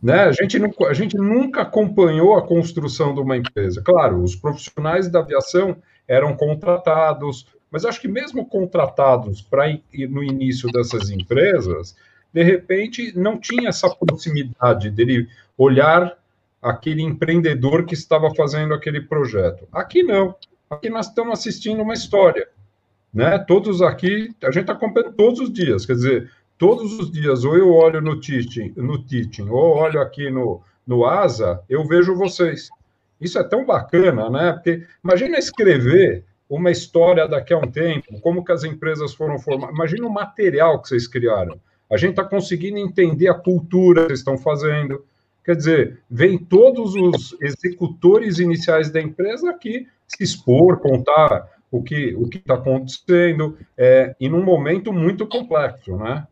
Né? 0.02 0.24
A, 0.24 0.32
gente 0.32 0.56
a 0.89 0.94
gente 0.94 1.16
nunca 1.18 1.60
acompanhou 1.60 2.35
a 2.36 2.47
construção 2.47 3.14
de 3.14 3.20
uma 3.20 3.36
empresa. 3.36 3.82
Claro, 3.82 4.22
os 4.22 4.35
profissionais 4.35 5.09
da 5.10 5.20
aviação 5.20 5.77
eram 6.09 6.35
contratados, 6.35 7.47
mas 7.70 7.85
acho 7.85 8.01
que 8.01 8.09
mesmo 8.09 8.47
contratados 8.47 9.43
para 9.43 9.66
no 10.09 10.24
início 10.24 10.72
dessas 10.72 11.10
empresas, 11.10 11.94
de 12.32 12.43
repente 12.43 13.12
não 13.16 13.39
tinha 13.39 13.68
essa 13.68 13.90
proximidade 13.90 14.90
dele 14.90 15.28
olhar 15.56 16.16
aquele 16.62 17.02
empreendedor 17.02 17.85
que 17.85 17.94
estava 17.94 18.35
fazendo 18.35 18.74
aquele 18.74 19.01
projeto. 19.02 19.68
Aqui 19.70 20.02
não. 20.02 20.35
Aqui 20.71 20.89
nós 20.89 21.09
estamos 21.09 21.33
assistindo 21.33 21.83
uma 21.83 21.95
história, 21.95 22.49
né? 23.13 23.37
Todos 23.41 23.83
aqui, 23.83 24.33
a 24.41 24.53
gente 24.53 24.61
está 24.61 24.73
acompanhando 24.73 25.15
todos 25.15 25.41
os 25.41 25.53
dias, 25.53 25.85
quer 25.85 25.95
dizer, 25.95 26.31
todos 26.57 26.97
os 26.97 27.11
dias, 27.11 27.43
ou 27.45 27.59
eu 27.59 27.75
olho 27.75 28.01
no 28.01 28.21
teaching, 28.21 28.73
no 28.77 29.03
teaching 29.03 29.49
ou 29.49 29.77
olho 29.77 30.01
aqui 30.01 30.31
no, 30.31 30.63
no 30.87 31.05
ASA, 31.05 31.61
eu 31.69 31.85
vejo 31.85 32.15
vocês. 32.15 32.71
Isso 33.21 33.37
é 33.37 33.43
tão 33.43 33.67
bacana, 33.67 34.31
né? 34.31 34.53
Porque 34.53 34.87
imagina 35.03 35.39
escrever 35.39 36.25
uma 36.49 36.71
história 36.71 37.27
daqui 37.27 37.53
a 37.53 37.59
um 37.59 37.69
tempo, 37.69 38.21
como 38.21 38.45
que 38.45 38.53
as 38.53 38.63
empresas 38.63 39.13
foram 39.13 39.41
formadas. 39.41 39.75
Imagina 39.75 40.07
o 40.07 40.13
material 40.13 40.81
que 40.81 40.89
vocês 40.89 41.09
criaram. 41.09 41.61
A 41.91 41.97
gente 41.97 42.11
está 42.11 42.25
conseguindo 42.25 42.79
entender 42.79 43.27
a 43.27 43.35
cultura 43.35 44.03
que 44.03 44.07
vocês 44.11 44.21
estão 44.21 44.39
fazendo. 44.39 45.05
Quer 45.51 45.56
dizer, 45.56 45.98
vem 46.09 46.39
todos 46.39 46.94
os 46.94 47.36
executores 47.40 48.39
iniciais 48.39 48.89
da 48.89 49.01
empresa 49.01 49.51
aqui 49.51 49.85
se 50.06 50.22
expor, 50.22 50.78
contar 50.78 51.44
o 51.68 51.82
que 51.82 52.14
o 52.14 52.28
está 52.32 52.55
acontecendo, 52.55 53.59
é, 53.77 54.14
e 54.20 54.28
num 54.28 54.44
momento 54.44 54.93
muito 54.93 55.27
complexo, 55.27 55.97
né? 55.97 56.24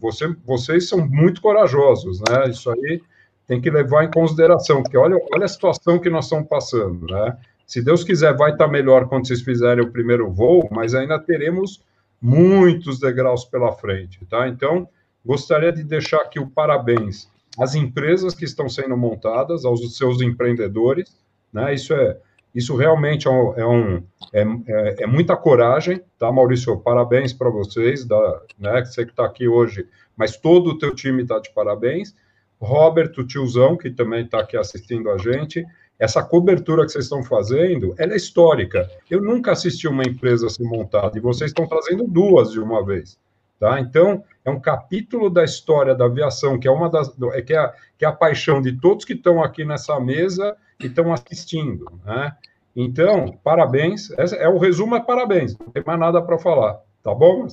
Você, 0.00 0.34
vocês 0.44 0.88
são 0.88 1.06
muito 1.06 1.40
corajosos, 1.40 2.18
né? 2.28 2.50
Isso 2.50 2.68
aí 2.68 3.00
tem 3.46 3.60
que 3.60 3.70
levar 3.70 4.02
em 4.02 4.10
consideração, 4.10 4.82
porque 4.82 4.96
olha, 4.96 5.16
olha 5.32 5.44
a 5.44 5.48
situação 5.48 6.00
que 6.00 6.10
nós 6.10 6.24
estamos 6.24 6.48
passando, 6.48 7.06
né? 7.06 7.36
Se 7.64 7.80
Deus 7.80 8.02
quiser, 8.02 8.36
vai 8.36 8.50
estar 8.50 8.64
tá 8.64 8.70
melhor 8.70 9.08
quando 9.08 9.28
vocês 9.28 9.42
fizerem 9.42 9.84
o 9.84 9.92
primeiro 9.92 10.28
voo, 10.28 10.68
mas 10.72 10.92
ainda 10.92 11.20
teremos 11.20 11.84
muitos 12.20 12.98
degraus 12.98 13.44
pela 13.44 13.70
frente, 13.70 14.24
tá? 14.24 14.48
Então, 14.48 14.88
gostaria 15.24 15.70
de 15.70 15.84
deixar 15.84 16.22
aqui 16.22 16.40
o 16.40 16.50
parabéns 16.50 17.30
às 17.58 17.74
empresas 17.74 18.34
que 18.34 18.44
estão 18.44 18.68
sendo 18.68 18.96
montadas, 18.96 19.64
aos 19.64 19.96
seus 19.96 20.20
empreendedores, 20.20 21.16
né? 21.52 21.74
Isso 21.74 21.94
é 21.94 22.18
isso 22.56 22.74
realmente 22.74 23.28
é, 23.28 23.30
um, 23.30 24.02
é, 24.32 24.40
é, 24.40 24.44
é, 24.68 24.96
é 25.00 25.06
muita 25.06 25.36
coragem, 25.36 26.00
tá, 26.18 26.32
Maurício? 26.32 26.74
Parabéns 26.78 27.34
para 27.34 27.50
vocês, 27.50 28.02
da, 28.06 28.40
né, 28.58 28.82
você 28.82 29.04
que 29.04 29.10
está 29.10 29.26
aqui 29.26 29.46
hoje, 29.46 29.86
mas 30.16 30.38
todo 30.38 30.70
o 30.70 30.78
teu 30.78 30.94
time 30.94 31.22
está 31.22 31.38
de 31.38 31.52
parabéns. 31.52 32.14
Robert, 32.58 33.12
o 33.18 33.26
tiozão, 33.26 33.76
que 33.76 33.90
também 33.90 34.24
está 34.24 34.40
aqui 34.40 34.56
assistindo 34.56 35.10
a 35.10 35.18
gente, 35.18 35.66
essa 35.98 36.22
cobertura 36.22 36.86
que 36.86 36.92
vocês 36.92 37.04
estão 37.04 37.22
fazendo, 37.22 37.94
ela 37.98 38.14
é 38.14 38.16
histórica. 38.16 38.90
Eu 39.10 39.20
nunca 39.20 39.52
assisti 39.52 39.86
uma 39.86 40.04
empresa 40.04 40.48
ser 40.48 40.64
montada, 40.64 41.18
e 41.18 41.20
vocês 41.20 41.50
estão 41.50 41.66
trazendo 41.66 42.04
duas 42.04 42.52
de 42.52 42.58
uma 42.58 42.82
vez. 42.82 43.18
Tá? 43.58 43.80
Então, 43.80 44.22
é 44.44 44.50
um 44.50 44.60
capítulo 44.60 45.30
da 45.30 45.42
história 45.42 45.94
da 45.94 46.04
aviação, 46.04 46.58
que 46.58 46.68
é 46.68 46.70
uma 46.70 46.90
das 46.90 47.10
é, 47.32 47.42
que, 47.42 47.54
é, 47.54 47.74
que 47.98 48.04
é 48.04 48.08
a 48.08 48.12
paixão 48.12 48.60
de 48.60 48.78
todos 48.78 49.04
que 49.04 49.14
estão 49.14 49.42
aqui 49.42 49.64
nessa 49.64 49.98
mesa 49.98 50.56
e 50.78 50.86
estão 50.86 51.12
assistindo. 51.12 51.90
Né? 52.04 52.36
Então, 52.74 53.32
parabéns. 53.42 54.10
Esse 54.10 54.36
é 54.36 54.48
o 54.48 54.58
resumo, 54.58 54.94
é 54.94 55.00
parabéns. 55.00 55.56
Não 55.58 55.68
tem 55.68 55.82
mais 55.84 55.98
nada 55.98 56.20
para 56.20 56.38
falar. 56.38 56.80
Tá 57.02 57.14
bom? 57.14 57.46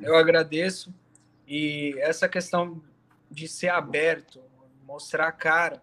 Eu 0.00 0.16
agradeço. 0.16 0.92
E 1.46 1.94
essa 1.98 2.28
questão 2.28 2.80
de 3.30 3.46
ser 3.46 3.68
aberto, 3.68 4.40
mostrar 4.86 5.28
a 5.28 5.32
cara, 5.32 5.82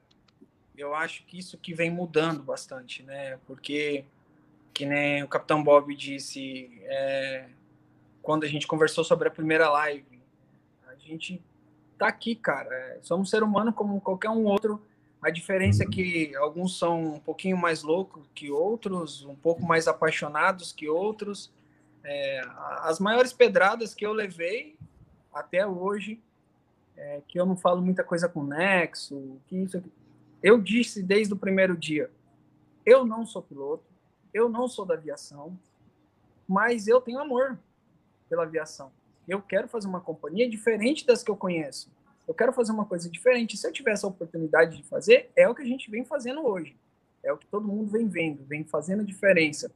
eu 0.76 0.96
acho 0.96 1.24
que 1.26 1.38
isso 1.38 1.58
que 1.58 1.74
vem 1.74 1.92
mudando 1.92 2.42
bastante, 2.42 3.04
né? 3.04 3.38
Porque, 3.46 4.06
que 4.74 4.86
nem 4.86 5.24
o 5.24 5.28
Capitão 5.28 5.64
Bob 5.64 5.96
disse, 5.96 6.82
é, 6.86 7.46
quando 8.24 8.46
a 8.46 8.48
gente 8.48 8.66
conversou 8.66 9.04
sobre 9.04 9.28
a 9.28 9.32
primeira 9.32 9.70
live, 9.70 10.20
a 10.88 10.96
gente 10.96 11.44
tá 11.98 12.08
aqui, 12.08 12.34
cara. 12.34 12.74
É, 12.74 13.00
somos 13.04 13.30
ser 13.30 13.44
humano 13.44 13.72
como 13.74 14.00
qualquer 14.00 14.30
um 14.30 14.46
outro. 14.46 14.82
A 15.22 15.30
diferença 15.30 15.84
é 15.84 15.86
que 15.86 16.34
alguns 16.38 16.80
são 16.80 17.16
um 17.16 17.20
pouquinho 17.20 17.58
mais 17.58 17.84
loucos 17.84 18.26
que 18.34 18.50
outros, 18.50 19.24
um 19.26 19.36
pouco 19.36 19.62
mais 19.62 19.88
apaixonados 19.88 20.72
que 20.72 20.88
outros. 20.90 21.52
É, 22.04 22.42
as 22.80 23.00
maiores 23.00 23.34
pedradas 23.34 23.94
que 23.94 24.06
eu 24.06 24.14
levei 24.14 24.78
até 25.34 25.68
hoje, 25.68 26.20
é, 26.96 27.22
que 27.28 27.40
eu 27.40 27.46
não 27.46 27.58
falo 27.58 27.82
muita 27.82 28.04
coisa 28.04 28.30
com 28.30 28.44
Nexo, 28.44 29.38
que 29.48 29.58
isso 29.58 29.84
eu 30.42 30.60
disse 30.60 31.02
desde 31.02 31.34
o 31.34 31.38
primeiro 31.38 31.76
dia, 31.78 32.12
eu 32.86 33.06
não 33.06 33.26
sou 33.26 33.42
piloto, 33.42 33.86
eu 34.34 34.50
não 34.50 34.68
sou 34.68 34.86
da 34.86 34.94
aviação, 34.94 35.58
mas 36.46 36.86
eu 36.86 37.00
tenho 37.00 37.20
amor 37.20 37.58
pela 38.34 38.44
aviação. 38.44 38.92
Eu 39.28 39.40
quero 39.40 39.68
fazer 39.68 39.88
uma 39.88 40.02
companhia 40.02 40.50
diferente 40.50 41.06
das 41.06 41.22
que 41.22 41.30
eu 41.30 41.38
conheço. 41.38 41.92
Eu 42.28 42.34
quero 42.34 42.52
fazer 42.52 42.72
uma 42.72 42.84
coisa 42.84 43.08
diferente. 43.08 43.56
Se 43.56 43.68
eu 43.68 43.72
tiver 43.72 43.92
essa 43.92 44.08
oportunidade 44.08 44.78
de 44.78 44.84
fazer, 44.84 45.30
é 45.36 45.48
o 45.48 45.54
que 45.54 45.62
a 45.62 45.66
gente 45.66 45.92
vem 45.92 46.04
fazendo 46.04 46.44
hoje. 46.44 46.76
É 47.22 47.32
o 47.32 47.38
que 47.38 47.46
todo 47.46 47.68
mundo 47.68 47.92
vem 47.92 48.08
vendo, 48.08 48.44
vem 48.44 48.64
fazendo 48.64 49.06
diferença. 49.06 49.72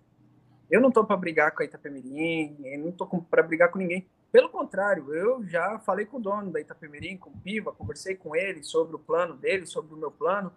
Eu 0.71 0.81
não 0.81 0.89
estou 0.89 1.05
para 1.05 1.15
brigar 1.15 1.51
com 1.51 1.61
a 1.61 1.65
Itapemirim, 1.65 2.57
eu 2.63 2.79
não 2.79 2.89
estou 2.89 3.07
para 3.29 3.43
brigar 3.43 3.69
com 3.69 3.77
ninguém. 3.77 4.07
Pelo 4.31 4.49
contrário, 4.49 5.13
eu 5.13 5.45
já 5.45 5.77
falei 5.79 6.07
com 6.07 6.17
o 6.17 6.19
dono 6.19 6.51
da 6.51 6.59
Itapemirim, 6.59 7.15
com 7.15 7.29
o 7.29 7.37
Piva, 7.37 7.71
conversei 7.71 8.15
com 8.15 8.35
ele 8.35 8.63
sobre 8.63 8.95
o 8.95 8.99
plano 8.99 9.35
dele, 9.35 9.67
sobre 9.67 9.93
o 9.93 9.97
meu 9.97 10.09
plano. 10.09 10.51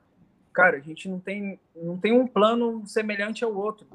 Cara, 0.54 0.78
a 0.78 0.80
gente 0.80 1.06
não 1.06 1.20
tem, 1.20 1.60
não 1.76 1.98
tem 1.98 2.12
um 2.12 2.26
plano 2.26 2.82
semelhante 2.86 3.44
ao 3.44 3.54
outro. 3.54 3.86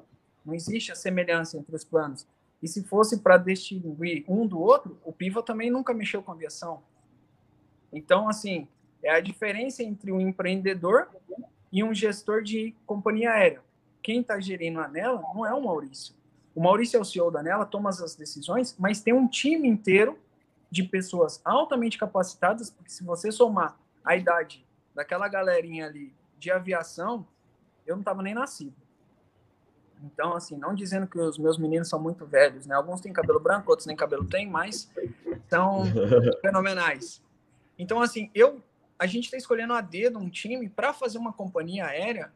Não 0.46 0.54
existe 0.54 0.92
a 0.92 0.96
semelhança 0.96 1.58
entre 1.58 1.76
os 1.76 1.84
planos. 1.84 2.26
E 2.66 2.68
se 2.68 2.82
fosse 2.82 3.20
para 3.20 3.38
distinguir 3.38 4.26
um 4.28 4.48
do 4.48 4.60
outro, 4.60 5.00
o 5.06 5.14
Piva 5.14 5.44
também 5.44 5.70
nunca 5.70 5.94
mexeu 5.94 6.24
com 6.24 6.32
aviação. 6.32 6.82
Então, 7.94 8.28
assim, 8.28 8.68
é 9.04 9.12
a 9.12 9.20
diferença 9.20 9.84
entre 9.84 10.12
um 10.12 10.20
empreendedor 10.20 11.08
e 11.72 11.84
um 11.84 11.94
gestor 11.94 12.42
de 12.42 12.74
companhia 12.88 13.34
aérea. 13.34 13.62
Quem 14.02 14.22
está 14.22 14.40
gerindo 14.40 14.80
a 14.80 14.88
Nela 14.88 15.22
não 15.22 15.46
é 15.46 15.54
o 15.54 15.64
Maurício. 15.64 16.16
O 16.56 16.64
Maurício 16.64 16.98
é 16.98 17.00
o 17.00 17.06
CEO 17.06 17.30
da 17.30 17.44
Nela, 17.44 17.68
toma 17.68 17.92
as 17.92 18.16
decisões, 18.16 18.76
mas 18.80 19.00
tem 19.00 19.14
um 19.14 19.28
time 19.28 19.68
inteiro 19.68 20.18
de 20.72 20.82
pessoas 20.82 21.40
altamente 21.46 22.00
capacitadas, 22.00 22.72
porque 22.72 22.90
se 22.90 23.04
você 23.04 23.32
somar 23.32 23.78
a 24.04 24.16
idade 24.16 24.66
daquela 24.96 25.28
galerinha 25.28 25.86
ali 25.86 26.12
de 26.40 26.50
aviação, 26.50 27.28
eu 27.86 27.96
não 27.96 28.02
estava 28.02 28.24
nem 28.24 28.34
nascido. 28.34 28.74
Então, 30.06 30.36
assim, 30.36 30.56
não 30.56 30.76
dizendo 30.76 31.08
que 31.08 31.18
os 31.18 31.38
meus 31.38 31.58
meninos 31.58 31.90
são 31.90 32.00
muito 32.00 32.26
velhos, 32.26 32.68
né? 32.68 32.76
Alguns 32.76 33.02
têm 33.02 33.12
cabelo 33.12 33.40
branco, 33.40 33.70
outros 33.70 33.88
nem 33.88 33.96
cabelo 33.96 34.26
têm, 34.26 34.48
mas 34.48 34.90
são 35.50 35.84
fenomenais. 36.42 37.22
Então, 37.78 38.02
assim, 38.02 38.30
eu, 38.34 38.62
a 39.00 39.08
gente 39.08 39.26
está 39.26 39.38
escolhendo 39.38 39.74
a 39.74 39.82
dedo 39.82 40.20
um 40.20 40.30
time 40.30 40.70
para 40.70 40.94
fazer 40.94 41.18
uma 41.18 41.34
companhia 41.34 41.88
aérea 41.88 42.32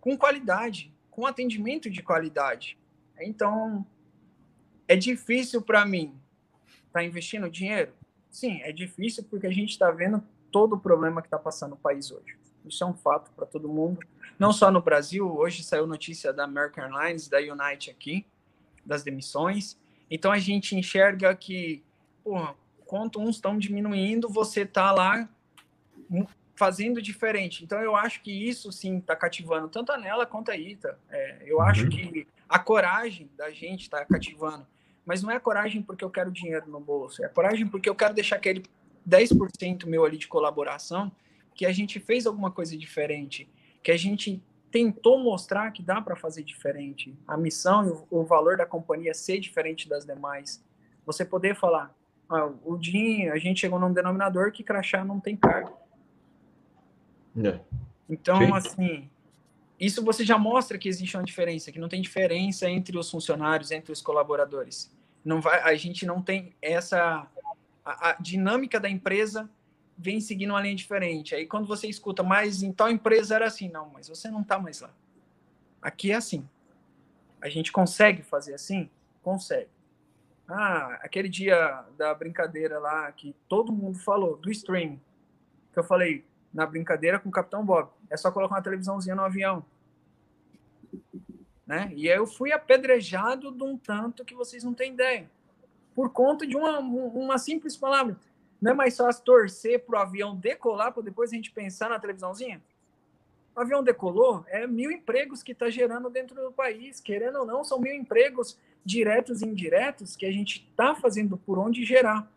com 0.00 0.18
qualidade, 0.18 0.92
com 1.10 1.26
atendimento 1.26 1.88
de 1.88 2.02
qualidade. 2.02 2.76
Então, 3.20 3.86
é 4.88 4.96
difícil 4.96 5.62
para 5.62 5.86
mim 5.86 6.18
estar 6.66 7.00
tá 7.00 7.04
investindo 7.04 7.48
dinheiro? 7.48 7.92
Sim, 8.30 8.60
é 8.62 8.72
difícil 8.72 9.24
porque 9.24 9.46
a 9.46 9.52
gente 9.52 9.70
está 9.70 9.90
vendo 9.90 10.22
todo 10.50 10.74
o 10.74 10.80
problema 10.80 11.22
que 11.22 11.28
está 11.28 11.38
passando 11.38 11.74
o 11.74 11.76
país 11.76 12.10
hoje. 12.10 12.36
Isso 12.64 12.82
é 12.82 12.86
um 12.86 12.94
fato 12.94 13.30
para 13.32 13.46
todo 13.46 13.68
mundo. 13.68 14.00
Não 14.38 14.52
só 14.52 14.70
no 14.70 14.80
Brasil, 14.80 15.30
hoje 15.36 15.62
saiu 15.62 15.86
notícia 15.86 16.32
da 16.32 16.44
American 16.44 16.84
Airlines, 16.84 17.28
da 17.28 17.38
United 17.38 17.90
aqui, 17.90 18.26
das 18.84 19.02
demissões. 19.02 19.78
Então 20.10 20.32
a 20.32 20.38
gente 20.38 20.74
enxerga 20.74 21.34
que, 21.34 21.82
porra, 22.22 22.54
enquanto 22.82 23.20
uns 23.20 23.36
estão 23.36 23.58
diminuindo, 23.58 24.28
você 24.28 24.62
está 24.62 24.92
lá 24.92 25.28
fazendo 26.54 27.02
diferente. 27.02 27.64
Então 27.64 27.80
eu 27.80 27.96
acho 27.96 28.22
que 28.22 28.30
isso 28.30 28.70
sim 28.72 28.98
está 28.98 29.16
cativando 29.16 29.68
tanto 29.68 29.92
a 29.92 29.98
Nela 29.98 30.26
quanto 30.26 30.50
a 30.50 30.56
Ita. 30.56 30.98
É, 31.10 31.42
eu 31.46 31.56
uhum. 31.56 31.62
acho 31.62 31.88
que 31.88 32.26
a 32.48 32.58
coragem 32.58 33.30
da 33.36 33.50
gente 33.50 33.82
está 33.82 34.04
cativando. 34.04 34.66
Mas 35.04 35.22
não 35.22 35.30
é 35.30 35.36
a 35.36 35.40
coragem 35.40 35.82
porque 35.82 36.04
eu 36.04 36.10
quero 36.10 36.30
dinheiro 36.30 36.66
no 36.68 36.80
bolso, 36.80 37.22
é 37.22 37.26
a 37.26 37.28
coragem 37.28 37.66
porque 37.66 37.88
eu 37.88 37.94
quero 37.94 38.14
deixar 38.14 38.36
aquele 38.36 38.62
10% 39.06 39.86
meu 39.86 40.04
ali 40.04 40.16
de 40.16 40.26
colaboração 40.26 41.12
que 41.54 41.64
a 41.64 41.72
gente 41.72 42.00
fez 42.00 42.26
alguma 42.26 42.50
coisa 42.50 42.76
diferente, 42.76 43.48
que 43.82 43.90
a 43.90 43.96
gente 43.96 44.42
tentou 44.70 45.18
mostrar 45.18 45.70
que 45.70 45.82
dá 45.82 46.00
para 46.02 46.16
fazer 46.16 46.42
diferente. 46.42 47.16
A 47.28 47.36
missão 47.36 47.86
e 47.86 47.90
o, 47.90 48.06
o, 48.10 48.24
valor 48.24 48.56
da 48.56 48.66
companhia 48.66 49.12
é 49.12 49.14
ser 49.14 49.38
diferente 49.38 49.88
das 49.88 50.04
demais. 50.04 50.64
Você 51.06 51.24
poder 51.24 51.54
falar, 51.54 51.94
ah, 52.28 52.50
o 52.64 52.76
DIN, 52.76 53.28
a 53.28 53.38
gente 53.38 53.60
chegou 53.60 53.78
num 53.78 53.92
denominador 53.92 54.50
que 54.50 54.64
crachá 54.64 55.04
não 55.04 55.20
tem 55.20 55.36
carga. 55.36 55.72
É. 57.36 57.60
Então, 58.08 58.38
Sim. 58.38 58.52
assim, 58.52 59.10
isso 59.78 60.04
você 60.04 60.24
já 60.24 60.38
mostra 60.38 60.76
que 60.76 60.88
existe 60.88 61.16
uma 61.16 61.22
diferença, 61.22 61.70
que 61.70 61.78
não 61.78 61.88
tem 61.88 62.02
diferença 62.02 62.68
entre 62.68 62.98
os 62.98 63.10
funcionários, 63.10 63.70
entre 63.70 63.92
os 63.92 64.02
colaboradores. 64.02 64.92
Não 65.24 65.40
vai, 65.40 65.60
a 65.60 65.74
gente 65.76 66.04
não 66.04 66.20
tem 66.20 66.52
essa 66.60 67.28
a, 67.84 68.10
a 68.10 68.12
dinâmica 68.20 68.80
da 68.80 68.88
empresa 68.88 69.48
vem 69.96 70.20
seguindo 70.20 70.50
uma 70.50 70.60
linha 70.60 70.74
diferente. 70.74 71.34
Aí 71.34 71.46
quando 71.46 71.66
você 71.66 71.86
escuta, 71.86 72.22
mas 72.22 72.62
em 72.62 72.72
tal 72.72 72.90
empresa 72.90 73.34
era 73.34 73.46
assim, 73.46 73.68
não, 73.68 73.90
mas 73.90 74.08
você 74.08 74.30
não 74.30 74.42
está 74.42 74.58
mais 74.58 74.80
lá. 74.80 74.90
Aqui 75.80 76.12
é 76.12 76.14
assim. 76.14 76.48
A 77.40 77.48
gente 77.48 77.70
consegue 77.70 78.22
fazer 78.22 78.54
assim? 78.54 78.88
Consegue. 79.22 79.68
Ah, 80.48 80.98
aquele 81.02 81.28
dia 81.28 81.84
da 81.96 82.14
brincadeira 82.14 82.78
lá 82.78 83.10
que 83.12 83.34
todo 83.48 83.72
mundo 83.72 83.98
falou, 83.98 84.36
do 84.36 84.50
streaming, 84.50 85.00
que 85.72 85.78
eu 85.78 85.84
falei 85.84 86.24
na 86.52 86.66
brincadeira 86.66 87.18
com 87.18 87.28
o 87.28 87.32
Capitão 87.32 87.64
Bob, 87.64 87.90
é 88.10 88.16
só 88.16 88.30
colocar 88.30 88.54
uma 88.54 88.62
televisãozinha 88.62 89.14
no 89.14 89.22
avião. 89.22 89.64
Né? 91.66 91.90
E 91.96 92.10
aí 92.10 92.16
eu 92.16 92.26
fui 92.26 92.52
apedrejado 92.52 93.50
de 93.50 93.62
um 93.62 93.76
tanto 93.76 94.24
que 94.24 94.34
vocês 94.34 94.62
não 94.62 94.74
têm 94.74 94.92
ideia. 94.92 95.30
Por 95.94 96.10
conta 96.10 96.46
de 96.46 96.56
uma, 96.56 96.78
uma 96.78 97.38
simples 97.38 97.76
palavra. 97.76 98.16
Não 98.60 98.72
é 98.72 98.74
mais 98.74 98.96
fácil 98.96 99.24
torcer 99.24 99.84
para 99.84 99.98
o 99.98 100.02
avião 100.02 100.34
decolar 100.36 100.92
para 100.92 101.02
depois 101.02 101.32
a 101.32 101.36
gente 101.36 101.50
pensar 101.50 101.88
na 101.88 101.98
televisãozinha? 101.98 102.62
O 103.54 103.60
avião 103.60 103.82
decolou, 103.82 104.44
é 104.48 104.66
mil 104.66 104.90
empregos 104.90 105.42
que 105.42 105.52
está 105.52 105.70
gerando 105.70 106.10
dentro 106.10 106.34
do 106.34 106.50
país. 106.50 107.00
Querendo 107.00 107.38
ou 107.40 107.46
não, 107.46 107.62
são 107.62 107.78
mil 107.78 107.94
empregos 107.94 108.58
diretos 108.84 109.42
e 109.42 109.46
indiretos 109.46 110.16
que 110.16 110.26
a 110.26 110.32
gente 110.32 110.66
está 110.68 110.94
fazendo 110.94 111.36
por 111.36 111.58
onde 111.58 111.84
gerar. 111.84 112.28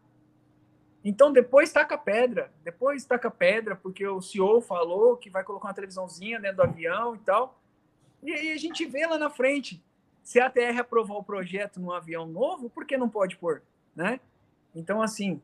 Então, 1.03 1.31
depois 1.31 1.71
taca 1.71 1.97
pedra. 1.97 2.51
Depois 2.63 3.03
taca 3.05 3.31
pedra, 3.31 3.75
porque 3.75 4.05
o 4.05 4.21
CEO 4.21 4.61
falou 4.61 5.17
que 5.17 5.29
vai 5.29 5.43
colocar 5.43 5.67
uma 5.67 5.73
televisãozinha 5.73 6.39
dentro 6.39 6.57
do 6.57 6.63
avião 6.63 7.15
e 7.15 7.19
tal. 7.19 7.59
E 8.21 8.31
aí 8.33 8.51
a 8.51 8.57
gente 8.57 8.85
vê 8.85 9.07
lá 9.07 9.17
na 9.17 9.29
frente. 9.29 9.83
Se 10.23 10.39
a 10.39 10.49
TR 10.49 10.79
aprovar 10.79 11.15
o 11.15 11.23
projeto 11.23 11.79
num 11.79 11.91
avião 11.91 12.27
novo, 12.27 12.69
por 12.69 12.85
que 12.85 12.97
não 12.97 13.07
pode 13.07 13.37
pôr? 13.37 13.61
Né? 13.95 14.19
Então, 14.75 15.01
assim, 15.01 15.41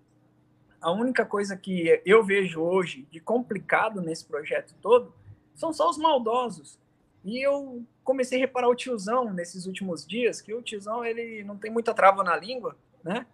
a 0.84 0.92
única 0.92 1.26
coisa 1.26 1.56
que 1.56 2.02
eu 2.06 2.22
vejo 2.22 2.62
hoje 2.62 3.08
de 3.10 3.22
complicado 3.22 4.02
nesse 4.02 4.26
projeto 4.26 4.76
todo 4.82 5.14
são 5.56 5.72
só 5.72 5.90
os 5.90 5.98
maldosos. 5.98 6.78
E 7.24 7.42
eu 7.42 7.82
comecei 8.04 8.38
a 8.38 8.42
reparar 8.42 8.68
o 8.68 8.76
tiozão 8.76 9.34
nesses 9.34 9.66
últimos 9.66 10.06
dias, 10.06 10.42
que 10.42 10.54
o 10.54 10.62
tiozão 10.62 11.06
ele 11.06 11.42
não 11.46 11.58
tem 11.58 11.72
muita 11.72 11.94
trava 11.94 12.22
na 12.22 12.36
língua, 12.36 12.76
né? 13.02 13.26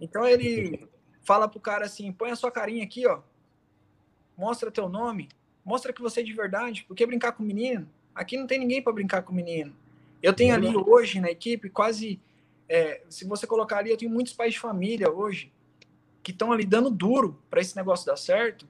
Então 0.00 0.26
ele 0.26 0.88
fala 1.22 1.46
pro 1.46 1.60
cara 1.60 1.84
assim: 1.84 2.10
põe 2.10 2.30
a 2.30 2.36
sua 2.36 2.50
carinha 2.50 2.82
aqui, 2.82 3.06
ó. 3.06 3.20
Mostra 4.34 4.70
teu 4.70 4.88
nome, 4.88 5.28
mostra 5.62 5.92
que 5.92 6.00
você 6.00 6.20
é 6.20 6.24
de 6.24 6.32
verdade. 6.32 6.84
Por 6.84 6.96
que 6.96 7.04
brincar 7.04 7.32
com 7.32 7.42
o 7.42 7.46
menino? 7.46 7.86
Aqui 8.14 8.38
não 8.38 8.46
tem 8.46 8.58
ninguém 8.58 8.80
para 8.80 8.94
brincar 8.94 9.20
com 9.20 9.32
o 9.32 9.36
menino. 9.36 9.76
Eu 10.22 10.32
tenho 10.32 10.54
ali 10.54 10.74
hoje 10.74 11.20
na 11.20 11.30
equipe 11.30 11.68
quase. 11.68 12.18
É, 12.66 13.02
se 13.10 13.26
você 13.26 13.46
colocar 13.46 13.78
ali, 13.78 13.90
eu 13.90 13.98
tenho 13.98 14.10
muitos 14.10 14.32
pais 14.32 14.54
de 14.54 14.58
família 14.58 15.10
hoje 15.10 15.52
que 16.26 16.32
estão 16.32 16.50
ali 16.50 16.66
dando 16.66 16.90
duro 16.90 17.40
para 17.48 17.60
esse 17.60 17.76
negócio 17.76 18.04
dar 18.04 18.16
certo, 18.16 18.66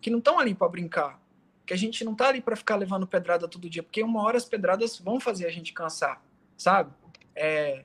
que 0.00 0.10
não 0.10 0.20
estão 0.20 0.38
ali 0.38 0.54
para 0.54 0.68
brincar, 0.68 1.20
que 1.66 1.74
a 1.74 1.76
gente 1.76 2.04
não 2.04 2.14
tá 2.14 2.28
ali 2.28 2.40
para 2.40 2.54
ficar 2.54 2.76
levando 2.76 3.04
pedrada 3.04 3.48
todo 3.48 3.68
dia, 3.68 3.82
porque 3.82 4.00
uma 4.00 4.22
hora 4.22 4.36
as 4.36 4.44
pedradas 4.44 4.96
vão 4.96 5.18
fazer 5.18 5.44
a 5.44 5.50
gente 5.50 5.72
cansar, 5.72 6.22
sabe? 6.56 6.92
É, 7.34 7.82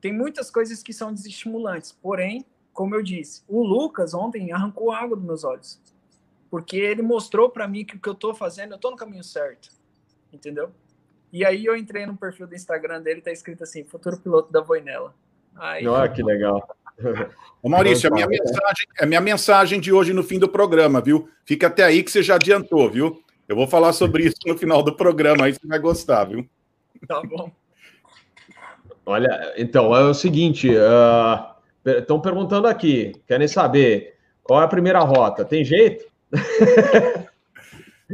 tem 0.00 0.12
muitas 0.12 0.48
coisas 0.48 0.80
que 0.80 0.92
são 0.92 1.12
desestimulantes, 1.12 1.90
porém, 1.90 2.46
como 2.72 2.94
eu 2.94 3.02
disse, 3.02 3.42
o 3.48 3.64
Lucas 3.64 4.14
ontem 4.14 4.52
arrancou 4.52 4.92
água 4.92 5.16
dos 5.16 5.26
meus 5.26 5.42
olhos, 5.42 5.80
porque 6.48 6.76
ele 6.76 7.02
mostrou 7.02 7.50
para 7.50 7.66
mim 7.66 7.84
que 7.84 7.96
o 7.96 8.00
que 8.00 8.08
eu 8.08 8.14
tô 8.14 8.32
fazendo, 8.32 8.74
eu 8.74 8.78
tô 8.78 8.92
no 8.92 8.96
caminho 8.96 9.24
certo, 9.24 9.70
entendeu? 10.32 10.70
E 11.32 11.44
aí 11.44 11.64
eu 11.64 11.74
entrei 11.74 12.06
no 12.06 12.16
perfil 12.16 12.46
do 12.46 12.54
Instagram 12.54 13.02
dele, 13.02 13.22
tá 13.22 13.32
escrito 13.32 13.64
assim, 13.64 13.82
futuro 13.82 14.20
piloto 14.20 14.52
da 14.52 14.60
Voinela. 14.60 15.12
Aí, 15.56 15.84
ah, 15.88 16.08
que 16.08 16.22
legal. 16.22 16.76
Ô 17.62 17.68
Maurício, 17.68 18.08
a 18.08 18.14
minha, 18.14 18.26
mensagem, 18.26 18.86
a 18.98 19.06
minha 19.06 19.20
mensagem 19.20 19.80
de 19.80 19.92
hoje 19.92 20.12
no 20.12 20.22
fim 20.22 20.38
do 20.38 20.48
programa, 20.48 21.00
viu? 21.00 21.28
Fica 21.44 21.66
até 21.66 21.84
aí 21.84 22.02
que 22.02 22.10
você 22.10 22.22
já 22.22 22.36
adiantou, 22.36 22.90
viu? 22.90 23.22
Eu 23.48 23.56
vou 23.56 23.66
falar 23.66 23.92
sobre 23.92 24.24
isso 24.24 24.36
no 24.46 24.56
final 24.56 24.82
do 24.82 24.96
programa, 24.96 25.44
aí 25.44 25.52
você 25.52 25.66
vai 25.66 25.78
gostar, 25.78 26.24
viu? 26.24 26.48
Tá 27.06 27.20
bom. 27.22 27.50
Olha, 29.04 29.54
então, 29.56 29.94
é 29.94 30.04
o 30.04 30.14
seguinte, 30.14 30.70
uh, 30.70 31.54
estão 31.84 32.20
perguntando 32.20 32.68
aqui, 32.68 33.12
querem 33.26 33.48
saber 33.48 34.14
Qual 34.42 34.60
é 34.60 34.64
a 34.64 34.68
primeira 34.68 35.00
rota? 35.00 35.44
Tem 35.44 35.64
jeito? 35.64 36.04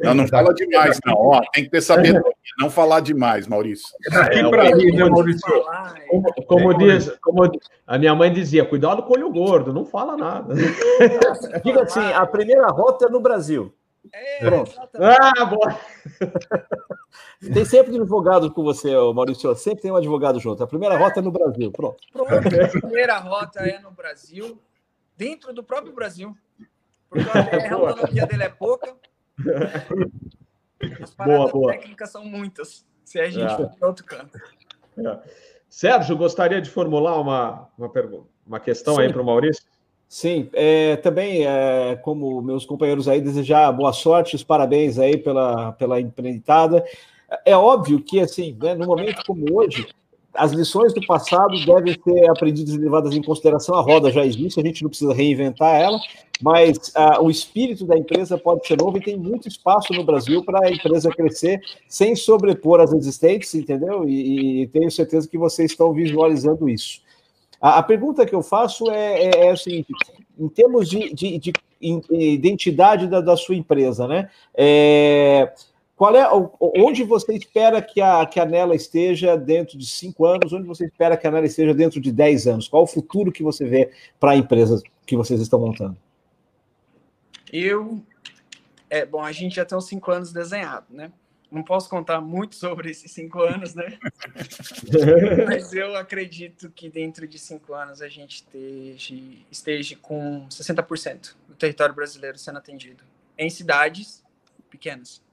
Não, 0.03 0.15
não 0.15 0.29
fala 0.29 0.53
demais, 0.55 0.99
não. 1.05 1.15
Ó, 1.15 1.41
tem 1.53 1.65
que 1.65 1.71
ter 1.71 1.81
sabedoria, 1.81 2.33
não 2.59 2.71
falar 2.71 3.01
demais, 3.01 3.47
Maurício. 3.47 3.89
Aqui 4.13 4.39
é, 4.39 4.49
para 4.49 4.77
mim, 4.77 4.93
né, 4.93 5.05
Maurício? 5.05 5.65
Como, 6.09 6.35
como, 6.47 6.73
é, 6.73 6.77
diz, 6.77 7.11
como 7.23 7.51
a 7.87 7.99
minha 7.99 8.15
mãe 8.15 8.33
dizia, 8.33 8.65
cuidado 8.65 9.03
com 9.03 9.11
o 9.11 9.17
olho 9.17 9.31
gordo, 9.31 9.73
não 9.73 9.85
fala 9.85 10.17
nada. 10.17 10.55
Diga 11.65 11.83
assim, 11.83 12.01
a 12.13 12.27
primeira 12.27 12.67
rota 12.69 13.07
é 13.07 13.11
no 13.11 13.21
Brasil. 13.21 13.73
É, 14.13 14.39
Pronto. 14.39 14.73
Ah, 14.95 15.45
boa. 15.45 15.79
Tem 17.53 17.65
sempre 17.65 17.93
um 17.93 18.03
advogado 18.03 18.51
com 18.51 18.63
você, 18.63 18.91
Maurício. 19.15 19.55
Sempre 19.57 19.83
tem 19.83 19.91
um 19.91 19.97
advogado 19.97 20.41
junto. 20.41 20.63
A 20.63 20.67
primeira 20.67 20.97
rota 20.97 21.21
é 21.21 21.23
no 21.23 21.31
Brasil. 21.31 21.71
Pronto. 21.71 21.99
Pronto. 22.13 22.31
A 22.33 22.81
primeira 22.81 23.19
rota 23.19 23.61
é 23.61 23.79
no 23.79 23.91
Brasil, 23.91 24.59
dentro 25.17 25.53
do 25.53 25.63
próprio 25.63 25.93
Brasil. 25.93 26.37
Porque 27.09 27.29
a 27.31 27.75
autonomia 27.75 28.27
dele 28.27 28.45
é 28.45 28.49
pouca. 28.49 28.95
As 31.03 31.15
paradas 31.15 31.53
boa, 31.53 31.53
boa. 31.53 31.73
técnicas 31.73 32.11
são 32.11 32.25
muitas. 32.25 32.85
Se 33.05 33.21
a 33.21 33.31
gente 33.31 33.53
é. 33.53 33.57
for 33.57 33.71
para 33.71 33.89
outro 33.89 34.05
canto. 34.05 34.39
É. 34.99 35.19
Sérgio, 35.69 36.17
gostaria 36.17 36.61
de 36.61 36.71
formular 36.71 37.21
uma, 37.21 37.69
uma, 37.77 37.89
pergunta, 37.89 38.27
uma 38.47 38.61
questão 38.61 38.97
Sim. 38.97 39.03
aí 39.03 39.13
para 39.13 39.23
o 39.23 39.25
Maurício? 39.25 39.65
Sim, 40.09 40.49
é, 40.53 40.97
também, 40.97 41.45
é, 41.47 41.97
como 41.97 42.41
meus 42.41 42.65
companheiros 42.65 43.09
aí, 43.09 43.21
desejar 43.21 43.73
boa 43.73 43.93
sorte, 43.93 44.37
os 44.37 44.45
parabéns 44.45 44.99
aí 44.99 45.17
pela, 45.17 45.73
pela 45.73 46.01
empreitada. 46.01 46.85
É 47.45 47.57
óbvio 47.57 48.01
que, 48.01 48.21
assim, 48.21 48.57
né, 48.61 48.75
no 48.75 48.87
momento 48.87 49.25
como 49.27 49.45
hoje, 49.53 49.89
as 50.37 50.53
lições 50.53 50.93
do 50.95 51.05
passado 51.07 51.55
devem 51.65 51.97
ser 52.03 52.31
aprendidas 52.31 52.75
e 52.75 52.79
levadas 52.79 53.15
em 53.15 53.23
consideração. 53.23 53.75
A 53.75 53.81
roda 53.81 54.11
já 54.11 54.25
existe, 54.25 54.61
a 54.61 54.63
gente 54.63 54.83
não 54.83 54.91
precisa 54.91 55.13
reinventar 55.13 55.75
ela, 55.75 55.99
mas 56.41 56.77
uh, 56.89 57.23
o 57.23 57.31
espírito 57.31 57.87
da 57.87 57.97
empresa 57.97 58.37
pode 58.37 58.67
ser 58.67 58.79
novo 58.79 58.99
e 58.99 59.03
tem 59.03 59.17
muito 59.17 59.49
espaço 59.49 59.93
no 59.93 60.05
Brasil 60.05 60.45
para 60.45 60.67
a 60.67 60.71
empresa 60.71 61.11
crescer 61.11 61.61
sem 61.89 62.15
sobrepor 62.15 62.81
as 62.81 62.93
existentes, 62.93 63.55
entendeu? 63.55 64.09
E, 64.09 64.63
e, 64.63 64.67
tenho 64.69 64.91
certeza 64.91 65.29
que 65.29 65.39
vocês 65.39 65.71
estão 65.71 65.93
visualizando 65.93 66.69
isso. 66.69 67.01
A, 67.61 67.79
a 67.79 67.83
pergunta 67.83 68.27
que 68.27 68.35
eu 68.35 68.43
faço 68.43 68.91
é, 68.91 69.25
é, 69.25 69.47
é 69.47 69.51
a 69.51 69.57
seguinte: 69.57 69.93
em 70.39 70.49
termos 70.49 70.89
de, 70.89 71.13
de, 71.15 71.39
de 71.39 71.53
identidade 72.11 73.07
da, 73.07 73.21
da, 73.21 73.37
sua 73.37 73.55
empresa, 73.55 74.07
né? 74.07 74.29
É, 74.55 75.53
qual 75.97 76.15
é 76.15 76.29
onde 76.61 77.03
você 77.05 77.33
espera 77.33 77.81
que 77.81 78.03
a, 78.03 78.27
que 78.27 78.39
a 78.39 78.45
Nela 78.45 78.75
esteja 78.77 79.35
dentro 79.35 79.79
de 79.79 79.87
cinco 79.87 80.27
anos? 80.27 80.53
Onde 80.53 80.67
você 80.67 80.85
espera 80.85 81.17
que 81.17 81.27
a 81.27 81.31
Nela 81.31 81.47
esteja 81.47 81.73
dentro 81.73 81.99
de 81.99 82.13
dez 82.13 82.47
anos? 82.47 82.69
Qual 82.69 82.83
o 82.83 82.87
futuro 82.87 83.33
que 83.33 83.43
você 83.43 83.65
vê 83.65 83.91
para 84.21 84.33
a 84.33 84.37
empresa 84.37 84.83
que 85.07 85.17
vocês 85.17 85.41
estão 85.41 85.59
montando? 85.59 85.97
Eu, 87.51 88.03
é 88.91 89.07
bom, 89.07 89.23
a 89.23 89.33
gente 89.33 89.57
já 89.57 89.65
tem 89.65 89.79
uns 89.79 89.87
cinco 89.87 90.11
anos 90.11 90.35
desenhado, 90.35 90.87
né? 90.91 91.11
Não 91.51 91.63
posso 91.63 91.89
contar 91.89 92.21
muito 92.21 92.57
sobre 92.57 92.91
esses 92.91 93.11
cinco 93.13 93.41
anos, 93.41 93.75
né? 93.75 93.99
Mas 95.47 95.73
eu 95.73 95.97
acredito 95.97 96.71
que 96.71 96.91
dentro 96.91 97.27
de 97.27 97.39
cinco 97.39 97.73
anos 97.73 98.03
a 98.03 98.09
gente 98.09 98.45
esteja, 98.45 99.15
esteja 99.51 99.97
com 99.97 100.47
60% 100.51 101.35
do 101.49 101.55
território 101.55 101.95
brasileiro 101.95 102.37
sendo 102.37 102.59
atendido 102.59 103.03
em 103.39 103.49
cidades 103.49 104.23
pequenas. 104.69 105.25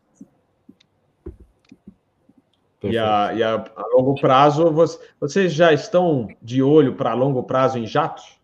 E, 2.83 2.97
a, 2.97 3.33
e 3.33 3.41
a, 3.41 3.55
a, 3.75 3.87
longo 3.93 4.15
prazo, 4.19 4.73
vocês 5.19 5.53
já 5.53 5.71
estão 5.71 6.27
de 6.41 6.61
olho 6.61 6.95
para 6.95 7.13
longo 7.13 7.43
prazo 7.43 7.77
em 7.77 7.87
jatos? 7.87 8.37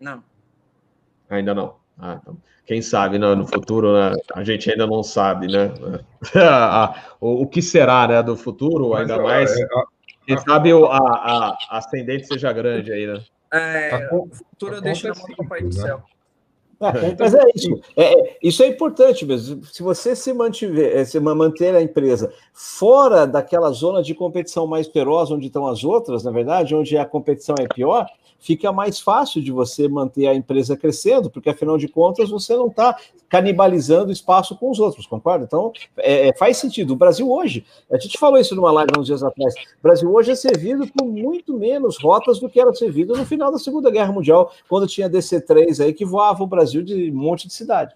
Não. 0.00 0.22
Ainda 1.28 1.54
não. 1.54 1.76
Ah, 1.98 2.18
então, 2.20 2.36
quem 2.64 2.80
sabe 2.80 3.18
né, 3.18 3.34
no 3.34 3.46
futuro, 3.46 3.92
né, 3.92 4.16
a 4.34 4.42
gente 4.42 4.70
ainda 4.70 4.86
não 4.86 5.02
sabe, 5.02 5.48
né? 5.48 5.72
o, 7.20 7.42
o, 7.42 7.46
que 7.46 7.60
será 7.60 8.08
né, 8.08 8.22
do 8.22 8.36
futuro, 8.36 8.94
ainda 8.94 9.18
Mas, 9.18 9.50
mais. 9.50 9.60
É, 9.60 9.66
quem 10.26 10.38
sabe 10.38 10.72
a, 10.72 10.96
a, 10.96 11.58
ascendente 11.70 12.26
seja 12.26 12.52
grande 12.52 12.90
aí, 12.90 13.06
né? 13.06 13.22
É, 13.52 14.08
o 14.10 14.28
futuro 14.28 14.76
eu 14.76 14.80
deixo 14.80 15.08
na 15.08 15.14
mão 15.14 15.26
do 15.36 15.46
Pai 15.46 15.62
do 15.62 15.72
Céu. 15.72 16.02
É, 16.82 17.16
mas 17.18 17.34
é 17.34 17.42
isso. 17.54 17.80
É, 17.96 18.14
é, 18.14 18.38
isso 18.42 18.62
é 18.62 18.66
importante 18.66 19.24
mesmo. 19.24 19.64
Se 19.64 19.82
você 19.82 20.16
se 20.16 20.32
mantiver, 20.32 20.96
é, 20.96 21.04
se 21.04 21.20
manter 21.20 21.74
a 21.74 21.82
empresa 21.82 22.32
fora 22.52 23.26
daquela 23.26 23.70
zona 23.70 24.02
de 24.02 24.14
competição 24.14 24.66
mais 24.66 24.88
feroz, 24.88 25.30
onde 25.30 25.46
estão 25.46 25.66
as 25.66 25.84
outras, 25.84 26.24
na 26.24 26.30
verdade, 26.30 26.74
onde 26.74 26.96
a 26.98 27.04
competição 27.04 27.54
é 27.58 27.72
pior, 27.72 28.06
fica 28.42 28.72
mais 28.72 28.98
fácil 28.98 29.40
de 29.40 29.52
você 29.52 29.88
manter 29.88 30.26
a 30.26 30.34
empresa 30.34 30.76
crescendo, 30.76 31.30
porque 31.30 31.48
afinal 31.48 31.78
de 31.78 31.88
contas 31.88 32.28
você 32.28 32.56
não 32.56 32.66
está 32.66 32.98
canibalizando 33.28 34.10
espaço 34.10 34.56
com 34.56 34.70
os 34.70 34.80
outros, 34.80 35.06
concorda? 35.06 35.44
Então 35.44 35.72
é, 35.96 36.28
é, 36.28 36.36
faz 36.36 36.56
sentido. 36.56 36.92
O 36.92 36.96
Brasil 36.96 37.30
hoje, 37.30 37.64
a 37.90 37.98
gente 37.98 38.18
falou 38.18 38.38
isso 38.38 38.54
numa 38.54 38.72
live 38.72 38.92
uns 38.98 39.06
dias 39.06 39.22
atrás, 39.22 39.54
o 39.54 39.82
Brasil 39.82 40.12
hoje 40.12 40.32
é 40.32 40.34
servido 40.34 40.86
por 40.88 41.06
muito 41.06 41.56
menos 41.56 41.96
rotas 42.02 42.40
do 42.40 42.50
que 42.50 42.60
era 42.60 42.74
servido 42.74 43.16
no 43.16 43.24
final 43.24 43.52
da 43.52 43.58
Segunda 43.58 43.90
Guerra 43.90 44.12
Mundial, 44.12 44.52
quando 44.68 44.88
tinha 44.88 45.08
DC-3 45.08 45.84
aí 45.84 45.92
que 45.92 46.04
voava 46.04 46.42
o 46.42 46.46
Brasil 46.46 46.82
de 46.82 47.10
um 47.10 47.14
monte 47.14 47.46
de 47.46 47.54
cidade. 47.54 47.94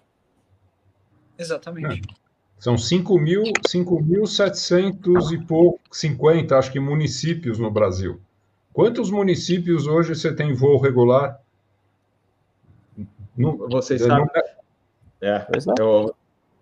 Exatamente. 1.37 2.01
É. 2.01 2.27
São 2.57 2.75
5.700 2.75 5.31
e 5.31 5.37
pouco, 5.45 5.79
50, 5.91 6.57
acho 6.57 6.71
que, 6.71 6.79
municípios 6.79 7.59
no 7.59 7.69
Brasil. 7.69 8.19
Quantos 8.77 9.09
municípios 9.09 9.87
hoje 9.87 10.13
você 10.13 10.31
tem 10.31 10.53
voo 10.53 10.77
regular? 10.77 11.41
Não, 13.35 13.57
você 13.57 13.97
sabe. 13.97 14.21
Não... 14.21 15.27
É, 15.27 15.47
eu, 15.79 16.15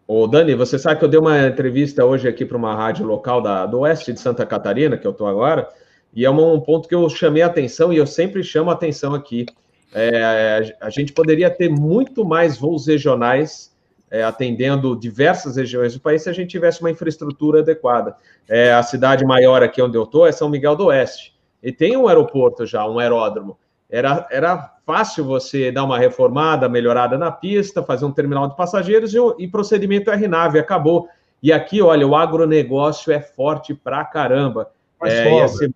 o 0.08 0.26
Dani, 0.26 0.56
você 0.56 0.80
sabe 0.80 0.98
que 0.98 1.04
eu 1.04 1.10
dei 1.10 1.20
uma 1.20 1.46
entrevista 1.46 2.06
hoje 2.06 2.26
aqui 2.26 2.46
para 2.46 2.56
uma 2.56 2.74
rádio 2.74 3.06
local 3.06 3.42
da, 3.42 3.66
do 3.66 3.80
oeste 3.80 4.14
de 4.14 4.22
Santa 4.22 4.46
Catarina, 4.46 4.98
que 4.98 5.06
eu 5.06 5.12
estou 5.12 5.28
agora, 5.28 5.68
e 6.14 6.24
é 6.24 6.30
um 6.30 6.58
ponto 6.62 6.88
que 6.88 6.96
eu 6.96 7.10
chamei 7.10 7.42
a 7.42 7.48
atenção 7.48 7.92
e 7.92 7.98
eu 7.98 8.08
sempre 8.08 8.46
chamo 8.46 8.70
a 8.70 8.76
atenção 8.76 9.14
aqui. 9.14 9.46
É, 9.94 10.74
a 10.80 10.90
gente 10.90 11.12
poderia 11.12 11.50
ter 11.50 11.70
muito 11.70 12.24
mais 12.24 12.58
voos 12.58 12.88
regionais 12.88 13.76
é, 14.10 14.24
atendendo 14.24 14.98
diversas 14.98 15.58
regiões 15.58 15.94
do 15.94 16.00
país 16.00 16.22
se 16.22 16.30
a 16.30 16.34
gente 16.34 16.48
tivesse 16.48 16.80
uma 16.80 16.92
infraestrutura 16.92 17.60
adequada. 17.60 18.16
É, 18.48 18.72
a 18.72 18.84
cidade 18.84 19.26
maior 19.26 19.62
aqui 19.62 19.82
onde 19.82 19.98
eu 19.98 20.04
estou 20.04 20.26
é 20.26 20.32
São 20.32 20.48
Miguel 20.48 20.78
do 20.78 20.86
Oeste 20.86 21.35
e 21.66 21.72
tem 21.72 21.98
um 21.98 22.08
aeroporto 22.08 22.64
já, 22.64 22.88
um 22.88 23.00
aeródromo. 23.00 23.58
Era, 23.90 24.28
era 24.30 24.72
fácil 24.86 25.26
você 25.26 25.72
dar 25.72 25.84
uma 25.84 25.98
reformada, 25.98 26.70
melhorada 26.70 27.18
na 27.18 27.32
pista, 27.32 27.82
fazer 27.82 28.06
um 28.06 28.12
terminal 28.12 28.48
de 28.48 28.56
passageiros 28.56 29.16
e, 29.16 29.18
e 29.40 29.48
procedimento 29.48 30.12
RNAV, 30.12 30.60
acabou. 30.60 31.08
E 31.42 31.52
aqui, 31.52 31.82
olha, 31.82 32.08
o 32.08 32.16
agronegócio 32.16 33.12
é 33.12 33.20
forte 33.20 33.74
pra 33.74 34.06
caramba. 34.06 34.70
Mas, 35.02 35.14
é, 35.14 35.48
ser... 35.48 35.74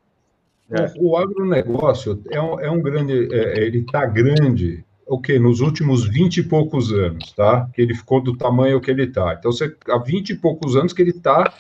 é. 0.70 0.94
O, 1.00 1.12
o 1.12 1.18
agronegócio 1.18 2.22
é 2.30 2.40
um, 2.40 2.60
é 2.60 2.70
um 2.70 2.82
grande, 2.82 3.28
é, 3.34 3.64
ele 3.64 3.80
está 3.80 4.06
grande, 4.06 4.86
o 5.08 5.20
que 5.20 5.40
nos 5.40 5.60
últimos 5.60 6.08
20 6.08 6.38
e 6.38 6.44
poucos 6.44 6.92
anos, 6.92 7.32
tá? 7.32 7.68
Que 7.74 7.82
ele 7.82 7.96
ficou 7.96 8.22
do 8.22 8.38
tamanho 8.38 8.80
que 8.80 8.92
ele 8.92 9.06
está. 9.06 9.34
Então, 9.34 9.52
você, 9.52 9.76
há 9.88 9.98
20 9.98 10.30
e 10.30 10.36
poucos 10.36 10.76
anos 10.76 10.94
que 10.94 11.02
ele 11.02 11.10
está 11.10 11.52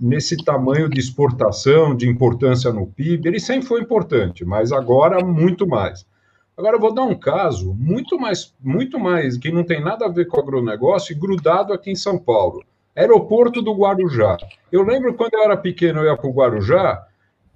nesse 0.00 0.36
tamanho 0.42 0.88
de 0.88 0.98
exportação, 0.98 1.94
de 1.94 2.08
importância 2.08 2.72
no 2.72 2.86
PIB, 2.86 3.28
ele 3.28 3.40
sempre 3.40 3.68
foi 3.68 3.82
importante, 3.82 4.44
mas 4.44 4.72
agora 4.72 5.22
muito 5.22 5.66
mais. 5.66 6.06
Agora 6.56 6.76
eu 6.76 6.80
vou 6.80 6.94
dar 6.94 7.02
um 7.02 7.14
caso 7.14 7.74
muito 7.74 8.18
mais, 8.18 8.54
muito 8.60 8.98
mais, 8.98 9.36
que 9.36 9.50
não 9.50 9.64
tem 9.64 9.82
nada 9.82 10.06
a 10.06 10.08
ver 10.08 10.26
com 10.26 10.40
agronegócio, 10.40 11.18
grudado 11.18 11.72
aqui 11.72 11.90
em 11.90 11.96
São 11.96 12.18
Paulo. 12.18 12.64
Aeroporto 12.96 13.62
do 13.62 13.74
Guarujá. 13.74 14.36
Eu 14.70 14.82
lembro 14.82 15.14
quando 15.14 15.34
eu 15.34 15.42
era 15.42 15.56
pequeno, 15.56 16.00
eu 16.00 16.06
ia 16.06 16.16
para 16.16 16.28
o 16.28 16.32
Guarujá, 16.32 17.06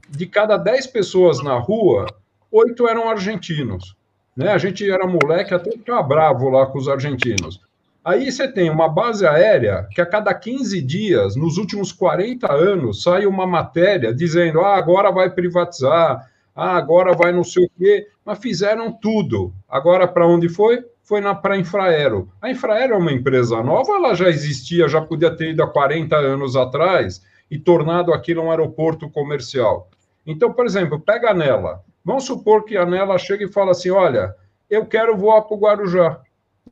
de 0.09 0.27
cada 0.27 0.57
10 0.57 0.87
pessoas 0.89 1.43
na 1.43 1.59
rua, 1.59 2.07
oito 2.51 2.87
eram 2.87 3.09
argentinos. 3.09 3.97
Né? 4.37 4.49
A 4.49 4.59
gente 4.59 4.89
era 4.89 5.07
moleque, 5.07 5.55
até 5.55 5.71
ficava 5.73 6.03
bravo 6.03 6.49
lá 6.51 6.67
com 6.67 6.79
os 6.79 6.89
argentinos. 6.89 7.61
Aí 8.05 8.31
você 8.31 8.47
tem 8.47 8.69
uma 8.69 8.87
base 8.87 9.27
aérea 9.27 9.89
que 9.91 9.99
a 9.99 10.05
cada 10.05 10.35
15 10.35 10.83
dias, 10.83 11.37
nos 11.37 11.57
últimos 11.57 11.91
40 11.91 12.53
anos, 12.53 13.03
sai 13.03 13.25
uma 13.25 13.47
matéria 13.47 14.13
dizendo: 14.13 14.61
ah, 14.61 14.77
agora 14.77 15.11
vai 15.11 15.31
privatizar, 15.31 16.31
ah, 16.55 16.77
agora 16.77 17.15
vai 17.15 17.33
não 17.33 17.43
sei 17.43 17.65
o 17.65 17.71
quê, 17.79 18.07
mas 18.23 18.39
fizeram 18.39 18.93
tudo. 18.93 19.55
Agora, 19.67 20.07
para 20.07 20.27
onde 20.27 20.51
foi? 20.51 20.85
Foi 21.03 21.23
para 21.37 21.55
a 21.55 21.59
Infraero. 21.59 22.31
A 22.43 22.51
Infraero 22.51 22.93
é 22.93 22.97
uma 22.99 23.13
empresa 23.13 23.63
nova, 23.63 23.93
ela 23.93 24.15
já 24.15 24.29
existia, 24.29 24.87
já 24.87 25.01
podia 25.01 25.35
ter 25.35 25.51
ido 25.51 25.63
há 25.63 25.67
40 25.67 26.15
anos 26.15 26.57
atrás 26.57 27.23
e 27.51 27.59
tornado 27.59 28.13
aquilo 28.13 28.43
um 28.43 28.51
aeroporto 28.51 29.09
comercial. 29.09 29.89
Então, 30.27 30.53
por 30.53 30.67
exemplo, 30.67 31.01
pega 31.01 31.33
nela. 31.33 31.83
Vamos 32.05 32.25
supor 32.25 32.65
que 32.65 32.77
a 32.77 32.85
Nela 32.85 33.17
chega 33.17 33.45
e 33.45 33.53
fala 33.53 33.71
assim: 33.71 33.89
olha, 33.89 34.35
eu 34.69 34.85
quero 34.85 35.17
voar 35.17 35.41
para 35.43 35.57
o 35.57 35.61
Guarujá 35.61 36.21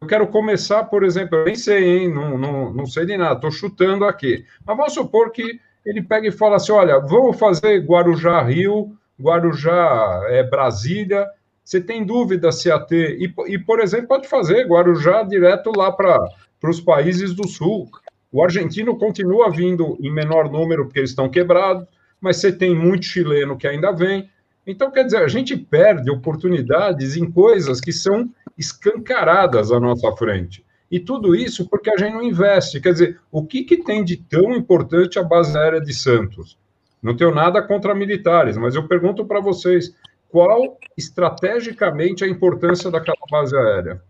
eu 0.01 0.07
quero 0.07 0.27
começar, 0.27 0.85
por 0.85 1.05
exemplo, 1.05 1.39
eu 1.39 1.45
nem 1.45 1.55
sei, 1.55 1.85
hein? 1.85 2.13
Não, 2.13 2.37
não, 2.37 2.73
não 2.73 2.87
sei 2.87 3.07
de 3.07 3.17
nada, 3.17 3.35
estou 3.35 3.51
chutando 3.51 4.05
aqui. 4.05 4.45
Mas 4.65 4.77
vamos 4.77 4.95
supor 4.95 5.31
que 5.31 5.61
ele 5.85 6.03
pega 6.03 6.29
e 6.29 6.33
fala 6.33 6.57
assim: 6.57 6.73
olha, 6.73 6.99
vamos 6.99 7.39
fazer 7.39 7.85
Guarujá 7.85 8.43
Rio, 8.43 8.97
Guarujá 9.21 10.23
é, 10.29 10.43
Brasília, 10.43 11.29
Você 11.65 11.81
tem 11.81 12.05
dúvida 12.05 12.51
se 12.51 12.71
a 12.71 12.79
ter. 12.79 13.21
E, 13.21 13.33
e 13.47 13.59
por 13.59 13.81
exemplo, 13.81 14.09
pode 14.09 14.29
fazer 14.29 14.67
Guarujá 14.67 15.23
direto 15.23 15.71
lá 15.77 15.93
para 15.93 16.29
os 16.65 16.81
países 16.81 17.35
do 17.35 17.47
sul. 17.47 17.89
O 18.33 18.43
argentino 18.43 18.97
continua 18.97 19.51
vindo 19.51 19.97
em 20.01 20.11
menor 20.11 20.51
número 20.51 20.87
porque 20.87 21.01
eles 21.01 21.11
estão 21.11 21.29
quebrados, 21.29 21.87
mas 22.21 22.39
você 22.39 22.51
tem 22.51 22.75
muito 22.75 23.05
chileno 23.05 23.59
que 23.59 23.69
ainda 23.69 23.93
vem. 23.93 24.31
Então, 24.67 24.91
quer 24.91 25.05
dizer, 25.05 25.19
a 25.19 25.29
gente 25.29 25.57
perde 25.57 26.11
oportunidades 26.11 27.17
em 27.17 27.31
coisas 27.31 27.81
que 27.81 27.93
são 27.93 28.31
escancaradas 28.57 29.71
à 29.73 29.81
nossa 29.81 30.11
frente. 30.13 30.65
E 30.91 31.01
tudo 31.01 31.35
isso 31.35 31.69
porque 31.69 31.91
a 31.91 31.97
gente 31.97 32.13
não 32.13 32.23
investe. 32.23 32.81
Quer 32.81 32.93
dizer, 32.93 33.21
o 33.31 33.47
que, 33.47 33.65
que 33.65 33.79
tem 33.79 34.05
de 34.05 34.17
tão 34.17 34.55
importante 34.55 35.19
a 35.19 35.23
base 35.23 35.57
aérea 35.57 35.81
de 35.81 35.95
Santos? 35.95 36.59
Não 37.03 37.17
tenho 37.17 37.35
nada 37.35 37.63
contra 37.63 37.95
militares, 37.95 38.57
mas 38.57 38.75
eu 38.75 38.87
pergunto 38.87 39.25
para 39.25 39.41
vocês: 39.41 39.97
qual 40.29 40.79
estrategicamente 40.97 42.25
a 42.25 42.29
importância 42.29 42.91
daquela 42.91 43.17
base 43.31 43.57
aérea? 43.57 44.03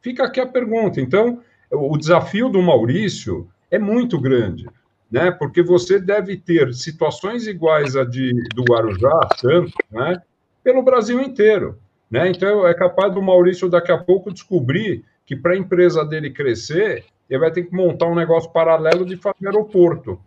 Fica 0.00 0.24
aqui 0.24 0.40
a 0.40 0.46
pergunta. 0.46 1.00
Então, 1.00 1.42
o 1.70 1.96
desafio 1.98 2.48
do 2.48 2.62
Maurício 2.62 3.48
é 3.70 3.78
muito 3.78 4.20
grande, 4.20 4.68
né? 5.10 5.30
Porque 5.30 5.62
você 5.62 5.98
deve 5.98 6.36
ter 6.36 6.72
situações 6.74 7.46
iguais 7.46 7.96
a 7.96 8.04
de 8.04 8.32
do 8.54 8.62
Guarujá, 8.62 9.28
tanto, 9.40 9.72
né? 9.90 10.22
Pelo 10.62 10.82
Brasil 10.82 11.20
inteiro, 11.20 11.78
né? 12.10 12.28
Então, 12.28 12.66
é 12.66 12.74
capaz 12.74 13.12
do 13.12 13.22
Maurício 13.22 13.68
daqui 13.68 13.92
a 13.92 13.98
pouco 13.98 14.32
descobrir 14.32 15.04
que 15.26 15.36
para 15.36 15.52
a 15.52 15.56
empresa 15.56 16.04
dele 16.04 16.30
crescer, 16.30 17.04
ele 17.28 17.38
vai 17.38 17.50
ter 17.50 17.64
que 17.64 17.74
montar 17.74 18.06
um 18.06 18.14
negócio 18.14 18.50
paralelo 18.50 19.04
de 19.04 19.16
fazer 19.16 19.46
aeroporto. 19.46 20.18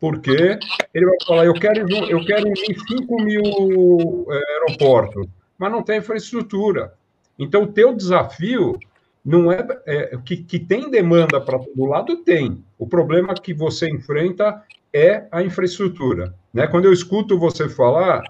Porque 0.00 0.58
ele 0.92 1.06
vai 1.06 1.16
falar, 1.26 1.46
eu 1.46 1.54
quero, 1.54 1.88
eu 2.08 2.24
quero 2.24 2.48
ir 2.48 2.70
em 2.70 2.98
5 2.98 3.22
mil 3.22 4.26
é, 4.30 4.52
aeroportos, 4.54 5.26
mas 5.56 5.72
não 5.72 5.82
tem 5.82 5.98
infraestrutura. 5.98 6.92
Então, 7.38 7.62
o 7.62 7.72
teu 7.72 7.94
desafio 7.94 8.78
não 9.24 9.50
é, 9.50 9.66
é 9.86 10.18
que, 10.24 10.36
que 10.36 10.58
tem 10.58 10.90
demanda 10.90 11.40
para 11.40 11.58
todo 11.58 11.86
lado, 11.86 12.16
tem. 12.18 12.64
O 12.78 12.86
problema 12.86 13.32
que 13.32 13.54
você 13.54 13.88
enfrenta 13.88 14.62
é 14.92 15.26
a 15.30 15.42
infraestrutura. 15.42 16.34
Né? 16.52 16.66
Quando 16.66 16.86
eu 16.86 16.92
escuto 16.92 17.38
você 17.38 17.68
falar, 17.68 18.22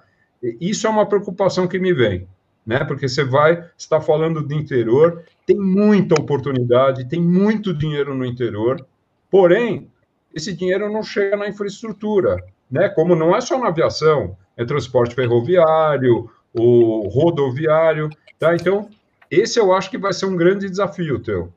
isso 0.60 0.86
é 0.86 0.90
uma 0.90 1.06
preocupação 1.06 1.66
que 1.66 1.78
me 1.78 1.92
vem 1.92 2.28
né? 2.66 2.84
Porque 2.84 3.08
você 3.08 3.24
vai, 3.24 3.64
está 3.78 4.00
falando 4.00 4.42
do 4.42 4.52
interior, 4.52 5.22
tem 5.46 5.56
muita 5.56 6.20
oportunidade, 6.20 7.08
tem 7.08 7.20
muito 7.20 7.72
dinheiro 7.72 8.14
no 8.14 8.24
interior, 8.24 8.84
porém, 9.30 9.88
esse 10.34 10.52
dinheiro 10.52 10.92
não 10.92 11.02
chega 11.02 11.36
na 11.36 11.48
infraestrutura, 11.48 12.44
né? 12.70 12.88
Como 12.88 13.14
não 13.14 13.34
é 13.34 13.40
só 13.40 13.58
na 13.58 13.68
aviação, 13.68 14.36
é 14.56 14.64
transporte 14.64 15.14
ferroviário, 15.14 16.28
o 16.52 17.08
rodoviário, 17.08 18.10
tá? 18.38 18.54
Então, 18.54 18.88
esse 19.30 19.60
eu 19.60 19.72
acho 19.72 19.90
que 19.90 19.98
vai 19.98 20.12
ser 20.12 20.26
um 20.26 20.36
grande 20.36 20.68
desafio 20.68 21.20
teu, 21.20 21.52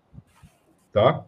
tá? 0.94 1.26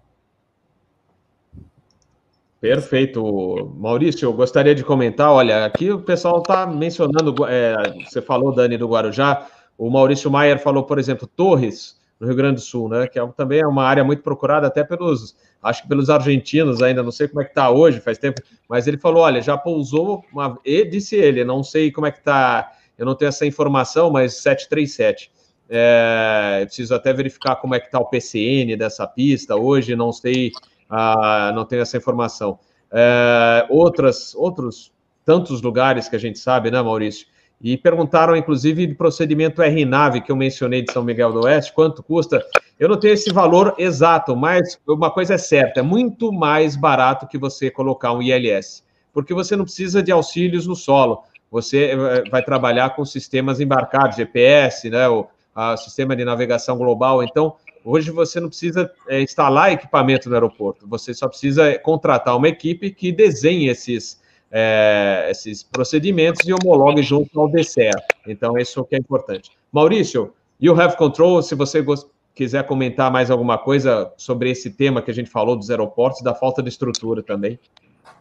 Perfeito. 2.60 3.74
Maurício, 3.76 4.28
eu 4.28 4.34
gostaria 4.34 4.76
de 4.76 4.84
comentar, 4.84 5.32
olha, 5.32 5.66
aqui 5.66 5.92
o 5.92 6.00
pessoal 6.00 6.38
está 6.38 6.68
mencionando, 6.68 7.34
é, 7.48 7.74
você 8.08 8.22
falou, 8.22 8.54
Dani, 8.54 8.78
do 8.78 8.88
Guarujá, 8.88 9.48
o 9.82 9.90
Maurício 9.90 10.30
Maier 10.30 10.60
falou, 10.60 10.84
por 10.84 11.00
exemplo, 11.00 11.26
Torres, 11.26 12.00
no 12.20 12.28
Rio 12.28 12.36
Grande 12.36 12.56
do 12.58 12.62
Sul, 12.62 12.88
né? 12.88 13.08
Que 13.08 13.20
é, 13.20 13.28
também 13.30 13.62
é 13.62 13.66
uma 13.66 13.84
área 13.84 14.04
muito 14.04 14.22
procurada 14.22 14.68
até 14.68 14.84
pelos, 14.84 15.36
acho 15.60 15.82
que 15.82 15.88
pelos 15.90 16.08
argentinos 16.08 16.84
ainda, 16.84 17.02
não 17.02 17.12
sei 17.12 17.28
como 17.28 17.42
é 17.42 17.46
que 17.46 17.50
está 17.50 17.68
hoje, 17.72 18.00
faz 18.00 18.20
tempo, 18.20 18.44
mas 18.70 18.86
ele 18.86 19.00
falou, 19.00 19.24
olha, 19.24 19.42
já 19.42 19.58
pousou 19.58 20.24
uma, 20.32 20.60
e 20.64 20.86
disse 20.86 21.16
ele, 21.16 21.44
não 21.44 21.64
sei 21.64 21.92
como 21.92 22.06
é 22.06 22.12
que 22.12 22.20
está, 22.20 22.74
eu 22.96 23.08
não 23.08 23.16
tenho 23.16 23.30
essa 23.30 23.44
informação, 23.44 24.12
mas 24.12 24.36
737. 24.36 25.32
É, 25.68 26.62
preciso 26.64 26.94
até 26.94 27.12
verificar 27.12 27.56
como 27.56 27.74
é 27.74 27.80
que 27.80 27.88
está 27.88 27.98
o 27.98 28.06
PCN 28.06 28.78
dessa 28.78 29.08
pista 29.08 29.56
hoje, 29.56 29.96
não 29.96 30.12
sei, 30.12 30.52
ah, 30.88 31.52
não 31.56 31.66
tenho 31.66 31.82
essa 31.82 31.98
informação. 31.98 32.60
É, 32.92 33.66
outras, 33.68 34.36
outros 34.36 34.94
tantos 35.26 35.60
lugares 35.64 36.08
que 36.08 36.16
a 36.16 36.20
gente 36.20 36.38
sabe, 36.38 36.70
né, 36.70 36.80
Maurício? 36.84 37.26
E 37.64 37.78
perguntaram, 37.78 38.36
inclusive, 38.36 38.88
de 38.88 38.96
procedimento 38.96 39.62
RNAV, 39.62 40.22
que 40.22 40.32
eu 40.32 40.36
mencionei 40.36 40.82
de 40.82 40.92
São 40.92 41.04
Miguel 41.04 41.32
do 41.32 41.46
Oeste, 41.46 41.74
quanto 41.74 42.02
custa. 42.02 42.44
Eu 42.80 42.90
não 42.90 42.98
tenho 42.98 43.14
esse 43.14 43.32
valor 43.32 43.76
exato, 43.78 44.36
mas 44.36 44.80
uma 44.88 45.12
coisa 45.12 45.36
é 45.36 45.38
certa: 45.38 45.80
é 45.80 45.84
muito 45.84 46.32
mais 46.32 46.76
barato 46.76 47.28
que 47.28 47.38
você 47.38 47.70
colocar 47.70 48.14
um 48.14 48.22
ILS, 48.22 48.84
porque 49.14 49.34
você 49.34 49.56
não 49.56 49.66
precisa 49.66 50.02
de 50.02 50.12
auxílios 50.12 50.66
no 50.66 50.76
solo. 50.76 51.24
Você 51.52 51.92
eh, 51.92 52.24
vai 52.32 52.42
trabalhar 52.42 52.96
com 52.96 53.06
sistemas 53.06 53.60
embarcados, 53.60 54.16
GPS, 54.16 54.90
né, 54.90 55.08
o 55.08 55.28
a, 55.56 55.78
sistema 55.78 56.16
de 56.16 56.26
navegação 56.26 56.78
global. 56.78 57.24
Então, 57.24 57.56
hoje 57.84 58.12
você 58.12 58.40
não 58.40 58.48
precisa 58.48 58.92
é, 59.08 59.22
instalar 59.22 59.72
equipamento 59.72 60.30
no 60.30 60.36
aeroporto, 60.36 60.88
você 60.88 61.14
só 61.14 61.28
precisa 61.28 61.78
contratar 61.80 62.36
uma 62.38 62.48
equipe 62.48 62.92
que 62.92 63.12
desenhe 63.12 63.68
esses 63.70 64.21
é, 64.52 65.28
esses 65.30 65.64
procedimentos 65.64 66.48
e 66.48 66.54
homologue 66.54 67.02
junto 67.02 67.40
ao 67.40 67.50
DCE. 67.50 67.90
Então, 68.28 68.58
isso 68.58 68.84
que 68.84 68.96
é 68.96 69.00
importante. 69.00 69.52
Maurício, 69.72 70.34
you 70.60 70.80
have 70.80 70.98
control, 70.98 71.42
se 71.42 71.56
você 71.56 71.84
quiser 72.36 72.66
comentar 72.66 73.12
mais 73.12 73.32
alguma 73.32 73.58
coisa 73.58 74.12
sobre 74.18 74.50
esse 74.50 74.72
tema 74.72 75.02
que 75.02 75.10
a 75.10 75.14
gente 75.14 75.30
falou 75.30 75.56
dos 75.56 75.70
aeroportos, 75.70 76.22
da 76.22 76.36
falta 76.36 76.62
de 76.62 76.70
estrutura 76.70 77.24
também. 77.24 77.60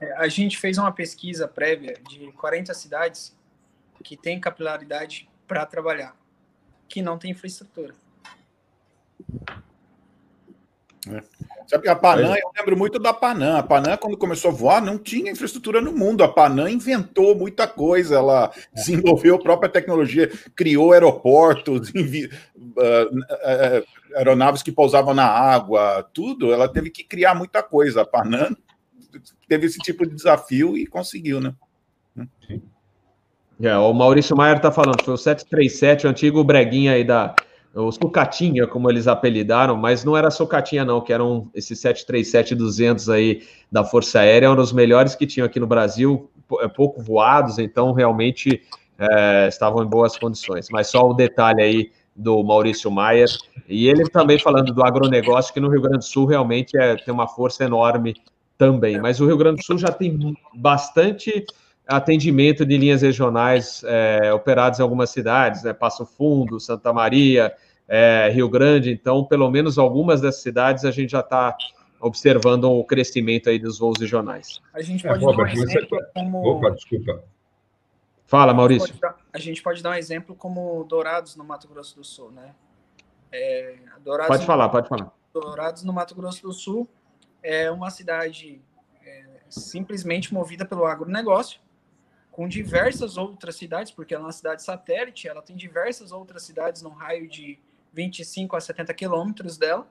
É, 0.01 0.13
a 0.17 0.29
gente 0.29 0.59
fez 0.59 0.79
uma 0.79 0.93
pesquisa 0.93 1.49
prévia 1.49 1.97
de 2.09 2.31
40 2.33 2.73
cidades 2.75 3.37
que 4.03 4.17
têm 4.17 4.41
capilaridade 4.41 5.29
para 5.47 5.67
trabalhar, 5.67 6.17
que 6.89 7.03
não 7.03 7.19
tem 7.19 7.33
infraestrutura. 7.33 7.95
É. 11.09 11.23
Sabe 11.67 11.85
que 11.85 11.89
a 11.89 11.95
Panam, 11.95 12.35
eu 12.35 12.51
lembro 12.57 12.77
muito 12.77 12.99
da 12.99 13.13
Panam. 13.13 13.57
A 13.57 13.63
Panam, 13.63 13.97
quando 13.97 14.17
começou 14.17 14.51
a 14.51 14.55
voar, 14.55 14.83
não 14.83 14.99
tinha 14.99 15.31
infraestrutura 15.31 15.81
no 15.81 15.93
mundo. 15.93 16.25
A 16.25 16.29
Panam 16.29 16.69
inventou 16.69 17.35
muita 17.35 17.67
coisa, 17.67 18.17
ela 18.17 18.53
desenvolveu 18.75 19.37
a 19.37 19.39
própria 19.39 19.71
tecnologia, 19.71 20.31
criou 20.55 20.93
aeroportos, 20.93 21.91
uh, 21.95 23.85
aeronaves 24.17 24.63
que 24.63 24.73
pousavam 24.73 25.15
na 25.15 25.27
água, 25.27 26.03
tudo. 26.13 26.53
Ela 26.53 26.69
teve 26.69 26.91
que 26.91 27.05
criar 27.05 27.35
muita 27.35 27.63
coisa. 27.63 28.03
A 28.03 28.07
Panam 28.07 28.55
teve 29.49 29.67
esse 29.67 29.79
tipo 29.79 30.05
de 30.05 30.15
desafio 30.15 30.77
e 30.77 30.87
conseguiu, 30.87 31.41
né? 31.41 31.55
Sim. 32.47 32.61
É, 33.63 33.77
o 33.77 33.93
Maurício 33.93 34.37
Maier 34.37 34.57
está 34.57 34.73
falando, 34.73 35.05
foi 35.05 35.15
o 35.15 35.19
737, 35.19 36.07
o 36.07 36.11
antigo 36.11 36.43
breguinha 36.43 36.93
aí 36.93 37.05
da, 37.05 37.35
o 37.75 37.91
Sucatinha, 37.93 38.67
como 38.67 38.91
eles 38.91 39.07
apelidaram, 39.07 39.77
mas 39.77 40.05
não 40.05 40.17
era 40.17 40.31
Sucatinha 40.31 40.85
não, 40.85 41.01
que 41.01 41.13
eram 41.13 41.49
esses 41.55 41.81
737-200 41.81 43.13
aí 43.13 43.43
da 43.71 43.85
Força 43.85 44.21
Aérea, 44.21 44.47
eram 44.49 44.63
os 44.63 44.73
melhores 44.73 45.15
que 45.15 45.27
tinham 45.27 45.47
aqui 45.47 45.61
no 45.61 45.67
Brasil, 45.67 46.29
é, 46.61 46.69
pouco 46.69 47.01
voados, 47.01 47.59
então 47.59 47.93
realmente 47.93 48.63
é, 48.99 49.47
estavam 49.49 49.85
em 49.85 49.87
boas 49.87 50.19
condições. 50.19 50.69
Mas 50.71 50.89
só 50.89 51.09
o 51.09 51.15
detalhe 51.15 51.63
aí 51.63 51.93
do 52.15 52.43
Maurício 52.43 52.91
Maier, 52.91 53.29
e 53.69 53.89
ele 53.89 54.05
também 54.09 54.39
falando 54.39 54.75
do 54.75 54.85
agronegócio, 54.85 55.55
que 55.55 55.61
no 55.61 55.71
Rio 55.71 55.81
Grande 55.81 55.99
do 55.99 56.05
Sul 56.05 56.27
realmente 56.27 56.77
é, 56.77 56.97
tem 56.97 57.15
uma 57.15 57.29
força 57.29 57.65
enorme 57.65 58.15
também, 58.59 59.01
mas 59.01 59.21
o 59.21 59.27
Rio 59.27 59.39
Grande 59.39 59.61
do 59.61 59.65
Sul 59.65 59.79
já 59.79 59.91
tem 59.91 60.37
bastante 60.55 61.47
atendimento 61.91 62.65
de 62.65 62.79
linhas 62.79 63.03
regionais 63.03 63.83
é, 63.85 64.33
operadas 64.33 64.79
em 64.79 64.83
algumas 64.83 65.11
cidades, 65.11 65.65
né? 65.65 65.73
Passo 65.73 66.07
Fundo, 66.07 66.61
Santa 66.61 66.93
Maria, 66.93 67.53
é, 67.89 68.31
Rio 68.33 68.49
Grande. 68.49 68.93
Então, 68.93 69.25
pelo 69.25 69.51
menos 69.51 69.79
algumas 69.79 70.21
dessas 70.21 70.43
cidades 70.43 70.85
a 70.85 70.91
gente 70.91 71.11
já 71.11 71.21
está 71.21 71.57
observando 72.01 72.65
o 72.65 72.85
crescimento 72.85 73.51
aí 73.51 73.59
dos 73.59 73.79
voos 73.79 74.01
regionais. 74.01 74.61
A 74.73 74.81
gente 74.81 75.07
é, 75.07 75.11
pode 75.11 75.23
é, 75.23 75.27
Robert, 75.27 75.55
dar 75.55 75.61
um 75.61 75.65
exemplo 75.65 75.99
como... 76.15 76.47
Opa, 76.47 76.71
desculpa. 76.71 77.25
Fala, 78.25 78.55
Maurício. 78.55 78.95
A 79.03 79.09
gente, 79.09 79.17
a 79.35 79.39
gente 79.39 79.63
pode 79.63 79.83
dar 79.83 79.91
um 79.91 79.95
exemplo 79.95 80.37
como 80.37 80.85
Dourados, 80.85 81.35
no 81.35 81.45
Mato 81.45 81.67
Grosso 81.67 81.97
do 81.97 82.05
Sul, 82.05 82.31
né? 82.31 82.55
É, 83.33 83.75
Dourados, 84.05 84.29
pode 84.29 84.47
falar, 84.47 84.69
pode 84.69 84.89
falar. 84.89 85.13
Dourados, 85.35 85.83
no 85.83 85.93
Mato 85.93 86.15
Grosso 86.15 86.43
do 86.43 86.53
Sul, 86.53 86.89
é 87.43 87.71
uma 87.71 87.91
cidade 87.91 88.63
é, 89.05 89.25
simplesmente 89.49 90.33
movida 90.33 90.65
pelo 90.65 90.85
agronegócio, 90.87 91.61
com 92.31 92.49
diversas 92.49 93.17
outras 93.17 93.57
cidades, 93.57 93.93
porque 93.93 94.15
ela 94.15 94.25
é 94.25 94.27
uma 94.27 94.33
cidade 94.33 94.63
satélite, 94.63 95.29
ela 95.29 95.43
tem 95.43 95.57
diversas 95.57 96.13
outras 96.13 96.43
cidades 96.43 96.83
no 96.83 96.91
raio 96.91 97.29
de 97.29 97.59
25 97.93 98.57
a 98.57 98.61
70 98.61 98.95
quilômetros 98.95 99.59
dela, 99.59 99.87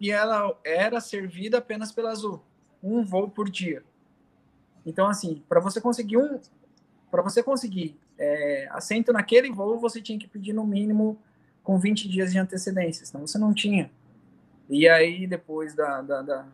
e 0.00 0.10
ela 0.10 0.58
era 0.64 1.00
servida 1.00 1.58
apenas 1.58 1.92
pela 1.92 2.10
Azul, 2.10 2.42
um 2.82 3.04
voo 3.04 3.30
por 3.30 3.48
dia. 3.48 3.84
Então, 4.84 5.08
assim, 5.08 5.42
para 5.48 5.60
você 5.60 5.80
conseguir 5.80 6.16
um, 6.16 6.40
para 7.10 7.22
você 7.22 7.42
conseguir 7.42 7.96
é, 8.18 8.66
assento 8.70 9.12
naquele 9.12 9.52
voo, 9.52 9.78
você 9.78 10.00
tinha 10.02 10.18
que 10.18 10.26
pedir 10.26 10.52
no 10.52 10.66
mínimo 10.66 11.16
com 11.62 11.78
20 11.78 12.08
dias 12.08 12.32
de 12.32 12.38
antecedência, 12.38 13.06
senão 13.06 13.26
você 13.26 13.38
não 13.38 13.54
tinha. 13.54 13.90
E 14.68 14.88
aí, 14.88 15.26
depois 15.26 15.74
da, 15.74 16.02
da, 16.02 16.22
da 16.22 16.46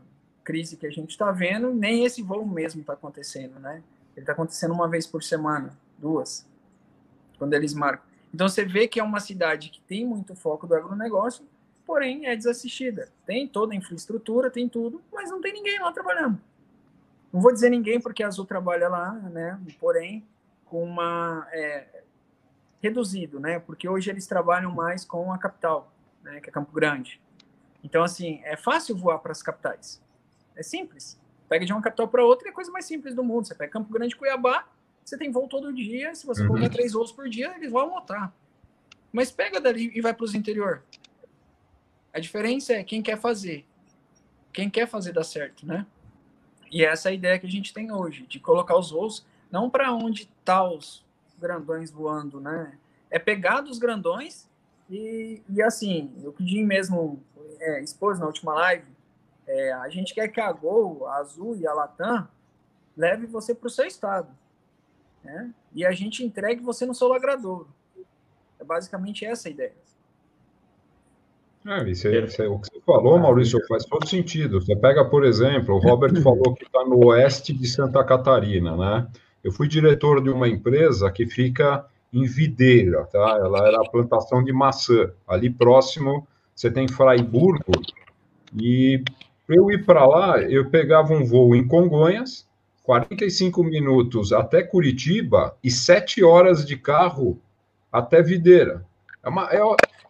crise 0.44 0.76
que 0.76 0.86
a 0.86 0.90
gente 0.90 1.10
está 1.10 1.30
vendo, 1.30 1.72
nem 1.72 2.04
esse 2.04 2.22
voo 2.22 2.46
mesmo 2.46 2.82
está 2.82 2.92
acontecendo, 2.92 3.58
né? 3.58 3.82
Ele 4.18 4.24
está 4.24 4.32
acontecendo 4.32 4.74
uma 4.74 4.88
vez 4.88 5.06
por 5.06 5.22
semana, 5.22 5.78
duas, 5.96 6.44
quando 7.38 7.54
eles 7.54 7.72
marcam. 7.72 8.04
Então 8.34 8.48
você 8.48 8.64
vê 8.64 8.88
que 8.88 8.98
é 8.98 9.02
uma 9.02 9.20
cidade 9.20 9.70
que 9.70 9.80
tem 9.82 10.04
muito 10.04 10.34
foco 10.34 10.66
do 10.66 10.74
agronegócio, 10.74 11.46
porém 11.86 12.26
é 12.26 12.34
desassistida. 12.34 13.10
Tem 13.24 13.46
toda 13.46 13.72
a 13.72 13.76
infraestrutura, 13.76 14.50
tem 14.50 14.68
tudo, 14.68 15.00
mas 15.12 15.30
não 15.30 15.40
tem 15.40 15.52
ninguém 15.52 15.78
lá 15.78 15.92
trabalhando. 15.92 16.36
Não 17.32 17.40
vou 17.40 17.52
dizer 17.52 17.70
ninguém 17.70 18.00
porque 18.00 18.24
a 18.24 18.26
Azul 18.26 18.44
trabalha 18.44 18.88
lá, 18.88 19.12
né? 19.12 19.56
Porém, 19.78 20.26
com 20.64 20.82
uma 20.82 21.46
é, 21.52 22.02
reduzido, 22.82 23.38
né? 23.38 23.60
Porque 23.60 23.88
hoje 23.88 24.10
eles 24.10 24.26
trabalham 24.26 24.74
mais 24.74 25.04
com 25.04 25.32
a 25.32 25.38
capital, 25.38 25.92
né? 26.24 26.40
Que 26.40 26.50
é 26.50 26.52
Campo 26.52 26.72
Grande. 26.72 27.20
Então, 27.84 28.02
assim, 28.02 28.40
é 28.42 28.56
fácil 28.56 28.96
voar 28.96 29.20
para 29.20 29.30
as 29.30 29.44
capitais. 29.44 30.02
É 30.56 30.62
simples. 30.64 31.16
Pega 31.48 31.64
de 31.64 31.72
uma 31.72 31.80
capital 31.80 32.08
para 32.08 32.24
outra 32.24 32.48
é 32.48 32.50
a 32.50 32.54
coisa 32.54 32.70
mais 32.70 32.84
simples 32.84 33.14
do 33.14 33.24
mundo. 33.24 33.46
Você 33.46 33.54
pega 33.54 33.72
Campo 33.72 33.92
Grande, 33.92 34.14
Cuiabá, 34.14 34.66
você 35.04 35.16
tem 35.16 35.30
voo 35.30 35.48
todo 35.48 35.72
dia. 35.72 36.14
Se 36.14 36.26
você 36.26 36.42
uhum. 36.42 36.48
colocar 36.48 36.68
três 36.68 36.92
voos 36.92 37.10
por 37.10 37.28
dia, 37.28 37.54
eles 37.56 37.72
vão 37.72 37.88
lotar. 37.88 38.32
Mas 39.10 39.30
pega 39.30 39.60
dali 39.60 39.90
e 39.94 40.00
vai 40.00 40.12
para 40.12 40.24
os 40.24 40.34
interior. 40.34 40.82
A 42.12 42.20
diferença 42.20 42.74
é 42.74 42.84
quem 42.84 43.02
quer 43.02 43.18
fazer. 43.18 43.64
Quem 44.52 44.68
quer 44.68 44.86
fazer 44.86 45.12
dar 45.12 45.24
certo, 45.24 45.66
né? 45.66 45.86
E 46.70 46.84
essa 46.84 47.08
é 47.08 47.12
a 47.12 47.14
ideia 47.14 47.38
que 47.38 47.46
a 47.46 47.50
gente 47.50 47.72
tem 47.72 47.90
hoje, 47.90 48.26
de 48.26 48.38
colocar 48.38 48.76
os 48.76 48.90
voos 48.90 49.24
não 49.50 49.70
para 49.70 49.92
onde 49.92 50.26
tá 50.44 50.62
os 50.62 51.04
grandões 51.38 51.90
voando, 51.90 52.40
né? 52.40 52.76
É 53.10 53.18
pegar 53.18 53.62
dos 53.62 53.78
grandões 53.78 54.46
e, 54.90 55.42
e 55.48 55.62
assim, 55.62 56.12
o 56.24 56.32
que 56.32 56.42
o 56.42 56.46
Jim 56.46 56.64
mesmo 56.64 57.22
é, 57.60 57.82
expôs 57.82 58.18
na 58.18 58.26
última 58.26 58.52
live, 58.54 58.86
é, 59.48 59.72
a 59.72 59.88
gente 59.88 60.14
quer 60.14 60.28
que 60.28 60.40
a 60.40 60.52
Gol, 60.52 61.06
a 61.06 61.16
Azul 61.16 61.56
e 61.56 61.66
a 61.66 61.72
Latam 61.72 62.28
leve 62.96 63.26
você 63.26 63.54
para 63.54 63.66
o 63.66 63.70
seu 63.70 63.86
estado. 63.86 64.28
Né? 65.24 65.50
E 65.74 65.86
a 65.86 65.92
gente 65.92 66.24
entregue 66.24 66.62
você 66.62 66.84
no 66.84 66.94
seu 66.94 67.08
lagrador. 67.08 67.66
É 68.60 68.64
basicamente 68.64 69.24
essa 69.24 69.48
a 69.48 69.50
ideia. 69.50 69.72
É, 71.66 71.90
isso, 71.90 72.08
é, 72.08 72.24
isso 72.24 72.42
é, 72.42 72.48
o 72.48 72.58
que 72.58 72.68
você 72.68 72.80
falou, 72.80 73.18
Maurício, 73.18 73.58
faz 73.66 73.84
todo 73.84 74.06
sentido. 74.06 74.60
Você 74.60 74.76
pega, 74.76 75.04
por 75.04 75.24
exemplo, 75.24 75.74
o 75.74 75.78
Robert 75.78 76.14
falou 76.22 76.54
que 76.54 76.64
está 76.64 76.84
no 76.84 77.06
oeste 77.06 77.52
de 77.52 77.66
Santa 77.66 78.04
Catarina, 78.04 78.76
né? 78.76 79.08
Eu 79.42 79.52
fui 79.52 79.66
diretor 79.66 80.22
de 80.22 80.30
uma 80.30 80.48
empresa 80.48 81.10
que 81.10 81.26
fica 81.26 81.86
em 82.12 82.24
Videira, 82.24 83.04
tá? 83.06 83.38
Ela 83.40 83.66
era 83.66 83.80
a 83.80 83.90
plantação 83.90 84.42
de 84.42 84.52
maçã. 84.52 85.10
Ali 85.26 85.48
próximo 85.50 86.26
você 86.54 86.70
tem 86.70 86.88
Fraiburgo 86.88 87.72
e 88.56 89.02
eu 89.48 89.70
ir 89.70 89.84
para 89.84 90.06
lá, 90.06 90.40
eu 90.42 90.68
pegava 90.68 91.14
um 91.14 91.24
voo 91.24 91.54
em 91.54 91.66
Congonhas, 91.66 92.46
45 92.84 93.62
minutos 93.64 94.32
até 94.32 94.62
Curitiba 94.62 95.56
e 95.62 95.70
7 95.70 96.22
horas 96.22 96.64
de 96.64 96.76
carro 96.76 97.40
até 97.92 98.22
Videira. 98.22 98.84
É 99.22 99.28
uma, 99.28 99.48
é, 99.50 99.58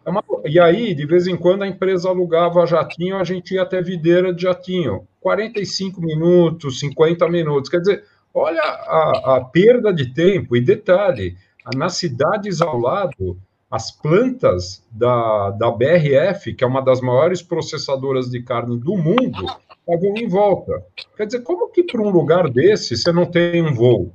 é 0.05 0.09
uma, 0.09 0.23
e 0.45 0.59
aí, 0.59 0.93
de 0.93 1.05
vez 1.05 1.27
em 1.27 1.35
quando, 1.35 1.63
a 1.63 1.67
empresa 1.67 2.09
alugava 2.09 2.65
jatinho, 2.65 3.17
a 3.17 3.23
gente 3.23 3.53
ia 3.53 3.63
até 3.63 3.81
Videira 3.81 4.33
de 4.33 4.43
jatinho. 4.43 5.07
45 5.19 6.01
minutos, 6.01 6.79
50 6.79 7.27
minutos. 7.29 7.69
Quer 7.69 7.79
dizer, 7.79 8.03
olha 8.33 8.61
a, 8.61 9.37
a 9.37 9.45
perda 9.45 9.93
de 9.93 10.13
tempo. 10.13 10.55
E 10.55 10.61
detalhe, 10.61 11.37
nas 11.75 11.95
cidades 11.95 12.61
ao 12.61 12.79
lado, 12.79 13.37
as 13.69 13.91
plantas 13.91 14.83
da, 14.91 15.51
da 15.51 15.69
BRF, 15.69 16.53
que 16.53 16.63
é 16.63 16.67
uma 16.67 16.81
das 16.81 17.01
maiores 17.01 17.41
processadoras 17.41 18.29
de 18.29 18.41
carne 18.41 18.79
do 18.79 18.97
mundo, 18.97 19.45
estavam 19.79 20.17
em 20.17 20.27
volta. 20.27 20.83
Quer 21.15 21.27
dizer, 21.27 21.41
como 21.41 21.69
que 21.69 21.83
para 21.83 22.01
um 22.01 22.09
lugar 22.09 22.49
desse 22.49 22.97
você 22.97 23.11
não 23.11 23.25
tem 23.25 23.61
um 23.61 23.73
voo? 23.73 24.11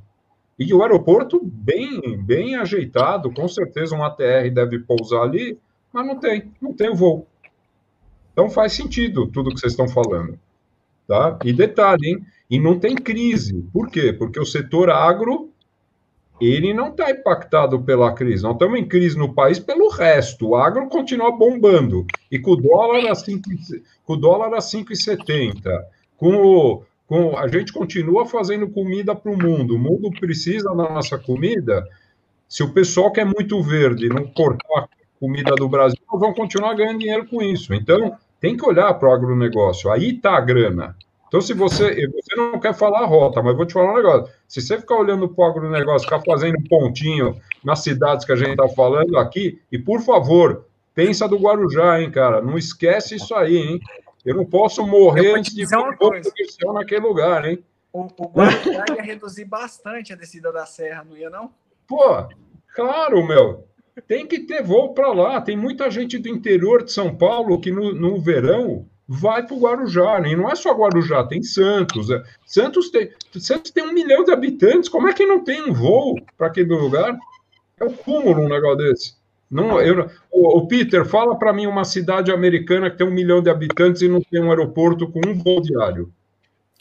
E 0.59 0.73
o 0.73 0.83
aeroporto 0.83 1.41
bem, 1.43 2.17
bem 2.17 2.57
ajeitado, 2.57 3.33
com 3.33 3.47
certeza 3.47 3.95
um 3.95 4.05
ATR 4.05 4.51
deve 4.53 4.81
pousar 4.81 5.23
ali, 5.23 5.59
mas 5.93 6.07
não 6.07 6.19
tem, 6.19 6.53
não 6.61 6.73
tem 6.73 6.93
voo. 6.93 7.27
Então 8.33 8.51
faz 8.51 8.73
sentido 8.73 9.29
tudo 9.29 9.51
que 9.51 9.61
vocês 9.61 9.73
estão 9.73 9.89
falando. 9.89 10.39
Tá? 11.07 11.39
E 11.45 11.53
detalhe, 11.53 12.09
hein? 12.09 12.27
E 12.51 12.59
não 12.59 12.79
tem 12.79 12.95
crise. 12.95 13.63
Por 13.73 13.89
quê? 13.89 14.13
Porque 14.13 14.41
o 14.41 14.47
setor 14.47 14.91
agro 14.91 15.51
ele 16.41 16.75
não 16.75 16.89
está 16.89 17.11
impactado 17.11 17.81
pela 17.81 18.13
crise. 18.13 18.43
Nós 18.43 18.55
estamos 18.55 18.79
em 18.79 18.87
crise 18.87 19.17
no 19.17 19.33
país 19.33 19.59
pelo 19.59 19.89
resto. 19.89 20.49
O 20.49 20.57
agro 20.57 20.89
continua 20.89 21.31
bombando. 21.31 22.07
E 22.31 22.39
com 22.39 22.53
o 22.53 22.57
dólar 22.57 23.11
a 23.11 23.15
5, 23.15 23.43
com 24.05 24.13
o 24.15 24.17
dólar 24.17 24.55
a 24.55 24.59
5,70. 24.59 25.63
Com 26.17 26.83
com, 27.07 27.37
a 27.37 27.47
gente 27.49 27.73
continua 27.73 28.27
fazendo 28.27 28.69
comida 28.69 29.15
para 29.15 29.31
o 29.31 29.37
mundo. 29.37 29.77
O 29.77 29.79
mundo 29.79 30.11
precisa 30.11 30.71
da 30.71 30.75
nossa 30.75 31.19
comida. 31.19 31.87
Se 32.49 32.63
o 32.63 32.73
pessoal 32.73 33.13
quer 33.13 33.27
muito 33.27 33.63
verde 33.63 34.09
não 34.09 34.27
cortar 34.27 34.85
a 34.85 34.89
comida 35.21 35.55
do 35.55 35.69
Brasil, 35.69 35.99
vão 36.11 36.33
continuar 36.33 36.75
ganhando 36.75 37.01
dinheiro 37.01 37.27
com 37.27 37.43
isso. 37.43 37.75
Então, 37.75 38.17
tem 38.41 38.57
que 38.57 38.67
olhar 38.67 38.93
para 38.95 39.09
o 39.09 39.13
agronegócio. 39.13 39.91
Aí 39.91 40.15
está 40.17 40.37
a 40.37 40.41
grana. 40.41 40.97
Então, 41.35 41.43
se 41.43 41.53
você, 41.53 42.07
você 42.07 42.37
não 42.37 42.61
quer 42.61 42.73
falar 42.73 43.01
a 43.01 43.07
rota, 43.07 43.43
mas 43.43 43.57
vou 43.57 43.67
te 43.67 43.73
falar 43.73 43.91
um 43.91 43.97
negócio. 43.97 44.33
Se 44.47 44.63
você 44.63 44.79
ficar 44.79 44.95
olhando 44.95 45.29
para 45.29 45.45
o 45.45 45.49
agronegócio, 45.49 46.07
ficar 46.09 46.23
fazendo 46.25 46.63
pontinho 46.69 47.41
nas 47.65 47.81
cidades 47.81 48.25
que 48.25 48.31
a 48.31 48.37
gente 48.37 48.53
está 48.53 48.69
falando 48.69 49.19
aqui, 49.19 49.61
e 49.73 49.77
por 49.77 50.01
favor, 50.01 50.65
pensa 50.95 51.27
do 51.27 51.37
Guarujá, 51.37 52.01
hein, 52.01 52.09
cara? 52.09 52.41
Não 52.41 52.57
esquece 52.57 53.17
isso 53.17 53.35
aí, 53.35 53.57
hein? 53.57 53.81
Eu 54.25 54.37
não 54.37 54.47
posso 54.47 54.87
morrer 54.87 55.35
antes 55.35 55.53
de 55.53 55.67
um 55.75 56.73
naquele 56.73 57.01
lugar, 57.01 57.45
hein? 57.45 57.65
O, 57.93 58.03
o 58.03 58.29
Guarujá 58.29 58.85
ia 58.95 59.03
reduzir 59.03 59.45
bastante 59.45 60.13
a 60.13 60.17
descida 60.17 60.53
da 60.53 60.65
serra, 60.65 61.03
não 61.03 61.17
ia, 61.17 61.31
não? 61.31 61.51
Pô, 61.85 62.29
claro, 62.77 63.27
meu. 63.27 63.67
Tem 64.07 64.25
que 64.25 64.39
ter 64.39 64.63
voo 64.63 64.95
para 64.95 65.13
lá. 65.13 65.41
Tem 65.41 65.57
muita 65.57 65.91
gente 65.91 66.17
do 66.17 66.29
interior 66.29 66.85
de 66.85 66.93
São 66.93 67.13
Paulo 67.13 67.61
que 67.61 67.73
no, 67.73 67.93
no 67.93 68.21
verão 68.21 68.87
vai 69.07 69.47
para 69.47 69.55
o 69.55 69.61
Guarujá, 69.61 70.21
né? 70.21 70.31
E 70.31 70.37
não 70.37 70.51
é 70.51 70.55
só 70.55 70.73
Guarujá, 70.73 71.25
tem 71.25 71.43
Santos. 71.43 72.09
Né? 72.09 72.23
Santos 72.47 72.91
tem, 72.91 73.11
Santos 73.39 73.71
tem 73.71 73.85
um 73.85 73.93
milhão 73.93 74.25
de 74.25 74.33
habitantes, 74.33 74.89
como 74.89 75.09
é 75.09 75.13
que 75.13 75.27
não 75.27 75.45
tem 75.45 75.63
um 75.63 75.73
voo 75.73 76.17
para 76.37 76.47
aquele 76.47 76.75
lugar? 76.75 77.17
É 77.79 77.85
o 77.85 77.89
um 77.89 77.95
cúmulo 77.95 78.43
um 78.43 78.49
negócio 78.49 78.79
desse. 78.79 79.15
Não, 79.51 79.81
eu, 79.81 80.11
o, 80.33 80.59
o 80.59 80.67
Peter, 80.67 81.05
fala 81.05 81.39
para 81.39 81.53
mim 81.53 81.67
uma 81.67 81.85
cidade 81.85 82.33
americana 82.33 82.91
que 82.91 82.99
tem 82.99 83.07
um 83.07 83.13
milhão 83.13 83.43
de 83.43 83.51
habitantes 83.51 84.03
e 84.03 84.09
não 84.09 84.21
tem 84.21 84.43
um 84.43 84.51
aeroporto 84.51 85.09
com 85.09 85.21
um 85.27 85.35
voo 85.35 85.61
diário. 85.61 86.11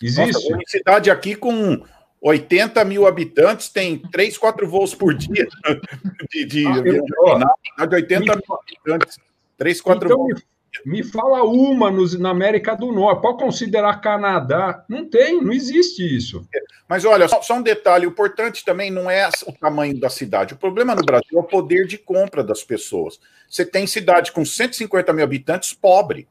Existe? 0.02 0.34
Nossa, 0.34 0.48
uma 0.48 0.64
cidade 0.66 1.12
aqui 1.12 1.36
com 1.36 1.84
80 2.22 2.84
mil 2.86 3.06
habitantes 3.06 3.70
tem 3.70 3.98
três, 3.98 4.38
quatro 4.38 4.68
voos 4.68 4.96
por 4.96 5.14
dia 5.14 5.48
de, 6.32 6.46
de, 6.46 6.66
ah, 6.66 6.82
eu, 6.84 7.88
de 7.88 7.96
80 7.96 8.20
mil 8.20 8.60
habitantes. 8.60 9.20
Três, 9.58 9.82
quatro 9.82 10.08
então, 10.08 10.18
voos. 10.18 10.36
Me 10.36 10.42
fala 11.04 11.44
uma 11.44 11.92
nos, 11.92 12.18
na 12.18 12.30
América 12.30 12.76
do 12.76 12.92
Norte. 12.92 13.22
Pode 13.22 13.38
considerar 13.38 14.02
Canadá? 14.02 14.84
Não 14.90 15.08
tem, 15.08 15.42
não 15.42 15.54
existe 15.54 16.04
isso. 16.04 16.48
Mas 16.88 17.06
olha, 17.06 17.28
só, 17.28 17.42
só, 17.42 17.56
um 17.56 17.62
detalhe: 17.62 18.06
o 18.06 18.10
importante 18.10 18.66
também 18.66 18.92
não 18.92 19.10
é 19.10 19.30
o 19.48 19.52
tamanho 19.52 20.00
da 20.00 20.10
cidade. 20.10 20.54
O 20.54 20.58
problema 20.58 20.96
no 20.96 21.04
Brasil 21.04 21.38
é 21.38 21.40
o 21.40 21.44
poder 21.44 21.86
de 21.86 21.98
compra 21.98 22.44
das 22.44 22.64
pessoas. 22.64 23.20
Você 23.50 23.66
tem 23.66 23.86
cidade 23.88 24.32
com 24.32 24.44
150 24.44 25.14
mil 25.14 25.24
habitantes 25.24 25.74
pobre. 25.74 26.28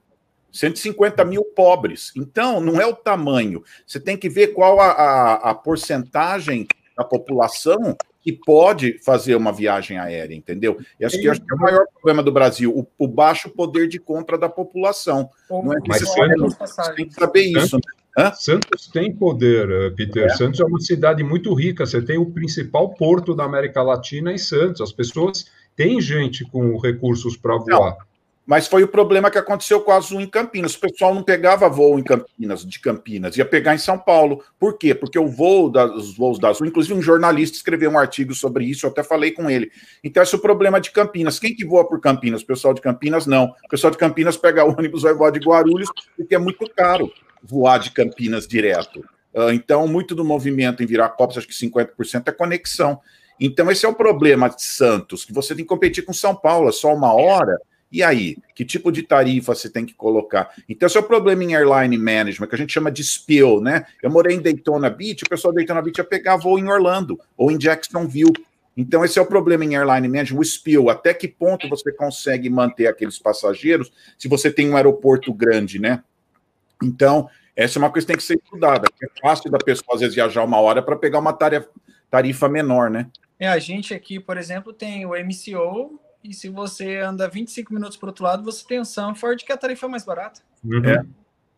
150 0.52 1.24
mil 1.24 1.44
pobres. 1.44 2.12
Então, 2.14 2.60
não 2.60 2.80
é 2.80 2.84
o 2.84 2.94
tamanho. 2.94 3.64
Você 3.86 3.98
tem 3.98 4.18
que 4.18 4.28
ver 4.28 4.48
qual 4.48 4.78
a, 4.80 4.90
a, 4.90 5.34
a 5.50 5.54
porcentagem 5.54 6.66
da 6.96 7.02
população 7.02 7.96
que 8.22 8.32
pode 8.32 8.98
fazer 9.04 9.34
uma 9.34 9.52
viagem 9.52 9.98
aérea, 9.98 10.34
entendeu? 10.34 10.78
E 10.98 11.04
acho 11.04 11.20
que, 11.20 11.28
acho 11.28 11.40
que 11.40 11.52
é 11.52 11.56
o 11.56 11.58
maior 11.58 11.84
problema 11.92 12.22
do 12.22 12.30
Brasil, 12.30 12.72
o, 12.72 12.86
o 12.96 13.08
baixo 13.08 13.50
poder 13.50 13.88
de 13.88 13.98
compra 13.98 14.38
da 14.38 14.48
população. 14.48 15.28
não 15.50 15.72
é 15.72 15.80
necessariamente, 15.86 16.56
você 16.58 16.94
tem 16.94 17.08
que 17.08 17.14
saber 17.14 17.42
isso. 17.42 17.76
Né? 18.16 18.32
Santos 18.34 18.88
tem 18.88 19.12
poder, 19.12 19.68
eh, 19.70 19.90
Peter. 19.90 20.24
É. 20.24 20.28
Santos 20.30 20.60
é 20.60 20.64
uma 20.64 20.80
cidade 20.80 21.24
muito 21.24 21.52
rica. 21.54 21.86
Você 21.86 22.00
tem 22.00 22.18
o 22.18 22.30
principal 22.30 22.90
porto 22.90 23.34
da 23.34 23.44
América 23.44 23.82
Latina 23.82 24.32
em 24.32 24.38
Santos. 24.38 24.82
As 24.82 24.92
pessoas 24.92 25.46
têm 25.74 26.00
gente 26.00 26.44
com 26.44 26.78
recursos 26.78 27.36
para 27.36 27.56
voar. 27.56 27.96
Não. 27.98 28.11
Mas 28.44 28.66
foi 28.66 28.82
o 28.82 28.88
problema 28.88 29.30
que 29.30 29.38
aconteceu 29.38 29.80
com 29.80 29.92
a 29.92 29.96
Azul 29.96 30.20
em 30.20 30.26
Campinas. 30.26 30.74
O 30.74 30.80
pessoal 30.80 31.14
não 31.14 31.22
pegava 31.22 31.68
voo 31.68 31.98
em 31.98 32.02
Campinas, 32.02 32.64
de 32.64 32.78
Campinas, 32.80 33.36
ia 33.36 33.44
pegar 33.44 33.74
em 33.74 33.78
São 33.78 33.96
Paulo. 33.96 34.42
Por 34.58 34.76
quê? 34.76 34.94
Porque 34.94 35.18
o 35.18 35.28
voo 35.28 35.70
dos 35.70 36.16
voos 36.16 36.38
da 36.40 36.48
Azul, 36.48 36.66
inclusive 36.66 36.94
um 36.94 37.02
jornalista 37.02 37.56
escreveu 37.56 37.90
um 37.90 37.98
artigo 37.98 38.34
sobre 38.34 38.64
isso, 38.64 38.84
eu 38.84 38.90
até 38.90 39.02
falei 39.02 39.30
com 39.30 39.48
ele. 39.48 39.70
Então, 40.02 40.22
esse 40.22 40.34
é 40.34 40.38
o 40.38 40.40
problema 40.40 40.80
de 40.80 40.90
Campinas. 40.90 41.38
Quem 41.38 41.54
que 41.54 41.64
voa 41.64 41.86
por 41.86 42.00
Campinas? 42.00 42.42
O 42.42 42.46
pessoal 42.46 42.74
de 42.74 42.80
Campinas, 42.80 43.26
não. 43.26 43.54
O 43.64 43.68
pessoal 43.68 43.92
de 43.92 43.98
Campinas 43.98 44.36
pega 44.36 44.64
ônibus, 44.66 45.02
vai 45.02 45.14
voar 45.14 45.30
de 45.30 45.38
Guarulhos, 45.38 45.88
porque 46.16 46.34
é 46.34 46.38
muito 46.38 46.68
caro 46.74 47.12
voar 47.42 47.78
de 47.78 47.92
Campinas 47.92 48.46
direto. 48.46 49.04
Ah, 49.34 49.54
então, 49.54 49.86
muito 49.86 50.14
do 50.14 50.24
movimento 50.24 50.82
em 50.82 50.86
Viracopos, 50.86 51.38
acho 51.38 51.46
que 51.46 51.54
50% 51.54 52.24
é 52.26 52.32
conexão. 52.32 53.00
Então, 53.40 53.70
esse 53.70 53.86
é 53.86 53.88
o 53.88 53.94
problema 53.94 54.48
de 54.48 54.62
Santos, 54.62 55.24
que 55.24 55.32
você 55.32 55.54
tem 55.54 55.64
que 55.64 55.68
competir 55.68 56.04
com 56.04 56.12
São 56.12 56.34
Paulo, 56.34 56.68
é 56.68 56.72
só 56.72 56.94
uma 56.94 57.12
hora 57.12 57.58
e 57.92 58.02
aí, 58.02 58.38
que 58.54 58.64
tipo 58.64 58.90
de 58.90 59.02
tarifa 59.02 59.54
você 59.54 59.68
tem 59.68 59.84
que 59.84 59.92
colocar? 59.92 60.50
Então, 60.66 60.86
esse 60.86 60.96
é 60.96 61.00
o 61.00 61.04
problema 61.04 61.44
em 61.44 61.54
airline 61.54 61.98
management, 61.98 62.46
que 62.46 62.54
a 62.54 62.58
gente 62.58 62.72
chama 62.72 62.90
de 62.90 63.04
spill, 63.04 63.60
né? 63.60 63.84
Eu 64.02 64.10
morei 64.10 64.34
em 64.34 64.40
Daytona 64.40 64.88
Beach, 64.88 65.22
o 65.24 65.28
pessoal 65.28 65.52
de 65.52 65.58
Daytona 65.58 65.82
Beach 65.82 65.98
ia 65.98 66.04
pegar 66.04 66.36
voo 66.36 66.58
em 66.58 66.68
Orlando 66.68 67.20
ou 67.36 67.50
em 67.52 67.58
Jacksonville. 67.58 68.32
Então, 68.74 69.04
esse 69.04 69.18
é 69.18 69.22
o 69.22 69.26
problema 69.26 69.64
em 69.64 69.76
airline 69.76 70.08
management, 70.08 70.40
o 70.40 70.44
spill. 70.44 70.88
Até 70.88 71.12
que 71.12 71.28
ponto 71.28 71.68
você 71.68 71.92
consegue 71.92 72.48
manter 72.48 72.86
aqueles 72.86 73.18
passageiros 73.18 73.92
se 74.16 74.26
você 74.26 74.50
tem 74.50 74.70
um 74.70 74.76
aeroporto 74.76 75.32
grande, 75.34 75.78
né? 75.78 76.02
Então, 76.82 77.28
essa 77.54 77.78
é 77.78 77.80
uma 77.80 77.90
coisa 77.90 78.06
que 78.06 78.12
tem 78.12 78.16
que 78.16 78.22
ser 78.22 78.40
estudada. 78.42 78.88
É 79.02 79.20
fácil 79.20 79.50
da 79.50 79.58
pessoa, 79.58 79.94
às 79.94 80.00
vezes, 80.00 80.14
viajar 80.14 80.42
uma 80.42 80.58
hora 80.58 80.82
para 80.82 80.96
pegar 80.96 81.18
uma 81.18 81.36
tarifa 82.10 82.48
menor, 82.48 82.88
né? 82.88 83.10
É, 83.38 83.48
a 83.48 83.58
gente 83.58 83.92
aqui, 83.92 84.18
por 84.18 84.38
exemplo, 84.38 84.72
tem 84.72 85.04
o 85.04 85.10
MCO, 85.10 86.00
e 86.22 86.32
se 86.32 86.48
você 86.48 86.98
anda 86.98 87.28
25 87.28 87.72
minutos 87.74 87.96
para 87.96 88.06
o 88.06 88.10
outro 88.10 88.24
lado, 88.24 88.44
você 88.44 88.64
tem 88.66 88.78
o 88.78 88.84
Sanford, 88.84 89.44
que 89.44 89.52
a 89.52 89.56
tarifa 89.56 89.86
é 89.86 89.88
mais 89.88 90.04
barata. 90.04 90.40
Uhum. 90.64 90.84
É. 90.84 91.04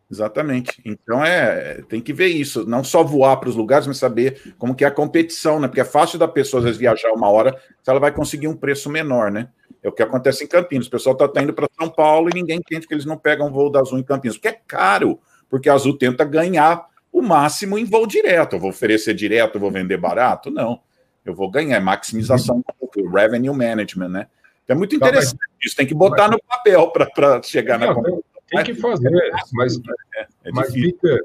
Exatamente. 0.09 0.79
Então 0.85 1.23
é, 1.25 1.81
tem 1.89 1.99
que 1.99 2.13
ver 2.13 2.27
isso, 2.27 2.67
não 2.67 2.83
só 2.83 3.03
voar 3.03 3.37
para 3.37 3.49
os 3.49 3.55
lugares, 3.55 3.87
mas 3.87 3.97
saber 3.97 4.53
como 4.57 4.75
que 4.75 4.83
é 4.83 4.87
a 4.87 4.91
competição, 4.91 5.59
né? 5.59 5.67
Porque 5.67 5.81
é 5.81 5.85
fácil 5.85 6.19
da 6.19 6.27
pessoa 6.27 6.59
às 6.59 6.65
vezes 6.65 6.79
viajar 6.79 7.11
uma 7.11 7.27
hora, 7.29 7.59
se 7.81 7.89
ela 7.89 7.99
vai 7.99 8.11
conseguir 8.11 8.47
um 8.47 8.55
preço 8.55 8.89
menor, 8.89 9.31
né? 9.31 9.49
É 9.81 9.89
o 9.89 9.91
que 9.91 10.03
acontece 10.03 10.43
em 10.43 10.47
Campinas. 10.47 10.87
O 10.87 10.91
pessoal 10.91 11.13
está 11.13 11.27
tá 11.27 11.41
indo 11.41 11.53
para 11.53 11.67
São 11.79 11.89
Paulo 11.89 12.29
e 12.29 12.35
ninguém 12.35 12.57
entende 12.57 12.87
que 12.87 12.93
eles 12.93 13.05
não 13.05 13.17
pegam 13.17 13.51
voo 13.51 13.71
da 13.71 13.79
Azul 13.79 13.97
em 13.97 14.03
Campinas, 14.03 14.37
porque 14.37 14.49
é 14.49 14.61
caro, 14.67 15.19
porque 15.49 15.69
a 15.69 15.73
Azul 15.73 15.97
tenta 15.97 16.23
ganhar 16.23 16.85
o 17.11 17.21
máximo 17.21 17.77
em 17.77 17.85
voo 17.85 18.05
direto. 18.05 18.55
Eu 18.55 18.59
vou 18.59 18.69
oferecer 18.69 19.15
direto, 19.15 19.55
eu 19.55 19.61
vou 19.61 19.71
vender 19.71 19.97
barato? 19.97 20.51
Não. 20.51 20.81
Eu 21.25 21.33
vou 21.33 21.49
ganhar, 21.49 21.77
é 21.77 21.79
maximização, 21.79 22.63
revenue 23.11 23.55
management, 23.55 24.09
né? 24.09 24.27
Então 24.65 24.75
é 24.75 24.77
muito 24.77 24.95
interessante 24.95 25.33
não, 25.33 25.55
mas... 25.55 25.65
isso, 25.65 25.75
tem 25.75 25.87
que 25.87 25.93
botar 25.93 26.29
no 26.29 26.39
papel 26.43 26.91
para 26.91 27.41
chegar 27.41 27.79
não, 27.79 28.01
na 28.01 28.19
tem 28.47 28.63
que 28.63 28.75
fazer, 28.75 29.09
mas, 29.53 29.77
é, 30.15 30.27
é 30.45 30.51
mas 30.51 30.71
Peter, 30.71 31.19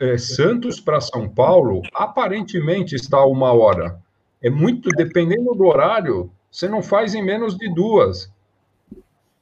é, 0.00 0.18
Santos 0.18 0.80
para 0.80 1.00
São 1.00 1.28
Paulo, 1.28 1.82
aparentemente 1.94 2.94
está 2.94 3.24
uma 3.24 3.52
hora. 3.52 3.98
É 4.42 4.50
muito, 4.50 4.88
dependendo 4.90 5.54
do 5.54 5.64
horário, 5.66 6.30
você 6.50 6.68
não 6.68 6.82
faz 6.82 7.14
em 7.14 7.22
menos 7.22 7.56
de 7.56 7.72
duas. 7.72 8.32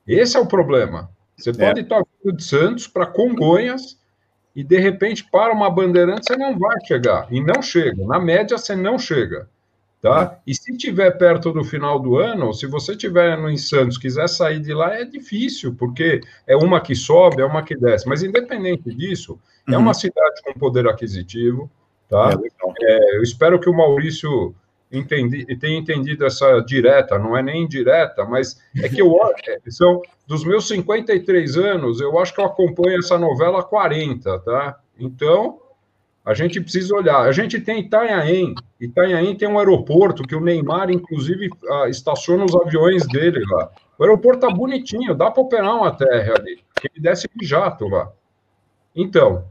Esse 0.07 0.37
é 0.37 0.41
o 0.41 0.47
problema. 0.47 1.11
Você 1.37 1.51
é. 1.51 1.53
pode 1.53 1.81
estar 1.81 2.03
vindo 2.23 2.37
de 2.37 2.45
Santos 2.45 2.87
para 2.87 3.07
Congonhas 3.07 3.99
e, 4.55 4.65
de 4.65 4.79
repente, 4.79 5.27
para 5.31 5.53
uma 5.53 5.71
bandeirante, 5.71 6.27
você 6.27 6.37
não 6.37 6.59
vai 6.59 6.77
chegar. 6.87 7.27
E 7.31 7.41
não 7.41 7.61
chega. 7.61 8.05
Na 8.07 8.19
média, 8.19 8.57
você 8.57 8.75
não 8.75 8.99
chega. 8.99 9.49
Tá? 10.07 10.39
E 10.47 10.55
se 10.55 10.77
tiver 10.77 11.11
perto 11.19 11.53
do 11.53 11.65
final 11.65 11.99
do 11.99 12.17
ano, 12.17 12.55
se 12.55 12.65
você 12.69 12.95
tiver 12.95 13.37
no 13.37 13.51
em 13.51 13.57
Santos, 13.57 13.99
quiser 13.99 14.29
sair 14.29 14.61
de 14.61 14.73
lá, 14.73 14.95
é 14.95 15.05
difícil, 15.05 15.75
porque 15.75 16.21
é 16.47 16.55
uma 16.55 16.81
que 16.81 16.95
sobe, 16.95 17.43
é 17.43 17.45
uma 17.45 17.61
que 17.61 17.77
desce. 17.77 18.09
Mas 18.09 18.23
independente 18.23 18.95
disso, 18.95 19.37
é 19.67 19.73
uhum. 19.73 19.75
é 19.75 19.79
uma 19.79 19.93
cidade 19.93 20.43
com 20.45 20.53
poder 20.53 20.87
aquisitivo, 20.87 21.69
tá? 22.09 22.31
É 22.31 22.85
é, 22.85 23.17
eu 23.17 23.23
espero 23.25 23.59
que 23.59 23.69
o 23.69 23.77
Maurício 23.77 24.55
entendi, 24.93 25.45
tenha 25.57 25.77
entendido 25.77 26.25
essa 26.25 26.61
direta, 26.61 27.19
não 27.19 27.37
é 27.37 27.43
nem 27.43 27.65
indireta, 27.65 28.25
mas 28.25 28.61
é 28.81 28.89
que 28.89 29.03
eu 29.03 29.13
é, 29.49 29.59
são 29.71 30.01
dos 30.25 30.45
meus 30.45 30.69
53 30.69 31.57
anos, 31.57 32.01
eu 32.01 32.17
acho 32.17 32.33
que 32.33 32.41
eu 32.41 32.45
acompanho 32.45 33.01
essa 33.01 33.19
novela 33.19 33.59
há 33.59 33.65
40, 33.65 34.39
tá? 34.39 34.79
Então, 34.97 35.59
a 36.27 36.35
gente 36.35 36.61
precisa 36.61 36.93
olhar. 36.93 37.21
A 37.21 37.31
gente 37.31 37.61
tem 37.61 37.79
Itanhaém. 37.79 38.53
Itanhaém 38.81 39.37
tem 39.37 39.49
um 39.49 39.61
aeroporto 39.61 40.25
que 40.25 40.35
o 40.35 40.41
Neymar, 40.41 40.91
inclusive, 40.91 41.49
ah, 41.71 41.89
estaciona 41.89 42.45
os 42.45 42.53
aviões 42.53 43.07
dele 43.07 43.41
lá. 43.49 43.71
O 43.97 44.03
aeroporto 44.03 44.41
tá 44.41 44.51
bonitinho, 44.53 45.15
dá 45.15 45.31
para 45.31 45.41
operar 45.41 45.77
uma 45.77 45.93
terra 45.93 46.35
ali, 46.37 46.57
que 46.81 46.89
ele 46.93 47.01
desce 47.01 47.31
de 47.33 47.47
jato 47.47 47.87
lá. 47.87 48.11
Então, 48.95 49.45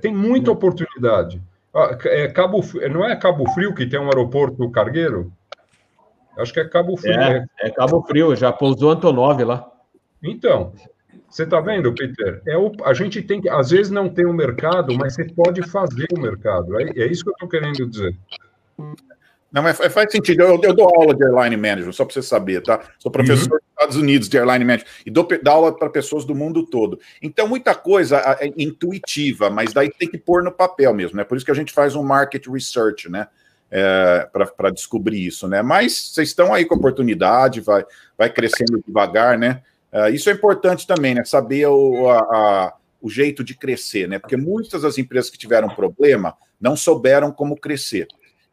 tem 0.00 0.14
muita 0.14 0.52
oportunidade. 0.52 1.42
Ah, 1.74 1.98
é 2.04 2.28
Cabo, 2.28 2.60
não 2.88 3.04
é 3.04 3.16
Cabo 3.16 3.50
Frio 3.50 3.74
que 3.74 3.84
tem 3.84 3.98
um 3.98 4.06
aeroporto 4.06 4.70
cargueiro? 4.70 5.32
Acho 6.38 6.52
que 6.52 6.60
é 6.60 6.68
Cabo 6.68 6.96
Frio. 6.96 7.20
É, 7.20 7.46
é 7.58 7.70
Cabo 7.70 8.00
Frio, 8.02 8.36
já 8.36 8.52
pousou 8.52 8.92
Antonov 8.92 9.42
lá. 9.42 9.68
Então, 10.22 10.72
você 11.28 11.42
está 11.42 11.60
vendo, 11.60 11.92
Peter? 11.92 12.40
É 12.46 12.56
o, 12.56 12.72
a 12.84 12.94
gente 12.94 13.20
tem 13.22 13.40
que, 13.40 13.48
às 13.48 13.70
vezes 13.70 13.90
não 13.90 14.08
tem 14.08 14.24
o 14.24 14.30
um 14.30 14.34
mercado, 14.34 14.96
mas 14.96 15.14
você 15.14 15.24
pode 15.24 15.62
fazer 15.68 16.06
o 16.16 16.20
mercado. 16.20 16.80
É, 16.80 16.84
é 16.96 17.06
isso 17.06 17.24
que 17.24 17.30
eu 17.30 17.34
estou 17.34 17.48
querendo 17.48 17.86
dizer. 17.86 18.16
Não, 19.56 19.62
mas 19.62 19.78
faz 19.78 20.12
sentido. 20.12 20.42
Eu, 20.42 20.60
eu, 20.62 20.74
dou 20.74 20.86
aula 20.94 21.14
de 21.14 21.24
airline 21.24 21.56
management, 21.56 21.92
só 21.92 22.04
para 22.04 22.12
você 22.12 22.22
saber, 22.22 22.62
tá? 22.62 22.80
Sou 22.98 23.10
professor 23.10 23.44
uhum. 23.44 23.58
dos 23.58 23.68
Estados 23.70 23.96
Unidos 23.96 24.28
de 24.28 24.36
airline 24.36 24.64
management 24.64 24.90
e 25.06 25.10
dou, 25.10 25.26
dou 25.42 25.54
aula 25.54 25.76
para 25.76 25.88
pessoas 25.88 26.24
do 26.24 26.34
mundo 26.34 26.66
todo. 26.66 27.00
Então, 27.22 27.48
muita 27.48 27.74
coisa 27.74 28.18
é 28.40 28.52
intuitiva, 28.56 29.48
mas 29.48 29.72
daí 29.72 29.90
tem 29.90 30.10
que 30.10 30.18
pôr 30.18 30.42
no 30.42 30.52
papel 30.52 30.92
mesmo, 30.92 31.16
né? 31.16 31.24
Por 31.24 31.36
isso 31.36 31.46
que 31.46 31.52
a 31.52 31.54
gente 31.54 31.72
faz 31.72 31.94
um 31.94 32.02
market 32.02 32.46
research, 32.46 33.08
né? 33.08 33.28
É, 33.70 34.28
para 34.56 34.70
descobrir 34.70 35.26
isso, 35.26 35.48
né? 35.48 35.62
Mas 35.62 36.12
vocês 36.12 36.28
estão 36.28 36.52
aí 36.52 36.64
com 36.64 36.74
oportunidade, 36.74 37.60
vai, 37.60 37.84
vai 38.16 38.30
crescendo 38.30 38.82
devagar, 38.86 39.38
né? 39.38 39.62
Uh, 39.96 40.10
isso 40.10 40.28
é 40.28 40.32
importante 40.34 40.86
também, 40.86 41.14
né? 41.14 41.24
Saber 41.24 41.66
o, 41.68 42.10
a, 42.10 42.18
a, 42.18 42.74
o 43.00 43.08
jeito 43.08 43.42
de 43.42 43.54
crescer, 43.54 44.06
né? 44.06 44.18
Porque 44.18 44.36
muitas 44.36 44.82
das 44.82 44.98
empresas 44.98 45.30
que 45.30 45.38
tiveram 45.38 45.70
problema 45.70 46.36
não 46.60 46.76
souberam 46.76 47.32
como 47.32 47.58
crescer. 47.58 48.06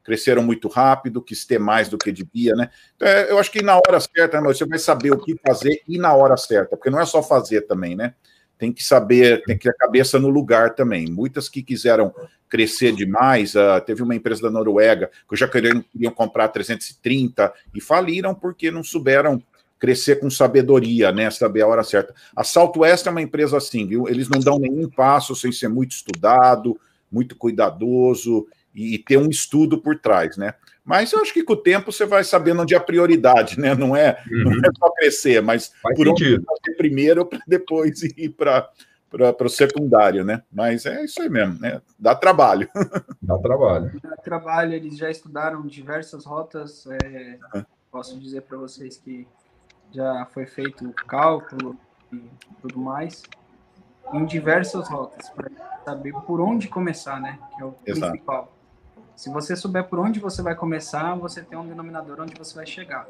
Cresceram 0.05 0.41
muito 0.41 0.69
rápido, 0.69 1.21
quis 1.21 1.43
ter 1.43 1.59
mais 1.59 1.89
do 1.89 1.97
que 1.97 2.13
devia, 2.13 2.55
né? 2.55 2.69
Então, 2.95 3.07
é, 3.07 3.29
eu 3.29 3.37
acho 3.37 3.51
que 3.51 3.61
na 3.61 3.75
hora 3.75 3.99
certa, 3.99 4.39
né, 4.39 4.47
você 4.47 4.65
vai 4.65 4.79
saber 4.79 5.11
o 5.11 5.19
que 5.19 5.37
fazer 5.45 5.81
e 5.85 5.97
na 5.97 6.13
hora 6.13 6.37
certa, 6.37 6.77
porque 6.77 6.89
não 6.89 6.99
é 6.99 7.05
só 7.05 7.21
fazer 7.21 7.61
também, 7.61 7.93
né? 7.93 8.13
Tem 8.57 8.71
que 8.71 8.83
saber, 8.83 9.43
tem 9.43 9.57
que 9.57 9.63
ter 9.63 9.71
a 9.71 9.77
cabeça 9.77 10.17
no 10.17 10.29
lugar 10.29 10.75
também. 10.75 11.11
Muitas 11.11 11.49
que 11.49 11.61
quiseram 11.61 12.13
crescer 12.47 12.93
demais, 12.93 13.55
uh, 13.55 13.81
teve 13.85 14.01
uma 14.01 14.15
empresa 14.15 14.43
da 14.43 14.51
Noruega 14.51 15.11
que 15.27 15.35
já 15.35 15.47
queriam, 15.47 15.81
queriam 15.81 16.13
comprar 16.13 16.47
330 16.47 17.51
e 17.73 17.81
faliram 17.81 18.33
porque 18.33 18.71
não 18.71 18.83
souberam 18.83 19.43
crescer 19.83 20.21
com 20.21 20.29
sabedoria, 20.29 21.11
né? 21.11 21.29
Saber 21.29 21.59
a 21.61 21.67
hora 21.67 21.83
certa. 21.83 22.15
A 22.33 22.41
Southwest 22.41 23.05
é 23.05 23.09
uma 23.09 23.21
empresa 23.21 23.57
assim, 23.57 23.85
viu? 23.85 24.07
Eles 24.07 24.29
não 24.29 24.39
dão 24.39 24.57
nenhum 24.57 24.89
passo 24.89 25.35
sem 25.35 25.51
ser 25.51 25.67
muito 25.67 25.91
estudado, 25.91 26.79
muito 27.11 27.35
cuidadoso 27.35 28.47
e, 28.73 28.95
e 28.95 28.97
ter 28.97 29.17
um 29.17 29.29
estudo 29.29 29.77
por 29.77 29.99
trás, 29.99 30.37
né? 30.37 30.53
Mas 30.85 31.11
eu 31.11 31.19
acho 31.19 31.33
que 31.33 31.43
com 31.43 31.51
o 31.51 31.57
tempo 31.57 31.91
você 31.91 32.05
vai 32.05 32.23
sabendo 32.23 32.61
onde 32.61 32.73
é 32.73 32.77
a 32.77 32.79
prioridade, 32.81 33.59
né? 33.59 33.75
Não 33.75 33.93
é, 33.93 34.23
uhum. 34.31 34.55
não 34.55 34.69
é 34.69 34.71
só 34.77 34.89
crescer, 34.91 35.41
mas 35.41 35.73
Faz 35.81 35.97
por 35.97 36.07
sentido. 36.07 36.35
onde 36.35 36.45
fazer 36.45 36.77
primeiro 36.77 37.25
para 37.25 37.41
depois 37.45 38.01
ir 38.15 38.29
para 38.29 38.69
para 39.11 39.45
o 39.45 39.49
secundário, 39.49 40.23
né? 40.23 40.41
Mas 40.51 40.85
é 40.87 41.03
isso 41.03 41.21
aí 41.21 41.29
mesmo, 41.29 41.59
né? 41.59 41.81
Dá 41.99 42.15
trabalho. 42.15 42.67
Dá 43.21 43.37
trabalho. 43.37 43.91
Dá 44.01 44.15
trabalho, 44.15 44.73
eles 44.73 44.97
já 44.97 45.11
estudaram 45.11 45.67
diversas 45.67 46.25
rotas. 46.25 46.87
É, 46.87 47.37
posso 47.91 48.17
dizer 48.17 48.41
para 48.41 48.57
vocês 48.57 48.97
que 48.97 49.27
já 49.93 50.25
foi 50.25 50.45
feito 50.45 50.87
o 50.87 50.93
cálculo 50.93 51.77
e 52.11 52.29
tudo 52.61 52.79
mais, 52.79 53.23
em 54.11 54.25
diversas 54.25 54.89
rotas, 54.89 55.29
para 55.29 55.49
saber 55.85 56.13
por 56.25 56.41
onde 56.41 56.67
começar, 56.67 57.21
né? 57.21 57.39
Que 57.55 57.61
é 57.61 57.65
o 57.65 57.75
Exato. 57.85 58.11
principal. 58.11 58.53
Se 59.15 59.29
você 59.29 59.55
souber 59.55 59.83
por 59.85 59.99
onde 59.99 60.19
você 60.19 60.41
vai 60.41 60.55
começar, 60.55 61.13
você 61.15 61.41
tem 61.41 61.57
um 61.57 61.67
denominador 61.67 62.19
onde 62.19 62.33
você 62.35 62.55
vai 62.55 62.65
chegar. 62.65 63.07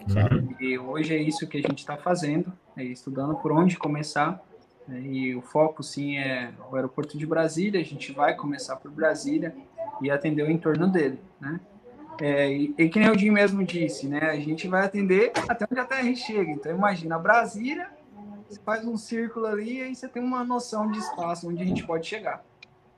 Uhum. 0.00 0.54
E 0.60 0.78
hoje 0.78 1.14
é 1.14 1.18
isso 1.18 1.46
que 1.46 1.58
a 1.58 1.62
gente 1.62 1.78
está 1.78 1.96
fazendo, 1.96 2.52
é 2.76 2.82
estudando 2.82 3.34
por 3.36 3.52
onde 3.52 3.76
começar. 3.76 4.42
Né? 4.86 5.00
E 5.00 5.34
o 5.34 5.40
foco, 5.40 5.82
sim, 5.82 6.18
é 6.18 6.52
o 6.70 6.76
aeroporto 6.76 7.16
de 7.16 7.24
Brasília. 7.24 7.80
A 7.80 7.84
gente 7.84 8.12
vai 8.12 8.34
começar 8.34 8.76
por 8.76 8.90
Brasília 8.90 9.54
e 10.02 10.10
atender 10.10 10.42
o 10.42 10.50
entorno 10.50 10.88
dele, 10.88 11.20
né? 11.40 11.60
É, 12.20 12.50
e, 12.50 12.74
e 12.76 12.88
que 12.88 12.98
nem 12.98 13.10
o 13.10 13.18
Jim 13.18 13.30
mesmo 13.30 13.64
disse, 13.64 14.06
né? 14.06 14.30
A 14.30 14.36
gente 14.36 14.68
vai 14.68 14.84
atender 14.84 15.32
até 15.48 15.66
onde 15.70 15.80
a 15.80 15.84
Terra 15.84 16.14
chega. 16.14 16.50
Então, 16.50 16.72
imagina, 16.72 17.18
Brasília, 17.18 17.88
você 18.48 18.60
faz 18.60 18.84
um 18.84 18.96
círculo 18.96 19.46
ali 19.46 19.78
e 19.78 19.82
aí 19.82 19.94
você 19.94 20.08
tem 20.08 20.22
uma 20.22 20.44
noção 20.44 20.90
de 20.90 20.98
espaço 20.98 21.48
onde 21.48 21.62
a 21.62 21.66
gente 21.66 21.84
pode 21.84 22.06
chegar. 22.06 22.44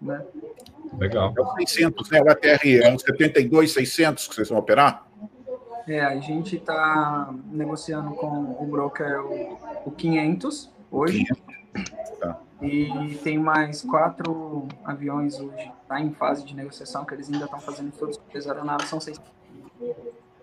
Né? 0.00 0.22
Legal. 0.98 1.32
É 1.36 1.40
o 1.40 1.54
600, 1.54 2.10
né? 2.10 2.20
O 2.20 2.30
ATR 2.30 2.66
é 2.82 2.92
um 2.92 2.98
72, 2.98 3.72
600 3.72 4.28
que 4.28 4.34
vocês 4.34 4.48
vão 4.48 4.58
operar? 4.58 5.06
É, 5.88 6.00
a 6.00 6.16
gente 6.16 6.56
está 6.56 7.32
negociando 7.50 8.10
com 8.10 8.56
o 8.60 8.66
broker 8.66 9.20
o, 9.20 9.58
o 9.86 9.90
500 9.90 10.70
hoje. 10.90 11.24
500. 11.24 12.05
Tá. 12.58 12.66
E 12.66 13.18
tem 13.22 13.38
mais 13.38 13.82
quatro 13.82 14.66
aviões 14.84 15.38
hoje, 15.38 15.70
tá 15.86 16.00
em 16.00 16.12
fase 16.12 16.44
de 16.44 16.54
negociação, 16.54 17.04
que 17.04 17.14
eles 17.14 17.30
ainda 17.30 17.44
estão 17.44 17.60
fazendo 17.60 17.92
todos 17.92 18.20
as 18.34 18.46
aeronaves, 18.46 18.88
são 18.88 19.00
seis. 19.00 19.20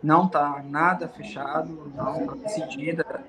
Não 0.02 0.26
está 0.26 0.61
nada 0.64 1.07
fechado, 1.07 1.91
não 1.95 2.22
está 2.22 2.35
decidida 2.35 3.23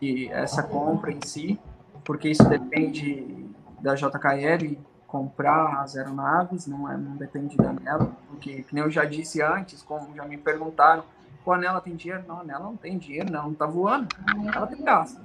e 0.00 0.28
essa 0.28 0.62
compra 0.62 1.10
em 1.10 1.20
si, 1.24 1.58
porque 2.04 2.28
isso 2.28 2.46
depende 2.48 3.46
da 3.80 3.94
JKL 3.94 4.76
comprar 5.06 5.80
as 5.80 5.96
aeronaves, 5.96 6.66
não, 6.66 6.90
é, 6.90 6.96
não 6.96 7.16
depende 7.16 7.56
da 7.56 7.72
Nela, 7.72 8.12
porque, 8.28 8.64
como 8.64 8.82
eu 8.82 8.90
já 8.90 9.04
disse 9.04 9.40
antes, 9.40 9.82
como 9.82 10.14
já 10.14 10.24
me 10.24 10.36
perguntaram, 10.36 11.04
pô, 11.44 11.52
a 11.52 11.58
Nela 11.58 11.80
tem 11.80 11.94
dinheiro? 11.94 12.24
Não, 12.26 12.40
a 12.40 12.44
Nela 12.44 12.64
não 12.64 12.76
tem 12.76 12.98
dinheiro, 12.98 13.32
não, 13.32 13.44
não 13.44 13.54
tá 13.54 13.66
voando, 13.66 14.08
ela 14.54 14.66
tem 14.66 14.82
gasto. 14.82 15.20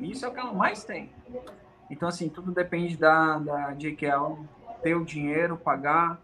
Isso 0.00 0.24
é 0.24 0.28
o 0.28 0.32
que 0.32 0.40
ela 0.40 0.52
mais 0.52 0.84
tem. 0.84 1.10
Então, 1.90 2.08
assim, 2.08 2.28
tudo 2.28 2.52
depende 2.52 2.96
da, 2.96 3.38
da 3.38 3.72
JQL 3.72 4.38
ter 4.82 4.94
o 4.94 5.04
dinheiro, 5.04 5.56
pagar 5.56 6.20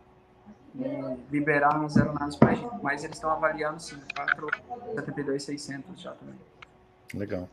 e 0.75 1.17
liberar 1.31 1.85
as 1.85 1.97
aeronaves 1.97 2.37
para 2.37 2.51
a 2.51 2.55
gente. 2.55 2.83
Mas 2.83 3.05
eles 3.05 3.17
estão 3.17 3.31
avaliando, 3.31 3.81
sim, 3.81 3.97
472,600 4.15 6.01
já 6.01 6.13
também. 6.13 6.35
Legal. 7.15 7.49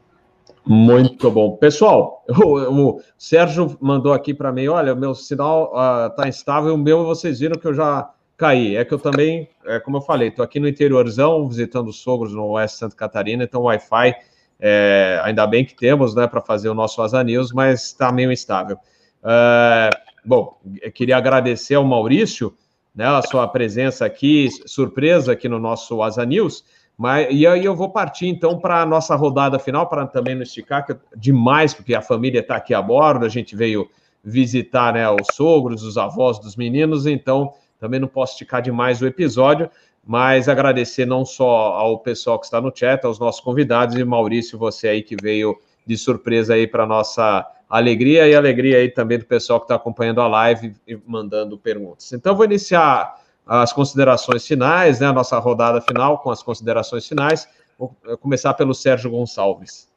Muito 0.65 1.29
bom. 1.29 1.55
Pessoal, 1.57 2.23
o, 2.29 2.97
o 2.97 3.01
Sérgio 3.17 3.77
mandou 3.79 4.13
aqui 4.13 4.33
para 4.33 4.51
mim: 4.51 4.67
olha, 4.67 4.95
meu 4.95 5.13
sinal 5.13 5.65
está 5.65 6.23
ah, 6.23 6.25
uh, 6.25 6.27
instável, 6.27 6.73
o 6.73 6.77
meu 6.77 7.05
vocês 7.05 7.39
viram 7.39 7.59
que 7.59 7.67
eu 7.67 7.73
já 7.73 8.11
caí. 8.37 8.75
É 8.75 8.85
que 8.85 8.93
eu 8.93 8.99
também, 8.99 9.49
é, 9.65 9.79
como 9.79 9.97
eu 9.97 10.01
falei, 10.01 10.29
estou 10.29 10.43
aqui 10.43 10.59
no 10.59 10.67
interiorzão, 10.67 11.47
visitando 11.47 11.89
os 11.89 11.99
sogros 12.01 12.33
no 12.33 12.45
Oeste 12.51 12.77
Santa 12.77 12.95
Catarina, 12.95 13.43
então 13.43 13.61
o 13.61 13.65
Wi-Fi, 13.65 14.15
é, 14.59 15.21
ainda 15.23 15.47
bem 15.47 15.63
que 15.63 15.75
temos, 15.75 16.13
né, 16.13 16.27
para 16.27 16.41
fazer 16.41 16.69
o 16.69 16.73
nosso 16.73 17.01
Asa 17.01 17.23
News, 17.23 17.51
mas 17.51 17.85
está 17.85 18.11
meio 18.11 18.31
instável. 18.31 18.77
Uh, 19.23 19.95
bom, 20.25 20.59
queria 20.93 21.17
agradecer 21.17 21.75
ao 21.75 21.85
Maurício, 21.85 22.53
né, 22.93 23.05
a 23.05 23.21
sua 23.21 23.47
presença 23.47 24.05
aqui, 24.05 24.49
surpresa 24.65 25.31
aqui 25.31 25.47
no 25.47 25.59
nosso 25.59 26.01
Asa 26.01 26.25
News. 26.25 26.65
Mas, 26.97 27.27
e 27.31 27.47
aí 27.47 27.63
eu 27.63 27.73
vou 27.73 27.89
partir 27.89 28.27
então 28.27 28.59
para 28.59 28.81
a 28.81 28.85
nossa 28.85 29.15
rodada 29.15 29.57
final, 29.57 29.87
para 29.87 30.05
também 30.05 30.35
não 30.35 30.43
esticar 30.43 30.85
que, 30.85 30.93
demais, 31.15 31.73
porque 31.73 31.95
a 31.95 32.01
família 32.01 32.41
está 32.41 32.57
aqui 32.57 32.73
a 32.73 32.81
bordo, 32.81 33.25
a 33.25 33.29
gente 33.29 33.55
veio 33.55 33.89
visitar 34.21 34.93
né, 34.93 35.09
os 35.09 35.27
sogros, 35.33 35.81
os 35.83 35.97
avós 35.97 36.39
dos 36.39 36.57
meninos, 36.57 37.05
então 37.05 37.53
também 37.79 38.01
não 38.01 38.07
posso 38.09 38.33
esticar 38.33 38.61
demais 38.61 39.01
o 39.01 39.07
episódio, 39.07 39.69
mas 40.05 40.49
agradecer 40.49 41.05
não 41.05 41.25
só 41.25 41.73
ao 41.73 41.99
pessoal 41.99 42.39
que 42.39 42.45
está 42.45 42.59
no 42.59 42.71
chat, 42.75 43.03
aos 43.05 43.19
nossos 43.19 43.41
convidados, 43.41 43.95
e 43.95 44.03
Maurício, 44.03 44.57
você 44.57 44.87
aí 44.87 45.03
que 45.03 45.15
veio 45.15 45.59
de 45.85 45.97
surpresa 45.97 46.53
aí 46.53 46.67
para 46.67 46.85
nossa 46.85 47.45
alegria 47.69 48.27
e 48.27 48.35
alegria 48.35 48.77
aí 48.77 48.89
também 48.89 49.19
do 49.19 49.25
pessoal 49.25 49.59
que 49.59 49.65
está 49.65 49.75
acompanhando 49.75 50.21
a 50.21 50.27
live 50.27 50.75
e 50.87 50.97
mandando 51.05 51.57
perguntas. 51.57 52.11
Então, 52.13 52.35
vou 52.35 52.45
iniciar 52.45 53.21
as 53.45 53.73
considerações 53.73 54.45
finais, 54.45 54.99
né, 54.99 55.07
a 55.07 55.13
nossa 55.13 55.37
rodada 55.39 55.81
final 55.81 56.19
com 56.19 56.29
as 56.29 56.41
considerações 56.41 57.07
finais. 57.07 57.47
Vou 57.77 57.95
começar 58.19 58.53
pelo 58.53 58.73
Sérgio 58.73 59.09
Gonçalves. 59.09 59.87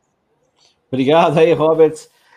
Obrigado 0.90 1.38
aí, 1.38 1.52
Robert. 1.52 1.94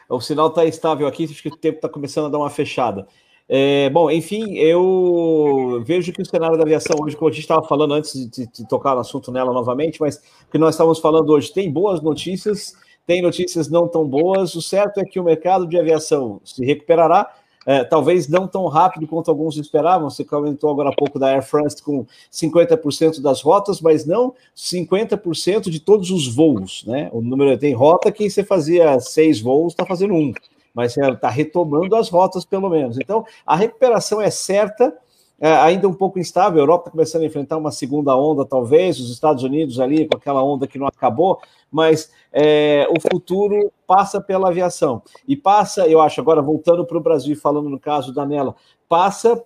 O 0.07 0.19
sinal 0.21 0.47
está 0.47 0.65
estável 0.65 1.07
aqui, 1.07 1.25
acho 1.25 1.41
que 1.41 1.49
o 1.49 1.55
tempo 1.55 1.77
está 1.77 1.89
começando 1.89 2.27
a 2.27 2.29
dar 2.29 2.37
uma 2.37 2.49
fechada. 2.49 3.07
É, 3.47 3.89
bom, 3.91 4.09
enfim, 4.09 4.55
eu 4.55 5.83
vejo 5.85 6.11
que 6.11 6.21
o 6.21 6.25
cenário 6.25 6.57
da 6.57 6.63
aviação 6.63 6.97
hoje, 6.99 7.15
como 7.15 7.29
a 7.29 7.31
gente 7.31 7.41
estava 7.41 7.65
falando 7.67 7.93
antes 7.93 8.13
de, 8.29 8.47
de, 8.47 8.67
tocar 8.67 8.95
no 8.95 9.01
assunto 9.01 9.31
nela 9.31 9.53
novamente, 9.53 10.01
mas 10.01 10.19
que 10.51 10.57
nós 10.57 10.73
estávamos 10.73 10.99
falando 10.99 11.29
hoje, 11.29 11.53
tem 11.53 11.71
boas 11.71 12.01
notícias, 12.01 12.73
tem 13.05 13.21
notícias 13.21 13.69
não 13.69 13.87
tão 13.87 14.07
boas. 14.07 14.55
O 14.55 14.61
certo 14.61 14.99
é 14.99 15.05
que 15.05 15.19
o 15.19 15.23
mercado 15.23 15.67
de 15.67 15.79
aviação 15.79 16.41
se 16.43 16.65
recuperará, 16.65 17.31
é, 17.67 17.83
talvez 17.83 18.27
não 18.27 18.47
tão 18.47 18.67
rápido 18.67 19.07
quanto 19.07 19.29
alguns 19.29 19.57
esperavam. 19.57 20.09
Você 20.09 20.23
comentou 20.23 20.71
agora 20.71 20.89
há 20.89 20.95
pouco 20.95 21.19
da 21.19 21.27
Air 21.27 21.43
France 21.43 21.81
com 21.83 22.05
50% 22.31 23.21
das 23.21 23.41
rotas, 23.41 23.79
mas 23.79 24.07
não 24.07 24.33
50% 24.55 25.69
de 25.69 25.79
todos 25.79 26.09
os 26.09 26.27
voos. 26.27 26.83
Né? 26.85 27.09
O 27.11 27.21
número 27.21 27.55
tem 27.59 27.73
rota 27.73 28.11
que 28.11 28.27
você 28.27 28.43
fazia 28.43 28.99
seis 28.99 29.39
voos, 29.39 29.73
está 29.73 29.85
fazendo 29.85 30.15
um, 30.15 30.33
mas 30.75 30.93
você 30.93 31.01
está 31.09 31.29
retomando 31.29 31.95
as 31.95 32.09
rotas 32.09 32.45
pelo 32.45 32.69
menos. 32.69 32.97
Então, 32.99 33.25
a 33.45 33.55
recuperação 33.55 34.21
é 34.21 34.29
certa 34.29 34.93
é, 35.39 35.51
ainda 35.53 35.87
um 35.87 35.93
pouco 35.93 36.19
instável. 36.19 36.59
A 36.59 36.63
Europa 36.63 36.83
está 36.83 36.91
começando 36.91 37.23
a 37.23 37.25
enfrentar 37.25 37.57
uma 37.57 37.71
segunda 37.71 38.15
onda, 38.15 38.45
talvez, 38.45 38.99
os 38.99 39.09
Estados 39.09 39.43
Unidos 39.43 39.79
ali 39.79 40.07
com 40.07 40.17
aquela 40.17 40.43
onda 40.43 40.67
que 40.67 40.77
não 40.77 40.87
acabou, 40.87 41.39
mas 41.71 42.11
é, 42.31 42.87
o 42.89 42.99
futuro 42.99 43.71
passa 43.87 44.21
pela 44.21 44.49
aviação. 44.49 45.01
E 45.27 45.35
passa, 45.35 45.87
eu 45.87 46.01
acho, 46.01 46.21
agora 46.21 46.41
voltando 46.41 46.85
para 46.85 46.97
o 46.97 47.01
Brasil, 47.01 47.35
falando 47.35 47.69
no 47.69 47.79
caso 47.79 48.13
da 48.13 48.25
Nela, 48.25 48.55
passa 48.87 49.43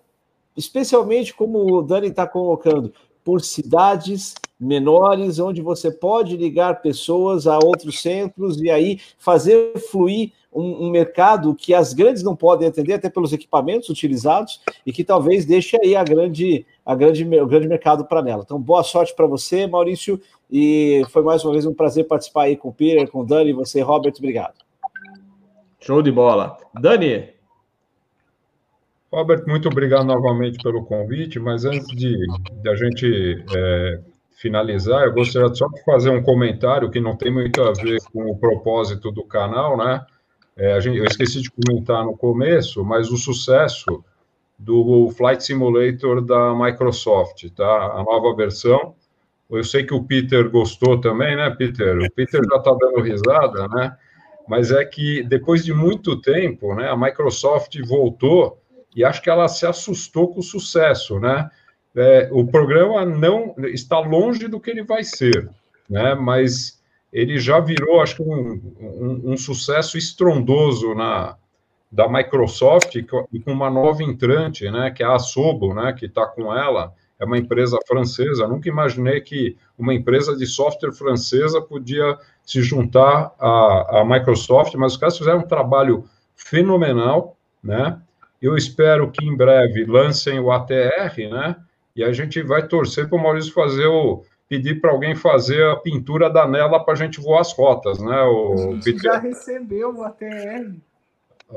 especialmente 0.56 1.34
como 1.34 1.78
o 1.78 1.82
Dani 1.82 2.08
está 2.08 2.26
colocando, 2.26 2.92
por 3.24 3.40
cidades 3.40 4.34
menores, 4.58 5.38
onde 5.38 5.62
você 5.62 5.90
pode 5.90 6.36
ligar 6.36 6.82
pessoas 6.82 7.46
a 7.46 7.58
outros 7.58 8.00
centros 8.00 8.60
e 8.60 8.70
aí 8.70 9.00
fazer 9.18 9.78
fluir 9.90 10.32
um, 10.52 10.86
um, 10.86 10.90
mercado 10.90 11.54
que 11.54 11.72
as 11.72 11.92
grandes 11.92 12.22
não 12.22 12.34
podem 12.34 12.68
atender, 12.68 12.94
até 12.94 13.08
pelos 13.08 13.32
equipamentos 13.32 13.88
utilizados, 13.88 14.60
e 14.84 14.92
que 14.92 15.04
talvez 15.04 15.44
deixe 15.44 15.76
aí 15.82 15.94
a 15.94 16.02
grande, 16.02 16.66
a 16.84 16.94
grande, 16.94 17.24
o 17.24 17.46
grande 17.46 17.68
mercado 17.68 18.04
para 18.04 18.22
nela. 18.22 18.42
Então, 18.44 18.60
boa 18.60 18.82
sorte 18.82 19.14
para 19.14 19.26
você, 19.26 19.66
Maurício, 19.66 20.20
e 20.50 21.04
foi 21.10 21.22
mais 21.22 21.44
uma 21.44 21.52
vez 21.52 21.64
um 21.64 21.74
prazer 21.74 22.06
participar 22.06 22.44
aí 22.44 22.56
com 22.56 22.70
o 22.70 22.74
Peter, 22.74 23.08
com 23.10 23.20
o 23.20 23.26
Dani, 23.26 23.52
você, 23.52 23.80
Robert, 23.80 24.14
obrigado. 24.18 24.54
Show 25.80 26.02
de 26.02 26.10
bola. 26.10 26.58
Dani. 26.80 27.30
Robert, 29.12 29.44
muito 29.46 29.68
obrigado 29.68 30.04
novamente 30.04 30.58
pelo 30.62 30.84
convite, 30.84 31.38
mas 31.40 31.64
antes 31.64 31.88
de, 31.88 32.16
de 32.62 32.68
a 32.68 32.76
gente 32.76 33.44
é, 33.56 34.00
finalizar, 34.40 35.04
eu 35.04 35.12
gostaria 35.12 35.52
só 35.52 35.66
de 35.66 35.82
fazer 35.84 36.10
um 36.10 36.22
comentário 36.22 36.90
que 36.90 37.00
não 37.00 37.16
tem 37.16 37.32
muito 37.32 37.60
a 37.62 37.72
ver 37.72 37.98
com 38.12 38.30
o 38.30 38.38
propósito 38.38 39.10
do 39.10 39.24
canal, 39.24 39.76
né? 39.76 40.04
É, 40.60 40.78
gente, 40.78 40.98
eu 40.98 41.06
esqueci 41.06 41.40
de 41.40 41.50
comentar 41.50 42.04
no 42.04 42.14
começo, 42.14 42.84
mas 42.84 43.10
o 43.10 43.16
sucesso 43.16 44.04
do 44.58 45.10
Flight 45.16 45.42
Simulator 45.42 46.20
da 46.20 46.54
Microsoft, 46.54 47.48
tá? 47.56 47.64
A 47.64 48.04
nova 48.04 48.36
versão. 48.36 48.94
Eu 49.50 49.64
sei 49.64 49.84
que 49.84 49.94
o 49.94 50.04
Peter 50.04 50.50
gostou 50.50 51.00
também, 51.00 51.34
né, 51.34 51.48
Peter? 51.48 51.96
O 51.96 52.12
Peter 52.12 52.42
já 52.46 52.58
está 52.58 52.74
dando 52.78 53.00
risada, 53.00 53.68
né? 53.68 53.96
Mas 54.46 54.70
é 54.70 54.84
que 54.84 55.22
depois 55.22 55.64
de 55.64 55.72
muito 55.72 56.20
tempo, 56.20 56.74
né, 56.74 56.90
a 56.90 56.96
Microsoft 56.96 57.74
voltou 57.86 58.58
e 58.94 59.02
acho 59.02 59.22
que 59.22 59.30
ela 59.30 59.48
se 59.48 59.64
assustou 59.64 60.28
com 60.28 60.40
o 60.40 60.42
sucesso, 60.42 61.18
né? 61.18 61.48
É, 61.96 62.28
o 62.30 62.46
programa 62.46 63.06
não 63.06 63.54
está 63.68 63.98
longe 63.98 64.46
do 64.46 64.60
que 64.60 64.70
ele 64.70 64.84
vai 64.84 65.04
ser, 65.04 65.48
né? 65.88 66.14
Mas 66.14 66.79
ele 67.12 67.38
já 67.38 67.58
virou, 67.58 68.00
acho 68.00 68.16
que, 68.16 68.22
um, 68.22 68.60
um, 68.80 69.32
um 69.32 69.36
sucesso 69.36 69.98
estrondoso 69.98 70.94
na, 70.94 71.36
da 71.90 72.08
Microsoft 72.08 72.96
com 73.06 73.26
uma 73.46 73.68
nova 73.68 74.02
entrante, 74.02 74.70
né, 74.70 74.90
que 74.90 75.02
é 75.02 75.06
a 75.06 75.14
Asobo, 75.14 75.74
né, 75.74 75.92
que 75.92 76.06
está 76.06 76.26
com 76.26 76.54
ela, 76.54 76.92
é 77.18 77.24
uma 77.24 77.36
empresa 77.36 77.78
francesa. 77.86 78.48
nunca 78.48 78.68
imaginei 78.68 79.20
que 79.20 79.56
uma 79.76 79.92
empresa 79.92 80.36
de 80.36 80.46
software 80.46 80.92
francesa 80.92 81.60
podia 81.60 82.16
se 82.42 82.62
juntar 82.62 83.34
à, 83.38 84.00
à 84.00 84.04
Microsoft, 84.04 84.74
mas 84.76 84.92
os 84.92 84.98
caras 84.98 85.18
fizeram 85.18 85.40
um 85.40 85.46
trabalho 85.46 86.04
fenomenal, 86.34 87.36
né? 87.62 88.00
Eu 88.40 88.56
espero 88.56 89.10
que 89.10 89.22
em 89.22 89.36
breve 89.36 89.84
lancem 89.84 90.40
o 90.40 90.50
ATR, 90.50 91.28
né? 91.30 91.56
E 91.94 92.02
a 92.02 92.10
gente 92.10 92.42
vai 92.42 92.66
torcer 92.66 93.06
para 93.06 93.18
o 93.18 93.22
Maurício 93.22 93.52
fazer 93.52 93.86
o, 93.86 94.24
pedir 94.50 94.80
para 94.80 94.90
alguém 94.90 95.14
fazer 95.14 95.64
a 95.70 95.76
pintura 95.76 96.28
da 96.28 96.44
nela 96.44 96.84
para 96.84 96.94
a 96.94 96.96
gente 96.96 97.20
voar 97.20 97.40
as 97.40 97.52
rotas, 97.52 98.00
né? 98.00 98.20
O 98.24 98.74
a 98.74 98.84
Peter... 98.84 99.00
já 99.00 99.18
recebeu 99.18 99.94
o 99.94 100.02
ATR. 100.02 100.74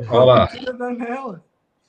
Olha 0.10 0.24
lá. 0.24 0.50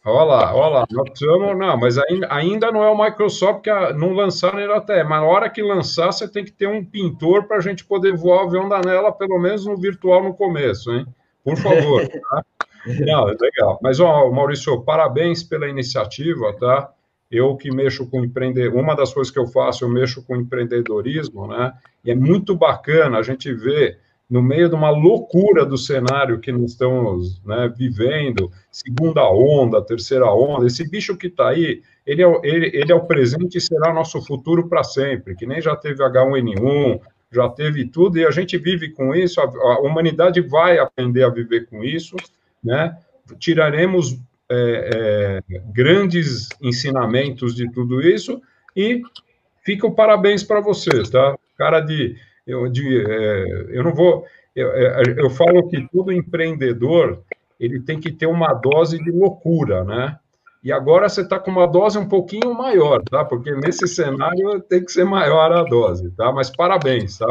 Olha 0.07 0.25
lá, 0.25 0.55
olha 0.55 0.69
lá, 0.69 0.87
nós 0.91 1.11
precisamos, 1.11 1.59
não, 1.59 1.79
mas 1.79 1.97
ainda, 1.97 2.29
ainda 2.31 2.71
não 2.71 2.83
é 2.83 2.91
o 2.91 2.99
Microsoft 2.99 3.63
que 3.63 3.71
não 3.95 4.13
lançaram 4.13 4.61
ele 4.61 4.73
até, 4.73 5.03
mas 5.03 5.21
na 5.21 5.27
hora 5.27 5.49
que 5.49 5.63
lançar, 5.63 6.13
você 6.13 6.29
tem 6.29 6.45
que 6.45 6.53
ter 6.53 6.67
um 6.67 6.85
pintor 6.85 7.47
para 7.47 7.57
a 7.57 7.61
gente 7.61 7.87
poder 7.87 8.15
voar 8.15 8.45
o 8.45 8.49
avião 8.49 8.69
da 8.69 8.83
Nela, 8.83 9.11
pelo 9.13 9.39
menos 9.39 9.65
no 9.65 9.77
virtual 9.77 10.23
no 10.23 10.35
começo, 10.35 10.91
hein? 10.91 11.07
Por 11.43 11.57
favor, 11.57 12.07
tá? 12.07 12.45
Não, 13.07 13.25
legal. 13.25 13.79
Mas, 13.83 13.99
ó, 13.99 14.31
Maurício, 14.31 14.83
parabéns 14.83 15.43
pela 15.43 15.67
iniciativa, 15.67 16.55
tá? 16.59 16.91
Eu 17.35 17.57
que 17.57 17.71
mexo 17.71 18.07
com 18.09 18.25
empreender, 18.25 18.69
uma 18.69 18.95
das 18.95 19.13
coisas 19.13 19.33
que 19.33 19.39
eu 19.39 19.47
faço, 19.47 19.85
eu 19.85 19.89
mexo 19.89 20.25
com 20.25 20.37
empreendedorismo, 20.37 21.47
né? 21.47 21.73
E 22.05 22.11
é 22.11 22.15
muito 22.15 22.55
bacana 22.55 23.19
a 23.19 23.23
gente 23.23 23.53
ver 23.53 23.99
no 24.29 24.43
meio 24.43 24.69
de 24.69 24.75
uma 24.75 24.91
loucura 24.91 25.65
do 25.67 25.77
cenário 25.77 26.41
que 26.41 26.51
nós 26.51 26.73
estamos 26.73 27.41
né, 27.45 27.73
vivendo, 27.77 28.51
segunda 28.71 29.29
onda, 29.31 29.83
terceira 29.83 30.33
onda, 30.33 30.67
esse 30.67 30.89
bicho 30.89 31.17
que 31.17 31.27
está 31.27 31.51
aí, 31.51 31.83
ele 32.07 32.23
é, 32.23 32.41
ele, 32.43 32.71
ele 32.75 32.93
é 32.93 32.95
o 32.95 33.05
presente 33.05 33.59
e 33.59 33.61
será 33.61 33.93
nosso 33.93 34.21
futuro 34.23 34.69
para 34.69 34.83
sempre, 34.83 35.35
que 35.35 35.47
nem 35.47 35.61
já 35.61 35.77
teve 35.77 36.03
H1N1, 36.03 37.01
já 37.31 37.49
teve 37.49 37.87
tudo, 37.87 38.19
e 38.19 38.25
a 38.25 38.31
gente 38.31 38.57
vive 38.57 38.91
com 38.91 39.15
isso, 39.15 39.41
a, 39.41 39.45
a 39.45 39.81
humanidade 39.81 40.41
vai 40.41 40.79
aprender 40.79 41.25
a 41.25 41.29
viver 41.29 41.67
com 41.67 41.85
isso, 41.85 42.17
né? 42.63 42.97
Tiraremos 43.39 44.19
é, 44.55 45.41
é, 45.57 45.63
grandes 45.73 46.49
ensinamentos 46.63 47.55
de 47.55 47.71
tudo 47.71 48.01
isso 48.01 48.41
e 48.77 49.03
fica 49.65 49.87
o 49.87 49.95
parabéns 49.95 50.43
para 50.43 50.61
vocês, 50.61 51.11
tá? 51.11 51.37
Cara 51.57 51.81
de, 51.81 52.17
eu, 52.47 52.69
de, 52.69 53.05
é, 53.07 53.67
eu 53.71 53.85
não 53.85 53.95
vou, 53.95 54.25
eu, 54.55 54.71
é, 54.73 55.03
eu 55.19 55.31
falo 55.31 55.69
que 55.69 55.89
todo 55.91 56.13
empreendedor 56.13 57.23
ele 57.59 57.81
tem 57.81 58.01
que 58.01 58.13
ter 58.13 58.27
uma 58.27 58.53
dose 58.53 59.03
de 59.03 59.11
loucura, 59.11 59.85
né? 59.85 60.19
E 60.63 60.73
agora 60.73 61.09
você 61.09 61.21
está 61.21 61.39
com 61.39 61.51
uma 61.51 61.67
dose 61.67 61.99
um 61.99 62.09
pouquinho 62.09 62.55
maior, 62.55 63.03
tá? 63.03 63.25
Porque 63.25 63.53
nesse 63.55 63.87
cenário 63.87 64.61
tem 64.61 64.83
que 64.83 64.91
ser 64.91 65.05
maior 65.05 65.53
a 65.53 65.63
dose, 65.63 66.11
tá? 66.13 66.33
Mas 66.33 66.51
parabéns, 66.51 67.19
tá? 67.19 67.27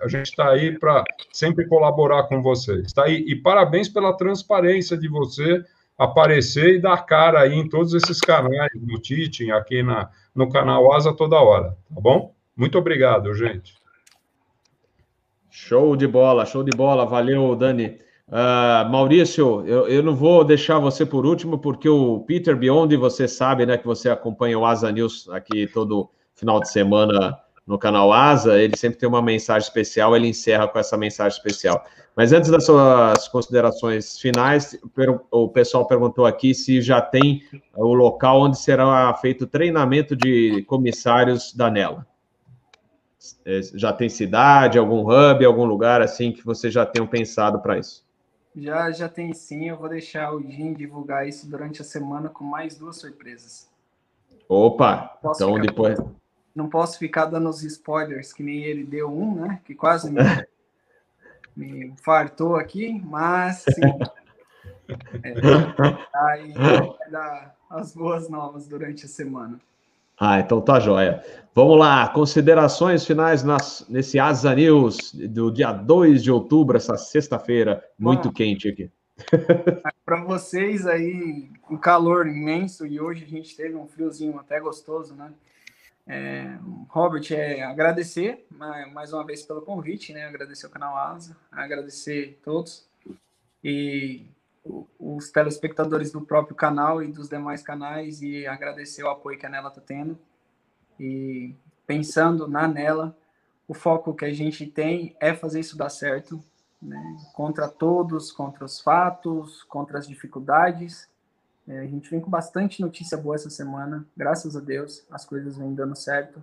A 0.00 0.08
gente 0.08 0.30
está 0.30 0.50
aí 0.50 0.78
para 0.78 1.04
sempre 1.32 1.66
colaborar 1.68 2.24
com 2.24 2.42
vocês, 2.42 2.92
tá? 2.92 3.08
E, 3.08 3.24
e 3.28 3.36
parabéns 3.36 3.88
pela 3.88 4.16
transparência 4.16 4.96
de 4.96 5.06
você 5.06 5.62
aparecer 5.98 6.74
e 6.74 6.80
dar 6.80 7.04
cara 7.04 7.40
aí 7.40 7.54
em 7.54 7.68
todos 7.68 7.94
esses 7.94 8.20
canais, 8.20 8.70
no 8.74 9.00
Teaching, 9.00 9.50
aqui 9.50 9.82
na, 9.82 10.10
no 10.34 10.48
canal 10.48 10.92
Asa 10.92 11.12
toda 11.12 11.40
hora, 11.40 11.76
tá 11.94 12.00
bom? 12.00 12.34
Muito 12.56 12.78
obrigado, 12.78 13.34
gente. 13.34 13.74
Show 15.50 15.96
de 15.96 16.06
bola, 16.06 16.46
show 16.46 16.64
de 16.64 16.76
bola. 16.76 17.04
Valeu, 17.04 17.54
Dani. 17.54 17.98
Uh, 18.28 18.88
Maurício, 18.90 19.66
eu, 19.66 19.86
eu, 19.88 20.02
não 20.02 20.14
vou 20.14 20.42
deixar 20.42 20.78
você 20.78 21.04
por 21.04 21.26
último, 21.26 21.58
porque 21.58 21.88
o 21.88 22.20
Peter 22.20 22.56
Biondi, 22.56 22.96
você 22.96 23.28
sabe, 23.28 23.66
né, 23.66 23.76
que 23.76 23.86
você 23.86 24.08
acompanha 24.08 24.58
o 24.58 24.64
Asa 24.64 24.90
News 24.90 25.28
aqui 25.28 25.66
todo 25.66 26.08
final 26.34 26.58
de 26.58 26.70
semana 26.70 27.38
no 27.66 27.78
canal 27.78 28.12
Asa, 28.12 28.60
ele 28.60 28.76
sempre 28.76 28.98
tem 28.98 29.08
uma 29.08 29.22
mensagem 29.22 29.66
especial, 29.66 30.16
ele 30.16 30.28
encerra 30.28 30.66
com 30.66 30.78
essa 30.78 30.96
mensagem 30.96 31.36
especial. 31.36 31.84
Mas 32.14 32.32
antes 32.32 32.50
das 32.50 32.66
suas 32.66 33.26
considerações 33.28 34.18
finais, 34.18 34.78
o 35.30 35.48
pessoal 35.48 35.86
perguntou 35.86 36.26
aqui 36.26 36.54
se 36.54 36.82
já 36.82 37.00
tem 37.00 37.42
o 37.74 37.94
local 37.94 38.42
onde 38.42 38.58
será 38.58 39.14
feito 39.14 39.44
o 39.44 39.46
treinamento 39.46 40.14
de 40.14 40.62
comissários 40.64 41.54
da 41.54 41.70
Nela. 41.70 42.06
É, 43.44 43.60
já 43.74 43.92
tem 43.92 44.08
cidade, 44.08 44.78
algum 44.78 45.08
hub, 45.08 45.44
algum 45.44 45.64
lugar 45.64 46.02
assim 46.02 46.32
que 46.32 46.44
vocês 46.44 46.74
já 46.74 46.84
tenham 46.84 47.06
pensado 47.06 47.60
para 47.60 47.78
isso? 47.78 48.04
Já, 48.54 48.90
já 48.90 49.08
tem 49.08 49.32
sim. 49.32 49.68
Eu 49.68 49.78
vou 49.78 49.88
deixar 49.88 50.34
o 50.34 50.42
Jim 50.42 50.74
divulgar 50.74 51.26
isso 51.26 51.48
durante 51.48 51.80
a 51.80 51.84
semana 51.84 52.28
com 52.28 52.44
mais 52.44 52.76
duas 52.76 52.96
surpresas. 52.96 53.70
Opa! 54.48 55.18
então 55.24 55.58
depois. 55.58 55.98
Não 56.54 56.68
posso 56.68 56.98
ficar 56.98 57.26
dando 57.26 57.48
os 57.48 57.62
spoilers 57.62 58.32
que 58.32 58.42
nem 58.42 58.62
ele 58.62 58.84
deu 58.84 59.10
um, 59.10 59.34
né? 59.46 59.60
Que 59.64 59.74
quase 59.74 60.10
me, 60.10 60.20
me 61.56 61.94
fartou 62.02 62.56
aqui, 62.56 63.00
mas 63.04 63.64
sim. 63.64 63.82
É, 65.22 65.32
aí 66.14 66.52
vai 66.52 67.10
dar 67.10 67.56
as 67.70 67.94
boas 67.94 68.28
novas 68.28 68.66
durante 68.66 69.06
a 69.06 69.08
semana. 69.08 69.58
Ah, 70.18 70.38
então 70.38 70.60
tá 70.60 70.78
joia. 70.78 71.24
Vamos 71.54 71.78
lá, 71.78 72.08
considerações 72.08 73.04
finais 73.06 73.42
nas, 73.42 73.86
nesse 73.88 74.18
Asa 74.18 74.54
News 74.54 75.12
do 75.14 75.50
dia 75.50 75.72
2 75.72 76.22
de 76.22 76.30
outubro, 76.30 76.76
essa 76.76 76.96
sexta-feira, 76.96 77.82
muito 77.98 78.28
Bom, 78.28 78.34
quente 78.34 78.68
aqui. 78.68 78.90
Para 80.04 80.22
vocês 80.24 80.86
aí, 80.86 81.50
um 81.70 81.76
calor 81.76 82.26
imenso 82.26 82.86
e 82.86 83.00
hoje 83.00 83.24
a 83.24 83.28
gente 83.28 83.56
teve 83.56 83.74
um 83.74 83.86
friozinho 83.86 84.38
até 84.38 84.60
gostoso, 84.60 85.14
né? 85.14 85.32
É, 86.06 86.58
Robert, 86.88 87.26
é, 87.30 87.62
agradecer 87.62 88.44
mais 88.92 89.12
uma 89.12 89.24
vez 89.24 89.42
pelo 89.42 89.62
convite, 89.62 90.12
né? 90.12 90.26
Agradecer 90.26 90.66
ao 90.66 90.72
canal 90.72 90.96
Asa, 90.96 91.36
agradecer 91.50 92.38
a 92.40 92.44
todos 92.44 92.86
e 93.62 94.26
os 94.98 95.30
telespectadores 95.30 96.12
do 96.12 96.20
próprio 96.20 96.54
canal 96.54 97.02
e 97.02 97.08
dos 97.08 97.28
demais 97.28 97.62
canais 97.62 98.22
e 98.22 98.46
agradecer 98.46 99.02
o 99.02 99.10
apoio 99.10 99.38
que 99.38 99.46
a 99.46 99.48
Nela 99.48 99.68
está 99.68 99.80
tendo. 99.80 100.18
E 100.98 101.54
pensando 101.86 102.46
na 102.48 102.66
Nela, 102.66 103.16
o 103.66 103.74
foco 103.74 104.14
que 104.14 104.24
a 104.24 104.32
gente 104.32 104.66
tem 104.66 105.16
é 105.20 105.34
fazer 105.34 105.60
isso 105.60 105.76
dar 105.76 105.88
certo, 105.88 106.42
né? 106.80 107.16
contra 107.32 107.68
todos, 107.68 108.30
contra 108.30 108.64
os 108.64 108.80
fatos, 108.80 109.62
contra 109.64 109.98
as 109.98 110.06
dificuldades 110.06 111.08
é, 111.68 111.78
a 111.78 111.86
gente 111.86 112.10
vem 112.10 112.20
com 112.20 112.30
bastante 112.30 112.80
notícia 112.80 113.16
boa 113.16 113.36
essa 113.36 113.50
semana, 113.50 114.04
graças 114.16 114.56
a 114.56 114.60
Deus, 114.60 115.04
as 115.10 115.24
coisas 115.24 115.56
vêm 115.56 115.74
dando 115.74 115.94
certo. 115.94 116.42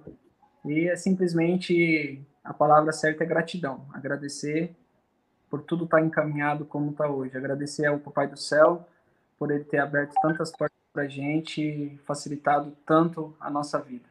E 0.66 0.88
é 0.88 0.96
simplesmente 0.96 2.22
a 2.44 2.54
palavra 2.54 2.92
certa 2.92 3.24
é 3.24 3.28
gratidão. 3.28 3.86
Agradecer 3.94 4.76
por 5.50 5.62
tudo 5.62 5.86
estar 5.86 5.98
tá 5.98 6.04
encaminhado 6.04 6.66
como 6.66 6.92
está 6.92 7.10
hoje. 7.10 7.38
Agradecer 7.38 7.86
ao 7.86 8.00
Papai 8.00 8.28
do 8.28 8.38
Céu 8.38 8.88
por 9.38 9.52
ele 9.52 9.64
ter 9.64 9.80
aberto 9.80 10.14
tantas 10.22 10.52
portas 10.52 10.78
para 10.94 11.04
a 11.04 11.08
gente, 11.08 11.98
facilitado 12.06 12.74
tanto 12.86 13.34
a 13.40 13.50
nossa 13.50 13.80
vida. 13.80 14.06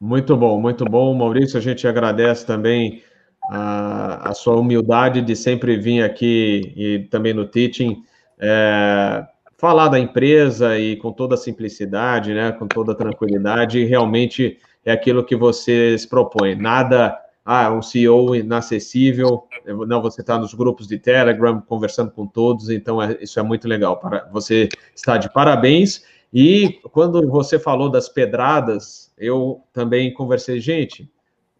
Muito 0.00 0.36
bom, 0.36 0.60
muito 0.60 0.84
bom, 0.84 1.14
Maurício. 1.14 1.58
A 1.58 1.62
gente 1.62 1.86
agradece 1.86 2.44
também 2.44 3.02
a, 3.50 4.30
a 4.30 4.34
sua 4.34 4.56
humildade 4.56 5.22
de 5.22 5.34
sempre 5.34 5.76
vir 5.78 6.02
aqui 6.02 6.72
e 6.76 7.08
também 7.10 7.32
no 7.32 7.46
teaching 7.46 8.04
é, 8.38 9.26
falar 9.58 9.88
da 9.88 9.98
empresa 9.98 10.78
e 10.78 10.96
com 10.96 11.12
toda 11.12 11.34
a 11.34 11.38
simplicidade, 11.38 12.34
né, 12.34 12.52
com 12.52 12.66
toda 12.66 12.92
a 12.92 12.94
tranquilidade, 12.94 13.84
realmente 13.84 14.58
é 14.84 14.92
aquilo 14.92 15.24
que 15.24 15.34
vocês 15.34 16.06
propõem. 16.06 16.54
Nada, 16.54 17.18
ah, 17.44 17.72
um 17.72 17.80
CEO 17.80 18.34
inacessível, 18.34 19.44
não, 19.86 20.02
você 20.02 20.20
está 20.20 20.38
nos 20.38 20.52
grupos 20.52 20.86
de 20.86 20.98
Telegram, 20.98 21.60
conversando 21.60 22.10
com 22.10 22.26
todos, 22.26 22.70
então 22.70 23.02
é, 23.02 23.16
isso 23.20 23.38
é 23.40 23.42
muito 23.42 23.66
legal. 23.66 23.98
Para, 23.98 24.28
você 24.32 24.68
está 24.94 25.16
de 25.16 25.32
parabéns. 25.32 26.04
E 26.32 26.80
quando 26.92 27.28
você 27.30 27.58
falou 27.58 27.88
das 27.88 28.08
pedradas, 28.08 29.12
eu 29.16 29.62
também 29.72 30.12
conversei, 30.12 30.60
gente, 30.60 31.10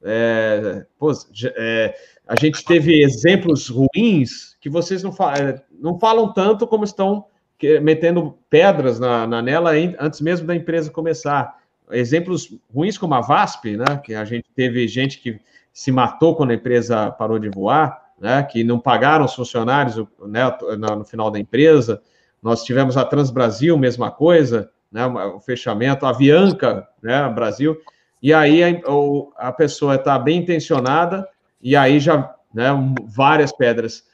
é, 0.02 0.84
pô, 0.98 1.12
é, 1.56 1.94
a 2.26 2.34
gente 2.34 2.64
teve 2.64 3.02
exemplos 3.02 3.68
ruins 3.68 4.56
que 4.60 4.68
vocês 4.68 5.02
não, 5.02 5.14
é, 5.32 5.62
não 5.78 5.98
falam 5.98 6.32
tanto 6.32 6.66
como 6.66 6.84
estão 6.84 7.26
metendo 7.80 8.36
pedras 8.50 8.98
na, 8.98 9.26
na 9.26 9.40
nela 9.40 9.70
antes 9.98 10.20
mesmo 10.20 10.46
da 10.46 10.54
empresa 10.54 10.90
começar. 10.90 11.56
Exemplos 11.90 12.52
ruins 12.74 12.98
como 12.98 13.14
a 13.14 13.20
VASP, 13.20 13.76
né, 13.76 14.00
que 14.02 14.14
a 14.14 14.24
gente 14.24 14.46
teve 14.54 14.86
gente 14.88 15.20
que 15.20 15.40
se 15.72 15.92
matou 15.92 16.34
quando 16.34 16.50
a 16.50 16.54
empresa 16.54 17.10
parou 17.12 17.38
de 17.38 17.48
voar, 17.48 18.02
né, 18.20 18.42
que 18.42 18.64
não 18.64 18.78
pagaram 18.78 19.24
os 19.24 19.34
funcionários 19.34 19.96
né, 20.26 20.42
no 20.96 21.04
final 21.04 21.30
da 21.30 21.38
empresa. 21.38 22.02
Nós 22.42 22.64
tivemos 22.64 22.96
a 22.96 23.04
Transbrasil, 23.04 23.78
mesma 23.78 24.10
coisa, 24.10 24.70
né, 24.90 25.06
o 25.06 25.38
fechamento, 25.38 26.04
a 26.04 26.10
Avianca, 26.10 26.88
né, 27.00 27.28
Brasil. 27.28 27.78
E 28.20 28.34
aí 28.34 28.64
a, 28.64 29.48
a 29.48 29.52
pessoa 29.52 29.94
está 29.94 30.18
bem 30.18 30.38
intencionada, 30.38 31.26
e 31.66 31.74
aí 31.74 31.98
já, 31.98 32.32
né, 32.54 32.68
várias 33.08 33.50
pedras. 33.50 34.04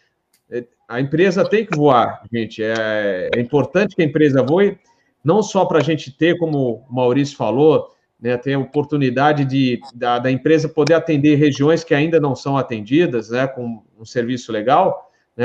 É, 0.51 0.65
a 0.89 0.99
empresa 1.03 1.47
tem 1.47 1.67
que 1.67 1.77
voar, 1.77 2.23
gente. 2.33 2.63
É, 2.63 3.29
é 3.35 3.39
importante 3.39 3.95
que 3.95 4.01
a 4.01 4.07
empresa 4.07 4.43
voe, 4.43 4.79
não 5.23 5.43
só 5.43 5.67
para 5.67 5.77
a 5.77 5.83
gente 5.83 6.11
ter, 6.11 6.39
como 6.39 6.83
o 6.89 6.95
Maurício 6.95 7.37
falou, 7.37 7.89
né, 8.19 8.39
ter 8.39 8.55
a 8.55 8.59
oportunidade 8.59 9.45
de, 9.45 9.79
da, 9.95 10.19
da, 10.19 10.31
empresa 10.31 10.67
poder 10.67 10.95
atender 10.95 11.35
regiões 11.35 11.85
que 11.85 11.95
ainda 11.95 12.19
não 12.19 12.35
são 12.35 12.57
atendidas, 12.57 13.29
né, 13.29 13.47
com 13.47 13.83
um 14.01 14.05
serviço 14.07 14.51
legal, 14.51 15.13
né, 15.37 15.45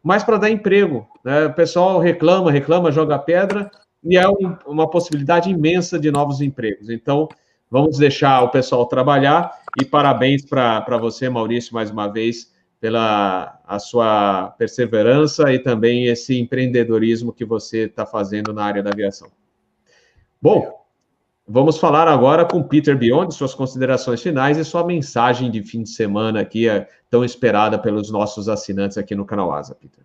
mas 0.00 0.22
para 0.22 0.38
dar 0.38 0.50
emprego. 0.50 1.08
Né, 1.24 1.46
o 1.46 1.54
pessoal 1.54 1.98
reclama, 1.98 2.52
reclama, 2.52 2.92
joga 2.92 3.18
pedra, 3.18 3.68
e 4.04 4.16
é 4.16 4.28
um, 4.28 4.56
uma 4.64 4.88
possibilidade 4.88 5.50
imensa 5.50 5.98
de 5.98 6.08
novos 6.08 6.40
empregos. 6.40 6.88
Então, 6.88 7.28
Vamos 7.70 7.98
deixar 7.98 8.42
o 8.42 8.48
pessoal 8.48 8.86
trabalhar 8.86 9.50
e 9.80 9.84
parabéns 9.84 10.44
para 10.44 10.96
você, 10.98 11.28
Maurício, 11.28 11.74
mais 11.74 11.90
uma 11.90 12.08
vez, 12.08 12.52
pela 12.80 13.60
a 13.66 13.78
sua 13.78 14.54
perseverança 14.56 15.52
e 15.52 15.58
também 15.58 16.06
esse 16.06 16.38
empreendedorismo 16.38 17.32
que 17.32 17.44
você 17.44 17.80
está 17.84 18.06
fazendo 18.06 18.52
na 18.52 18.64
área 18.64 18.82
da 18.82 18.90
aviação. 18.90 19.30
Bom, 20.40 20.84
vamos 21.46 21.76
falar 21.78 22.08
agora 22.08 22.44
com 22.46 22.62
Peter 22.62 22.96
Beyond, 22.96 23.34
suas 23.34 23.54
considerações 23.54 24.22
finais 24.22 24.56
e 24.56 24.64
sua 24.64 24.84
mensagem 24.86 25.50
de 25.50 25.62
fim 25.62 25.82
de 25.82 25.90
semana 25.90 26.40
aqui, 26.40 26.68
é 26.68 26.88
tão 27.10 27.24
esperada 27.24 27.78
pelos 27.78 28.10
nossos 28.10 28.48
assinantes 28.48 28.96
aqui 28.96 29.14
no 29.14 29.26
canal 29.26 29.52
Asa, 29.52 29.74
Peter. 29.74 30.04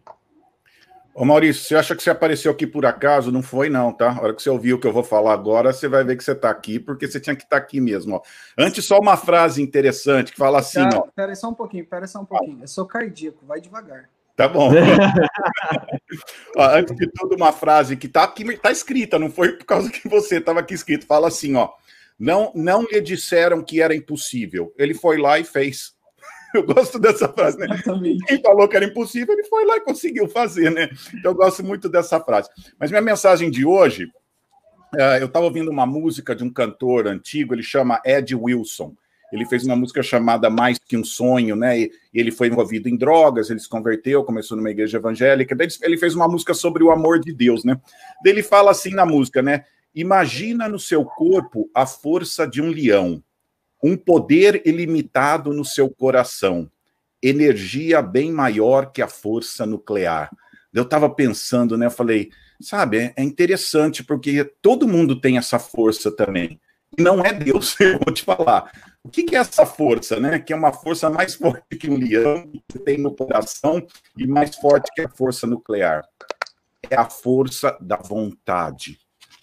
Ô 1.16 1.24
Maurício, 1.24 1.64
você 1.64 1.76
acha 1.76 1.96
que 1.96 2.02
você 2.02 2.10
apareceu 2.10 2.52
aqui 2.52 2.66
por 2.66 2.88
acaso? 2.88 3.32
Não 3.32 3.44
foi, 3.44 3.70
não, 3.70 3.94
tá? 3.94 4.12
A 4.12 4.22
hora 4.22 4.34
que 4.34 4.42
você 4.42 4.50
ouvir 4.50 4.74
o 4.74 4.80
que 4.80 4.88
eu 4.88 4.92
vou 4.92 5.04
falar 5.04 5.34
agora, 5.34 5.72
você 5.72 5.88
vai 5.88 6.04
ver 6.04 6.18
que 6.18 6.24
você 6.24 6.32
está 6.32 6.50
aqui, 6.50 6.80
porque 6.80 7.08
você 7.08 7.20
tinha 7.20 7.36
que 7.36 7.44
estar 7.44 7.58
tá 7.60 7.64
aqui 7.64 7.80
mesmo. 7.80 8.16
Ó. 8.16 8.22
Antes, 8.58 8.86
só 8.86 8.98
uma 8.98 9.16
frase 9.16 9.62
interessante 9.62 10.32
que 10.32 10.38
fala 10.38 10.60
assim. 10.60 10.84
Cara, 10.84 10.98
ó. 10.98 11.08
Pera 11.16 11.36
só 11.36 11.50
um 11.50 11.54
pouquinho, 11.54 11.86
pera 11.86 12.08
só 12.08 12.20
um 12.20 12.26
pouquinho. 12.26 12.62
Eu 12.62 12.68
sou 12.68 12.88
cardíaco, 12.88 13.46
vai 13.46 13.62
devagar. 13.62 14.10
Tá 14.36 14.48
bom. 14.48 14.72
ó, 16.58 16.70
antes 16.70 16.96
de 16.96 17.08
tudo, 17.12 17.36
uma 17.36 17.52
frase 17.52 17.96
que 17.96 18.08
tá 18.08 18.24
aqui, 18.24 18.58
tá 18.58 18.72
escrita, 18.72 19.20
não 19.20 19.30
foi 19.30 19.52
por 19.52 19.66
causa 19.66 19.92
que 19.92 20.10
você 20.10 20.38
estava 20.38 20.62
aqui 20.62 20.74
escrito. 20.74 21.06
Fala 21.06 21.28
assim, 21.28 21.56
ó. 21.56 21.70
Não, 22.18 22.52
não 22.56 22.84
lhe 22.84 23.02
disseram 23.02 23.64
que 23.64 23.82
era 23.82 23.96
impossível. 23.96 24.74
Ele 24.78 24.94
foi 24.94 25.18
lá 25.18 25.38
e 25.38 25.44
fez. 25.44 25.93
Eu 26.56 26.64
gosto 26.64 27.00
dessa 27.00 27.28
frase, 27.28 27.58
né? 27.58 27.68
Quem 28.28 28.42
falou 28.42 28.68
que 28.68 28.76
era 28.76 28.86
impossível, 28.86 29.34
ele 29.34 29.44
foi 29.46 29.66
lá 29.66 29.78
e 29.78 29.82
conseguiu 29.82 30.28
fazer, 30.28 30.70
né? 30.70 30.88
Então, 31.14 31.32
eu 31.32 31.36
gosto 31.36 31.64
muito 31.64 31.90
dessa 31.90 32.20
frase. 32.20 32.48
Mas 32.80 32.92
minha 32.92 33.02
mensagem 33.02 33.50
de 33.50 33.66
hoje, 33.66 34.08
é, 34.96 35.22
eu 35.22 35.26
estava 35.26 35.46
ouvindo 35.46 35.72
uma 35.72 35.86
música 35.86 36.36
de 36.36 36.44
um 36.44 36.50
cantor 36.52 37.08
antigo, 37.08 37.56
ele 37.56 37.64
chama 37.64 38.00
Ed 38.06 38.36
Wilson. 38.36 38.94
Ele 39.32 39.48
fez 39.48 39.66
uma 39.66 39.76
música 39.76 40.04
chamada 40.04 40.48
Mais 40.48 40.78
que 40.78 40.96
um 40.96 41.04
Sonho, 41.04 41.56
né? 41.56 41.80
E 41.80 41.92
ele 42.14 42.30
foi 42.30 42.50
envolvido 42.50 42.88
em 42.88 42.96
drogas, 42.96 43.50
ele 43.50 43.60
se 43.60 43.68
converteu, 43.68 44.24
começou 44.24 44.56
numa 44.56 44.70
igreja 44.70 45.00
evangélica. 45.00 45.56
Daí 45.56 45.68
ele 45.82 45.98
fez 45.98 46.14
uma 46.14 46.28
música 46.28 46.54
sobre 46.54 46.84
o 46.84 46.92
amor 46.92 47.20
de 47.20 47.34
Deus, 47.34 47.64
né? 47.64 47.82
Daí 48.24 48.32
ele 48.32 48.44
fala 48.44 48.70
assim 48.70 48.92
na 48.92 49.08
música, 49.08 49.42
né? 49.42 49.66
Imagina 49.96 50.70
no 50.70 50.78
seu 50.78 51.04
corpo 51.04 51.68
a 51.74 51.88
força 51.88 52.46
de 52.46 52.62
um 52.62 52.70
leão 52.70 53.24
um 53.84 53.98
poder 53.98 54.62
ilimitado 54.66 55.52
no 55.52 55.66
seu 55.66 55.90
coração, 55.90 56.72
energia 57.22 58.02
bem 58.02 58.32
maior 58.32 58.92
que 58.92 59.02
a 59.02 59.08
força 59.08 59.66
nuclear. 59.66 60.32
Eu 60.74 60.84
estava 60.84 61.10
pensando, 61.10 61.78
né? 61.78 61.88
Eu 61.88 61.92
falei, 61.92 62.32
sabe, 62.62 62.98
é, 62.98 63.14
é 63.18 63.24
interessante 63.24 64.04
porque 64.04 64.44
todo 64.62 64.88
mundo 64.88 65.20
tem 65.20 65.38
essa 65.38 65.60
força 65.60 66.12
também. 66.12 66.60
E 66.98 67.02
não 67.02 67.22
é 67.22 67.34
Deus, 67.34 67.76
eu 67.82 68.00
vou 68.04 68.14
te 68.14 68.24
falar. 68.24 68.72
O 69.04 69.10
que, 69.10 69.36
é 69.36 69.40
essa 69.40 69.66
força, 69.66 70.20
né? 70.20 70.40
Que 70.40 70.54
é 70.54 70.56
uma 70.56 70.72
força 70.72 71.10
mais 71.10 71.36
forte 71.36 71.78
que 71.78 71.90
um 71.90 71.98
leão 71.98 72.50
que 72.70 72.80
tem 72.80 72.98
no 72.98 73.14
coração 73.14 73.86
e 74.18 74.26
mais 74.26 74.56
forte 74.56 74.90
que 74.96 75.02
a 75.02 75.10
força 75.10 75.46
nuclear. 75.46 76.04
É 76.90 76.96
a 76.96 77.10
força 77.10 77.78
da 77.82 77.98
vontade. 77.98 79.00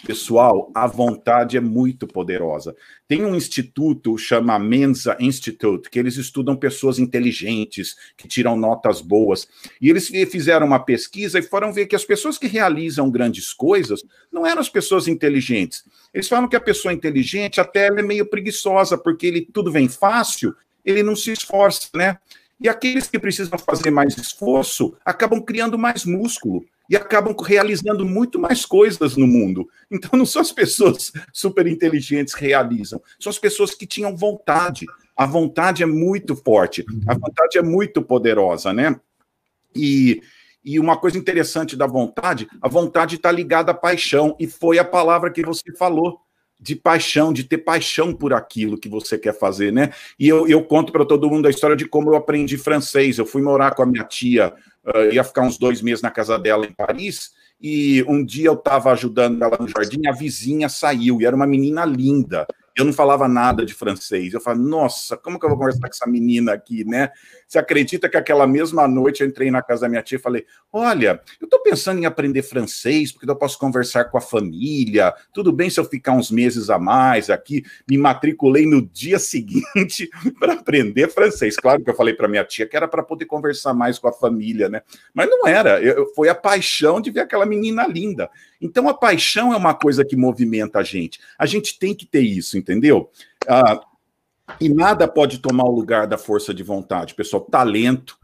Pessoal, 0.06 0.70
a 0.74 0.86
vontade 0.86 1.58
é 1.58 1.60
muito 1.60 2.06
poderosa. 2.06 2.74
Tem 3.06 3.22
um 3.24 3.34
instituto, 3.34 4.16
chama 4.16 4.58
Mensa 4.58 5.14
Institute, 5.20 5.90
que 5.90 5.98
eles 5.98 6.16
estudam 6.16 6.56
pessoas 6.56 6.98
inteligentes, 6.98 7.96
que 8.16 8.26
tiram 8.26 8.56
notas 8.56 9.02
boas. 9.02 9.46
E 9.80 9.90
eles 9.90 10.08
fizeram 10.08 10.66
uma 10.66 10.80
pesquisa 10.80 11.38
e 11.38 11.42
foram 11.42 11.72
ver 11.72 11.86
que 11.86 11.94
as 11.94 12.04
pessoas 12.04 12.38
que 12.38 12.46
realizam 12.46 13.10
grandes 13.10 13.52
coisas 13.52 14.02
não 14.32 14.46
eram 14.46 14.60
as 14.60 14.70
pessoas 14.70 15.06
inteligentes. 15.06 15.84
Eles 16.14 16.28
falam 16.28 16.48
que 16.48 16.56
a 16.56 16.60
pessoa 16.60 16.94
inteligente 16.94 17.60
até 17.60 17.88
é 17.88 18.02
meio 18.02 18.24
preguiçosa, 18.24 18.96
porque 18.96 19.26
ele 19.26 19.48
tudo 19.52 19.70
vem 19.70 19.88
fácil, 19.88 20.54
ele 20.82 21.02
não 21.02 21.14
se 21.14 21.30
esforça, 21.32 21.88
né? 21.94 22.18
E 22.58 22.68
aqueles 22.68 23.06
que 23.06 23.18
precisam 23.18 23.58
fazer 23.58 23.90
mais 23.90 24.16
esforço 24.16 24.96
acabam 25.04 25.42
criando 25.42 25.78
mais 25.78 26.04
músculo 26.04 26.64
e 26.90 26.96
acabam 26.96 27.32
realizando 27.40 28.04
muito 28.04 28.36
mais 28.36 28.66
coisas 28.66 29.16
no 29.16 29.24
mundo. 29.24 29.68
Então, 29.88 30.18
não 30.18 30.26
são 30.26 30.42
as 30.42 30.50
pessoas 30.50 31.12
super 31.32 31.68
inteligentes 31.68 32.34
que 32.34 32.44
realizam, 32.44 33.00
são 33.20 33.30
as 33.30 33.38
pessoas 33.38 33.72
que 33.72 33.86
tinham 33.86 34.16
vontade. 34.16 34.86
A 35.16 35.24
vontade 35.24 35.84
é 35.84 35.86
muito 35.86 36.34
forte, 36.34 36.84
a 37.06 37.14
vontade 37.14 37.56
é 37.56 37.62
muito 37.62 38.02
poderosa, 38.02 38.72
né? 38.72 38.98
E, 39.74 40.20
e 40.64 40.80
uma 40.80 40.96
coisa 40.96 41.16
interessante 41.16 41.76
da 41.76 41.86
vontade, 41.86 42.48
a 42.60 42.68
vontade 42.68 43.14
está 43.14 43.30
ligada 43.30 43.70
à 43.70 43.74
paixão, 43.74 44.36
e 44.40 44.48
foi 44.48 44.80
a 44.80 44.84
palavra 44.84 45.30
que 45.30 45.44
você 45.44 45.72
falou 45.76 46.20
de 46.60 46.76
paixão, 46.76 47.32
de 47.32 47.44
ter 47.44 47.58
paixão 47.58 48.12
por 48.12 48.34
aquilo 48.34 48.76
que 48.76 48.88
você 48.88 49.16
quer 49.16 49.38
fazer, 49.38 49.72
né? 49.72 49.92
E 50.18 50.28
eu, 50.28 50.46
eu 50.46 50.62
conto 50.62 50.92
para 50.92 51.06
todo 51.06 51.30
mundo 51.30 51.46
a 51.46 51.50
história 51.50 51.74
de 51.74 51.86
como 51.86 52.10
eu 52.10 52.16
aprendi 52.16 52.58
francês. 52.58 53.16
Eu 53.16 53.24
fui 53.24 53.40
morar 53.40 53.74
com 53.74 53.82
a 53.82 53.86
minha 53.86 54.04
tia, 54.04 54.52
uh, 54.86 55.12
ia 55.12 55.24
ficar 55.24 55.42
uns 55.42 55.58
dois 55.58 55.82
meses 55.82 56.02
na 56.02 56.10
casa 56.10 56.38
dela 56.38 56.66
em 56.66 56.72
Paris, 56.72 57.30
e 57.60 58.02
um 58.08 58.24
dia 58.24 58.48
eu 58.48 58.54
estava 58.54 58.90
ajudando 58.92 59.42
ela 59.42 59.58
no 59.58 59.68
jardim, 59.68 60.06
a 60.06 60.12
vizinha 60.12 60.68
saiu, 60.68 61.20
e 61.20 61.26
era 61.26 61.36
uma 61.36 61.46
menina 61.46 61.84
linda. 61.84 62.46
Eu 62.76 62.84
não 62.84 62.92
falava 62.92 63.28
nada 63.28 63.64
de 63.64 63.74
francês. 63.74 64.32
Eu 64.32 64.40
falei, 64.40 64.62
nossa, 64.62 65.16
como 65.16 65.38
que 65.38 65.44
eu 65.44 65.50
vou 65.50 65.58
conversar 65.58 65.80
com 65.80 65.94
essa 65.94 66.06
menina 66.06 66.52
aqui, 66.52 66.84
né? 66.84 67.10
Você 67.50 67.58
acredita 67.58 68.08
que 68.08 68.16
aquela 68.16 68.46
mesma 68.46 68.86
noite 68.86 69.22
eu 69.22 69.26
entrei 69.26 69.50
na 69.50 69.60
casa 69.60 69.80
da 69.80 69.88
minha 69.88 70.02
tia 70.04 70.16
e 70.16 70.20
falei: 70.20 70.46
Olha, 70.72 71.20
eu 71.40 71.46
estou 71.46 71.60
pensando 71.60 71.98
em 71.98 72.06
aprender 72.06 72.42
francês, 72.42 73.10
porque 73.10 73.28
eu 73.28 73.34
posso 73.34 73.58
conversar 73.58 74.04
com 74.04 74.16
a 74.16 74.20
família. 74.20 75.12
Tudo 75.32 75.52
bem 75.52 75.68
se 75.68 75.80
eu 75.80 75.84
ficar 75.84 76.12
uns 76.12 76.30
meses 76.30 76.70
a 76.70 76.78
mais 76.78 77.28
aqui? 77.28 77.64
Me 77.88 77.98
matriculei 77.98 78.66
no 78.66 78.80
dia 78.80 79.18
seguinte 79.20 80.08
para 80.38 80.52
aprender 80.52 81.10
francês. 81.10 81.56
Claro 81.56 81.82
que 81.82 81.90
eu 81.90 81.94
falei 81.96 82.14
para 82.14 82.28
minha 82.28 82.44
tia 82.44 82.68
que 82.68 82.76
era 82.76 82.86
para 82.86 83.02
poder 83.02 83.24
conversar 83.24 83.74
mais 83.74 83.98
com 83.98 84.06
a 84.06 84.12
família, 84.12 84.68
né? 84.68 84.82
Mas 85.12 85.28
não 85.28 85.44
era. 85.44 85.82
Eu, 85.82 86.06
foi 86.14 86.28
a 86.28 86.36
paixão 86.36 87.00
de 87.00 87.10
ver 87.10 87.20
aquela 87.20 87.44
menina 87.44 87.84
linda. 87.84 88.30
Então 88.60 88.88
a 88.88 88.94
paixão 88.94 89.52
é 89.52 89.56
uma 89.56 89.74
coisa 89.74 90.04
que 90.04 90.16
movimenta 90.16 90.80
a 90.80 90.82
gente. 90.82 91.18
A 91.38 91.46
gente 91.46 91.78
tem 91.78 91.94
que 91.94 92.06
ter 92.06 92.20
isso, 92.20 92.58
entendeu? 92.58 93.10
Ah, 93.48 93.80
e 94.60 94.68
nada 94.68 95.06
pode 95.06 95.38
tomar 95.38 95.64
o 95.64 95.74
lugar 95.74 96.06
da 96.06 96.18
força 96.18 96.52
de 96.52 96.62
vontade, 96.62 97.14
pessoal. 97.14 97.42
Talento. 97.42 98.18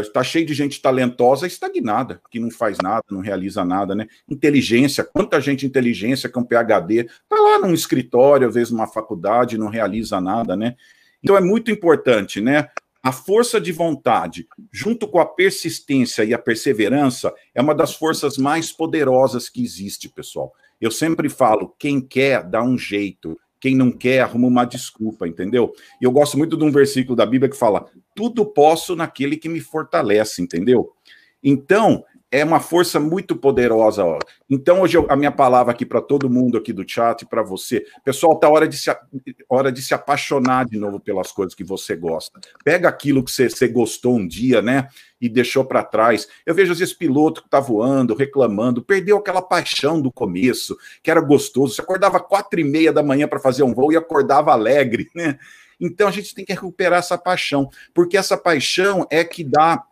Está 0.00 0.20
uh, 0.20 0.24
cheio 0.24 0.46
de 0.46 0.54
gente 0.54 0.80
talentosa 0.80 1.46
estagnada, 1.46 2.18
que 2.30 2.40
não 2.40 2.50
faz 2.50 2.78
nada, 2.82 3.04
não 3.10 3.20
realiza 3.20 3.62
nada, 3.62 3.94
né? 3.94 4.06
Inteligência, 4.26 5.04
quanta 5.04 5.38
gente 5.38 5.66
inteligência 5.66 6.30
com 6.30 6.42
PHD, 6.42 7.00
está 7.00 7.36
lá 7.38 7.58
num 7.58 7.74
escritório, 7.74 8.48
às 8.48 8.54
vezes 8.54 8.72
numa 8.72 8.86
faculdade, 8.86 9.58
não 9.58 9.68
realiza 9.68 10.18
nada, 10.18 10.56
né? 10.56 10.76
Então 11.22 11.36
é 11.36 11.42
muito 11.42 11.70
importante, 11.70 12.40
né? 12.40 12.70
A 13.06 13.12
força 13.12 13.60
de 13.60 13.70
vontade, 13.70 14.48
junto 14.72 15.06
com 15.06 15.20
a 15.20 15.24
persistência 15.24 16.24
e 16.24 16.34
a 16.34 16.38
perseverança, 16.40 17.32
é 17.54 17.62
uma 17.62 17.72
das 17.72 17.94
forças 17.94 18.36
mais 18.36 18.72
poderosas 18.72 19.48
que 19.48 19.62
existe, 19.62 20.08
pessoal. 20.08 20.52
Eu 20.80 20.90
sempre 20.90 21.28
falo: 21.28 21.72
quem 21.78 22.00
quer, 22.00 22.42
dá 22.42 22.60
um 22.64 22.76
jeito. 22.76 23.38
Quem 23.60 23.76
não 23.76 23.92
quer, 23.92 24.22
arruma 24.22 24.48
uma 24.48 24.64
desculpa, 24.64 25.28
entendeu? 25.28 25.72
E 26.00 26.04
eu 26.04 26.10
gosto 26.10 26.36
muito 26.36 26.56
de 26.56 26.64
um 26.64 26.72
versículo 26.72 27.14
da 27.14 27.24
Bíblia 27.24 27.48
que 27.48 27.56
fala: 27.56 27.86
tudo 28.12 28.44
posso 28.44 28.96
naquele 28.96 29.36
que 29.36 29.48
me 29.48 29.60
fortalece, 29.60 30.42
entendeu? 30.42 30.92
Então, 31.40 32.04
é 32.30 32.44
uma 32.44 32.60
força 32.60 32.98
muito 32.98 33.36
poderosa. 33.36 34.04
Ó. 34.04 34.18
Então, 34.50 34.80
hoje 34.80 34.96
a 35.08 35.16
minha 35.16 35.30
palavra 35.30 35.72
aqui 35.72 35.86
para 35.86 36.00
todo 36.00 36.28
mundo 36.28 36.58
aqui 36.58 36.72
do 36.72 36.88
chat, 36.88 37.24
para 37.24 37.42
você. 37.42 37.84
Pessoal, 38.04 38.36
tá 38.36 38.48
hora 38.48 38.66
de, 38.66 38.76
se, 38.76 38.90
hora 39.48 39.70
de 39.70 39.80
se 39.80 39.94
apaixonar 39.94 40.66
de 40.66 40.78
novo 40.78 40.98
pelas 40.98 41.30
coisas 41.30 41.54
que 41.54 41.64
você 41.64 41.94
gosta. 41.94 42.40
Pega 42.64 42.88
aquilo 42.88 43.22
que 43.22 43.30
você, 43.30 43.48
você 43.48 43.68
gostou 43.68 44.16
um 44.16 44.26
dia, 44.26 44.60
né? 44.60 44.88
E 45.20 45.28
deixou 45.28 45.64
para 45.64 45.84
trás. 45.84 46.28
Eu 46.44 46.54
vejo 46.54 46.72
às 46.72 46.78
vezes 46.78 46.94
piloto 46.94 47.42
que 47.42 47.48
tá 47.48 47.60
voando, 47.60 48.14
reclamando, 48.14 48.82
perdeu 48.82 49.16
aquela 49.16 49.40
paixão 49.40 50.00
do 50.00 50.10
começo, 50.10 50.76
que 51.02 51.10
era 51.10 51.20
gostoso. 51.20 51.74
Você 51.74 51.80
acordava 51.80 52.20
quatro 52.20 52.60
e 52.60 52.64
meia 52.64 52.92
da 52.92 53.02
manhã 53.02 53.28
para 53.28 53.38
fazer 53.40 53.62
um 53.62 53.72
voo 53.72 53.92
e 53.92 53.96
acordava 53.96 54.52
alegre, 54.52 55.08
né? 55.14 55.38
Então 55.80 56.08
a 56.08 56.10
gente 56.10 56.34
tem 56.34 56.44
que 56.44 56.52
recuperar 56.52 56.98
essa 56.98 57.18
paixão, 57.18 57.68
porque 57.94 58.16
essa 58.16 58.36
paixão 58.36 59.06
é 59.10 59.22
que 59.22 59.44
dá 59.44 59.84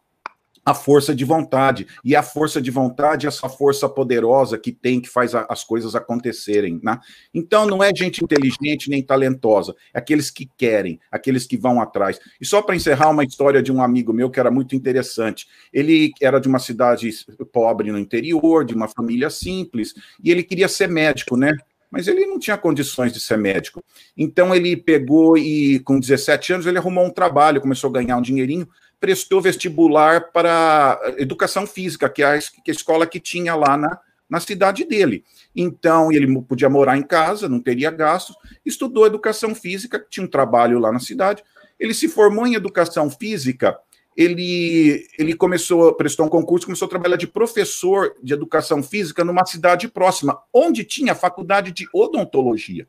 a 0.65 0.73
força 0.73 1.15
de 1.15 1.25
vontade. 1.25 1.87
E 2.05 2.17
a 2.17 2.23
força 2.23 2.61
de 2.61 2.71
vontade 2.71 3.27
é 3.27 3.29
essa 3.29 3.49
força 3.49 3.89
poderosa 3.89 4.57
que 4.59 4.73
tem, 4.73 5.01
que 5.01 5.09
faz 5.09 5.35
a, 5.35 5.47
as 5.49 5.63
coisas 5.63 5.95
acontecerem. 5.95 6.81
Né? 6.83 6.99
Então, 7.33 7.67
não 7.67 7.83
é 7.83 7.91
gente 7.95 8.25
inteligente 8.25 8.89
nem 8.89 9.03
talentosa, 9.03 9.75
é 9.93 9.99
aqueles 9.99 10.31
que 10.31 10.49
querem, 10.57 10.99
aqueles 11.11 11.47
que 11.47 11.57
vão 11.57 11.81
atrás. 11.81 12.19
E 12.41 12.47
só 12.47 12.63
para 12.63 12.77
encerrar, 12.77 13.11
uma 13.11 13.25
história 13.25 13.63
de 13.63 13.71
um 13.71 13.83
amigo 13.83 14.13
meu 14.13 14.31
que 14.31 14.41
era 14.41 14.51
muito 14.51 14.75
interessante. 14.75 15.47
Ele 15.73 16.13
era 16.21 16.41
de 16.41 16.49
uma 16.49 16.59
cidade 16.59 17.11
pobre 17.53 17.93
no 17.93 17.99
interior, 17.99 18.65
de 18.65 18.75
uma 18.75 18.89
família 18.89 19.29
simples, 19.31 19.95
e 20.23 20.31
ele 20.31 20.43
queria 20.43 20.69
ser 20.69 20.89
médico, 20.89 21.37
né? 21.37 21.53
mas 21.95 22.09
ele 22.09 22.27
não 22.27 22.41
tinha 22.41 22.59
condições 22.59 23.13
de 23.13 23.21
ser 23.21 23.39
médico. 23.39 23.81
Então 24.17 24.53
ele 24.53 24.77
pegou 24.77 25.39
e, 25.39 25.79
com 25.79 26.01
17 26.01 26.55
anos, 26.55 26.67
ele 26.67 26.77
arrumou 26.77 27.07
um 27.07 27.11
trabalho, 27.11 27.61
começou 27.61 27.89
a 27.89 27.93
ganhar 27.93 28.17
um 28.17 28.21
dinheirinho, 28.21 28.69
prestou 29.05 29.39
vestibular 29.39 30.33
para 30.33 30.99
educação 31.19 31.67
física, 31.67 32.09
que 32.09 32.23
é 32.23 32.27
a, 32.27 32.39
que 32.39 32.71
é 32.71 32.71
a 32.71 32.75
escola 32.75 33.07
que 33.07 33.21
tinha 33.21 33.55
lá 33.55 33.77
na, 33.77 34.01
na 34.27 34.41
cidade 34.41 34.83
dele. 34.83 35.23
Então, 35.55 36.11
ele 36.11 36.41
podia 36.41 36.71
morar 36.71 36.97
em 36.97 37.03
casa, 37.03 37.47
não 37.47 37.61
teria 37.61 37.91
gastos, 37.91 38.35
estudou 38.65 39.05
educação 39.05 39.55
física, 39.55 40.03
tinha 40.09 40.25
um 40.25 40.31
trabalho 40.31 40.79
lá 40.79 40.91
na 40.91 40.99
cidade. 40.99 41.45
Ele 41.79 41.93
se 41.93 42.09
formou 42.09 42.47
em 42.47 42.55
educação 42.55 43.11
física, 43.11 43.79
ele, 44.17 45.07
ele 45.19 45.35
começou, 45.35 45.93
prestou 45.93 46.25
um 46.25 46.31
concurso, 46.31 46.65
começou 46.65 46.87
a 46.87 46.91
trabalhar 46.91 47.17
de 47.17 47.27
professor 47.27 48.15
de 48.23 48.33
educação 48.33 48.83
física 48.83 49.23
numa 49.23 49.45
cidade 49.45 49.87
próxima, 49.87 50.41
onde 50.51 50.83
tinha 50.83 51.15
faculdade 51.15 51.73
de 51.73 51.87
odontologia 51.93 52.89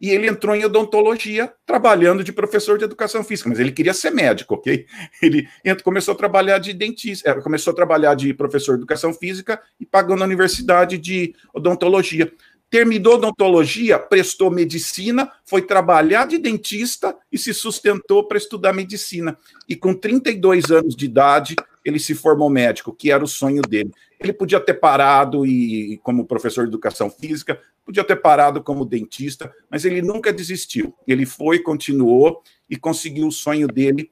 e 0.00 0.10
ele 0.10 0.26
entrou 0.26 0.56
em 0.56 0.64
odontologia 0.64 1.52
trabalhando 1.66 2.24
de 2.24 2.32
professor 2.32 2.78
de 2.78 2.84
educação 2.84 3.22
física, 3.22 3.48
mas 3.48 3.60
ele 3.60 3.70
queria 3.70 3.92
ser 3.92 4.10
médico, 4.10 4.54
ok? 4.54 4.86
Ele 5.22 5.46
começou 5.84 6.14
a 6.14 6.16
trabalhar 6.16 6.58
de 6.58 6.72
dentista, 6.72 7.30
é, 7.30 7.34
começou 7.34 7.72
a 7.72 7.76
trabalhar 7.76 8.14
de 8.14 8.32
professor 8.32 8.76
de 8.76 8.80
educação 8.80 9.12
física 9.12 9.60
e 9.78 9.84
pagou 9.84 10.16
na 10.16 10.24
universidade 10.24 10.96
de 10.96 11.34
odontologia. 11.52 12.32
Terminou 12.70 13.14
odontologia, 13.14 13.98
prestou 13.98 14.50
medicina, 14.50 15.30
foi 15.44 15.60
trabalhar 15.60 16.26
de 16.26 16.38
dentista 16.38 17.14
e 17.30 17.36
se 17.36 17.52
sustentou 17.52 18.26
para 18.26 18.38
estudar 18.38 18.72
medicina. 18.72 19.36
E 19.68 19.74
com 19.74 19.92
32 19.92 20.70
anos 20.70 20.94
de 20.94 21.04
idade, 21.04 21.56
ele 21.84 21.98
se 21.98 22.14
formou 22.14 22.50
médico, 22.50 22.94
que 22.94 23.10
era 23.10 23.24
o 23.24 23.28
sonho 23.28 23.62
dele. 23.62 23.90
Ele 24.18 24.32
podia 24.32 24.60
ter 24.60 24.74
parado 24.74 25.46
e 25.46 25.98
como 26.02 26.26
professor 26.26 26.64
de 26.64 26.70
educação 26.70 27.10
física, 27.10 27.60
podia 27.84 28.04
ter 28.04 28.16
parado 28.16 28.62
como 28.62 28.84
dentista, 28.84 29.52
mas 29.70 29.84
ele 29.84 30.02
nunca 30.02 30.32
desistiu. 30.32 30.94
Ele 31.06 31.24
foi, 31.24 31.58
continuou 31.60 32.42
e 32.68 32.76
conseguiu 32.76 33.26
o 33.26 33.32
sonho 33.32 33.66
dele, 33.66 34.10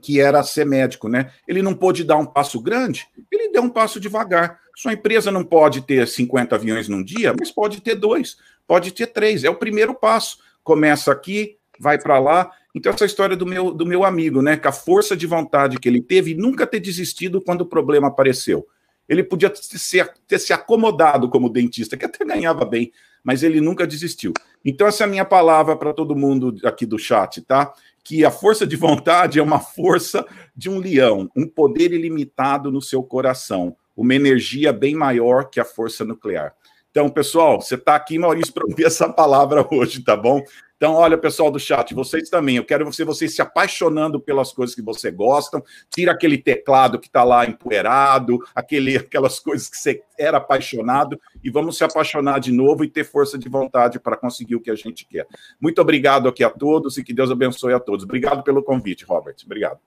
que 0.00 0.20
era 0.20 0.42
ser 0.42 0.64
médico, 0.64 1.08
né? 1.08 1.32
Ele 1.48 1.62
não 1.62 1.74
pôde 1.74 2.04
dar 2.04 2.16
um 2.16 2.26
passo 2.26 2.60
grande, 2.60 3.06
ele 3.30 3.50
deu 3.50 3.62
um 3.62 3.70
passo 3.70 3.98
devagar. 3.98 4.60
Sua 4.76 4.92
empresa 4.92 5.30
não 5.30 5.42
pode 5.42 5.80
ter 5.82 6.06
50 6.06 6.54
aviões 6.54 6.88
num 6.88 7.02
dia, 7.02 7.34
mas 7.38 7.50
pode 7.50 7.80
ter 7.80 7.94
dois, 7.94 8.36
pode 8.66 8.92
ter 8.92 9.06
três. 9.06 9.42
É 9.42 9.50
o 9.50 9.56
primeiro 9.56 9.94
passo. 9.94 10.38
Começa 10.62 11.10
aqui, 11.12 11.56
vai 11.78 11.98
para 11.98 12.18
lá. 12.18 12.50
Então, 12.76 12.92
essa 12.92 13.06
história 13.06 13.34
do 13.34 13.46
meu, 13.46 13.72
do 13.72 13.86
meu 13.86 14.04
amigo, 14.04 14.42
né? 14.42 14.54
Com 14.54 14.68
a 14.68 14.72
força 14.72 15.16
de 15.16 15.26
vontade 15.26 15.78
que 15.78 15.88
ele 15.88 16.02
teve, 16.02 16.34
nunca 16.34 16.66
ter 16.66 16.78
desistido 16.78 17.40
quando 17.40 17.62
o 17.62 17.66
problema 17.66 18.08
apareceu. 18.08 18.68
Ele 19.08 19.24
podia 19.24 19.48
ter 19.48 19.62
se, 19.62 20.04
ter 20.28 20.38
se 20.38 20.52
acomodado 20.52 21.30
como 21.30 21.48
dentista, 21.48 21.96
que 21.96 22.04
até 22.04 22.22
ganhava 22.22 22.66
bem, 22.66 22.92
mas 23.24 23.42
ele 23.42 23.62
nunca 23.62 23.86
desistiu. 23.86 24.34
Então, 24.62 24.86
essa 24.86 25.04
é 25.04 25.06
a 25.06 25.08
minha 25.08 25.24
palavra 25.24 25.74
para 25.74 25.94
todo 25.94 26.14
mundo 26.14 26.54
aqui 26.64 26.84
do 26.84 26.98
chat, 26.98 27.40
tá? 27.40 27.72
que 28.04 28.24
a 28.24 28.30
força 28.30 28.66
de 28.66 28.76
vontade 28.76 29.38
é 29.40 29.42
uma 29.42 29.58
força 29.58 30.24
de 30.54 30.68
um 30.68 30.78
leão, 30.78 31.30
um 31.34 31.44
poder 31.48 31.92
ilimitado 31.92 32.70
no 32.70 32.82
seu 32.82 33.02
coração, 33.02 33.74
uma 33.96 34.14
energia 34.14 34.70
bem 34.70 34.94
maior 34.94 35.48
que 35.48 35.58
a 35.58 35.64
força 35.64 36.04
nuclear. 36.04 36.54
Então, 36.88 37.08
pessoal, 37.08 37.60
você 37.60 37.74
está 37.74 37.96
aqui, 37.96 38.16
Maurício, 38.16 38.54
para 38.54 38.64
ouvir 38.64 38.84
essa 38.84 39.08
palavra 39.08 39.66
hoje, 39.72 40.04
tá 40.04 40.16
bom? 40.16 40.40
Então, 40.76 40.92
olha, 40.92 41.16
pessoal 41.16 41.50
do 41.50 41.58
chat, 41.58 41.94
vocês 41.94 42.28
também. 42.28 42.56
Eu 42.56 42.64
quero 42.64 42.84
você, 42.84 43.02
vocês 43.02 43.34
se 43.34 43.40
apaixonando 43.40 44.20
pelas 44.20 44.52
coisas 44.52 44.74
que 44.74 44.82
você 44.82 45.10
gostam. 45.10 45.62
Tira 45.88 46.12
aquele 46.12 46.36
teclado 46.36 46.98
que 46.98 47.06
está 47.06 47.24
lá 47.24 47.46
empoeirado, 47.46 48.38
aquele, 48.54 48.96
aquelas 48.98 49.38
coisas 49.38 49.68
que 49.68 49.76
você 49.76 50.02
era 50.18 50.36
apaixonado, 50.36 51.18
e 51.42 51.50
vamos 51.50 51.78
se 51.78 51.84
apaixonar 51.84 52.40
de 52.40 52.52
novo 52.52 52.84
e 52.84 52.90
ter 52.90 53.04
força 53.04 53.38
de 53.38 53.48
vontade 53.48 53.98
para 53.98 54.16
conseguir 54.16 54.54
o 54.54 54.60
que 54.60 54.70
a 54.70 54.74
gente 54.74 55.06
quer. 55.06 55.26
Muito 55.58 55.80
obrigado 55.80 56.28
aqui 56.28 56.44
a 56.44 56.50
todos 56.50 56.98
e 56.98 57.04
que 57.04 57.14
Deus 57.14 57.30
abençoe 57.30 57.72
a 57.72 57.80
todos. 57.80 58.04
Obrigado 58.04 58.42
pelo 58.42 58.62
convite, 58.62 59.04
Robert. 59.04 59.36
Obrigado. 59.44 59.78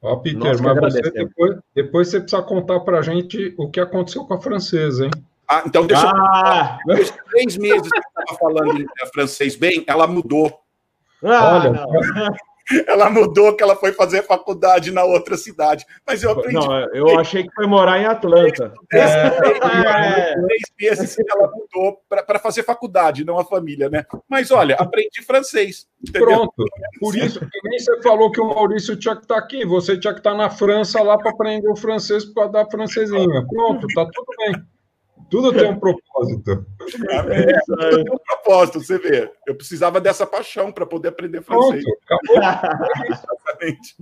Ó, 0.00 0.16
Peter, 0.16 0.38
Nossa, 0.38 0.62
mas 0.62 0.94
você 0.94 1.10
depois, 1.10 1.58
depois 1.74 2.08
você 2.08 2.20
precisa 2.20 2.42
contar 2.42 2.80
para 2.80 2.98
a 3.00 3.02
gente 3.02 3.52
o 3.58 3.68
que 3.68 3.80
aconteceu 3.80 4.24
com 4.24 4.34
a 4.34 4.40
francesa, 4.40 5.06
hein? 5.06 5.10
Ah, 5.48 5.62
então 5.66 5.86
deixa 5.86 6.10
ah. 6.10 6.78
eu. 6.88 6.96
Depois 6.96 7.12
de 7.12 7.24
três 7.30 7.56
meses 7.56 7.88
que 7.88 7.98
eu 7.98 8.22
estava 8.22 8.38
falando 8.38 8.84
francês 9.12 9.56
bem, 9.56 9.84
ela 9.86 10.06
mudou. 10.06 10.60
Ah, 11.22 11.54
Olha, 11.54 11.86
ela 12.86 13.08
mudou 13.08 13.54
que 13.54 13.62
ela 13.62 13.76
foi 13.76 13.92
fazer 13.92 14.22
faculdade 14.22 14.90
na 14.90 15.04
outra 15.04 15.36
cidade. 15.36 15.86
Mas 16.06 16.22
eu 16.22 16.32
aprendi. 16.32 16.54
Não, 16.54 16.78
eu 16.92 17.18
achei 17.18 17.44
que 17.44 17.54
foi 17.54 17.66
morar 17.66 18.00
em 18.00 18.06
Atlanta. 18.06 18.74
É, 18.92 18.98
é. 18.98 20.34
Três 20.34 20.62
meses 20.80 21.14
que 21.14 21.30
ela 21.30 21.48
mudou 21.50 22.00
para 22.08 22.38
fazer 22.38 22.64
faculdade, 22.64 23.24
não 23.24 23.38
a 23.38 23.44
família, 23.44 23.88
né? 23.88 24.04
Mas 24.28 24.50
olha, 24.50 24.74
aprendi 24.76 25.22
francês. 25.24 25.86
Entendeu? 26.00 26.26
Pronto. 26.26 26.64
Por 27.00 27.16
isso 27.16 27.40
que 27.40 27.68
nem 27.68 27.78
você 27.78 28.02
falou 28.02 28.30
que 28.32 28.40
o 28.40 28.48
Maurício 28.48 28.96
tinha 28.96 29.14
que 29.14 29.22
estar 29.22 29.36
tá 29.36 29.40
aqui. 29.40 29.64
Você 29.64 29.98
tinha 29.98 30.12
que 30.12 30.20
estar 30.20 30.32
tá 30.32 30.36
na 30.36 30.50
França 30.50 31.00
lá 31.02 31.16
para 31.16 31.30
aprender 31.30 31.70
o 31.70 31.76
francês 31.76 32.24
para 32.24 32.48
dar 32.48 32.66
francesinha. 32.66 33.46
Pronto, 33.48 33.86
tá 33.94 34.08
tudo 34.12 34.26
bem. 34.38 34.75
Tudo 35.28 35.52
tem 35.52 35.68
um 35.68 35.78
propósito. 35.78 36.64
É, 37.30 37.60
tudo 37.66 37.90
tem 37.90 38.12
um 38.12 38.18
propósito, 38.18 38.80
você 38.80 38.98
vê. 38.98 39.30
Eu 39.46 39.54
precisava 39.54 40.00
dessa 40.00 40.26
paixão 40.26 40.70
para 40.70 40.86
poder 40.86 41.08
aprender 41.08 41.42
francês. 41.42 41.84
Exatamente. 43.10 43.96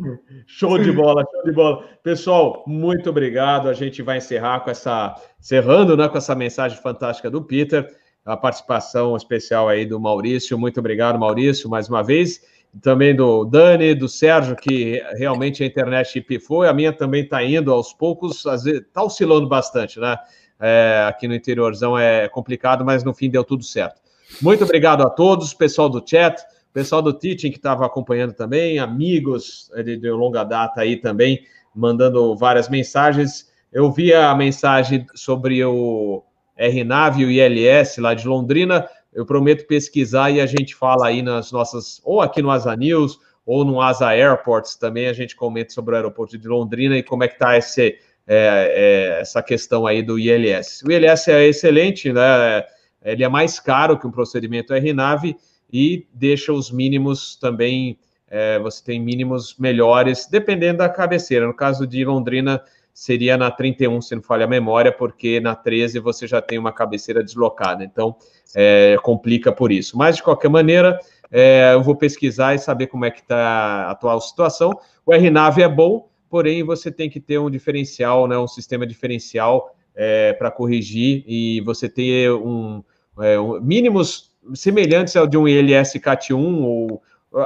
Show 0.47 0.79
de 0.79 0.93
bola, 0.93 1.25
show 1.31 1.45
de 1.45 1.53
bola. 1.53 1.85
Pessoal, 2.03 2.63
muito 2.67 3.09
obrigado. 3.09 3.69
A 3.69 3.73
gente 3.73 4.03
vai 4.03 4.19
encerrar 4.19 4.61
com 4.61 4.71
essa. 4.71 5.15
Encerrando 5.41 5.97
né, 5.97 6.09
com 6.09 6.19
essa 6.19 6.35
mensagem 6.35 6.79
fantástica 6.79 7.31
do 7.31 7.43
Peter. 7.43 7.89
A 8.25 8.37
participação 8.37 9.17
especial 9.17 9.69
aí 9.69 9.85
do 9.85 10.01
Maurício. 10.01 10.59
Muito 10.59 10.81
obrigado, 10.81 11.19
Maurício, 11.19 11.69
mais 11.69 11.89
uma 11.89 12.03
vez. 12.03 12.41
Também 12.83 13.15
do 13.15 13.45
Dani, 13.45 13.95
do 13.95 14.09
Sérgio, 14.09 14.57
que 14.57 15.01
realmente 15.17 15.63
a 15.63 15.67
internet 15.67 16.21
pifou. 16.23 16.65
A 16.65 16.73
minha 16.73 16.93
também 16.93 17.23
está 17.23 17.43
indo 17.43 17.73
aos 17.73 17.93
poucos, 17.93 18.47
às 18.47 18.65
vezes 18.65 18.81
está 18.81 19.03
oscilando 19.03 19.47
bastante, 19.47 20.01
né? 20.01 20.17
É, 20.61 21.07
aqui 21.09 21.29
no 21.29 21.35
interiorzão 21.35 21.99
é 21.99 22.29
complicado, 22.29 22.85
mas 22.85 23.05
no 23.05 23.15
fim 23.15 23.29
deu 23.31 23.45
tudo 23.45 23.65
certo. 23.65 24.01
Muito 24.41 24.65
obrigado 24.65 25.03
a 25.03 25.11
todos, 25.11 25.55
pessoal 25.55 25.89
do 25.89 26.03
chat, 26.05 26.43
pessoal 26.73 27.01
do 27.01 27.13
Teaching 27.13 27.51
que 27.51 27.57
estava 27.57 27.87
acompanhando 27.87 28.33
também, 28.33 28.79
amigos 28.79 29.71
de, 29.85 29.97
de 29.97 30.11
longa 30.11 30.43
data 30.43 30.81
aí 30.81 30.97
também, 30.97 31.47
mandando 31.75 32.37
várias 32.37 32.69
mensagens. 32.69 33.53
Eu 33.73 33.91
vi 33.93 34.13
a 34.13 34.35
mensagem 34.35 35.07
sobre 35.15 35.65
o 35.65 36.23
RNAV 36.57 37.21
e 37.21 37.25
o 37.25 37.31
ILS 37.31 37.99
lá 37.99 38.15
de 38.15 38.27
Londrina. 38.27 38.89
Eu 39.13 39.25
prometo 39.25 39.67
pesquisar 39.67 40.31
e 40.31 40.41
a 40.41 40.47
gente 40.47 40.75
fala 40.75 41.09
aí 41.09 41.23
nas 41.23 41.53
nossas, 41.53 42.01
ou 42.05 42.21
aqui 42.21 42.43
no 42.43 42.51
Asa 42.51 42.75
News, 42.77 43.19
ou 43.47 43.65
no 43.65 43.81
Asa 43.81 44.09
Airports 44.09 44.75
também, 44.75 45.07
a 45.07 45.13
gente 45.13 45.37
comenta 45.37 45.73
sobre 45.73 45.95
o 45.95 45.97
aeroporto 45.97 46.39
de 46.39 46.49
Londrina 46.49 46.97
e 46.97 47.03
como 47.03 47.25
é 47.25 47.29
que 47.29 47.35
está 47.35 47.57
esse 47.57 47.99
é, 48.27 49.17
é, 49.17 49.21
essa 49.21 49.43
questão 49.43 49.87
aí 49.87 50.03
do 50.03 50.19
ILS. 50.19 50.83
O 50.83 50.91
ILS 50.91 51.29
é 51.29 51.47
excelente, 51.47 52.13
né? 52.13 52.65
Ele 53.05 53.23
é 53.23 53.29
mais 53.29 53.61
caro 53.61 53.99
que 53.99 54.07
um 54.07 54.11
procedimento 54.11 54.73
RNAV 54.73 55.37
e 55.73 56.07
deixa 56.13 56.53
os 56.53 56.71
mínimos 56.71 57.37
também. 57.37 57.99
É, 58.29 58.59
você 58.59 58.83
tem 58.83 59.01
mínimos 59.01 59.57
melhores, 59.59 60.27
dependendo 60.27 60.79
da 60.79 60.89
cabeceira. 60.89 61.47
No 61.47 61.55
caso 61.55 61.87
de 61.87 62.05
Londrina, 62.05 62.63
seria 62.93 63.37
na 63.37 63.51
31, 63.51 64.01
se 64.01 64.15
não 64.15 64.23
falha 64.23 64.45
a 64.45 64.49
memória, 64.49 64.91
porque 64.91 65.41
na 65.41 65.55
13 65.55 65.99
você 65.99 66.27
já 66.27 66.41
tem 66.41 66.59
uma 66.59 66.73
cabeceira 66.73 67.23
deslocada. 67.23 67.85
Então, 67.85 68.17
é, 68.55 68.97
complica 69.03 69.53
por 69.53 69.71
isso. 69.71 69.99
Mas, 69.99 70.17
de 70.17 70.23
qualquer 70.23 70.49
maneira, 70.49 70.99
é, 71.31 71.73
eu 71.75 71.83
vou 71.83 71.97
pesquisar 71.97 72.55
e 72.55 72.59
saber 72.59 72.87
como 72.87 73.05
é 73.05 73.11
que 73.11 73.21
está 73.21 73.37
a 73.37 73.91
atual 73.91 74.21
situação. 74.21 74.73
O 75.05 75.13
RNAV 75.13 75.59
é 75.59 75.69
bom, 75.69 76.09
porém 76.29 76.63
você 76.63 76.91
tem 76.91 77.09
que 77.09 77.21
ter 77.21 77.39
um 77.39 77.51
diferencial, 77.51 78.27
né, 78.27 78.37
um 78.39 78.49
sistema 78.49 78.87
diferencial 78.87 79.75
é, 79.95 80.33
para 80.33 80.51
corrigir 80.51 81.25
e 81.27 81.61
você 81.61 81.89
ter 81.89 82.33
um, 82.33 82.83
é, 83.21 83.39
um, 83.39 83.61
mínimos 83.61 84.33
semelhantes 84.55 85.17
ao 85.17 85.27
de 85.27 85.37
um 85.37 85.49
ILS 85.49 85.95
CAT1 85.95 86.63
ou 86.63 87.03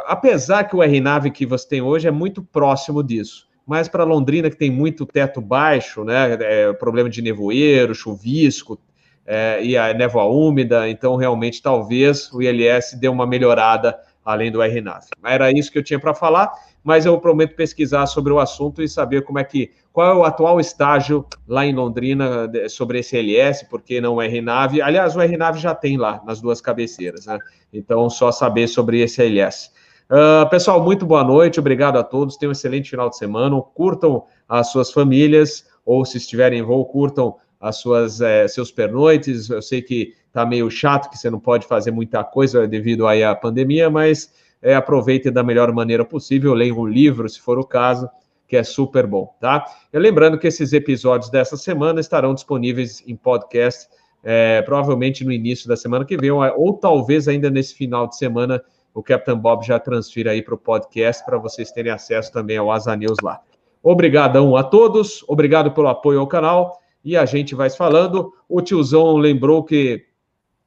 apesar 0.06 0.64
que 0.64 0.76
o 0.76 0.82
RNAV 0.82 1.30
que 1.30 1.46
você 1.46 1.68
tem 1.68 1.80
hoje 1.80 2.08
é 2.08 2.10
muito 2.10 2.42
próximo 2.42 3.02
disso. 3.02 3.48
Mas 3.66 3.86
para 3.88 4.04
Londrina, 4.04 4.48
que 4.48 4.56
tem 4.56 4.70
muito 4.70 5.04
teto 5.04 5.40
baixo, 5.40 6.02
né, 6.02 6.38
é, 6.40 6.72
problema 6.72 7.08
de 7.08 7.20
nevoeiro, 7.20 7.94
chuvisco, 7.94 8.80
é, 9.26 9.62
e 9.62 9.76
a 9.76 9.92
névoa 9.92 10.24
úmida, 10.24 10.88
então 10.88 11.14
realmente 11.16 11.60
talvez 11.60 12.32
o 12.32 12.40
ILS 12.40 12.94
dê 12.98 13.08
uma 13.08 13.26
melhorada 13.26 13.98
além 14.30 14.52
do 14.52 14.62
RNAV. 14.62 15.04
Era 15.24 15.50
isso 15.50 15.70
que 15.72 15.78
eu 15.78 15.82
tinha 15.82 15.98
para 15.98 16.14
falar 16.14 16.52
mas 16.88 17.04
eu 17.04 17.18
prometo 17.20 17.54
pesquisar 17.54 18.06
sobre 18.06 18.32
o 18.32 18.38
assunto 18.38 18.82
e 18.82 18.88
saber 18.88 19.22
como 19.22 19.38
é 19.38 19.44
que 19.44 19.72
qual 19.92 20.10
é 20.10 20.14
o 20.14 20.24
atual 20.24 20.58
estágio 20.58 21.26
lá 21.46 21.66
em 21.66 21.74
Londrina 21.74 22.50
sobre 22.70 23.00
esse 23.00 23.14
LS, 23.14 23.66
porque 23.68 24.00
não 24.00 24.14
o 24.14 24.22
RNAV. 24.22 24.80
Aliás, 24.80 25.14
o 25.14 25.20
RNAV 25.20 25.58
já 25.58 25.74
tem 25.74 25.98
lá 25.98 26.22
nas 26.24 26.40
duas 26.40 26.62
cabeceiras, 26.62 27.26
né? 27.26 27.38
Então, 27.72 28.08
só 28.08 28.32
saber 28.32 28.68
sobre 28.68 29.02
esse 29.02 29.20
LS. 29.22 29.68
Uh, 30.08 30.42
ah, 30.42 30.46
pessoal, 30.46 30.82
muito 30.82 31.04
boa 31.04 31.22
noite, 31.22 31.60
obrigado 31.60 31.98
a 31.98 32.02
todos. 32.02 32.38
Tenham 32.38 32.50
um 32.50 32.52
excelente 32.52 32.88
final 32.88 33.10
de 33.10 33.18
semana. 33.18 33.60
Curtam 33.60 34.24
as 34.48 34.70
suas 34.72 34.90
famílias, 34.90 35.66
ou 35.84 36.06
se 36.06 36.16
estiverem 36.16 36.60
em 36.60 36.62
voo, 36.62 36.86
curtam 36.86 37.36
as 37.60 37.76
suas 37.76 38.22
é, 38.22 38.48
seus 38.48 38.70
pernoites. 38.70 39.50
Eu 39.50 39.60
sei 39.60 39.82
que 39.82 40.14
tá 40.32 40.44
meio 40.44 40.70
chato, 40.70 41.10
que 41.10 41.18
você 41.18 41.30
não 41.30 41.40
pode 41.40 41.66
fazer 41.66 41.90
muita 41.90 42.22
coisa 42.24 42.66
devido 42.66 43.06
aí 43.06 43.24
à 43.24 43.34
pandemia, 43.34 43.90
mas 43.90 44.32
é, 44.62 44.74
aproveite 44.74 45.30
da 45.30 45.42
melhor 45.42 45.72
maneira 45.72 46.04
possível, 46.04 46.54
leia 46.54 46.74
um 46.74 46.86
livro, 46.86 47.28
se 47.28 47.40
for 47.40 47.58
o 47.58 47.64
caso, 47.64 48.08
que 48.46 48.56
é 48.56 48.62
super 48.62 49.06
bom, 49.06 49.34
tá? 49.40 49.64
E 49.92 49.98
lembrando 49.98 50.38
que 50.38 50.46
esses 50.46 50.72
episódios 50.72 51.30
dessa 51.30 51.56
semana 51.56 52.00
estarão 52.00 52.34
disponíveis 52.34 53.02
em 53.06 53.14
podcast, 53.14 53.88
é, 54.24 54.62
provavelmente 54.62 55.24
no 55.24 55.30
início 55.30 55.68
da 55.68 55.76
semana 55.76 56.04
que 56.04 56.16
vem, 56.16 56.30
ou, 56.30 56.42
ou 56.56 56.72
talvez 56.72 57.28
ainda 57.28 57.50
nesse 57.50 57.74
final 57.74 58.06
de 58.06 58.16
semana, 58.16 58.62
o 58.94 59.02
Captain 59.02 59.36
Bob 59.36 59.64
já 59.64 59.78
transfira 59.78 60.32
aí 60.32 60.42
para 60.42 60.54
o 60.54 60.58
podcast 60.58 61.24
para 61.24 61.38
vocês 61.38 61.70
terem 61.70 61.92
acesso 61.92 62.32
também 62.32 62.56
ao 62.56 62.72
Asa 62.72 62.96
News 62.96 63.18
lá. 63.22 63.40
Obrigadão 63.82 64.56
a 64.56 64.64
todos, 64.64 65.24
obrigado 65.28 65.70
pelo 65.70 65.88
apoio 65.88 66.18
ao 66.18 66.26
canal 66.26 66.80
e 67.04 67.16
a 67.16 67.24
gente 67.24 67.54
vai 67.54 67.70
falando. 67.70 68.32
O 68.48 68.60
tiozão 68.60 69.16
lembrou 69.16 69.62
que 69.62 70.07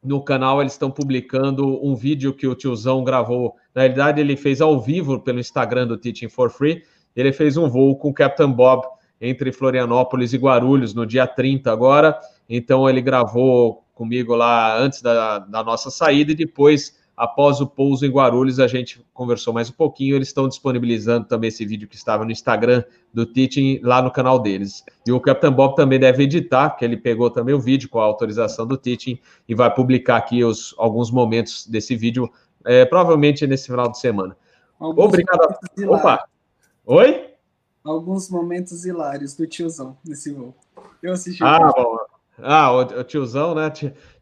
no 0.04 0.24
canal 0.24 0.62
eles 0.62 0.74
estão 0.74 0.90
publicando 0.90 1.84
um 1.86 1.96
vídeo 1.96 2.34
que 2.34 2.48
o 2.48 2.56
tiozão 2.56 3.04
gravou. 3.04 3.56
Na 3.74 3.82
realidade, 3.82 4.20
ele 4.20 4.36
fez 4.36 4.62
ao 4.62 4.80
vivo 4.80 5.20
pelo 5.20 5.40
Instagram 5.40 5.88
do 5.88 5.98
Teaching 5.98 6.30
for 6.30 6.50
Free. 6.50 6.84
Ele 7.16 7.32
fez 7.32 7.56
um 7.58 7.70
voo 7.70 7.96
com 7.96 8.10
o 8.10 8.14
Captain 8.14 8.52
Bob 8.52 8.86
entre 9.20 9.52
Florianópolis 9.52 10.34
e 10.34 10.38
Guarulhos 10.38 10.94
no 10.94 11.06
dia 11.06 11.28
30 11.28 11.72
agora. 11.72 12.20
Então 12.50 12.90
ele 12.90 13.02
gravou 13.02 13.84
comigo 13.94 14.34
lá 14.34 14.78
antes 14.80 15.02
da, 15.02 15.40
da 15.40 15.64
nossa 15.64 15.92
saída 15.92 16.32
e 16.32 16.36
depois 16.36 17.00
após 17.22 17.62
o 17.62 17.68
pouso 17.68 18.04
em 18.04 18.10
Guarulhos, 18.10 18.60
a 18.60 18.66
gente 18.66 19.06
conversou 19.14 19.54
mais 19.54 19.70
um 19.70 19.74
pouquinho. 19.74 20.16
Eles 20.16 20.30
estão 20.30 20.48
disponibilizando 20.48 21.28
também 21.28 21.50
esse 21.50 21.64
vídeo 21.64 21.88
que 21.88 21.96
estava 21.96 22.26
no 22.26 22.32
Instagram 22.32 22.84
do 23.14 23.28
Teaching 23.28 23.80
lá 23.84 24.02
no 24.02 24.10
canal 24.10 24.40
deles. 24.40 24.84
E 25.06 25.12
o 25.12 25.20
Capitão 25.20 25.54
Bob 25.54 25.76
também 25.76 26.00
deve 26.00 26.24
editar, 26.24 26.72
que 26.72 26.84
ele 26.84 26.98
pegou 26.98 27.30
também 27.30 27.54
o 27.54 27.60
vídeo 27.60 27.88
com 27.90 28.00
a 28.00 28.06
autorização 28.06 28.66
do 28.66 28.76
Teaching 28.76 29.20
e 29.48 29.54
vai 29.54 29.72
publicar 29.72 30.18
aqui 30.18 30.44
os, 30.44 30.74
alguns 30.80 31.12
momentos 31.12 31.68
desse 31.68 31.96
vídeo, 31.96 32.28
é, 32.66 32.86
provavelmente 32.86 33.46
nesse 33.46 33.68
final 33.68 33.92
de 33.92 34.00
semana. 34.00 34.36
Alguns 34.80 35.06
Obrigado. 35.06 35.56
Opa! 35.90 36.26
Oi? 36.88 37.36
Alguns 37.84 38.32
momentos 38.32 38.84
hilários 38.84 39.36
do 39.36 39.46
tiozão 39.46 39.96
nesse 40.04 40.34
voo. 40.34 40.56
Eu 41.04 41.14
assisti. 41.14 41.44
Ah, 41.44 41.72
bom. 41.72 41.98
Ah, 42.42 42.72
o, 42.72 43.04
tiozão, 43.04 43.54
né? 43.54 43.72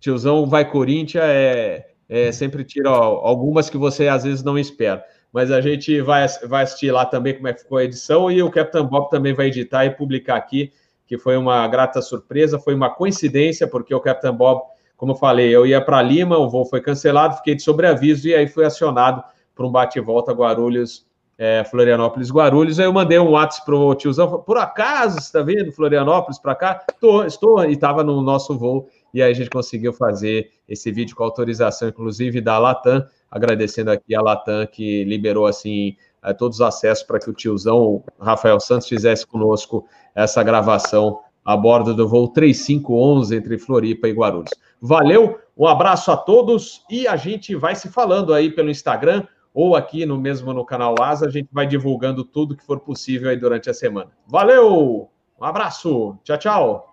Tiozão 0.01 0.45
vai 0.45 0.69
Corinthians 0.69 1.23
é 1.26 1.89
é, 2.10 2.31
sempre 2.31 2.64
tira 2.64 2.90
algumas 2.90 3.69
que 3.69 3.77
você 3.77 4.07
às 4.07 4.23
vezes 4.23 4.44
não 4.44 4.57
espera. 4.57 5.06
Mas 5.31 5.52
a 5.52 5.61
gente 5.61 6.02
vai, 6.02 6.26
vai 6.48 6.64
assistir 6.64 6.91
lá 6.91 7.06
também 7.06 7.36
como 7.36 7.48
é 7.48 7.53
que 7.53 7.61
ficou 7.61 7.77
a 7.77 7.84
edição 7.84 8.31
e 8.31 8.41
o 8.41 8.49
Capitão 8.49 8.86
Bob 8.86 9.10
também 9.10 9.34
vai 9.34 9.48
editar 9.48 9.86
e 9.86 9.91
publicar 9.91 10.36
aqui, 10.36 10.73
que 11.06 11.19
foi 11.19 11.38
uma 11.38 11.68
grata 11.68 12.02
surpresa, 12.02 12.57
foi 12.57 12.73
uma 12.73 12.90
coincidência, 12.90 13.68
porque 13.68 13.94
o 13.94 13.99
Capitão 13.99 14.36
Bob, 14.36 14.64
como 14.98 15.11
eu 15.11 15.15
falei, 15.15 15.56
eu 15.56 15.68
ia 15.68 15.80
para 15.80 16.02
Lima, 16.02 16.38
o 16.38 16.49
voo 16.49 16.65
foi 16.65 16.81
cancelado, 16.81 17.38
fiquei 17.38 17.53
de 17.53 17.61
sobreaviso 17.61 18.27
e 18.27 18.34
aí 18.34 18.48
fui 18.48 18.65
acionado 18.65 19.23
para 19.53 19.65
um 19.68 19.72
bate-volta 19.72 20.34
Guarulhos 20.34 21.07
é, 21.40 21.64
Florianópolis 21.64 22.30
Guarulhos. 22.30 22.80
Aí 22.80 22.86
eu 22.86 22.91
mandei 22.91 23.18
um 23.18 23.31
WhatsApp 23.31 23.65
pro 23.65 23.95
tiozão, 23.95 24.41
por 24.41 24.57
acaso, 24.57 25.18
está 25.18 25.41
vendo 25.41 25.72
Florianópolis 25.72 26.38
para 26.38 26.53
cá? 26.53 26.86
Tô, 26.99 27.23
estou, 27.23 27.64
e 27.64 27.72
estava 27.72 28.03
no 28.03 28.22
nosso 28.22 28.57
voo, 28.57 28.90
e 29.14 29.22
aí 29.22 29.31
a 29.31 29.34
gente 29.34 29.49
conseguiu 29.49 29.94
fazer 29.94 30.52
esse 30.68 30.91
vídeo 30.91 31.15
com 31.15 31.23
autorização, 31.23 31.90
inclusive, 31.90 32.41
da 32.41 32.57
Latam, 32.57 33.06
agradecendo 33.30 33.91
aqui 33.91 34.15
a 34.15 34.22
Latam 34.22 34.65
que 34.68 35.03
liberou, 35.03 35.45
assim, 35.45 35.95
é, 36.23 36.34
todos 36.34 36.57
os 36.57 36.61
acessos 36.61 37.03
para 37.03 37.19
que 37.19 37.30
o 37.30 37.34
tiozão 37.34 38.03
Rafael 38.19 38.60
Santos 38.60 38.88
fizesse 38.88 39.26
conosco 39.26 39.86
essa 40.14 40.44
gravação 40.44 41.19
a 41.44 41.56
bordo 41.56 41.95
do 41.95 42.07
voo 42.07 42.27
3511 42.27 43.36
entre 43.36 43.57
Floripa 43.57 44.07
e 44.07 44.11
Guarulhos. 44.11 44.52
Valeu, 44.81 45.40
um 45.57 45.65
abraço 45.65 46.11
a 46.11 46.18
todos 46.18 46.84
e 46.90 47.07
a 47.07 47.15
gente 47.15 47.56
vai 47.56 47.76
se 47.76 47.90
falando 47.90 48.34
aí 48.34 48.52
pelo 48.52 48.69
Instagram, 48.69 49.26
ou 49.53 49.76
aqui 49.76 50.06
no 50.06 50.18
mesmo 50.18 50.53
no 50.53 50.64
canal 50.64 50.95
Asa, 51.02 51.27
a 51.27 51.31
gente 51.31 51.49
vai 51.52 51.65
divulgando 51.65 52.23
tudo 52.23 52.56
que 52.56 52.65
for 52.65 52.80
possível 52.80 53.30
aí 53.30 53.38
durante 53.38 53.69
a 53.69 53.73
semana. 53.73 54.11
Valeu! 54.27 55.10
Um 55.40 55.45
abraço, 55.45 56.18
tchau, 56.23 56.38
tchau. 56.38 56.89